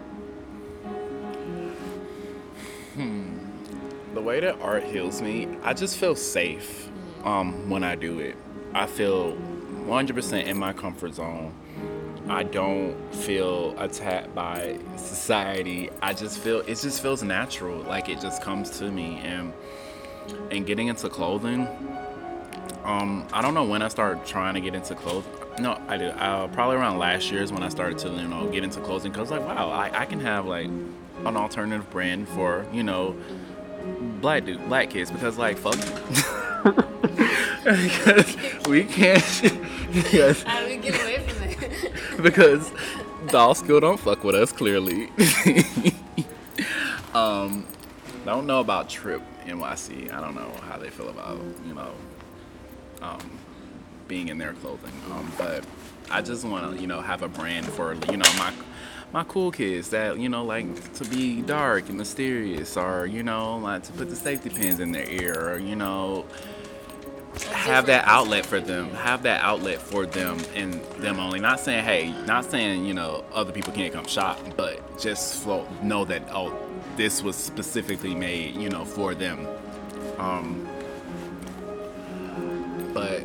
the 4.14 4.20
way 4.20 4.38
that 4.40 4.60
art 4.60 4.84
heals 4.84 5.20
me, 5.20 5.48
I 5.62 5.74
just 5.74 5.96
feel 5.96 6.14
safe 6.14 6.88
um, 7.24 7.68
when 7.68 7.82
I 7.82 7.96
do 7.96 8.20
it. 8.20 8.36
I 8.72 8.86
feel 8.86 9.36
100% 9.86 10.44
in 10.44 10.56
my 10.56 10.72
comfort 10.72 11.14
zone. 11.14 11.52
I 12.28 12.44
don't 12.44 12.96
feel 13.14 13.74
attacked 13.78 14.34
by 14.34 14.78
society. 14.96 15.90
I 16.00 16.14
just 16.14 16.38
feel 16.38 16.60
it 16.60 16.78
just 16.78 17.02
feels 17.02 17.22
natural, 17.22 17.80
like 17.80 18.08
it 18.08 18.18
just 18.20 18.40
comes 18.40 18.70
to 18.78 18.90
me. 18.90 19.18
And 19.22 19.52
and 20.50 20.64
getting 20.64 20.88
into 20.88 21.10
clothing, 21.10 21.68
um, 22.84 23.26
I 23.32 23.42
don't 23.42 23.54
know 23.54 23.64
when 23.64 23.82
I 23.82 23.88
started 23.88 24.26
trying 24.26 24.54
to 24.54 24.60
get 24.60 24.74
into 24.74 24.94
clothing. 24.94 25.32
No, 25.58 25.80
I 25.88 25.96
did. 25.96 26.14
Uh, 26.16 26.48
probably 26.48 26.76
around 26.76 26.98
last 26.98 27.30
year 27.30 27.42
is 27.42 27.52
when 27.52 27.62
I 27.62 27.68
started 27.68 27.98
to 27.98 28.10
you 28.10 28.28
know 28.28 28.48
get 28.48 28.64
into 28.64 28.80
clothing 28.80 29.12
because 29.12 29.30
like 29.30 29.40
wow, 29.40 29.70
I, 29.70 30.02
I 30.02 30.04
can 30.04 30.20
have 30.20 30.46
like 30.46 30.66
an 30.66 31.36
alternative 31.36 31.88
brand 31.90 32.28
for 32.28 32.66
you 32.72 32.82
know 32.82 33.16
black 34.20 34.44
dude, 34.44 34.66
black 34.68 34.90
kids 34.90 35.10
because 35.10 35.38
like 35.38 35.56
fuck. 35.58 35.76
because 37.64 38.36
we 38.68 38.84
can't 38.84 39.22
because, 39.92 40.42
How 40.42 40.60
do 40.60 40.66
we 40.66 40.76
get 40.76 41.00
away 41.00 41.26
from 41.26 41.38
that? 41.38 42.22
because 42.22 42.70
Dolls 43.28 43.62
Kill 43.62 43.80
don't 43.80 43.98
fuck 43.98 44.24
with 44.24 44.34
us 44.34 44.52
clearly. 44.52 45.10
um 47.14 47.66
don't 48.24 48.46
know 48.46 48.60
about 48.60 48.88
Trip 48.88 49.22
NYC. 49.46 50.12
I 50.12 50.20
don't 50.20 50.34
know 50.34 50.50
how 50.62 50.78
they 50.78 50.90
feel 50.90 51.08
about, 51.08 51.38
you 51.66 51.74
know, 51.74 51.92
um, 53.02 53.30
being 54.08 54.28
in 54.28 54.38
their 54.38 54.52
clothing. 54.54 54.92
Um, 55.10 55.30
but 55.38 55.64
I 56.10 56.22
just 56.22 56.44
want 56.44 56.74
to, 56.74 56.80
you 56.80 56.86
know, 56.86 57.00
have 57.00 57.22
a 57.22 57.28
brand 57.28 57.66
for, 57.66 57.94
you 58.10 58.16
know, 58.16 58.32
my 58.38 58.52
my 59.12 59.22
cool 59.24 59.52
kids 59.52 59.90
that, 59.90 60.18
you 60.18 60.28
know, 60.28 60.44
like 60.44 60.92
to 60.94 61.04
be 61.04 61.40
dark 61.40 61.88
and 61.88 61.96
mysterious 61.96 62.76
or, 62.76 63.06
you 63.06 63.22
know, 63.22 63.58
like 63.58 63.84
to 63.84 63.92
put 63.92 64.10
the 64.10 64.16
safety 64.16 64.50
pins 64.50 64.80
in 64.80 64.90
their 64.90 65.08
ear 65.08 65.52
or, 65.52 65.58
you 65.58 65.76
know, 65.76 66.26
have 67.50 67.86
that 67.86 68.04
outlet 68.08 68.44
for 68.44 68.58
them. 68.60 68.90
Have 68.90 69.22
that 69.22 69.40
outlet 69.40 69.80
for 69.80 70.04
them 70.04 70.38
and 70.56 70.74
them 70.98 71.20
only. 71.20 71.38
Not 71.38 71.60
saying, 71.60 71.84
hey, 71.84 72.12
not 72.26 72.44
saying, 72.44 72.86
you 72.86 72.94
know, 72.94 73.24
other 73.32 73.52
people 73.52 73.72
can't 73.72 73.92
come 73.92 74.06
shop, 74.06 74.40
but 74.56 74.98
just 74.98 75.42
flow, 75.42 75.68
know 75.80 76.04
that, 76.06 76.22
oh, 76.32 76.56
this 76.96 77.22
was 77.22 77.36
specifically 77.36 78.16
made, 78.16 78.56
you 78.56 78.68
know, 78.68 78.84
for 78.84 79.14
them. 79.14 79.46
Um, 80.18 80.68
but 82.94 83.22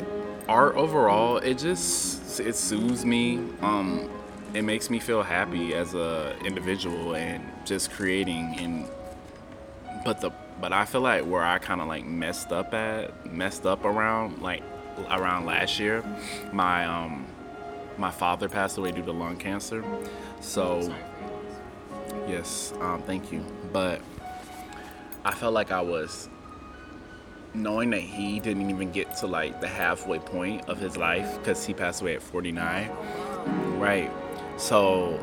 art 0.47 0.75
overall, 0.75 1.37
it 1.37 1.57
just, 1.57 2.39
it 2.39 2.55
soothes 2.55 3.05
me. 3.05 3.39
Um, 3.61 4.09
it 4.53 4.63
makes 4.63 4.89
me 4.89 4.99
feel 4.99 5.23
happy 5.23 5.73
as 5.73 5.93
a 5.93 6.35
individual 6.43 7.15
and 7.15 7.43
just 7.65 7.91
creating 7.91 8.55
and 8.57 8.87
but 10.03 10.21
the 10.21 10.31
but 10.59 10.73
I 10.73 10.85
feel 10.85 11.01
like 11.01 11.23
where 11.23 11.43
I 11.43 11.59
kind 11.59 11.81
of 11.81 11.87
like 11.87 12.05
messed 12.05 12.51
up 12.51 12.73
at 12.73 13.31
messed 13.31 13.65
up 13.65 13.85
around 13.85 14.41
like 14.41 14.63
around 15.11 15.45
last 15.45 15.79
year 15.79 16.03
my 16.51 16.85
um 16.85 17.27
my 17.97 18.11
father 18.11 18.49
passed 18.49 18.77
away 18.77 18.91
due 18.91 19.03
to 19.03 19.11
lung 19.11 19.37
cancer 19.37 19.83
so 20.41 20.93
yes 22.27 22.73
um 22.79 23.01
thank 23.03 23.31
you 23.31 23.45
but 23.71 24.01
I 25.23 25.33
felt 25.33 25.53
like 25.53 25.71
I 25.71 25.81
was 25.81 26.27
knowing 27.53 27.89
that 27.89 28.01
he 28.01 28.39
didn't 28.39 28.69
even 28.69 28.91
get 28.91 29.15
to 29.17 29.27
like 29.27 29.59
the 29.61 29.67
halfway 29.67 30.19
point 30.19 30.67
of 30.69 30.79
his 30.79 30.97
life 30.97 31.37
because 31.39 31.65
he 31.65 31.73
passed 31.73 32.01
away 32.01 32.15
at 32.15 32.21
49 32.21 32.89
right. 33.77 34.11
So 34.57 35.19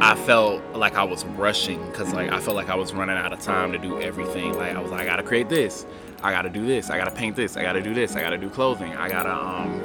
I 0.00 0.14
felt 0.14 0.62
like 0.74 0.94
I 0.94 1.04
was 1.04 1.24
rushing 1.24 1.84
because 1.90 2.12
like 2.12 2.30
I 2.30 2.40
felt 2.40 2.56
like 2.56 2.68
I 2.68 2.74
was 2.76 2.92
running 2.92 3.16
out 3.16 3.32
of 3.32 3.40
time 3.40 3.72
to 3.72 3.78
do 3.78 4.00
everything. 4.00 4.54
Like 4.54 4.76
I 4.76 4.80
was 4.80 4.90
like, 4.90 5.00
I 5.00 5.04
gotta 5.04 5.22
create 5.22 5.48
this, 5.48 5.86
I 6.22 6.30
gotta 6.30 6.50
do 6.50 6.64
this, 6.64 6.90
I 6.90 6.98
gotta 6.98 7.10
paint 7.10 7.36
this, 7.36 7.56
I 7.56 7.62
gotta 7.62 7.82
do 7.82 7.94
this, 7.94 8.14
I 8.14 8.20
gotta 8.20 8.38
do 8.38 8.48
clothing, 8.48 8.94
I 8.94 9.08
gotta 9.08 9.32
um 9.32 9.80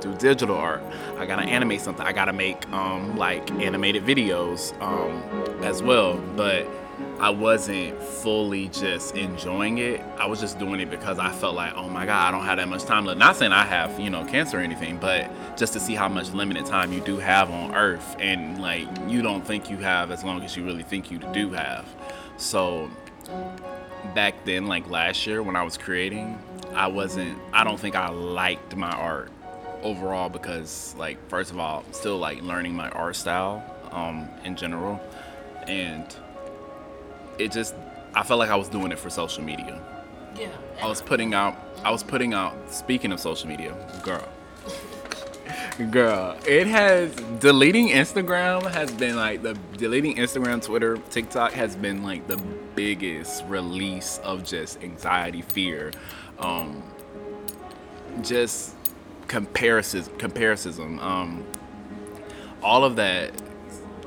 do 0.00 0.14
digital 0.16 0.56
art, 0.56 0.82
I 1.18 1.24
gotta 1.24 1.42
animate 1.42 1.80
something, 1.80 2.04
I 2.04 2.12
gotta 2.12 2.32
make 2.32 2.68
um 2.72 3.16
like 3.16 3.50
animated 3.52 4.04
videos 4.04 4.78
um 4.82 5.22
as 5.64 5.82
well. 5.82 6.18
But 6.36 6.66
I 7.20 7.30
wasn't 7.30 8.00
fully 8.02 8.68
just 8.68 9.16
enjoying 9.16 9.78
it. 9.78 10.00
I 10.18 10.26
was 10.26 10.40
just 10.40 10.58
doing 10.58 10.80
it 10.80 10.90
because 10.90 11.18
I 11.18 11.30
felt 11.30 11.54
like, 11.54 11.72
oh 11.74 11.88
my 11.88 12.04
God, 12.06 12.28
I 12.28 12.30
don't 12.30 12.44
have 12.44 12.58
that 12.58 12.68
much 12.68 12.84
time 12.84 13.04
left. 13.04 13.18
Not 13.18 13.36
saying 13.36 13.52
I 13.52 13.64
have, 13.64 13.98
you 14.00 14.10
know, 14.10 14.24
cancer 14.24 14.58
or 14.58 14.60
anything, 14.60 14.98
but 14.98 15.30
just 15.56 15.72
to 15.74 15.80
see 15.80 15.94
how 15.94 16.08
much 16.08 16.32
limited 16.32 16.66
time 16.66 16.92
you 16.92 17.00
do 17.00 17.16
have 17.18 17.50
on 17.50 17.74
earth 17.74 18.16
and 18.18 18.60
like 18.60 18.88
you 19.06 19.22
don't 19.22 19.46
think 19.46 19.70
you 19.70 19.76
have 19.78 20.10
as 20.10 20.24
long 20.24 20.42
as 20.42 20.56
you 20.56 20.64
really 20.64 20.82
think 20.82 21.10
you 21.10 21.18
do 21.32 21.50
have. 21.50 21.86
So 22.36 22.90
back 24.14 24.44
then, 24.44 24.66
like 24.66 24.90
last 24.90 25.26
year 25.26 25.42
when 25.42 25.56
I 25.56 25.62
was 25.62 25.78
creating, 25.78 26.38
I 26.74 26.88
wasn't, 26.88 27.38
I 27.52 27.62
don't 27.62 27.78
think 27.78 27.94
I 27.94 28.08
liked 28.08 28.74
my 28.76 28.90
art 28.90 29.30
overall 29.82 30.28
because 30.28 30.96
like, 30.98 31.16
first 31.28 31.52
of 31.52 31.58
all, 31.58 31.84
I'm 31.86 31.92
still 31.92 32.18
like 32.18 32.42
learning 32.42 32.74
my 32.74 32.90
art 32.90 33.16
style 33.16 33.62
um, 33.92 34.28
in 34.44 34.56
general. 34.56 35.00
And 35.68 36.14
it 37.38 37.52
just 37.52 37.74
I 38.14 38.22
felt 38.22 38.38
like 38.38 38.50
I 38.50 38.56
was 38.56 38.68
doing 38.68 38.92
it 38.92 38.98
for 38.98 39.10
social 39.10 39.42
media. 39.42 39.80
Yeah. 40.38 40.48
I 40.82 40.88
was 40.88 41.02
putting 41.02 41.34
out 41.34 41.56
I 41.84 41.90
was 41.90 42.02
putting 42.02 42.34
out 42.34 42.54
speaking 42.72 43.12
of 43.12 43.20
social 43.20 43.48
media, 43.48 43.74
girl. 44.02 44.26
Girl, 45.90 46.38
it 46.46 46.68
has 46.68 47.12
deleting 47.40 47.88
Instagram 47.88 48.70
has 48.70 48.92
been 48.92 49.16
like 49.16 49.42
the 49.42 49.54
deleting 49.76 50.16
Instagram, 50.16 50.64
Twitter, 50.64 50.98
TikTok 51.10 51.52
has 51.52 51.74
been 51.74 52.04
like 52.04 52.28
the 52.28 52.36
biggest 52.76 53.44
release 53.46 54.18
of 54.22 54.44
just 54.44 54.80
anxiety, 54.82 55.42
fear, 55.42 55.90
um, 56.38 56.82
just 58.22 58.74
comparisons, 59.26 60.08
comparison, 60.16 61.00
um, 61.00 61.44
all 62.62 62.84
of 62.84 62.94
that 62.96 63.32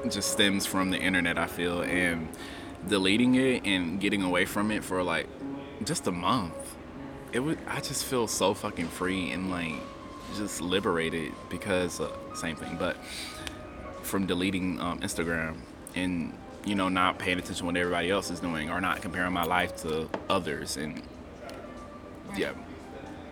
just 0.10 0.32
stems 0.32 0.66
from 0.66 0.90
the 0.90 0.98
internet. 0.98 1.38
I 1.38 1.48
feel 1.48 1.82
and 1.82 2.30
deleting 2.88 3.36
it 3.36 3.66
and 3.66 4.00
getting 4.00 4.22
away 4.22 4.46
from 4.46 4.72
it 4.72 4.84
for 4.84 5.04
like 5.04 5.28
just 5.84 6.08
a 6.08 6.12
month. 6.12 6.54
It 7.32 7.40
would 7.40 7.60
I 7.68 7.82
just 7.82 8.06
feel 8.06 8.28
so 8.28 8.54
fucking 8.54 8.88
free 8.88 9.32
and 9.32 9.50
like 9.52 9.76
just 10.36 10.62
liberated 10.62 11.32
because 11.50 12.00
uh, 12.00 12.12
same 12.36 12.56
thing, 12.56 12.78
but 12.78 12.98
from 14.02 14.26
deleting 14.26 14.80
um, 14.80 15.00
Instagram 15.00 15.58
and 15.96 16.34
you 16.66 16.76
know 16.76 16.90
not 16.90 17.20
paying 17.20 17.38
attention 17.38 17.58
to 17.58 17.66
what 17.66 17.78
everybody 17.78 18.10
else 18.10 18.30
is 18.30 18.40
doing 18.40 18.70
or 18.70 18.82
not 18.82 19.02
comparing 19.02 19.34
my 19.34 19.44
life 19.44 19.76
to 19.84 20.10
others 20.30 20.78
and 20.78 21.02
yeah, 22.36 22.52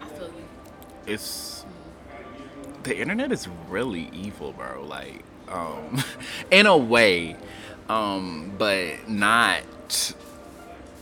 I 0.01 0.07
feel 0.07 0.27
you. 0.27 0.33
it's 1.05 1.65
the 2.83 2.97
internet 2.97 3.31
is 3.31 3.47
really 3.69 4.09
evil, 4.13 4.53
bro. 4.53 4.85
Like 4.87 5.23
um, 5.49 6.01
in 6.51 6.65
a 6.65 6.77
way, 6.77 7.35
um, 7.89 8.53
but 8.57 9.07
not. 9.09 10.13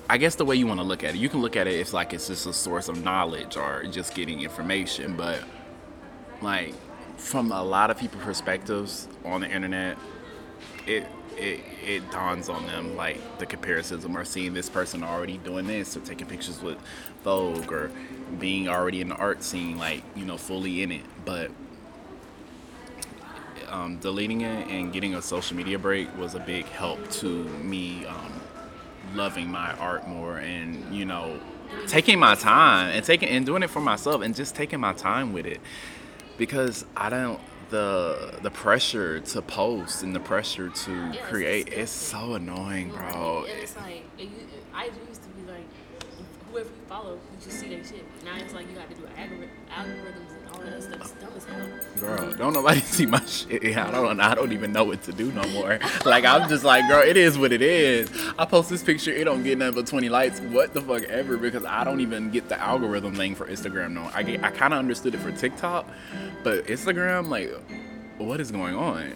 I 0.09 0.17
guess 0.17 0.35
the 0.35 0.45
way 0.45 0.55
you 0.55 0.67
want 0.67 0.79
to 0.79 0.85
look 0.85 1.03
at 1.03 1.15
it, 1.15 1.17
you 1.17 1.29
can 1.29 1.41
look 1.41 1.55
at 1.55 1.65
it 1.65 1.79
as 1.79 1.93
like 1.93 2.13
it's 2.13 2.27
just 2.27 2.45
a 2.45 2.53
source 2.53 2.89
of 2.89 3.03
knowledge 3.03 3.55
or 3.55 3.83
just 3.89 4.13
getting 4.13 4.41
information, 4.41 5.15
but 5.15 5.39
like 6.41 6.75
from 7.17 7.51
a 7.51 7.63
lot 7.63 7.89
of 7.89 7.97
people 7.97 8.19
perspectives 8.19 9.07
on 9.23 9.41
the 9.41 9.49
internet, 9.49 9.97
it 10.85 11.07
it 11.37 11.61
it 11.83 12.11
dawns 12.11 12.49
on 12.49 12.65
them 12.67 12.95
like 12.95 13.39
the 13.39 13.45
comparisons 13.45 14.05
or 14.05 14.25
seeing 14.25 14.53
this 14.53 14.69
person 14.69 15.03
already 15.03 15.37
doing 15.37 15.65
this 15.65 15.95
or 15.97 16.01
taking 16.01 16.27
pictures 16.27 16.61
with 16.61 16.77
Vogue 17.23 17.71
or 17.71 17.91
being 18.39 18.67
already 18.67 19.01
in 19.01 19.09
the 19.09 19.15
art 19.15 19.41
scene, 19.41 19.77
like 19.77 20.03
you 20.15 20.25
know, 20.25 20.37
fully 20.37 20.83
in 20.83 20.91
it, 20.91 21.03
but 21.25 21.49
um, 23.73 23.97
deleting 23.97 24.41
it 24.41 24.67
and 24.69 24.93
getting 24.93 25.15
a 25.15 25.21
social 25.21 25.57
media 25.57 25.77
break 25.79 26.15
was 26.17 26.35
a 26.35 26.39
big 26.39 26.65
help 26.65 27.09
to 27.09 27.27
me 27.63 28.05
um, 28.05 28.31
loving 29.15 29.49
my 29.49 29.73
art 29.73 30.07
more 30.07 30.37
and 30.37 30.95
you 30.95 31.05
know 31.05 31.39
taking 31.87 32.19
my 32.19 32.35
time 32.35 32.91
and 32.95 33.03
taking 33.03 33.27
and 33.29 33.45
doing 33.45 33.63
it 33.63 33.69
for 33.69 33.81
myself 33.81 34.21
and 34.21 34.35
just 34.35 34.55
taking 34.55 34.79
my 34.79 34.93
time 34.93 35.33
with 35.33 35.45
it 35.45 35.59
because 36.37 36.85
I 36.95 37.09
don't 37.09 37.39
the 37.69 38.37
the 38.43 38.51
pressure 38.51 39.19
to 39.19 39.41
post 39.41 40.03
and 40.03 40.15
the 40.15 40.19
pressure 40.19 40.69
to 40.69 40.91
Yeah, 40.91 41.15
create 41.23 41.65
disgusting. 41.65 41.81
it's 41.83 41.91
so 41.91 42.33
annoying 42.35 42.89
bro 42.91 43.45
And 43.49 43.59
it's 43.59 43.75
like 43.75 44.03
it, 44.19 44.29
I 44.73 44.85
used 45.09 45.23
to 45.23 45.29
be 45.29 45.51
like, 45.51 45.65
whoever 46.51 46.69
you 46.69 46.75
follow, 46.87 47.13
you 47.13 47.19
just 47.43 47.59
see 47.59 47.69
their 47.69 47.83
shit. 47.83 48.05
Now 48.23 48.35
it's 48.37 48.53
like 48.53 48.69
you 48.69 48.75
got 48.75 48.89
to 48.89 48.95
do 48.95 49.03
algorithms 49.03 50.32
and 50.63 50.73
all 50.73 50.79
that 50.79 50.83
stuff. 50.83 51.01
It's 51.01 51.11
dumb 51.21 51.33
as 51.35 51.45
hell. 51.45 51.67
Girl, 51.99 52.33
don't 52.33 52.53
nobody 52.53 52.79
see 52.81 53.05
my 53.05 53.23
shit. 53.25 53.63
Yeah, 53.63 53.87
I 53.87 53.91
don't. 53.91 54.19
I 54.19 54.35
don't 54.35 54.51
even 54.51 54.73
know 54.73 54.83
what 54.83 55.03
to 55.03 55.11
do 55.11 55.31
no 55.31 55.43
more. 55.49 55.79
Like 56.05 56.25
I'm 56.25 56.49
just 56.49 56.63
like, 56.63 56.87
girl, 56.87 57.01
it 57.01 57.17
is 57.17 57.37
what 57.37 57.51
it 57.51 57.61
is. 57.61 58.09
I 58.37 58.45
post 58.45 58.69
this 58.69 58.83
picture, 58.83 59.11
it 59.11 59.23
don't 59.23 59.43
get 59.43 59.57
nothing 59.57 59.75
but 59.75 59.87
20 59.87 60.09
likes. 60.09 60.39
What 60.41 60.73
the 60.73 60.81
fuck 60.81 61.03
ever? 61.03 61.37
Because 61.37 61.65
I 61.65 61.83
don't 61.83 62.01
even 62.01 62.31
get 62.31 62.49
the 62.49 62.59
algorithm 62.59 63.15
thing 63.15 63.35
for 63.35 63.47
Instagram. 63.47 63.91
No, 63.91 64.09
I 64.13 64.23
get. 64.23 64.43
I 64.43 64.51
kind 64.51 64.73
of 64.73 64.79
understood 64.79 65.15
it 65.15 65.19
for 65.19 65.31
TikTok, 65.31 65.87
but 66.43 66.65
Instagram, 66.65 67.29
like, 67.29 67.53
what 68.17 68.39
is 68.39 68.51
going 68.51 68.75
on? 68.75 69.13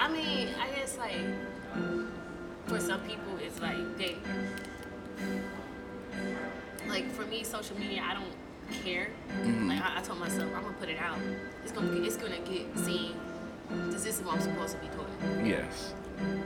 I 0.00 0.08
mean, 0.08 0.48
I 0.60 0.70
guess 0.74 0.96
like 0.96 1.16
for 2.66 2.80
some 2.80 3.00
people, 3.00 3.36
it's 3.40 3.60
like 3.60 3.98
they 3.98 4.16
like 6.88 7.10
for 7.12 7.26
me, 7.26 7.44
social 7.44 7.78
media, 7.78 8.02
I 8.04 8.14
don't 8.14 8.37
care. 8.84 9.08
Mm-hmm. 9.30 9.68
Like 9.68 9.80
I, 9.82 9.98
I 9.98 10.02
told 10.02 10.18
myself, 10.20 10.50
I'm 10.54 10.62
gonna 10.62 10.74
put 10.78 10.88
it 10.88 10.98
out. 10.98 11.18
It's 11.62 11.72
gonna 11.72 11.92
it's 12.02 12.16
gonna 12.16 12.38
get 12.40 12.78
seen. 12.78 13.14
This 13.90 14.06
is 14.06 14.20
what 14.22 14.36
I'm 14.36 14.40
supposed 14.40 14.74
to 14.76 14.80
be 14.80 14.88
doing. 14.88 15.46
yes. 15.46 15.94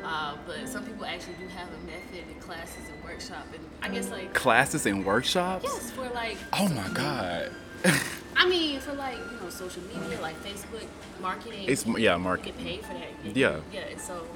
Uh, 0.05 0.37
but 0.47 0.69
some 0.69 0.85
people 0.85 1.07
actually 1.07 1.35
do 1.35 1.47
have 1.49 1.69
a 1.69 1.87
method 1.87 2.25
and 2.31 2.41
classes 2.41 2.83
and 2.93 3.03
workshop, 3.05 3.47
and 3.55 3.65
I 3.81 3.89
guess 3.95 4.11
like 4.11 4.35
Classes 4.35 4.85
and 4.87 5.05
workshops. 5.07 5.65
yes, 5.65 5.91
for 5.93 6.09
like 6.11 6.37
Oh 6.53 6.69
my 6.69 6.89
god. 6.89 7.53
I 8.37 8.49
mean, 8.49 8.81
for 8.81 8.93
like 8.95 9.17
you 9.17 9.39
know, 9.41 9.51
social 9.51 9.83
media, 9.85 10.21
like 10.21 10.37
Facebook 10.43 10.87
marketing. 11.21 11.65
It's 11.69 11.87
yeah, 11.87 12.15
You 12.17 12.19
Mark. 12.23 12.43
get 12.43 12.59
paid 12.59 12.81
for 12.85 12.93
that. 12.95 13.37
Yeah. 13.37 13.61
Yeah, 13.73 13.81
and 13.91 14.01
so 14.01 14.27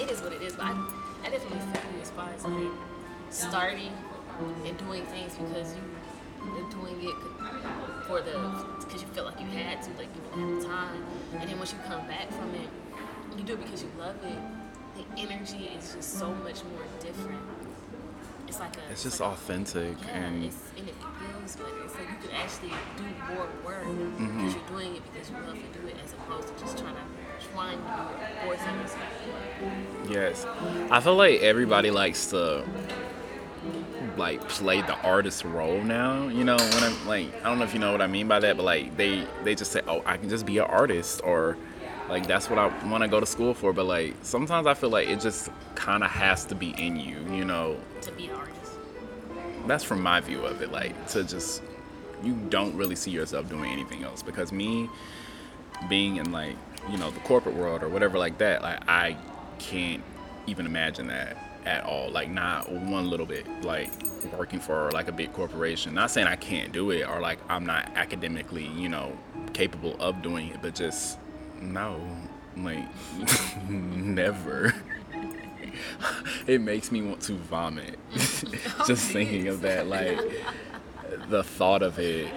it 0.00 0.10
is 0.10 0.20
what 0.22 0.32
it 0.32 0.42
is. 0.42 0.54
But 0.54 0.66
I, 0.66 0.90
I 1.24 1.30
definitely 1.30 1.58
feel 1.58 1.92
you 1.94 2.00
as 2.02 2.10
far 2.10 2.30
as 2.34 2.44
like 2.44 2.72
starting 3.30 3.92
and 4.64 4.78
doing 4.78 5.04
things 5.06 5.34
because 5.36 5.74
you 5.74 5.82
doing 6.70 6.96
it 7.02 7.16
for 8.06 8.20
the 8.20 8.32
because 8.80 9.02
you 9.02 9.08
felt 9.08 9.26
like 9.26 9.40
you 9.40 9.46
had 9.46 9.82
to, 9.82 9.90
like 9.98 10.08
you 10.14 10.22
didn't 10.22 10.52
have 10.54 10.62
the 10.62 10.68
time, 10.68 11.04
and 11.38 11.48
then 11.48 11.58
once 11.58 11.72
you 11.72 11.78
come 11.86 12.06
back 12.06 12.30
from 12.32 12.54
it, 12.54 12.68
you 13.36 13.44
do 13.44 13.54
it 13.54 13.62
because 13.62 13.82
you 13.82 13.90
love 13.98 14.16
it. 14.24 14.38
The 14.96 15.20
energy 15.20 15.70
is 15.78 15.94
just 15.94 16.18
so 16.18 16.32
much 16.34 16.62
more 16.64 16.82
different. 17.00 17.40
It's 18.48 18.58
like 18.58 18.76
a. 18.76 18.80
It's 18.90 19.02
just 19.04 19.20
like 19.20 19.30
a- 19.30 19.32
authentic 19.32 19.96
yeah, 20.06 20.16
and 20.16 20.44
it's, 20.44 20.56
and 20.76 20.88
it 20.88 20.94
feels 20.94 21.56
better. 21.56 21.84
It's 21.84 21.94
like 21.94 22.08
you 22.08 22.28
can 22.28 22.36
actually 22.36 22.72
do 22.96 23.04
more 23.34 23.46
work 23.64 23.84
Mm-hmm. 23.84 24.36
because 24.38 24.54
you're 24.54 24.68
doing 24.78 24.96
it 24.96 25.02
because 25.12 25.30
you 25.30 25.36
love 25.36 25.54
to 25.54 25.80
do 25.80 25.86
it, 25.86 25.96
as 26.04 26.12
opposed 26.12 26.48
to 26.48 26.54
just 26.62 26.76
trying 26.78 26.94
to 26.94 27.00
trying 27.52 27.78
to 27.78 27.84
do 27.84 28.02
it 28.24 28.58
for 28.58 28.64
someone. 28.64 30.10
Yes. 30.10 30.46
I 30.90 31.00
feel 31.00 31.14
like 31.16 31.40
everybody 31.42 31.90
likes 31.90 32.26
to 32.30 32.64
like 34.20 34.40
play 34.48 34.80
the 34.82 34.96
artist 35.00 35.44
role 35.44 35.82
now. 35.82 36.28
You 36.28 36.44
know, 36.44 36.56
when 36.56 36.84
I'm 36.84 37.06
like, 37.08 37.34
I 37.42 37.48
don't 37.48 37.58
know 37.58 37.64
if 37.64 37.72
you 37.74 37.80
know 37.80 37.90
what 37.90 38.02
I 38.02 38.06
mean 38.06 38.28
by 38.28 38.38
that, 38.40 38.56
but 38.56 38.62
like 38.62 38.96
they 38.96 39.26
they 39.42 39.54
just 39.56 39.72
say, 39.72 39.80
oh, 39.88 40.02
I 40.06 40.16
can 40.16 40.28
just 40.28 40.46
be 40.46 40.58
an 40.58 40.64
artist, 40.64 41.20
or 41.24 41.56
like 42.08 42.26
that's 42.26 42.48
what 42.48 42.58
I 42.58 42.66
want 42.88 43.02
to 43.02 43.08
go 43.08 43.18
to 43.18 43.26
school 43.26 43.54
for. 43.54 43.72
But 43.72 43.86
like 43.86 44.14
sometimes 44.22 44.66
I 44.66 44.74
feel 44.74 44.90
like 44.90 45.08
it 45.08 45.20
just 45.20 45.48
kind 45.74 46.04
of 46.04 46.10
has 46.10 46.44
to 46.46 46.54
be 46.54 46.70
in 46.78 46.96
you. 46.96 47.16
You 47.32 47.44
know, 47.44 47.76
To 48.02 48.12
be 48.12 48.26
an 48.26 48.36
artist. 48.36 48.72
that's 49.66 49.82
from 49.84 50.02
my 50.02 50.20
view 50.20 50.44
of 50.44 50.62
it. 50.62 50.70
Like 50.70 50.94
to 51.08 51.24
just 51.24 51.62
you 52.22 52.34
don't 52.50 52.76
really 52.76 52.96
see 52.96 53.10
yourself 53.10 53.48
doing 53.48 53.70
anything 53.72 54.04
else 54.04 54.22
because 54.22 54.52
me 54.52 54.88
being 55.88 56.16
in 56.16 56.30
like 56.30 56.54
you 56.90 56.98
know 56.98 57.10
the 57.10 57.20
corporate 57.20 57.54
world 57.56 57.82
or 57.82 57.88
whatever 57.88 58.18
like 58.18 58.36
that 58.36 58.60
like 58.60 58.86
i 58.88 59.16
can't 59.58 60.02
even 60.46 60.66
imagine 60.66 61.06
that 61.06 61.36
at 61.66 61.84
all 61.84 62.10
like 62.10 62.30
not 62.30 62.70
one 62.70 63.08
little 63.10 63.26
bit 63.26 63.46
like 63.62 63.90
working 64.36 64.60
for 64.60 64.90
like 64.92 65.08
a 65.08 65.12
big 65.12 65.32
corporation. 65.32 65.94
Not 65.94 66.10
saying 66.10 66.26
i 66.26 66.36
can't 66.36 66.72
do 66.72 66.90
it 66.90 67.06
or 67.08 67.20
like 67.20 67.38
i'm 67.48 67.64
not 67.66 67.90
academically 67.96 68.66
you 68.66 68.88
know 68.88 69.16
capable 69.52 69.96
of 70.00 70.22
doing 70.22 70.48
it 70.48 70.62
but 70.62 70.74
just 70.74 71.18
no 71.60 72.00
like 72.56 72.84
never. 73.68 74.74
It 76.46 76.60
makes 76.60 76.90
me 76.90 77.00
want 77.00 77.20
to 77.22 77.34
vomit. 77.34 77.98
Just 78.86 79.10
thinking 79.12 79.46
of 79.48 79.60
that 79.62 79.86
like 79.86 80.18
the 81.28 81.42
thought 81.42 81.82
of 81.82 81.98
it. 81.98 82.28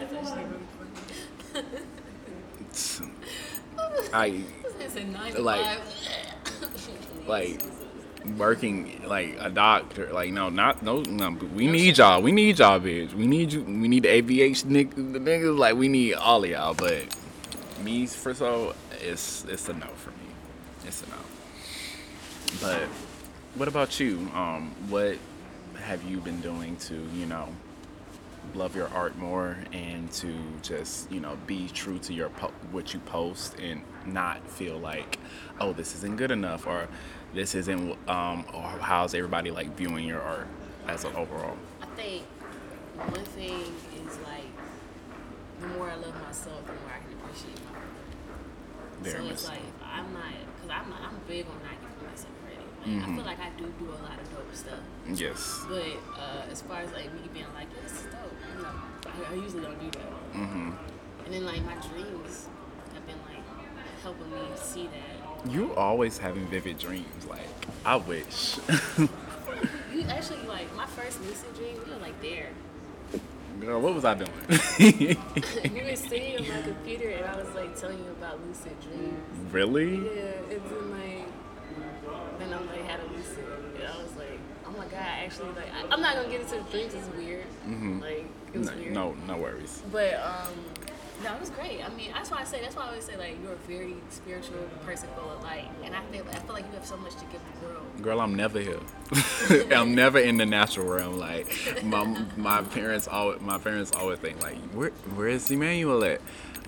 I 4.13 4.43
It's 4.79 4.95
a 4.95 5.03
nine 5.05 5.43
Like- 5.43 5.79
like 7.27 7.61
working 8.37 9.01
like 9.05 9.35
a 9.39 9.49
doctor 9.49 10.11
like 10.13 10.31
no 10.31 10.49
not 10.49 10.81
no 10.81 11.01
no 11.01 11.31
we 11.53 11.67
need 11.67 11.97
y'all 11.97 12.21
we 12.21 12.31
need 12.31 12.57
y'all 12.59 12.79
bitch. 12.79 13.13
We 13.13 13.27
need 13.27 13.51
you 13.51 13.63
we 13.63 13.87
need 13.87 14.03
the 14.03 14.09
aviation 14.09 14.69
niggas 14.71 14.95
the 15.13 15.19
niggas 15.19 15.57
like 15.57 15.75
we 15.75 15.87
need 15.89 16.13
all 16.13 16.43
of 16.43 16.49
y'all 16.49 16.73
but 16.73 17.03
me 17.83 18.07
for 18.07 18.33
so 18.33 18.75
it's 19.01 19.45
it's 19.45 19.67
a 19.67 19.73
no 19.73 19.87
for 19.87 20.11
me. 20.11 20.15
It's 20.85 21.03
a 21.03 21.09
no 21.09 21.15
but 22.61 22.83
what 23.55 23.67
about 23.67 23.99
you? 23.99 24.29
Um 24.33 24.73
what 24.87 25.17
have 25.75 26.03
you 26.03 26.19
been 26.19 26.39
doing 26.39 26.77
to 26.77 26.95
you 27.13 27.25
know 27.25 27.49
love 28.55 28.75
your 28.75 28.87
art 28.89 29.17
more 29.17 29.57
and 29.71 30.11
to 30.11 30.33
just 30.61 31.11
you 31.11 31.19
know 31.19 31.37
be 31.47 31.67
true 31.69 31.97
to 31.97 32.13
your 32.13 32.29
po- 32.29 32.51
what 32.71 32.93
you 32.93 32.99
post 33.01 33.55
and 33.59 33.81
not 34.05 34.45
feel 34.49 34.77
like 34.77 35.17
oh 35.59 35.73
this 35.73 35.95
isn't 35.95 36.17
good 36.17 36.31
enough 36.31 36.67
or 36.67 36.87
this 37.33 37.55
isn't 37.55 37.97
um 38.09 38.45
or 38.53 38.61
how's 38.79 39.13
everybody 39.13 39.51
like 39.51 39.75
viewing 39.75 40.05
your 40.05 40.21
art 40.21 40.47
as 40.87 41.03
an 41.03 41.15
overall 41.15 41.57
I 41.81 41.85
think 41.95 42.23
one 42.97 43.25
thing 43.25 43.73
is 44.07 44.17
like 44.19 44.45
the 45.63 45.67
more 45.67 45.89
I 45.89 45.95
love 45.95 46.13
myself, 46.21 46.59
the 46.65 46.73
more 46.73 46.91
I 46.91 46.99
can 46.99 47.13
appreciate 47.17 47.55
my 47.65 47.71
work. 47.71 47.87
Very 49.01 49.25
so 49.27 49.31
it's 49.31 49.47
like 49.47 49.61
I'm 49.83 50.11
not, 50.13 50.33
because 50.55 50.69
I'm 50.69 50.89
not, 50.89 51.01
I'm 51.01 51.19
big 51.27 51.45
on 51.47 51.55
not 51.63 51.79
giving 51.79 52.07
myself 52.09 52.33
credit. 52.43 52.67
Like, 52.83 53.07
I 53.07 53.15
feel 53.15 53.25
like 53.25 53.39
I 53.39 53.49
do 53.57 53.73
do 53.79 53.87
a 53.89 53.99
lot 54.03 54.19
of 54.19 54.27
dope 54.35 54.53
stuff. 54.53 54.83
yes 55.13 55.63
But 55.69 56.19
uh, 56.19 56.51
as 56.51 56.61
far 56.61 56.79
as 56.81 56.91
like 56.91 57.13
me 57.13 57.21
being 57.33 57.47
like, 57.55 57.69
this 57.81 57.93
is 57.93 58.03
dope, 58.11 58.35
you 58.55 58.61
know, 58.61 58.75
I, 59.07 59.31
I 59.31 59.35
usually 59.35 59.63
don't 59.63 59.79
do 59.79 59.89
that. 59.99 60.33
mm-hmm. 60.35 60.71
And 61.25 61.33
then 61.33 61.45
like 61.45 61.63
my 61.63 61.75
dreams 61.87 62.47
have 62.93 63.05
been 63.07 63.19
like 63.27 63.43
helping 64.03 64.29
me 64.31 64.39
see 64.55 64.87
that. 64.87 65.12
You 65.49 65.73
always 65.75 66.17
having 66.17 66.45
vivid 66.47 66.77
dreams 66.77 67.25
like 67.29 67.39
i 67.85 67.95
wish 67.95 68.57
You 69.93 70.01
actually 70.09 70.41
like 70.47 70.73
my 70.75 70.85
first 70.87 71.21
lucid 71.21 71.53
dream, 71.55 71.75
we 71.85 71.91
were 71.93 71.99
like 71.99 72.19
there. 72.21 72.49
girl 73.59 73.79
what 73.81 73.93
was 73.93 74.05
i 74.05 74.13
doing 74.15 74.31
you 74.79 75.83
were 75.83 75.95
sitting 75.95 76.37
on 76.39 76.47
my 76.49 76.61
computer 76.61 77.09
and 77.09 77.25
I 77.25 77.35
was 77.37 77.53
like 77.55 77.77
telling 77.79 77.99
you 77.99 78.09
about 78.11 78.39
lucid 78.47 78.79
dreams. 78.81 79.53
really 79.53 79.95
Yeah, 79.97 80.31
and 80.49 80.61
then 80.69 80.91
like, 80.91 82.39
then 82.39 82.53
I'm 82.53 82.67
like 82.67 82.83
had 82.85 82.99
a 82.99 83.05
lucid, 83.15 83.45
and 83.77 83.87
I 83.87 83.97
was 84.01 84.15
like, 84.17 84.39
oh 84.65 84.71
my 84.71 84.85
god, 84.85 84.93
actually 85.23 85.49
like, 85.51 85.69
I, 85.73 85.93
I'm 85.93 86.01
not 86.01 86.15
gonna 86.15 86.29
get 86.29 86.41
into 86.41 86.55
the 86.55 86.71
dreams. 86.71 86.93
It's 86.95 87.07
weird. 87.15 87.45
Mm-hmm. 87.67 87.99
Like 88.01 88.25
it 88.53 88.57
was 88.59 88.67
no, 88.71 88.75
weird. 88.77 88.93
no 88.93 89.15
no 89.27 89.37
worries 89.37 89.81
But 89.91 90.13
um, 90.15 90.53
no, 91.21 91.33
it 91.35 91.39
was 91.39 91.49
great. 91.51 91.83
I 91.83 91.89
mean, 91.89 92.11
that's 92.11 92.31
why 92.31 92.39
I 92.39 92.43
say 92.43 92.61
that's 92.61 92.75
why 92.75 92.83
I 92.83 92.87
always 92.87 93.05
say 93.05 93.17
like 93.17 93.37
you're 93.41 93.53
a 93.53 93.67
very 93.67 93.95
spiritual 94.09 94.57
person 94.85 95.09
full 95.15 95.29
of 95.29 95.43
light, 95.43 95.69
and 95.83 95.95
I 95.95 96.01
feel 96.11 96.25
I 96.29 96.35
feel 96.35 96.53
like 96.53 96.65
you 96.65 96.73
have 96.73 96.85
so 96.85 96.97
much 96.97 97.13
to 97.15 97.25
give 97.25 97.41
the 97.59 97.67
world. 97.67 97.85
Girl, 98.01 98.19
I'm 98.19 98.35
never 98.35 98.59
here. 98.59 98.79
I'm 99.75 99.93
never 99.93 100.19
in 100.19 100.37
the 100.37 100.45
natural 100.45 100.87
realm. 100.87 101.19
Like 101.19 101.83
my 101.83 102.25
my 102.35 102.61
parents 102.63 103.07
always 103.07 103.41
my 103.41 103.57
parents 103.57 103.91
always 103.91 104.19
think 104.19 104.41
like 104.41 104.57
where 104.73 104.89
where 105.15 105.27
is 105.27 105.49
Emmanuel 105.51 106.03
at? 106.03 106.21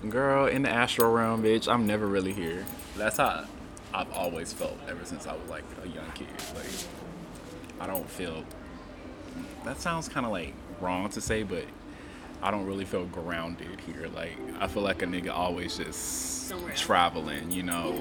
Girl, 0.08 0.46
in 0.46 0.62
the 0.62 0.70
astral 0.70 1.12
realm, 1.12 1.42
bitch. 1.42 1.72
I'm 1.72 1.86
never 1.86 2.06
really 2.06 2.32
here. 2.32 2.64
That's 2.96 3.16
how 3.16 3.46
I've 3.92 4.12
always 4.12 4.52
felt 4.52 4.78
ever 4.88 5.04
since 5.04 5.26
I 5.26 5.32
was 5.32 5.48
like 5.48 5.64
a 5.84 5.88
young 5.88 6.10
kid. 6.14 6.28
Like 6.54 6.66
I 7.80 7.86
don't 7.86 8.08
feel. 8.08 8.44
That 9.64 9.80
sounds 9.80 10.08
kind 10.08 10.24
of 10.24 10.32
like 10.32 10.54
wrong 10.80 11.08
to 11.10 11.20
say, 11.20 11.42
but 11.42 11.64
I 12.42 12.50
don't 12.50 12.66
really 12.66 12.84
feel 12.84 13.04
grounded 13.06 13.80
here. 13.80 14.08
Like 14.14 14.36
I 14.60 14.66
feel 14.68 14.82
like 14.82 15.02
a 15.02 15.06
nigga 15.06 15.30
always 15.30 15.76
just 15.76 16.48
Somewhere 16.48 16.70
else. 16.70 16.80
traveling. 16.80 17.50
You 17.50 17.62
know, 17.64 18.00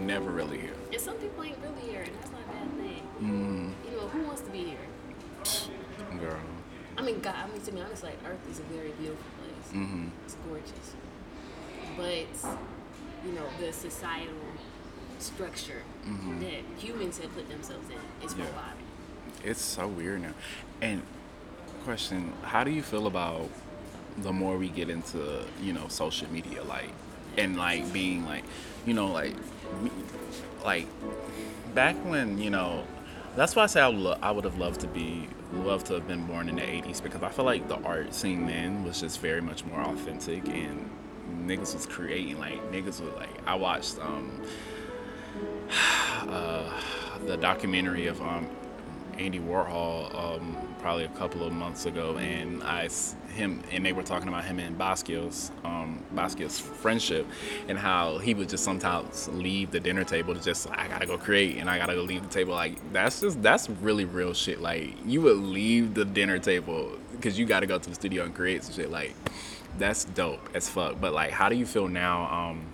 never 0.00 0.30
really 0.30 0.58
here. 0.58 0.74
And 0.92 1.00
some 1.00 1.16
people 1.16 1.42
ain't 1.44 1.58
really 1.62 1.90
here, 1.92 2.02
and 2.02 2.14
that's 2.16 2.30
not 2.30 2.40
a 2.42 2.52
bad 2.52 2.70
thing. 2.78 3.02
Mm, 3.22 3.72
You 3.90 3.96
know, 3.96 4.08
who 4.08 4.22
wants 4.22 4.42
to 4.42 4.50
be 4.50 4.58
here? 4.64 4.76
girl. 6.20 6.40
I 6.96 7.02
mean, 7.02 7.20
God, 7.20 7.34
I 7.36 7.46
mean, 7.52 7.60
to 7.62 7.72
be 7.72 7.80
honest, 7.80 8.02
like 8.02 8.18
Earth 8.26 8.44
is 8.50 8.58
a 8.58 8.62
very 8.64 8.90
beautiful 8.90 9.24
place. 9.38 9.72
Mm-hmm. 9.82 10.08
It's 10.24 10.36
gorgeous, 10.48 10.94
but 11.96 12.48
you 13.24 13.32
know, 13.32 13.44
the 13.60 13.72
societal 13.72 14.34
structure 15.18 15.82
that 16.40 16.60
humans 16.78 17.18
have 17.18 17.32
put 17.34 17.48
themselves 17.48 17.88
in 17.90 17.96
is 18.26 18.32
Mm-hmm. 18.32 18.40
Yeah. 18.42 18.46
robotic. 18.48 18.78
It's 19.44 19.60
so 19.62 19.86
weird 19.88 20.22
now. 20.22 20.34
And 20.80 21.02
question, 21.84 22.32
how 22.42 22.64
do 22.64 22.70
you 22.70 22.82
feel 22.82 23.06
about 23.06 23.48
the 24.18 24.32
more 24.32 24.56
we 24.56 24.68
get 24.68 24.90
into, 24.90 25.44
you 25.62 25.72
know, 25.72 25.88
social 25.88 26.30
media 26.30 26.62
like 26.64 26.90
and 27.36 27.56
like 27.56 27.92
being 27.92 28.24
like, 28.24 28.44
you 28.86 28.94
know, 28.94 29.08
like 29.08 29.34
like 30.64 30.86
back 31.74 31.96
when, 32.04 32.38
you 32.38 32.50
know, 32.50 32.84
that's 33.36 33.54
why 33.54 33.64
I 33.64 33.66
say 33.66 33.80
I 33.80 33.88
would, 33.88 33.98
lo- 33.98 34.18
I 34.22 34.30
would 34.30 34.44
have 34.44 34.58
loved 34.58 34.80
to 34.80 34.88
be 34.88 35.28
loved 35.52 35.86
to 35.86 35.94
have 35.94 36.06
been 36.06 36.26
born 36.26 36.48
in 36.48 36.56
the 36.56 36.62
80s 36.62 37.00
because 37.00 37.22
I 37.22 37.30
feel 37.30 37.44
like 37.44 37.68
the 37.68 37.76
art 37.76 38.12
scene 38.14 38.46
then 38.46 38.84
was 38.84 39.00
just 39.00 39.20
very 39.20 39.40
much 39.40 39.64
more 39.64 39.80
authentic 39.80 40.46
and 40.48 40.90
niggas 41.46 41.74
was 41.74 41.86
creating 41.86 42.38
like 42.38 42.60
niggas 42.72 43.00
was 43.00 43.14
like 43.16 43.30
I 43.46 43.54
watched 43.54 43.98
um 44.00 44.42
uh, 46.28 46.70
the 47.26 47.36
documentary 47.36 48.06
of 48.06 48.20
um, 48.22 48.48
Andy 49.18 49.40
Warhol 49.40 50.14
um, 50.14 50.56
probably 50.80 51.04
a 51.04 51.08
couple 51.08 51.44
of 51.44 51.52
months 51.52 51.86
ago, 51.86 52.16
and 52.18 52.62
I 52.62 52.88
him 53.34 53.62
and 53.70 53.84
they 53.84 53.92
were 53.92 54.02
talking 54.02 54.28
about 54.28 54.44
him 54.44 54.58
and 54.58 54.78
Basquiat's 54.78 55.50
um, 55.64 56.02
Basquiat's 56.14 56.58
friendship, 56.58 57.26
and 57.68 57.78
how 57.78 58.18
he 58.18 58.34
would 58.34 58.48
just 58.48 58.64
sometimes 58.64 59.28
leave 59.28 59.70
the 59.70 59.80
dinner 59.80 60.04
table 60.04 60.34
to 60.34 60.42
just 60.42 60.68
I 60.70 60.88
gotta 60.88 61.06
go 61.06 61.18
create 61.18 61.56
and 61.56 61.68
I 61.68 61.78
gotta 61.78 61.94
go 61.94 62.02
leave 62.02 62.22
the 62.22 62.28
table. 62.28 62.54
Like 62.54 62.76
that's 62.92 63.20
just 63.20 63.42
that's 63.42 63.68
really 63.68 64.04
real 64.04 64.34
shit. 64.34 64.60
Like 64.60 64.94
you 65.04 65.20
would 65.22 65.38
leave 65.38 65.94
the 65.94 66.04
dinner 66.04 66.38
table 66.38 66.92
because 67.12 67.38
you 67.38 67.46
gotta 67.46 67.66
go 67.66 67.78
to 67.78 67.88
the 67.88 67.94
studio 67.94 68.24
and 68.24 68.34
create 68.34 68.64
some 68.64 68.74
shit. 68.74 68.90
Like 68.90 69.14
that's 69.76 70.04
dope 70.04 70.48
as 70.54 70.68
fuck. 70.68 71.00
But 71.00 71.12
like, 71.12 71.30
how 71.30 71.48
do 71.48 71.56
you 71.56 71.66
feel 71.66 71.88
now 71.88 72.24
um, 72.32 72.66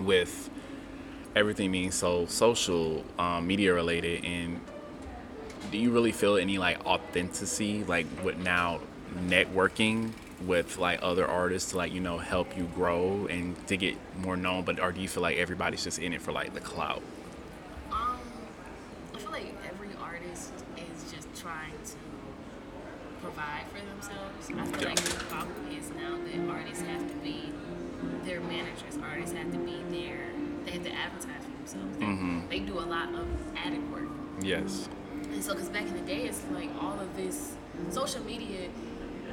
with 0.00 0.50
everything 1.34 1.70
being 1.70 1.90
so 1.90 2.26
social, 2.26 3.04
um, 3.18 3.46
media 3.46 3.74
related, 3.74 4.24
and 4.24 4.60
do 5.70 5.78
you 5.78 5.90
really 5.90 6.12
feel 6.12 6.36
any 6.36 6.58
like 6.58 6.84
authenticity, 6.86 7.84
like 7.84 8.06
with 8.22 8.38
now 8.38 8.80
networking 9.16 10.12
with 10.44 10.76
like 10.78 10.98
other 11.02 11.26
artists 11.26 11.70
to 11.70 11.76
like 11.78 11.92
you 11.92 12.00
know 12.00 12.18
help 12.18 12.56
you 12.56 12.64
grow 12.74 13.26
and 13.30 13.54
to 13.68 13.76
get 13.76 13.96
more 14.18 14.36
known? 14.36 14.64
But 14.64 14.80
or 14.80 14.92
do 14.92 15.00
you 15.00 15.08
feel 15.08 15.22
like 15.22 15.36
everybody's 15.38 15.84
just 15.84 15.98
in 15.98 16.12
it 16.12 16.22
for 16.22 16.32
like 16.32 16.54
the 16.54 16.60
clout? 16.60 17.02
Um, 17.90 18.18
I 19.14 19.18
feel 19.18 19.30
like 19.30 19.54
every 19.68 19.90
artist 20.02 20.52
is 20.76 21.12
just 21.12 21.28
trying 21.40 21.72
to 21.84 21.96
provide 23.22 23.64
for 23.72 23.84
themselves. 23.84 24.50
I 24.50 24.78
feel 24.78 24.88
like 24.88 25.00
the 25.00 25.24
problem 25.24 25.54
is 25.78 25.90
now 25.90 26.16
that 26.16 26.52
artists 26.52 26.84
have 26.84 27.08
to 27.08 27.16
be 27.16 27.50
their 28.24 28.40
managers. 28.40 28.98
Artists 29.02 29.34
have 29.36 29.50
to 29.52 29.58
be 29.58 29.82
their. 29.90 30.18
They 30.64 30.72
have 30.72 30.84
to 30.84 30.92
advertise 30.92 31.44
for 31.44 31.56
themselves. 31.58 31.96
They, 31.98 32.04
Mhm. 32.04 32.48
they 32.48 32.58
do 32.60 32.78
a 32.78 32.86
lot 32.86 33.14
of 33.14 33.26
added 33.56 33.90
work. 33.92 34.08
Yes. 34.42 34.88
And 35.36 35.44
so, 35.44 35.52
because 35.52 35.68
back 35.68 35.82
in 35.82 35.92
the 35.92 36.00
day, 36.00 36.22
it's 36.22 36.42
like 36.50 36.70
all 36.80 36.98
of 36.98 37.14
this 37.14 37.56
social 37.90 38.24
media, 38.24 38.70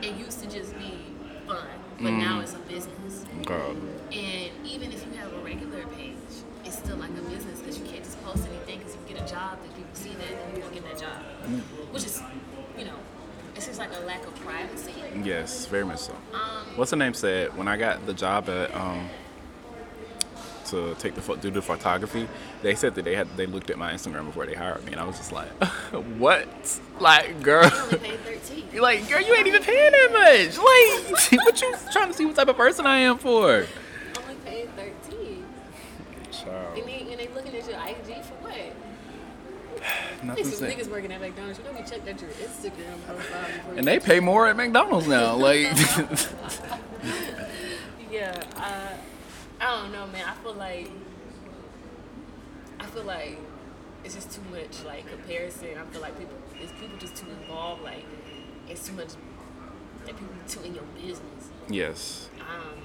it 0.01 0.17
used 0.17 0.41
to 0.41 0.49
just 0.49 0.77
be 0.77 0.99
fun, 1.47 1.65
but 2.01 2.11
now 2.11 2.41
it's 2.41 2.53
a 2.53 2.59
business. 2.59 3.23
Girl. 3.45 3.77
And 4.11 4.51
even 4.65 4.91
if 4.91 5.05
you 5.05 5.13
have 5.13 5.31
a 5.31 5.37
regular 5.37 5.87
page, 5.95 6.17
it's 6.65 6.77
still 6.77 6.97
like 6.97 7.11
a 7.11 7.21
business 7.29 7.61
because 7.61 7.79
you 7.79 7.85
can't 7.85 8.03
just 8.03 8.21
post 8.21 8.45
anything 8.49 8.79
because 8.79 8.95
if 8.95 9.09
you 9.09 9.15
get 9.15 9.23
a 9.23 9.33
job, 9.33 9.59
then 9.61 9.71
people 9.77 9.95
see 9.95 10.09
that 10.09 10.29
and 10.29 10.57
you 10.57 10.61
don't 10.61 10.73
get 10.73 10.83
that 10.83 10.99
job. 10.99 11.23
Which 11.93 12.03
is, 12.03 12.21
you 12.77 12.83
know, 12.83 12.95
it's 13.55 13.67
just 13.67 13.79
like 13.79 13.91
a 13.95 14.05
lack 14.05 14.27
of 14.27 14.35
privacy. 14.41 14.91
Yes, 15.23 15.67
very 15.67 15.85
much 15.85 15.99
so. 15.99 16.17
Um, 16.33 16.65
What's 16.75 16.91
the 16.91 16.97
name 16.97 17.13
said 17.13 17.55
when 17.57 17.69
I 17.69 17.77
got 17.77 18.05
the 18.05 18.13
job 18.13 18.49
at 18.49 18.75
um 18.75 19.09
to 20.73 20.95
take 20.95 21.15
the 21.15 21.35
do 21.35 21.49
the 21.51 21.61
photography? 21.61 22.27
They 22.61 22.75
said 22.75 22.95
that 22.95 23.05
they 23.05 23.15
had 23.15 23.27
they 23.37 23.45
looked 23.45 23.69
at 23.69 23.77
my 23.77 23.93
Instagram 23.93 24.25
before 24.25 24.45
they 24.45 24.53
hired 24.55 24.83
me, 24.85 24.91
and 24.91 24.99
I 25.01 25.05
was 25.05 25.17
just 25.17 25.31
like, 25.31 25.49
what? 26.17 26.79
Like, 26.99 27.41
girl. 27.41 27.65
I 27.71 27.79
only 27.81 27.97
paid 27.97 28.19
thirteen. 28.19 28.65
You're 28.73 28.81
like, 28.89 29.07
girl, 29.09 29.21
you 29.21 29.33
ain't 29.35 29.47
even 29.47 29.63
paying 29.63 29.91
that 29.91 30.09
much. 30.11 30.57
Like, 30.57 31.41
what 31.45 31.61
you 31.61 31.73
trying 31.91 32.07
to 32.07 32.13
see 32.13 32.25
what 32.25 32.35
type 32.35 32.47
of 32.47 32.57
person 32.57 32.85
I 32.85 32.97
am 32.97 33.17
for? 33.17 33.49
Only 33.51 34.35
paid 34.45 34.69
thirteen. 34.75 35.45
Child, 36.31 36.77
And 36.77 36.87
they 36.87 36.99
and 37.11 37.19
they 37.19 37.27
looking 37.33 37.55
at 37.55 37.67
your 37.67 37.79
IG 37.79 38.23
for 38.23 38.33
what? 38.41 38.53
nothing 40.23 40.43
These 40.43 40.57
some 40.57 40.67
niggas 40.67 40.89
working 40.89 41.11
at 41.11 41.21
McDonald's. 41.21 41.59
You 41.59 41.65
know 41.65 41.71
we 41.71 41.85
checked 41.85 42.07
out 42.07 42.19
your 42.21 42.29
Instagram 42.31 43.01
profile 43.05 43.47
before. 43.47 43.73
And 43.75 43.87
they 43.87 43.99
pay 43.99 44.19
more 44.19 44.47
at 44.47 44.55
McDonald's 44.57 45.07
now. 45.07 45.35
Like, 45.35 45.67
Yeah, 48.11 48.43
uh, 48.57 48.93
I 49.63 49.81
don't 49.81 49.93
know, 49.93 50.05
man. 50.07 50.25
I 50.27 50.33
feel 50.43 50.55
like 50.55 50.91
I 52.81 52.85
feel 52.87 53.03
like 53.03 53.39
it's 54.03 54.13
just 54.13 54.31
too 54.31 54.41
much 54.51 54.83
like 54.83 55.07
comparison. 55.09 55.69
I 55.77 55.85
feel 55.85 56.01
like 56.01 56.19
people, 56.19 56.35
it's 56.59 56.73
people 56.73 56.97
just 56.97 57.15
too 57.15 57.27
involved. 57.29 57.81
Like 57.81 58.03
it's 58.67 58.85
too 58.85 58.93
much. 58.93 59.11
Like 60.05 60.19
people 60.19 60.35
too 60.49 60.63
in 60.63 60.75
your 60.75 60.83
business. 61.01 61.47
yes, 61.69 62.29
Um, 62.41 62.77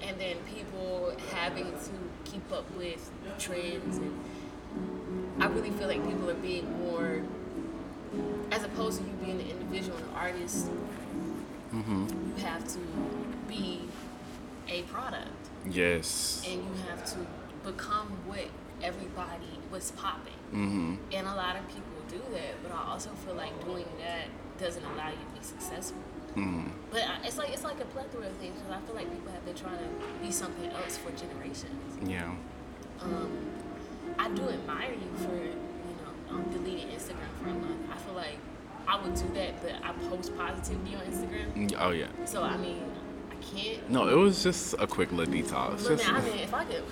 and 0.00 0.16
then 0.20 0.36
people 0.54 1.12
having 1.32 1.72
to 1.72 1.90
keep 2.30 2.52
up 2.52 2.70
with 2.76 3.10
trends, 3.40 3.96
and 3.96 4.16
I 5.40 5.46
really 5.46 5.70
feel 5.70 5.88
like 5.88 6.06
people 6.08 6.30
are 6.30 6.34
being 6.34 6.70
more, 6.78 7.22
as 8.52 8.62
opposed 8.62 9.00
to 9.00 9.04
you 9.04 9.12
being 9.24 9.40
an 9.40 9.48
individual 9.48 9.96
and 9.96 10.06
an 10.06 10.14
artist. 10.14 10.68
You 11.72 12.44
have 12.44 12.64
to 12.74 12.78
be 13.48 13.80
a 14.72 14.82
product 14.94 15.28
yes, 15.70 16.42
and 16.48 16.58
you 16.64 16.74
have 16.88 17.04
to 17.12 17.18
become 17.64 18.08
what 18.26 18.46
everybody 18.82 19.52
was 19.70 19.92
popping. 19.92 20.40
mm-hmm. 20.52 20.94
And 21.12 21.26
a 21.26 21.34
lot 21.34 21.54
of 21.56 21.64
people 21.68 21.98
do 22.08 22.20
that, 22.36 22.52
but 22.62 22.72
I 22.72 22.90
also 22.90 23.10
feel 23.24 23.34
like 23.34 23.54
doing 23.64 23.86
that 24.04 24.26
doesn't 24.58 24.84
allow 24.84 25.08
you 25.10 25.22
to 25.28 25.38
be 25.38 25.44
successful. 25.54 26.02
Mm-hmm. 26.36 26.68
But 26.90 27.02
I- 27.02 27.26
it's 27.26 27.38
like 27.38 27.50
it's 27.54 27.64
like 27.64 27.80
a 27.80 27.84
plethora 27.94 28.26
of 28.26 28.36
things 28.42 28.58
because 28.58 28.72
I 28.72 28.80
feel 28.86 28.96
like 28.96 29.08
people 29.12 29.32
have 29.32 29.44
been 29.44 29.54
trying 29.54 29.78
to 29.78 29.88
be 30.24 30.30
something 30.32 30.70
else 30.72 30.96
for 30.98 31.10
generations. 31.12 31.82
yeah, 32.14 32.34
Um, 33.02 33.30
I 34.18 34.28
do 34.30 34.48
admire 34.48 34.92
you 34.92 35.10
for 35.24 35.34
you 35.34 35.94
know 36.00 36.12
um, 36.34 36.44
deleting 36.50 36.88
Instagram 36.88 37.30
for 37.40 37.48
a 37.50 37.54
month. 37.54 37.80
I 37.92 37.96
feel 37.98 38.14
like 38.14 38.38
I 38.88 39.00
would 39.00 39.14
do 39.14 39.28
that, 39.34 39.62
but 39.62 39.74
I 39.84 39.92
post 40.10 40.36
positivity 40.36 40.96
on 40.96 41.02
Instagram. 41.02 41.74
Oh 41.78 41.90
yeah. 41.90 42.08
So 42.24 42.42
I 42.42 42.56
mean, 42.56 42.82
can't. 43.54 43.90
No, 43.90 44.08
it 44.08 44.14
was 44.16 44.42
just 44.42 44.74
a 44.78 44.86
quick 44.86 45.12
little 45.12 45.32
detox. 45.32 45.84
But 45.84 45.98
Just 45.98 46.06
man, 46.06 46.16
I 46.16 46.24
mean, 46.24 46.38
if 46.38 46.54
I 46.54 46.64
could, 46.64 46.82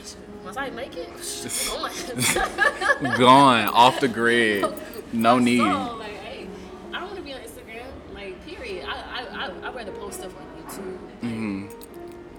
once 0.44 0.56
I 0.56 0.70
make 0.70 0.94
it, 0.96 1.08
going. 3.00 3.16
gone 3.18 3.68
off 3.68 4.00
the 4.00 4.08
grid. 4.08 4.64
No 5.12 5.40
need. 5.40 5.58
So, 5.58 5.96
like, 5.98 6.12
hey, 6.18 6.46
I 6.94 7.00
don't 7.00 7.06
want 7.06 7.16
to 7.16 7.22
be 7.22 7.32
on 7.34 7.40
Instagram. 7.40 7.86
Like, 8.14 8.46
period. 8.46 8.86
I 8.88 8.92
I 8.94 9.46
I 9.46 9.68
I'd 9.68 9.74
rather 9.74 9.90
post 9.90 10.20
stuff 10.20 10.32
on 10.36 10.62
YouTube, 10.62 10.96
hmm 11.20 11.66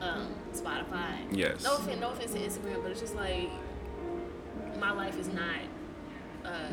um, 0.01 0.33
Spotify. 0.53 1.17
Yes. 1.31 1.63
No 1.65 1.75
offense, 1.75 1.99
no 1.99 2.11
offense 2.11 2.31
to 2.31 2.39
Instagram, 2.39 2.81
but 2.81 2.91
it's 2.91 3.01
just 3.01 3.15
like 3.15 3.49
my 4.79 4.91
life 4.91 5.19
is 5.19 5.27
not 5.27 5.59
uh, 6.45 6.69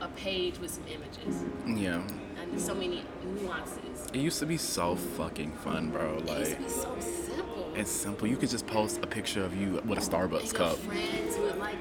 a 0.00 0.08
page 0.08 0.58
with 0.58 0.72
some 0.72 0.84
images 0.88 1.42
Yeah. 1.66 2.02
and 2.42 2.60
so 2.60 2.74
many 2.74 3.04
nuances. 3.24 3.78
It 4.12 4.20
used 4.20 4.38
to 4.40 4.46
be 4.46 4.56
so 4.56 4.96
fucking 4.96 5.52
fun, 5.52 5.90
bro. 5.90 6.16
It 6.18 6.20
used 6.20 6.26
to 6.26 6.32
Like, 6.32 6.58
be 6.58 6.68
so 6.70 6.96
simple. 7.00 7.72
it's 7.76 7.90
simple. 7.90 8.26
You 8.26 8.36
could 8.36 8.48
just 8.50 8.66
post 8.66 9.00
a 9.02 9.06
picture 9.06 9.44
of 9.44 9.54
you 9.54 9.82
with 9.86 9.98
a 9.98 10.02
Starbucks 10.10 10.54
cup. 10.54 10.76
friends 10.78 11.36
would 11.38 11.58
like. 11.58 11.76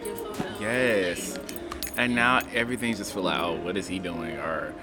Yes. 0.60 1.40
And 1.98 2.14
now 2.14 2.42
everything's 2.54 2.98
just 2.98 3.14
feel 3.14 3.24
like, 3.24 3.40
oh, 3.40 3.56
what 3.56 3.78
is 3.78 3.88
he 3.88 3.98
doing? 3.98 4.36
Or 4.38 4.74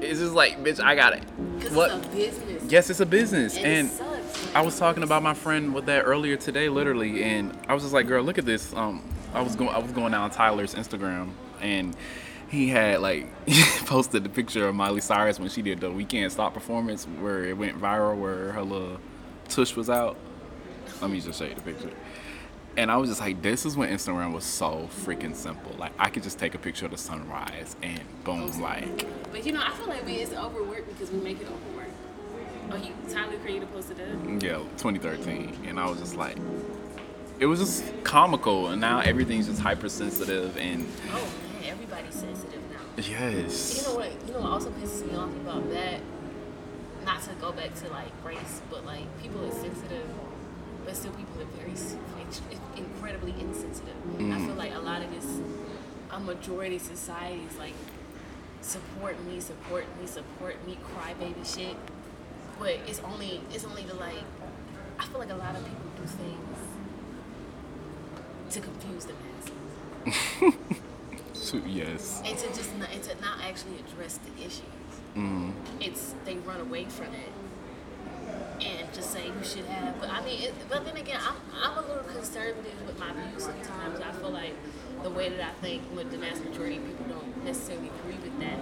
it's 0.00 0.18
just 0.18 0.32
like, 0.34 0.62
bitch, 0.64 0.80
I 0.82 0.94
got 0.94 1.12
it. 1.12 1.24
What? 1.72 1.90
it's 1.90 2.06
a 2.06 2.10
business. 2.10 2.72
Yes, 2.72 2.90
it's 2.90 3.00
a 3.00 3.06
business. 3.06 3.56
And, 3.56 3.66
And 3.66 3.88
it 3.88 3.92
sucks. 3.92 4.54
I 4.54 4.60
was 4.62 4.78
talking 4.78 5.02
about 5.02 5.22
my 5.22 5.34
friend 5.34 5.74
with 5.74 5.86
that 5.86 6.02
earlier 6.02 6.36
today, 6.36 6.68
literally, 6.68 7.22
and 7.22 7.56
I 7.68 7.74
was 7.74 7.82
just 7.82 7.92
like, 7.94 8.06
"Girl, 8.06 8.22
look 8.24 8.38
at 8.38 8.44
this." 8.46 8.72
Um, 8.74 9.02
I 9.34 9.40
was 9.42 9.54
going, 9.56 9.70
I 9.70 9.78
was 9.78 9.92
going 9.92 10.12
down 10.12 10.30
Tyler's 10.30 10.74
Instagram, 10.74 11.30
and 11.60 11.94
he 12.48 12.68
had 12.68 13.00
like 13.00 13.26
posted 13.86 14.24
the 14.24 14.28
picture 14.28 14.68
of 14.68 14.74
Miley 14.74 15.00
Cyrus 15.00 15.38
when 15.38 15.48
she 15.48 15.62
did 15.62 15.80
the 15.80 15.90
We 15.90 16.04
Can't 16.04 16.30
Stop 16.30 16.54
performance, 16.54 17.04
where 17.04 17.44
it 17.44 17.56
went 17.56 17.80
viral, 17.80 18.16
where 18.18 18.52
her 18.52 18.62
little 18.62 18.98
tush 19.48 19.74
was 19.74 19.90
out. 19.90 20.16
Let 21.00 21.10
me 21.10 21.20
just 21.20 21.38
show 21.38 21.44
you 21.44 21.54
the 21.54 21.60
picture. 21.60 21.90
And 22.76 22.90
I 22.90 22.96
was 22.98 23.08
just 23.08 23.20
like, 23.20 23.40
this 23.40 23.64
is 23.64 23.76
when 23.76 23.88
Instagram 23.88 24.34
was 24.34 24.44
so 24.44 24.88
freaking 24.92 25.34
simple. 25.34 25.74
Like, 25.78 25.92
I 25.98 26.10
could 26.10 26.22
just 26.22 26.38
take 26.38 26.54
a 26.54 26.58
picture 26.58 26.84
of 26.84 26.90
the 26.90 26.98
sunrise 26.98 27.74
and 27.82 28.02
boom, 28.22 28.60
like, 28.60 29.06
But 29.32 29.46
you 29.46 29.52
know, 29.52 29.62
I 29.64 29.72
feel 29.72 29.86
like 29.86 30.04
we 30.04 30.16
it's 30.16 30.34
overworked 30.34 30.86
because 30.88 31.10
we 31.10 31.18
make 31.20 31.40
it 31.40 31.46
overwork. 31.46 31.90
Oh, 32.70 32.76
he 32.76 32.92
Tyler 33.12 33.38
Creator 33.38 33.66
posted 33.66 33.96
that. 33.96 34.42
yeah, 34.42 34.58
2013. 34.76 35.60
And 35.66 35.80
I 35.80 35.88
was 35.88 36.00
just 36.00 36.16
like, 36.16 36.36
it 37.38 37.46
was 37.46 37.60
just 37.60 38.04
comical. 38.04 38.68
And 38.68 38.80
now 38.80 39.00
everything's 39.00 39.46
just 39.46 39.60
hypersensitive. 39.60 40.56
And 40.58 40.86
Oh 41.12 41.28
everybody's 41.66 42.14
sensitive 42.14 42.62
now. 42.70 42.80
yes. 42.96 43.76
You 43.76 43.88
know 43.88 43.96
what? 43.96 44.12
You 44.26 44.32
know 44.32 44.40
what 44.40 44.50
also 44.50 44.70
pisses 44.70 45.10
me 45.10 45.16
off 45.16 45.30
about 45.30 45.70
that? 45.70 46.00
Not 47.04 47.22
to 47.22 47.30
go 47.40 47.52
back 47.52 47.74
to 47.76 47.88
like 47.90 48.12
race, 48.24 48.60
but 48.70 48.84
like 48.84 49.06
people 49.22 49.44
are 49.44 49.52
sensitive, 49.52 50.06
but 50.84 50.96
still 50.96 51.12
people 51.12 51.42
are 51.42 51.50
very 51.58 51.74
incredibly 52.76 53.34
insensitive. 53.40 53.94
And 54.18 54.32
I 54.32 54.38
mm. 54.38 54.46
feel 54.46 54.54
like 54.54 54.74
a 54.74 54.80
lot 54.80 55.02
of 55.02 55.10
this, 55.10 55.40
a 56.10 56.18
majority 56.18 56.76
of 56.76 56.82
society 56.82 57.42
is 57.48 57.58
like 57.58 57.74
support 58.60 59.22
me, 59.24 59.40
support 59.40 59.86
me, 60.00 60.06
support 60.06 60.66
me, 60.66 60.78
crybaby 60.82 61.44
shit. 61.46 61.76
But 62.58 62.80
it's 62.86 63.00
only 63.00 63.40
it's 63.52 63.64
only 63.64 63.84
to 63.84 63.94
like 63.94 64.24
I 64.98 65.04
feel 65.04 65.18
like 65.18 65.30
a 65.30 65.36
lot 65.36 65.54
of 65.54 65.62
people 65.62 65.90
do 65.96 66.06
things 66.06 66.58
to 68.50 68.60
confuse 68.60 69.04
the 69.04 69.12
masses 69.12 70.76
So, 71.46 71.58
yes. 71.64 72.20
and 72.24 72.36
to 72.36 72.48
just 72.48 72.76
not, 72.76 72.88
and 72.92 73.00
to 73.04 73.20
not 73.20 73.38
actually 73.40 73.78
address 73.78 74.18
the 74.18 74.44
issues. 74.44 74.64
Mm. 75.14 75.52
It's 75.78 76.12
they 76.24 76.34
run 76.38 76.60
away 76.60 76.86
from 76.86 77.14
it 77.14 77.30
and 78.60 78.92
just 78.92 79.12
say 79.12 79.26
you 79.26 79.44
should 79.44 79.64
have. 79.66 80.00
But 80.00 80.10
I 80.10 80.24
mean, 80.24 80.42
it, 80.42 80.54
but 80.68 80.84
then 80.84 80.96
again, 80.96 81.20
I'm 81.22 81.36
I'm 81.62 81.84
a 81.84 81.86
little 81.86 82.02
conservative 82.02 82.74
with 82.84 82.98
my 82.98 83.12
views 83.12 83.44
sometimes. 83.44 84.00
I 84.00 84.10
feel 84.10 84.30
like 84.30 84.54
the 85.04 85.10
way 85.10 85.28
that 85.28 85.40
I 85.40 85.52
think, 85.62 85.82
with 85.94 86.10
the 86.10 86.18
vast 86.18 86.44
majority 86.44 86.78
of 86.78 86.84
people 86.84 87.06
don't 87.06 87.44
necessarily 87.44 87.90
agree 88.00 88.18
with 88.24 88.40
that. 88.40 88.58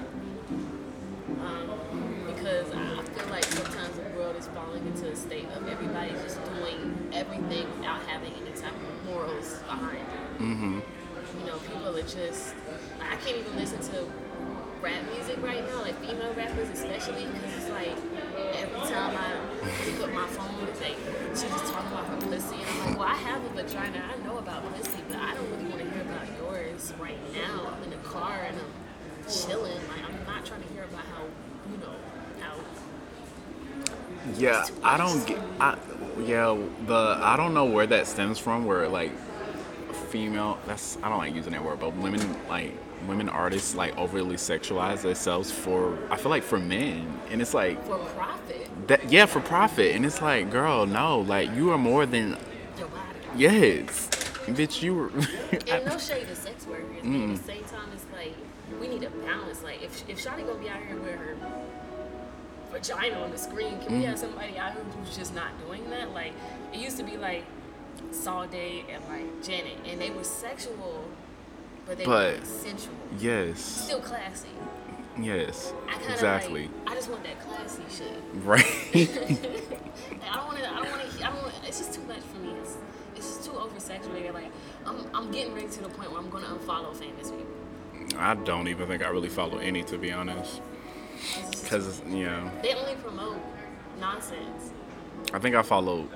Um, 1.41 2.25
because 2.27 2.71
I 2.71 3.01
I 3.01 3.03
feel 3.03 3.31
like 3.31 3.45
sometimes 3.45 3.97
the 3.97 4.11
world 4.15 4.37
is 4.37 4.47
falling 4.49 4.87
into 4.87 5.09
a 5.09 5.17
state 5.17 5.49
of 5.57 5.67
everybody 5.67 6.11
just 6.23 6.39
doing 6.53 7.09
everything 7.15 7.67
without 7.79 8.03
having 8.03 8.35
any 8.35 8.55
type 8.55 8.75
of 8.75 9.05
morals 9.07 9.59
behind 9.61 9.97
it. 9.97 10.43
Mm-hmm. 10.43 10.81
You 11.41 11.47
know, 11.47 11.57
people 11.57 11.97
are 11.97 12.03
just. 12.03 12.55
I 13.11 13.17
can't 13.17 13.39
even 13.39 13.57
listen 13.57 13.81
to 13.93 14.11
rap 14.83 15.03
music 15.15 15.43
right 15.43 15.67
now, 15.67 15.81
like 15.83 15.99
female 16.01 16.35
rappers 16.35 16.69
especially, 16.69 17.25
because 17.27 17.57
it's 17.57 17.71
like 17.71 17.97
every 18.57 18.81
time 18.91 19.17
I 19.17 19.33
pick 19.85 20.01
up 20.03 20.13
my 20.13 20.27
phone, 20.27 20.69
it's 20.69 20.81
like 20.81 20.97
she's 21.31 21.43
just 21.43 21.73
talking 21.73 21.93
about 21.93 22.07
her 22.07 22.17
pussy, 22.29 22.57
and 22.57 22.69
I'm 22.69 22.87
like, 22.91 22.99
well, 22.99 23.09
I 23.09 23.15
have 23.15 23.45
a 23.45 23.49
vagina, 23.51 24.03
I 24.13 24.27
know 24.27 24.39
about 24.39 24.63
pussy, 24.77 25.01
but 25.09 25.19
I 25.19 25.35
don't 25.35 25.51
really 25.51 25.65
want 25.65 25.79
to 25.79 25.91
hear 25.91 26.03
about 26.03 26.27
yours 26.39 26.93
right 26.99 27.19
now. 27.33 27.73
I'm 27.75 27.83
in 27.85 27.91
the 27.91 27.97
car 27.97 28.45
and 28.47 28.59
I'm 28.59 29.31
chilling. 29.31 29.81
Like 29.89 30.05
I'm 30.07 30.27
not 30.27 30.45
trying 30.45 30.63
to 30.63 30.69
hear 30.75 30.85
about 30.85 31.05
how 31.07 31.25
you 31.71 31.79
know 31.79 31.95
how. 32.41 32.55
Yeah, 34.37 34.67
I 34.83 34.97
don't 34.99 35.27
get. 35.27 35.39
I 35.61 35.79
yeah, 36.21 36.57
the 36.87 37.19
I 37.21 37.37
don't 37.37 37.55
know 37.55 37.65
where 37.65 37.87
that 37.87 38.07
stems 38.07 38.39
from. 38.39 38.65
Where 38.67 38.89
like 38.89 39.13
female, 40.11 40.59
that's 40.67 40.99
I 41.03 41.09
don't 41.09 41.19
like 41.19 41.35
using 41.35 41.53
that 41.53 41.65
word, 41.65 41.81
but 41.81 41.97
women 41.97 42.21
like 42.49 42.73
women 43.09 43.29
artists 43.29 43.75
like 43.75 43.97
overly 43.97 44.37
sexualize 44.37 45.03
themselves 45.03 45.51
for 45.51 45.99
I 46.11 46.17
feel 46.17 46.31
like 46.31 46.43
for 46.43 46.59
men, 46.59 47.21
and 47.31 47.41
it's 47.41 47.55
like 47.55 47.83
For 47.85 47.99
profit, 47.99 48.69
that 48.87 49.11
yeah 49.11 49.27
for 49.27 49.41
profit, 49.41 49.95
and 49.95 50.05
it's 50.05 50.21
like 50.21 50.51
girl, 50.51 50.87
no, 50.87 51.21
like 51.21 51.55
you 51.55 51.71
are 51.71 51.79
more 51.79 52.07
than 52.07 52.37
your 52.79 52.89
body. 52.89 53.19
yes, 53.37 54.09
bitch, 54.47 54.83
you 54.83 54.95
were. 54.95 55.11
And 55.71 55.87
no 55.87 55.99
shade 55.99 56.27
to 56.29 56.37
sex 56.37 56.67
workers, 56.67 56.87
but 56.91 56.97
at 56.97 57.03
the 57.03 57.09
mm. 57.09 57.47
same 57.47 57.65
time, 57.65 57.89
it's 57.93 58.05
like 58.13 58.35
we 58.81 58.89
need 58.89 59.05
a 59.05 59.11
balance. 59.11 59.63
Like 59.63 59.83
if 59.83 60.09
if 60.09 60.25
Shawty 60.25 60.47
gonna 60.47 60.59
be 60.59 60.69
out 60.69 60.83
here 60.87 60.97
with 60.97 61.15
her 61.15 61.37
vagina 62.73 63.21
on 63.21 63.31
the 63.31 63.39
screen, 63.39 63.79
can 63.81 63.99
we 63.99 64.05
mm. 64.05 64.09
have 64.09 64.19
somebody 64.19 64.59
out 64.59 64.73
here 64.73 64.83
who's 64.83 65.17
just 65.17 65.35
not 65.35 65.51
doing 65.67 65.89
that? 65.91 66.13
Like 66.13 66.33
it 66.73 66.81
used 66.81 66.97
to 66.99 67.05
be 67.05 67.17
like 67.17 67.45
Sade 68.11 68.85
and 68.91 69.05
like 69.09 69.45
Janet, 69.45 69.79
and 69.87 70.01
they 70.01 70.11
were 70.11 70.25
sexual, 70.25 71.05
but 71.87 71.99
they 71.99 72.05
But- 72.05 72.41
were 72.41 72.45
sensual, 72.45 72.95
yes, 73.19 73.61
still 73.61 74.01
classy. 74.01 74.49
Yes. 75.21 75.73
I 75.89 76.13
Exactly. 76.13 76.63
like. 76.63 76.91
I 76.91 76.95
just 76.97 77.09
want 77.09 77.23
that 77.23 77.39
classy 77.47 77.83
shit. 77.89 78.21
Right. 78.45 78.65
Like, 78.95 80.31
I 80.31 80.37
don't 80.37 80.47
want 80.47 80.59
to. 80.59 80.69
I 80.69 80.75
don't 80.83 80.91
want 80.91 81.03
to. 81.11 81.25
I 81.25 81.29
don't. 81.31 81.37
Wanna, 81.43 81.55
it's 81.69 81.79
just 81.79 81.95
too 81.95 82.03
much 82.03 82.19
for 82.21 82.39
me. 82.41 82.53
It's, 82.61 82.77
it's 83.17 83.27
just 83.29 83.45
too 83.45 83.53
oversaturated. 83.53 84.35
Like 84.35 84.51
I'm. 84.85 85.07
I'm 85.15 85.31
getting 85.31 85.55
ready 85.55 85.69
to 85.69 85.83
the 85.83 85.89
point 85.89 86.11
where 86.11 86.21
I'm 86.21 86.31
gonna 86.31 86.47
unfollow 86.49 86.95
famous 86.97 87.31
people. 87.31 87.47
I 88.19 88.35
don't 88.35 88.67
even 88.67 88.89
think 88.89 89.05
I 89.05 89.09
really 89.11 89.29
follow 89.29 89.59
any, 89.59 89.85
to 89.85 89.97
be 89.99 90.11
honest. 90.11 90.61
Because, 91.63 92.03
you 92.09 92.25
know, 92.27 92.51
they 92.63 92.75
only 92.75 92.97
promote 92.97 93.39
nonsense. 94.01 94.73
I 95.33 95.39
think 95.39 95.55
I 95.55 95.63
follow 95.63 96.09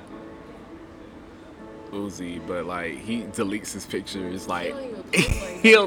Uzi, 1.93 2.41
but 2.47 2.67
like 2.67 2.99
he 2.99 3.23
deletes 3.23 3.73
his 3.73 3.87
pictures 3.87 4.47
like 4.49 4.75
don't 4.75 4.85
even 4.85 5.03
post 5.05 5.43
like 5.43 5.61
he'll 5.63 5.87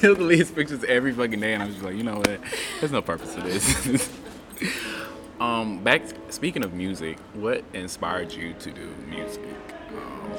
he'll 0.00 0.14
delete 0.14 0.38
his 0.38 0.50
pictures 0.50 0.84
every 0.84 1.12
fucking 1.12 1.40
day, 1.40 1.54
and 1.54 1.62
I'm 1.62 1.70
just 1.70 1.82
like, 1.82 1.96
you 1.96 2.02
know 2.02 2.16
what? 2.16 2.40
There's 2.80 2.92
no 2.92 3.02
purpose 3.02 3.34
to 3.34 3.40
this. 3.42 4.10
um, 5.40 5.82
back 5.82 6.02
speaking 6.30 6.64
of 6.64 6.72
music, 6.74 7.18
what 7.34 7.64
inspired 7.72 8.32
you 8.32 8.54
to 8.54 8.70
do 8.70 8.94
music? 9.08 9.42
Um, 9.96 10.32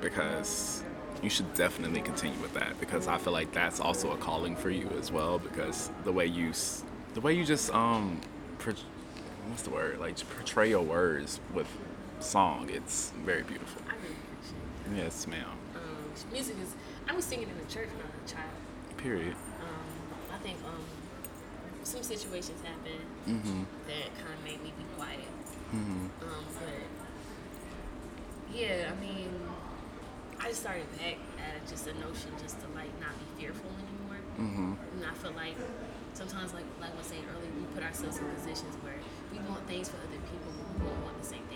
because 0.00 0.82
you 1.22 1.30
should 1.30 1.52
definitely 1.54 2.00
continue 2.02 2.38
with 2.40 2.52
that 2.54 2.78
because 2.80 3.06
I 3.08 3.16
feel 3.18 3.32
like 3.32 3.52
that's 3.52 3.80
also 3.80 4.12
a 4.12 4.16
calling 4.16 4.56
for 4.56 4.70
you 4.70 4.90
as 4.98 5.10
well 5.10 5.38
because 5.38 5.90
the 6.04 6.12
way 6.12 6.26
you 6.26 6.50
s- 6.50 6.84
the 7.14 7.20
way 7.20 7.32
you 7.32 7.44
just 7.44 7.72
um 7.72 8.20
pro- 8.58 8.74
what's 9.48 9.62
the 9.62 9.70
word 9.70 9.98
like 10.00 10.18
portray 10.36 10.68
your 10.68 10.82
words 10.82 11.40
with 11.54 11.66
song 12.20 12.68
it's 12.72 13.12
very 13.24 13.42
beautiful 13.42 13.82
I 13.88 13.94
really 13.96 14.16
appreciate 14.32 14.98
it. 14.98 15.04
yes 15.04 15.26
ma'am 15.26 15.44
Um, 15.74 16.32
music 16.32 16.56
is. 16.62 16.74
I 17.08 17.12
was 17.14 17.24
singing 17.24 17.48
in 17.48 17.56
the 17.58 17.64
church 17.72 17.88
when 17.88 18.00
I 18.00 18.08
was 18.22 18.30
a 18.32 18.34
child. 18.34 18.54
period 18.96 19.34
Um, 19.60 20.34
I 20.34 20.38
think 20.38 20.56
um, 20.64 20.82
some 21.82 22.02
situations 22.02 22.60
happened 22.62 23.04
mm-hmm 23.28 23.62
that 23.88 24.06
kind 24.16 24.32
of 24.32 24.42
made 24.44 24.62
me 24.62 24.72
be 24.78 24.84
quiet. 24.96 25.20
mm-hmm 25.74 26.06
Um, 26.22 26.44
but 26.60 26.80
yeah, 28.54 28.92
I 28.92 29.00
mean, 29.00 29.30
I 30.40 30.48
just 30.48 30.60
started 30.62 30.86
back 30.98 31.16
at 31.42 31.66
just 31.68 31.86
a 31.88 31.94
notion 31.94 32.30
just 32.40 32.60
to 32.60 32.66
like 32.74 32.92
not 33.00 33.12
be 33.18 33.26
fearful 33.42 33.70
anymore. 33.84 34.20
mm-hmm 34.38 34.72
And 34.96 35.04
I 35.04 35.12
feel 35.14 35.32
like 35.32 35.56
sometimes, 36.14 36.54
like 36.54 36.64
like 36.80 36.92
I 36.94 36.98
was 36.98 37.06
saying 37.06 37.24
earlier, 37.34 37.50
we 37.58 37.64
put 37.74 37.82
ourselves 37.82 38.18
in 38.18 38.24
positions 38.38 38.74
where 38.82 38.96
we 39.32 39.38
want 39.48 39.66
things 39.66 39.88
for 39.88 39.96
other 39.98 40.20
people, 40.30 40.50
but 40.56 40.66
we 40.80 40.86
don't 40.88 41.02
want 41.04 41.20
the 41.20 41.26
same 41.26 41.44
ourselves. 41.50 41.53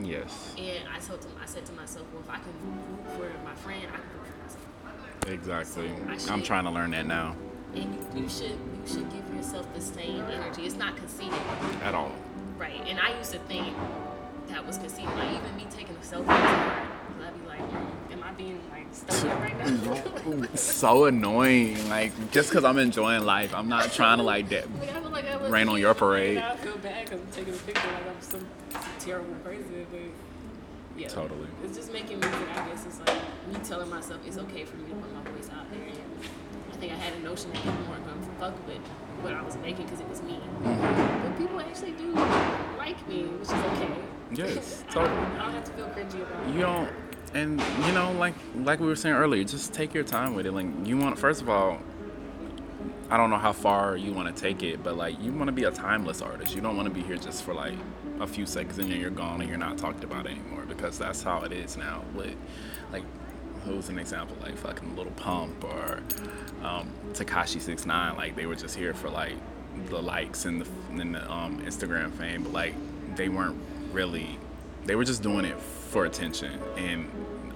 Yes 0.00 0.54
And 0.58 0.88
I 0.94 0.98
told 0.98 1.20
to, 1.22 1.28
I 1.42 1.46
said 1.46 1.64
to 1.66 1.72
myself, 1.72 2.06
well, 2.12 2.22
if 2.22 2.30
I 2.30 2.36
can 2.36 2.52
root 2.62 3.16
for 3.16 3.44
my 3.44 3.54
friend, 3.54 3.82
I 3.82 3.96
can 3.96 4.10
root 4.18 4.26
for 4.26 4.42
myself. 4.42 5.32
exactly 5.34 5.90
I 6.30 6.32
i'm 6.32 6.42
trying 6.42 6.64
to 6.64 6.70
learn 6.70 6.90
that 6.92 7.06
now 7.06 7.34
And 7.74 7.94
you, 8.14 8.22
you 8.22 8.28
should 8.28 8.50
you 8.50 8.82
should 8.86 9.10
give 9.10 9.34
yourself 9.34 9.66
the 9.74 9.80
same 9.80 10.20
energy. 10.22 10.62
It's 10.66 10.76
not 10.76 10.96
conceited. 10.96 11.38
at 11.82 11.94
all 11.94 12.12
Right. 12.58 12.80
And 12.88 12.98
I 12.98 13.16
used 13.18 13.32
to 13.32 13.38
think 13.40 13.76
that 14.48 14.66
was 14.66 14.78
conceited. 14.78 15.12
Like 15.16 15.30
even 15.36 15.56
me 15.56 15.66
taking 15.70 15.94
a 15.96 15.98
selfie 15.98 16.86
like, 17.60 18.12
am 18.12 18.22
I 18.22 18.32
being 18.32 18.60
like 18.70 18.86
right 19.24 19.58
now? 19.58 20.46
so 20.54 21.04
annoying 21.04 21.88
like 21.88 22.12
just 22.32 22.48
because 22.48 22.64
i'm 22.64 22.78
enjoying 22.78 23.24
life 23.24 23.54
i'm 23.54 23.68
not 23.68 23.92
trying 23.92 24.18
to 24.18 24.24
like 24.24 24.48
that 24.48 24.66
Like, 24.80 24.94
I 24.94 24.98
like 25.32 25.42
I 25.42 25.48
Rain 25.48 25.68
on 25.68 25.80
your 25.80 25.94
parade. 25.94 26.38
I 26.38 26.56
feel 26.56 26.76
bad 26.78 27.04
because 27.04 27.20
I'm 27.20 27.30
taking 27.30 27.54
a 27.54 27.56
picture 27.56 27.88
like 27.88 28.08
I'm 28.08 28.20
some, 28.20 28.46
some 28.70 28.82
terrible 28.98 29.34
person, 29.36 29.86
but 29.90 30.00
yeah. 31.00 31.08
Totally. 31.08 31.46
It's 31.64 31.76
just 31.76 31.92
making 31.92 32.20
music. 32.20 32.48
I 32.54 32.68
guess 32.68 32.86
it's 32.86 32.98
like 33.00 33.20
me 33.48 33.58
telling 33.64 33.90
myself 33.90 34.20
it's 34.26 34.38
okay 34.38 34.64
for 34.64 34.76
me 34.76 34.90
to 34.90 34.94
put 34.96 35.14
my 35.14 35.30
voice 35.30 35.50
out 35.50 35.70
there. 35.70 35.82
And 35.82 36.00
I 36.72 36.76
think 36.76 36.92
I 36.92 36.96
had 36.96 37.14
a 37.14 37.20
notion 37.20 37.52
that 37.52 37.62
people 37.62 37.84
weren't 37.88 38.06
going 38.06 38.20
to 38.20 38.26
fuck 38.38 38.66
with 38.66 38.78
what 39.22 39.34
I 39.34 39.42
was 39.42 39.56
making 39.58 39.86
because 39.86 40.00
it 40.00 40.08
was 40.08 40.22
me. 40.22 40.40
Mm-hmm. 40.62 41.22
But 41.22 41.38
people 41.38 41.60
actually 41.60 41.92
do 41.92 42.12
like 42.78 43.08
me, 43.08 43.24
which 43.24 43.48
is 43.48 43.52
okay. 43.52 43.94
Yes, 44.32 44.84
I, 44.90 44.92
don't, 44.94 45.04
totally. 45.06 45.26
I 45.26 45.42
don't 45.44 45.52
have 45.52 45.64
to 45.64 45.72
feel 45.72 45.86
cringy 45.88 46.22
about 46.22 46.48
it. 46.48 46.54
you 46.54 46.60
don't 46.60 46.90
and 47.34 47.60
you 47.84 47.92
know 47.92 48.12
like 48.12 48.34
like 48.56 48.80
we 48.80 48.86
were 48.86 48.96
saying 48.96 49.14
earlier 49.14 49.44
just 49.44 49.72
take 49.72 49.94
your 49.94 50.04
time 50.04 50.34
with 50.34 50.46
it. 50.46 50.52
Like 50.52 50.66
you 50.84 50.96
want 50.96 51.18
first 51.18 51.42
of 51.42 51.48
all 51.48 51.78
i 53.08 53.16
don't 53.16 53.30
know 53.30 53.38
how 53.38 53.52
far 53.52 53.96
you 53.96 54.12
want 54.12 54.34
to 54.34 54.42
take 54.42 54.64
it 54.64 54.82
but 54.82 54.96
like 54.96 55.20
you 55.22 55.30
want 55.32 55.46
to 55.46 55.52
be 55.52 55.64
a 55.64 55.70
timeless 55.70 56.20
artist. 56.22 56.54
You 56.54 56.60
don't 56.60 56.76
want 56.76 56.88
to 56.88 56.94
be 56.94 57.02
here 57.02 57.16
just 57.16 57.44
for 57.44 57.54
like 57.54 57.74
a 58.20 58.26
few 58.26 58.46
seconds 58.46 58.78
and 58.78 58.90
then 58.90 59.00
you're 59.00 59.10
gone 59.10 59.40
and 59.40 59.48
you're 59.48 59.58
not 59.58 59.78
talked 59.78 60.02
about 60.02 60.26
anymore 60.26 60.64
because 60.66 60.98
that's 60.98 61.22
how 61.22 61.42
it 61.42 61.52
is 61.52 61.76
now 61.76 62.02
with 62.14 62.34
like 62.92 63.04
who's 63.64 63.88
an 63.88 63.98
example? 63.98 64.36
Like 64.40 64.56
fucking 64.56 64.96
Lil 64.96 65.06
Pump 65.16 65.62
or 65.64 66.00
um 66.62 66.90
Tekashi 67.12 67.60
69 67.60 68.16
like 68.16 68.34
they 68.36 68.46
were 68.46 68.56
just 68.56 68.76
here 68.76 68.94
for 68.94 69.10
like 69.10 69.34
the 69.88 70.00
likes 70.00 70.44
and 70.44 70.60
the, 70.60 70.66
and 70.90 71.14
the 71.14 71.30
um, 71.32 71.60
instagram 71.60 72.10
fame 72.12 72.42
but 72.42 72.52
like 72.52 72.74
they 73.14 73.28
weren't 73.28 73.58
really 73.92 74.38
they 74.84 74.94
were 74.94 75.04
just 75.04 75.22
doing 75.22 75.44
it 75.44 75.58
for 75.86 76.04
attention 76.04 76.58
and 76.76 77.08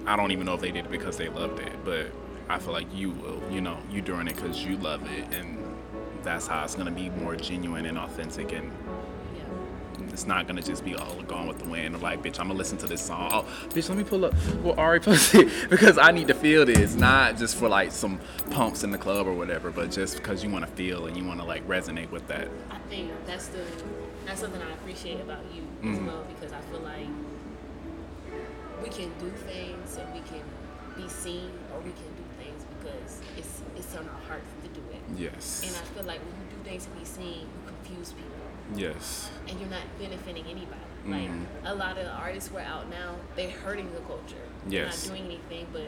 i 0.07 0.15
don't 0.15 0.31
even 0.31 0.45
know 0.45 0.53
if 0.53 0.61
they 0.61 0.71
did 0.71 0.85
it 0.85 0.91
because 0.91 1.17
they 1.17 1.29
loved 1.29 1.59
it 1.59 1.73
but 1.85 2.07
i 2.49 2.57
feel 2.57 2.73
like 2.73 2.87
you 2.93 3.11
will 3.11 3.41
you 3.51 3.61
know 3.61 3.77
you 3.91 4.01
doing 4.01 4.27
it 4.27 4.35
because 4.35 4.63
you 4.63 4.77
love 4.77 5.01
it 5.11 5.33
and 5.33 5.57
that's 6.23 6.47
how 6.47 6.63
it's 6.63 6.75
going 6.75 6.85
to 6.85 6.91
be 6.91 7.09
more 7.09 7.35
genuine 7.35 7.85
and 7.87 7.97
authentic 7.97 8.51
and 8.51 8.71
it's 10.13 10.27
not 10.27 10.45
gonna 10.45 10.61
just 10.61 10.83
be 10.83 10.93
all 10.95 11.21
gone 11.23 11.47
with 11.47 11.59
the 11.59 11.69
wind. 11.69 12.01
Like, 12.01 12.21
bitch, 12.21 12.37
I'm 12.39 12.47
gonna 12.47 12.55
listen 12.59 12.77
to 12.79 12.85
this 12.87 13.01
song. 13.01 13.29
Oh, 13.31 13.45
bitch, 13.69 13.87
let 13.87 13.97
me 13.97 14.03
pull 14.03 14.25
up 14.25 14.33
what 14.61 14.77
Ari 14.77 14.99
posted 15.07 15.49
because 15.69 15.97
I 15.97 16.11
need 16.11 16.27
to 16.27 16.33
feel 16.33 16.65
this. 16.65 16.95
Not 16.95 17.37
just 17.37 17.55
for 17.55 17.69
like 17.69 17.93
some 17.93 18.19
pumps 18.49 18.83
in 18.83 18.91
the 18.91 18.97
club 18.97 19.25
or 19.25 19.33
whatever, 19.33 19.71
but 19.71 19.89
just 19.89 20.17
because 20.17 20.43
you 20.43 20.49
want 20.49 20.65
to 20.65 20.71
feel 20.73 21.05
and 21.05 21.15
you 21.15 21.23
want 21.23 21.39
to 21.39 21.45
like 21.45 21.65
resonate 21.65 22.09
with 22.11 22.27
that. 22.27 22.49
I 22.69 22.77
think 22.89 23.09
that's 23.25 23.47
the 23.47 23.63
that's 24.25 24.41
something 24.41 24.61
I 24.61 24.71
appreciate 24.73 25.21
about 25.21 25.45
you 25.55 25.61
as 25.89 25.97
Mhm. 25.97 26.07
well 26.07 26.25
because 26.27 26.51
I 26.51 26.59
feel 26.59 26.81
like 26.81 27.07
we 28.81 28.89
can 28.89 29.11
do 29.19 29.29
things 29.47 29.97
and 29.97 30.13
we 30.13 30.19
can 30.21 30.41
be 30.95 31.07
seen 31.09 31.51
or 31.73 31.79
we 31.79 31.91
can 31.91 32.11
do 32.17 32.25
things 32.43 32.63
because 32.79 33.21
it's 33.37 33.61
it's 33.77 33.95
on 33.95 34.07
our 34.09 34.21
hearts 34.27 34.49
to 34.63 34.69
do 34.69 34.81
it. 34.91 35.01
Yes. 35.17 35.61
And 35.65 35.75
I 35.75 35.79
feel 35.95 36.03
like 36.05 36.19
when 36.19 36.35
you 36.41 36.57
do 36.57 36.69
things 36.69 36.85
to 36.85 36.91
be 36.91 37.05
seen, 37.05 37.41
you 37.41 37.61
confuse 37.67 38.13
people 38.13 38.29
Yes. 38.75 39.29
and 39.47 39.59
you're 39.59 39.69
not 39.69 39.83
benefiting 39.99 40.45
anybody. 40.45 40.81
Like 41.05 41.29
Mhm. 41.29 41.45
a 41.65 41.75
lot 41.75 41.97
of 41.97 42.05
the 42.05 42.11
artists 42.11 42.49
who 42.49 42.57
are 42.57 42.61
out 42.61 42.89
now, 42.89 43.15
they're 43.35 43.49
hurting 43.49 43.91
the 43.93 43.99
culture. 44.01 44.45
They're 44.65 44.85
Yes. 44.85 45.07
not 45.07 45.15
doing 45.15 45.25
anything 45.25 45.67
but 45.73 45.87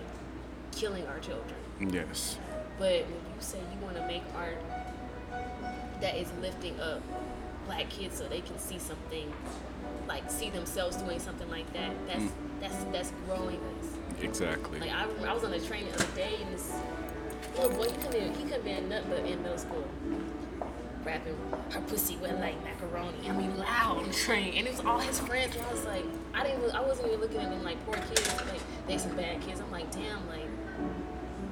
killing 0.72 1.06
our 1.07 1.20
children. 1.20 1.60
Yes. 1.80 2.38
But 2.80 3.06
when 3.06 3.24
you 3.36 3.40
say 3.40 3.60
you 3.60 3.80
want 3.86 3.95
to 3.98 4.06
make 4.07 4.24
art 4.36 4.57
that 6.02 6.15
is 6.15 6.28
lifting 6.41 6.80
up 6.80 7.02
black 7.65 7.90
kids 7.90 8.18
so 8.18 8.28
they 8.28 8.41
can 8.41 8.57
see 8.57 8.80
something, 8.80 9.32
like 10.07 10.30
see 10.30 10.49
themselves 10.49 10.98
doing 10.98 11.20
something 11.20 11.49
like 11.49 11.72
that, 11.74 11.91
that's 12.07 12.20
Mm. 12.24 12.32
that's 12.61 12.84
that's 12.91 13.11
growing 13.26 13.57
us. 13.80 13.88
Exactly. 14.22 14.80
Like 14.80 14.91
I, 14.91 15.06
I 15.28 15.34
was 15.34 15.44
on 15.44 15.53
a 15.53 15.60
train 15.60 15.86
the 15.90 15.95
other 15.95 16.15
day 16.15 16.36
and 16.41 16.53
this 16.53 16.72
little 17.57 17.76
boy 17.78 17.90
he 17.90 17.98
couldn't 17.98 18.36
he 18.36 18.44
couldn't 18.44 18.64
be 18.65 18.74
nothing 18.90 19.10
but 19.10 19.20
in 19.26 19.41
middle 19.41 19.57
school. 19.57 19.86
Rapping 21.03 21.36
her 21.72 21.82
pussy 21.82 22.15
wet 22.18 22.40
like 22.40 22.56
macaroni. 22.64 23.30
I 23.30 23.34
mean 23.34 23.57
loud 23.57 23.98
on 23.98 24.07
the 24.07 24.14
train. 24.14 24.53
And 24.56 24.65
it 24.68 24.72
was 24.72 24.80
all 24.86 24.99
his 24.99 25.20
friends 25.20 25.53
and 25.56 25.65
I 25.65 25.72
was 25.74 25.84
like 25.86 26.06
I 26.34 26.44
didn't 26.44 26.74
I 26.74 26.80
wasn't 26.82 27.07
even 27.10 27.20
looking 27.20 27.41
at 27.41 27.49
them 27.49 27.64
like 27.64 27.84
poor 27.86 27.95
kids, 27.95 28.34
like 28.48 28.61
they 28.88 28.98
some 28.98 29.15
bad 29.18 29.41
kids. 29.41 29.60
I'm 29.60 29.70
like, 29.72 29.91
damn, 29.91 30.26
like 30.30 30.48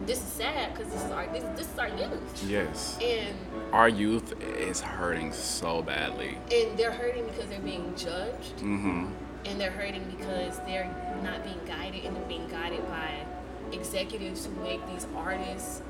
this 0.05 0.17
is 0.19 0.23
sad 0.25 0.73
because 0.73 0.91
this 0.91 1.03
is 1.03 1.11
our 1.11 1.27
this, 1.27 1.43
this 1.55 1.71
is 1.71 1.79
our 1.79 1.89
youth. 1.89 2.43
yes. 2.47 2.97
And 3.01 3.35
Our 3.73 3.87
youth 3.89 4.33
is 4.41 4.81
hurting 4.81 5.31
so 5.33 5.81
badly. 5.81 6.37
and 6.51 6.77
they're 6.77 6.91
hurting 6.91 7.25
because 7.27 7.45
they're 7.49 7.59
being 7.59 7.93
judged 7.95 8.57
Mm-hmm. 8.57 9.07
and 9.45 9.59
they're 9.61 9.71
hurting 9.71 10.03
because 10.17 10.59
they're 10.65 10.89
not 11.23 11.43
being 11.43 11.59
guided 11.65 12.05
and 12.05 12.15
they're 12.15 12.25
being 12.25 12.47
guided 12.47 12.85
by 12.89 13.11
executives 13.71 14.45
who 14.45 14.51
make 14.63 14.85
these 14.87 15.07
artists 15.15 15.81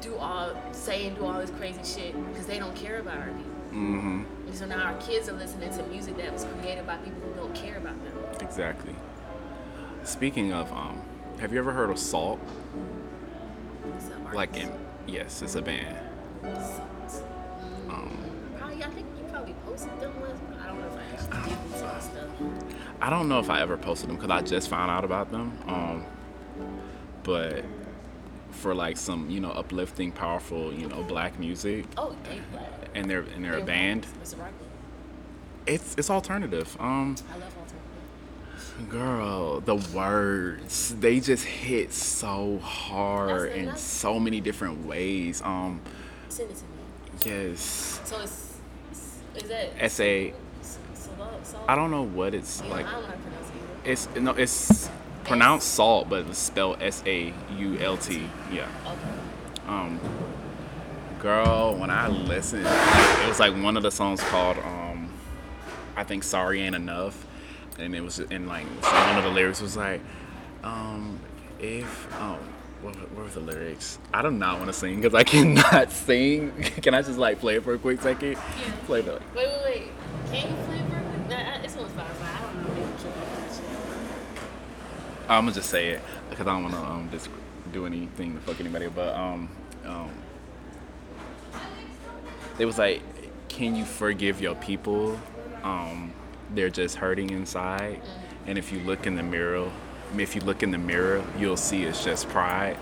do 0.00 0.16
all 0.16 0.50
say 0.72 1.06
and 1.06 1.16
do 1.16 1.24
all 1.24 1.38
this 1.40 1.50
crazy 1.50 1.80
shit 1.84 2.28
because 2.32 2.46
they 2.46 2.58
don't 2.58 2.74
care 2.76 2.98
about 3.00 3.18
our 3.18 3.26
people. 3.28 3.50
Mm-hmm. 3.72 4.22
And 4.46 4.54
so 4.54 4.66
now 4.66 4.82
our 4.84 4.94
kids 5.00 5.28
are 5.28 5.32
listening 5.32 5.70
to 5.76 5.82
music 5.84 6.16
that 6.18 6.32
was 6.32 6.44
created 6.60 6.86
by 6.86 6.96
people 6.98 7.20
who 7.22 7.34
don't 7.34 7.54
care 7.54 7.76
about 7.78 7.96
them. 8.04 8.14
Exactly. 8.40 8.94
Speaking 10.04 10.52
of, 10.52 10.70
um, 10.72 11.00
have 11.40 11.52
you 11.52 11.58
ever 11.58 11.72
heard 11.72 11.90
of 11.90 11.98
SAULT? 11.98 12.38
Like 14.34 14.56
in 14.56 14.70
yes, 15.06 15.42
it's 15.42 15.54
a 15.54 15.62
band. 15.62 15.96
Um, 17.88 18.18
probably, 18.58 18.82
I 18.82 18.88
think 18.90 19.06
you 19.18 19.24
probably 19.30 19.54
posted 19.64 20.00
them 20.00 20.20
once, 20.20 20.40
but 20.48 20.58
I 20.60 20.66
don't 20.66 20.80
know 20.80 20.86
if 20.88 20.96
I 20.98 21.04
actually 21.12 21.54
did 21.54 21.70
some 21.78 22.00
stuff. 22.00 22.30
I 23.00 23.10
don't 23.10 23.28
know 23.28 23.38
if 23.38 23.50
I 23.50 23.60
ever 23.60 23.76
posted 23.76 24.08
them 24.08 24.16
because 24.16 24.30
I 24.30 24.40
just 24.42 24.68
found 24.68 24.90
out 24.90 25.04
about 25.04 25.30
them. 25.30 25.56
Um, 25.66 26.04
but 27.22 27.64
for 28.50 28.74
like 28.74 28.96
some, 28.96 29.30
you 29.30 29.40
know, 29.40 29.50
uplifting, 29.50 30.10
powerful, 30.12 30.72
you 30.72 30.88
know, 30.88 31.02
black 31.02 31.38
music, 31.38 31.86
Oh, 31.96 32.16
they 32.24 32.40
black. 32.52 32.70
and 32.94 33.08
they're 33.10 33.20
and 33.20 33.44
they're 33.44 33.54
a 33.54 33.56
They're 33.56 33.66
band. 33.66 34.06
It's 34.20 34.32
a 34.32 34.36
band. 34.36 34.54
It's 35.66 35.94
it's 35.96 36.10
alternative. 36.10 36.76
Um, 36.80 37.16
I 37.32 37.38
love. 37.38 37.53
Girl, 38.90 39.60
the 39.60 39.76
words 39.76 40.94
they 40.96 41.20
just 41.20 41.44
hit 41.44 41.92
so 41.92 42.58
hard 42.58 43.52
in 43.52 43.76
so 43.76 44.18
many 44.18 44.40
different 44.40 44.86
ways. 44.86 45.42
Um, 45.42 45.80
Send 46.28 46.50
it 46.50 46.56
to 46.56 46.64
me. 46.64 46.70
Yes. 47.24 48.00
So 48.04 48.20
it's, 48.20 48.56
is 49.36 49.48
that 49.48 49.70
S 49.78 50.00
A. 50.00 50.32
salt? 50.62 51.46
salt? 51.46 51.64
I 51.68 51.74
don't 51.76 51.90
know 51.90 52.02
what 52.02 52.34
it's 52.34 52.60
Yeah, 52.62 52.68
like. 52.70 52.86
I 52.86 52.92
don't 52.92 53.02
know 53.02 53.06
how 53.06 53.12
to 53.12 53.18
pronounce 53.18 53.48
it 53.48 53.54
either. 53.84 53.92
It's 53.92 54.08
no, 54.16 54.30
it's 54.32 54.90
pronounced 55.24 55.68
salt, 55.74 56.08
but 56.08 56.26
it's 56.26 56.38
spelled 56.38 56.82
S 56.82 57.02
A 57.06 57.32
U 57.58 57.78
L 57.78 57.96
T. 57.96 58.28
Yeah. 58.52 58.68
Okay. 58.86 59.68
Um, 59.68 60.00
girl, 61.20 61.74
when 61.76 61.90
I 61.90 62.08
listened, 62.08 62.66
it 62.66 63.28
was 63.28 63.38
like 63.40 63.54
one 63.62 63.76
of 63.76 63.82
the 63.82 63.90
songs 63.90 64.20
called 64.24 64.58
um, 64.58 65.08
I 65.96 66.04
think 66.04 66.24
"Sorry 66.24 66.60
Ain't 66.60 66.74
Enough," 66.74 67.24
and 67.78 67.94
it 67.94 68.02
was 68.02 68.18
and 68.18 68.46
like 68.48 68.66
one 68.66 69.18
of 69.18 69.24
the 69.24 69.30
lyrics 69.30 69.60
was 69.60 69.76
like, 69.76 70.00
um, 70.62 71.18
if 71.58 72.12
um. 72.20 72.38
What, 72.82 72.96
what 73.12 73.24
were 73.24 73.30
the 73.30 73.40
lyrics? 73.40 73.98
I 74.12 74.20
do 74.20 74.30
not 74.30 74.58
want 74.58 74.66
to 74.66 74.74
sing 74.74 74.96
because 75.00 75.14
I 75.14 75.22
cannot 75.24 75.90
sing. 76.06 76.52
Can 76.82 76.92
I 76.92 77.00
just 77.00 77.18
like 77.18 77.40
play 77.40 77.54
it 77.56 77.64
for 77.64 77.72
a 77.72 77.78
quick 77.78 78.02
second? 78.02 78.32
Yeah. 78.32 78.40
Play 78.84 79.00
the. 79.00 79.12
Wait, 79.34 79.46
wait, 79.48 79.60
wait. 79.64 79.82
Can 80.30 80.50
you 80.50 80.56
play 80.66 80.82
Berkeley? 80.82 81.30
Nah, 81.30 81.36
I- 81.36 81.60
it's 81.64 81.74
on 81.78 81.84
Spotify. 81.88 82.36
I 82.36 82.42
don't 82.42 82.62
know. 82.62 82.74
Maybe 82.74 82.86
check 83.02 83.16
out 83.16 83.36
that 83.38 83.54
shit. 83.54 83.64
I'm 85.30 85.44
gonna 85.44 85.52
just 85.54 85.70
say 85.70 85.88
it 85.92 86.02
because 86.28 86.46
I 86.46 86.50
don't 86.52 86.64
want 86.64 86.74
to 86.74 86.80
um 86.82 87.08
just 87.10 87.30
do 87.72 87.86
anything 87.86 88.34
to 88.34 88.40
fuck 88.40 88.60
anybody. 88.60 88.88
But 88.88 89.14
um 89.14 89.48
um, 89.86 90.10
it 92.58 92.66
was 92.66 92.76
like, 92.78 93.00
can 93.48 93.74
you 93.74 93.84
forgive 93.86 94.40
your 94.42 94.54
people? 94.56 95.18
Um, 95.62 96.12
they're 96.54 96.70
just 96.70 96.96
hurting 96.96 97.30
inside, 97.30 98.00
mm-hmm. 98.00 98.48
and 98.48 98.58
if 98.58 98.72
you 98.72 98.80
look 98.80 99.06
in 99.06 99.16
the 99.16 99.22
mirror, 99.22 99.70
if 100.16 100.34
you 100.34 100.40
look 100.42 100.62
in 100.62 100.70
the 100.70 100.78
mirror, 100.78 101.24
you'll 101.38 101.56
see 101.56 101.84
it's 101.84 102.04
just 102.04 102.28
pride. 102.28 102.76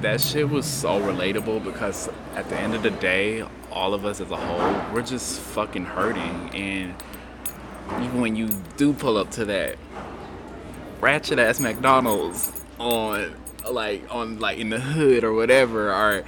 That 0.00 0.20
shit 0.20 0.48
was 0.48 0.66
so 0.66 1.00
relatable 1.00 1.64
because 1.64 2.08
at 2.34 2.48
the 2.48 2.58
end 2.58 2.74
of 2.74 2.82
the 2.82 2.90
day, 2.90 3.46
all 3.70 3.94
of 3.94 4.04
us 4.04 4.20
as 4.20 4.30
a 4.30 4.36
whole, 4.36 4.94
we're 4.94 5.02
just 5.02 5.40
fucking 5.40 5.84
hurting, 5.84 6.50
and 6.54 6.94
even 8.02 8.20
when 8.20 8.36
you 8.36 8.48
do 8.76 8.92
pull 8.92 9.16
up 9.16 9.30
to 9.32 9.44
that 9.46 9.76
ratchet 11.00 11.38
ass 11.38 11.60
McDonald's 11.60 12.50
on 12.78 13.34
like 13.70 14.02
on 14.10 14.38
like 14.38 14.58
in 14.58 14.70
the 14.70 14.80
hood 14.80 15.22
or 15.24 15.32
whatever 15.32 15.92
or 15.92 16.24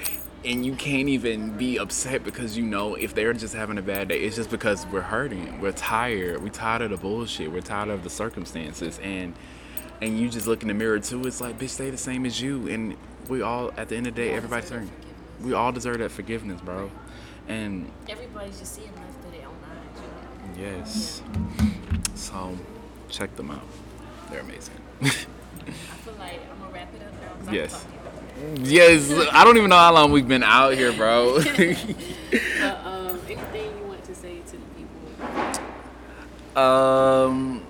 and 0.47 0.65
you 0.65 0.75
can't 0.75 1.09
even 1.09 1.51
be 1.57 1.79
upset 1.79 2.23
because 2.23 2.57
you 2.57 2.65
know 2.65 2.95
if 2.95 3.15
they're 3.15 3.33
just 3.33 3.53
having 3.55 3.77
a 3.79 3.83
bad 3.83 4.09
day 4.09 4.21
it's 4.21 4.37
just 4.37 4.49
because 4.51 4.87
we're 4.87 5.01
hurting 5.01 5.61
we're 5.61 5.73
tired 5.73 6.43
we're 6.43 6.49
tired 6.49 6.83
of 6.83 6.91
the 6.91 6.97
bullshit 6.97 7.51
we're 7.51 7.61
tired 7.61 7.89
of 7.89 8.05
the 8.05 8.11
circumstances 8.11 8.99
and 9.03 9.35
and 10.01 10.19
you 10.21 10.29
just 10.29 10.47
look 10.47 10.63
in 10.63 10.69
the 10.69 10.75
mirror 10.75 10.99
too 11.01 11.27
it's 11.27 11.41
like 11.41 11.59
bitch 11.59 11.77
they 11.77 11.91
the 11.91 11.97
same 11.99 12.25
as 12.25 12.41
you 12.41 12.69
and 12.69 12.97
we 13.29 13.43
all 13.43 13.73
at 13.77 13.89
the 13.89 13.97
end 13.97 14.07
of 14.07 14.15
the 14.15 14.23
day 14.23 14.33
everybody's 14.33 14.71
hurting 14.71 14.91
we 15.43 15.53
all 15.53 15.73
deserve 15.73 15.99
that 15.99 16.11
forgiveness 16.11 16.61
bro 16.61 16.91
and 17.49 17.91
Everybody's 18.09 18.59
just 18.59 18.75
seeing 18.75 18.93
life 18.97 19.05
through 19.23 19.31
their 19.39 19.47
own 19.47 19.55
eyes. 19.65 20.03
You 20.57 20.63
know? 20.63 20.77
yes 20.79 21.23
so 22.15 22.57
check 23.09 23.35
them 23.37 23.51
out 23.51 23.65
they're 24.31 24.41
amazing 24.41 24.75
I 25.03 25.09
feel 25.09 26.15
like 26.19 26.41
I'm 26.51 26.61
gonna 26.61 26.73
wrap 26.73 26.95
it 26.95 27.03
up 27.03 27.13
now. 27.21 27.29
'cause 27.39 27.49
I 27.49 27.53
Yes. 27.53 27.87
Can 28.39 28.57
talk 28.57 28.65
to 28.65 28.71
Yes, 28.71 29.11
I 29.33 29.45
don't 29.45 29.57
even 29.57 29.71
know 29.71 29.77
how 29.77 29.93
long 29.93 30.13
we've 30.13 30.29
been 30.29 30.43
out 30.43 30.75
here, 30.75 30.93
bro. 30.93 31.41
But 32.31 32.85
um, 32.85 33.21
anything 33.29 33.79
you 33.79 33.87
want 33.87 34.05
to 34.05 34.15
say 34.15 34.41
to 34.41 34.53
the 34.53 34.67
people? 34.77 36.63
um, 36.63 37.63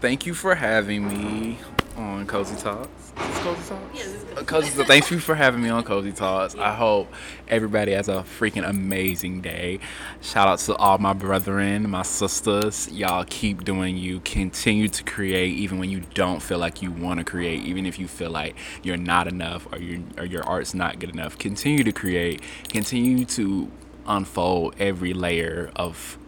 thank 0.00 0.26
you 0.26 0.34
for 0.34 0.54
having 0.54 1.08
me 1.08 1.58
on 1.96 2.26
Cozy 2.26 2.56
Talks. 2.56 3.01
Is 3.18 3.38
Cozy 3.38 3.62
Talks? 3.68 3.94
Yes, 3.94 4.06
it's 4.08 4.40
Uh, 4.40 4.44
Cozy, 4.44 4.70
so 4.70 4.84
thank 4.84 5.10
you 5.10 5.18
for 5.18 5.34
having 5.34 5.62
me 5.62 5.68
on 5.68 5.84
Cozy 5.84 6.12
Talks. 6.12 6.54
I 6.54 6.74
hope 6.74 7.12
everybody 7.48 7.92
has 7.92 8.08
a 8.08 8.24
freaking 8.38 8.68
amazing 8.68 9.40
day. 9.42 9.80
Shout 10.20 10.48
out 10.48 10.58
to 10.60 10.76
all 10.76 10.98
my 10.98 11.12
brethren, 11.12 11.88
my 11.90 12.02
sisters. 12.02 12.88
Y'all 12.92 13.24
keep 13.28 13.64
doing 13.64 13.96
you. 13.96 14.20
Continue 14.20 14.88
to 14.88 15.04
create 15.04 15.54
even 15.56 15.78
when 15.78 15.90
you 15.90 16.02
don't 16.14 16.40
feel 16.40 16.58
like 16.58 16.82
you 16.82 16.90
want 16.90 17.18
to 17.18 17.24
create. 17.24 17.62
Even 17.64 17.86
if 17.86 17.98
you 17.98 18.08
feel 18.08 18.30
like 18.30 18.56
you're 18.82 18.96
not 18.96 19.28
enough 19.28 19.66
or 19.72 19.78
your 19.78 20.00
or 20.18 20.24
your 20.24 20.44
art's 20.44 20.74
not 20.74 20.98
good 20.98 21.10
enough. 21.10 21.38
Continue 21.38 21.84
to 21.84 21.92
create. 21.92 22.40
Continue 22.68 23.24
to 23.26 23.70
unfold 24.06 24.74
every 24.78 25.12
layer 25.14 25.70
of 25.76 26.18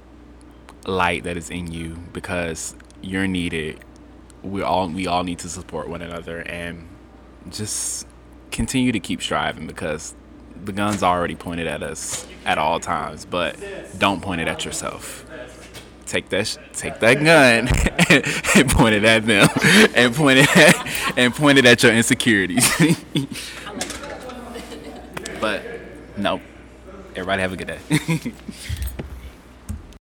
light 0.86 1.24
that 1.24 1.36
is 1.36 1.50
in 1.50 1.72
you 1.72 1.96
because 2.12 2.74
you're 3.02 3.26
needed. 3.26 3.80
We 4.44 4.62
all 4.62 4.88
we 4.88 5.06
all 5.06 5.24
need 5.24 5.38
to 5.40 5.48
support 5.48 5.88
one 5.88 6.02
another 6.02 6.40
and 6.40 6.86
just 7.50 8.06
continue 8.50 8.92
to 8.92 9.00
keep 9.00 9.22
striving 9.22 9.66
because 9.66 10.14
the 10.64 10.72
gun's 10.72 11.02
already 11.02 11.34
pointed 11.34 11.66
at 11.66 11.82
us 11.82 12.26
at 12.44 12.58
all 12.58 12.78
times, 12.78 13.24
but 13.24 13.56
don't 13.98 14.22
point 14.22 14.40
it 14.40 14.48
at 14.48 14.64
yourself. 14.64 15.26
Take 16.06 16.28
that 16.28 16.58
take 16.74 17.00
that 17.00 17.14
gun 17.14 17.68
and 18.54 18.70
point 18.70 18.94
it 18.94 19.04
at 19.04 19.26
them 19.26 19.48
and 19.94 20.14
point 20.14 20.38
it 20.40 20.56
at 20.56 21.18
and 21.18 21.34
point 21.34 21.58
it 21.58 21.64
at 21.64 21.82
your 21.82 21.92
insecurities. 21.92 22.70
But 25.44 25.62
no. 26.16 26.40
Everybody 27.10 27.42
have 27.42 27.52
a 27.52 27.56
good 27.56 27.66
day. 27.66 27.78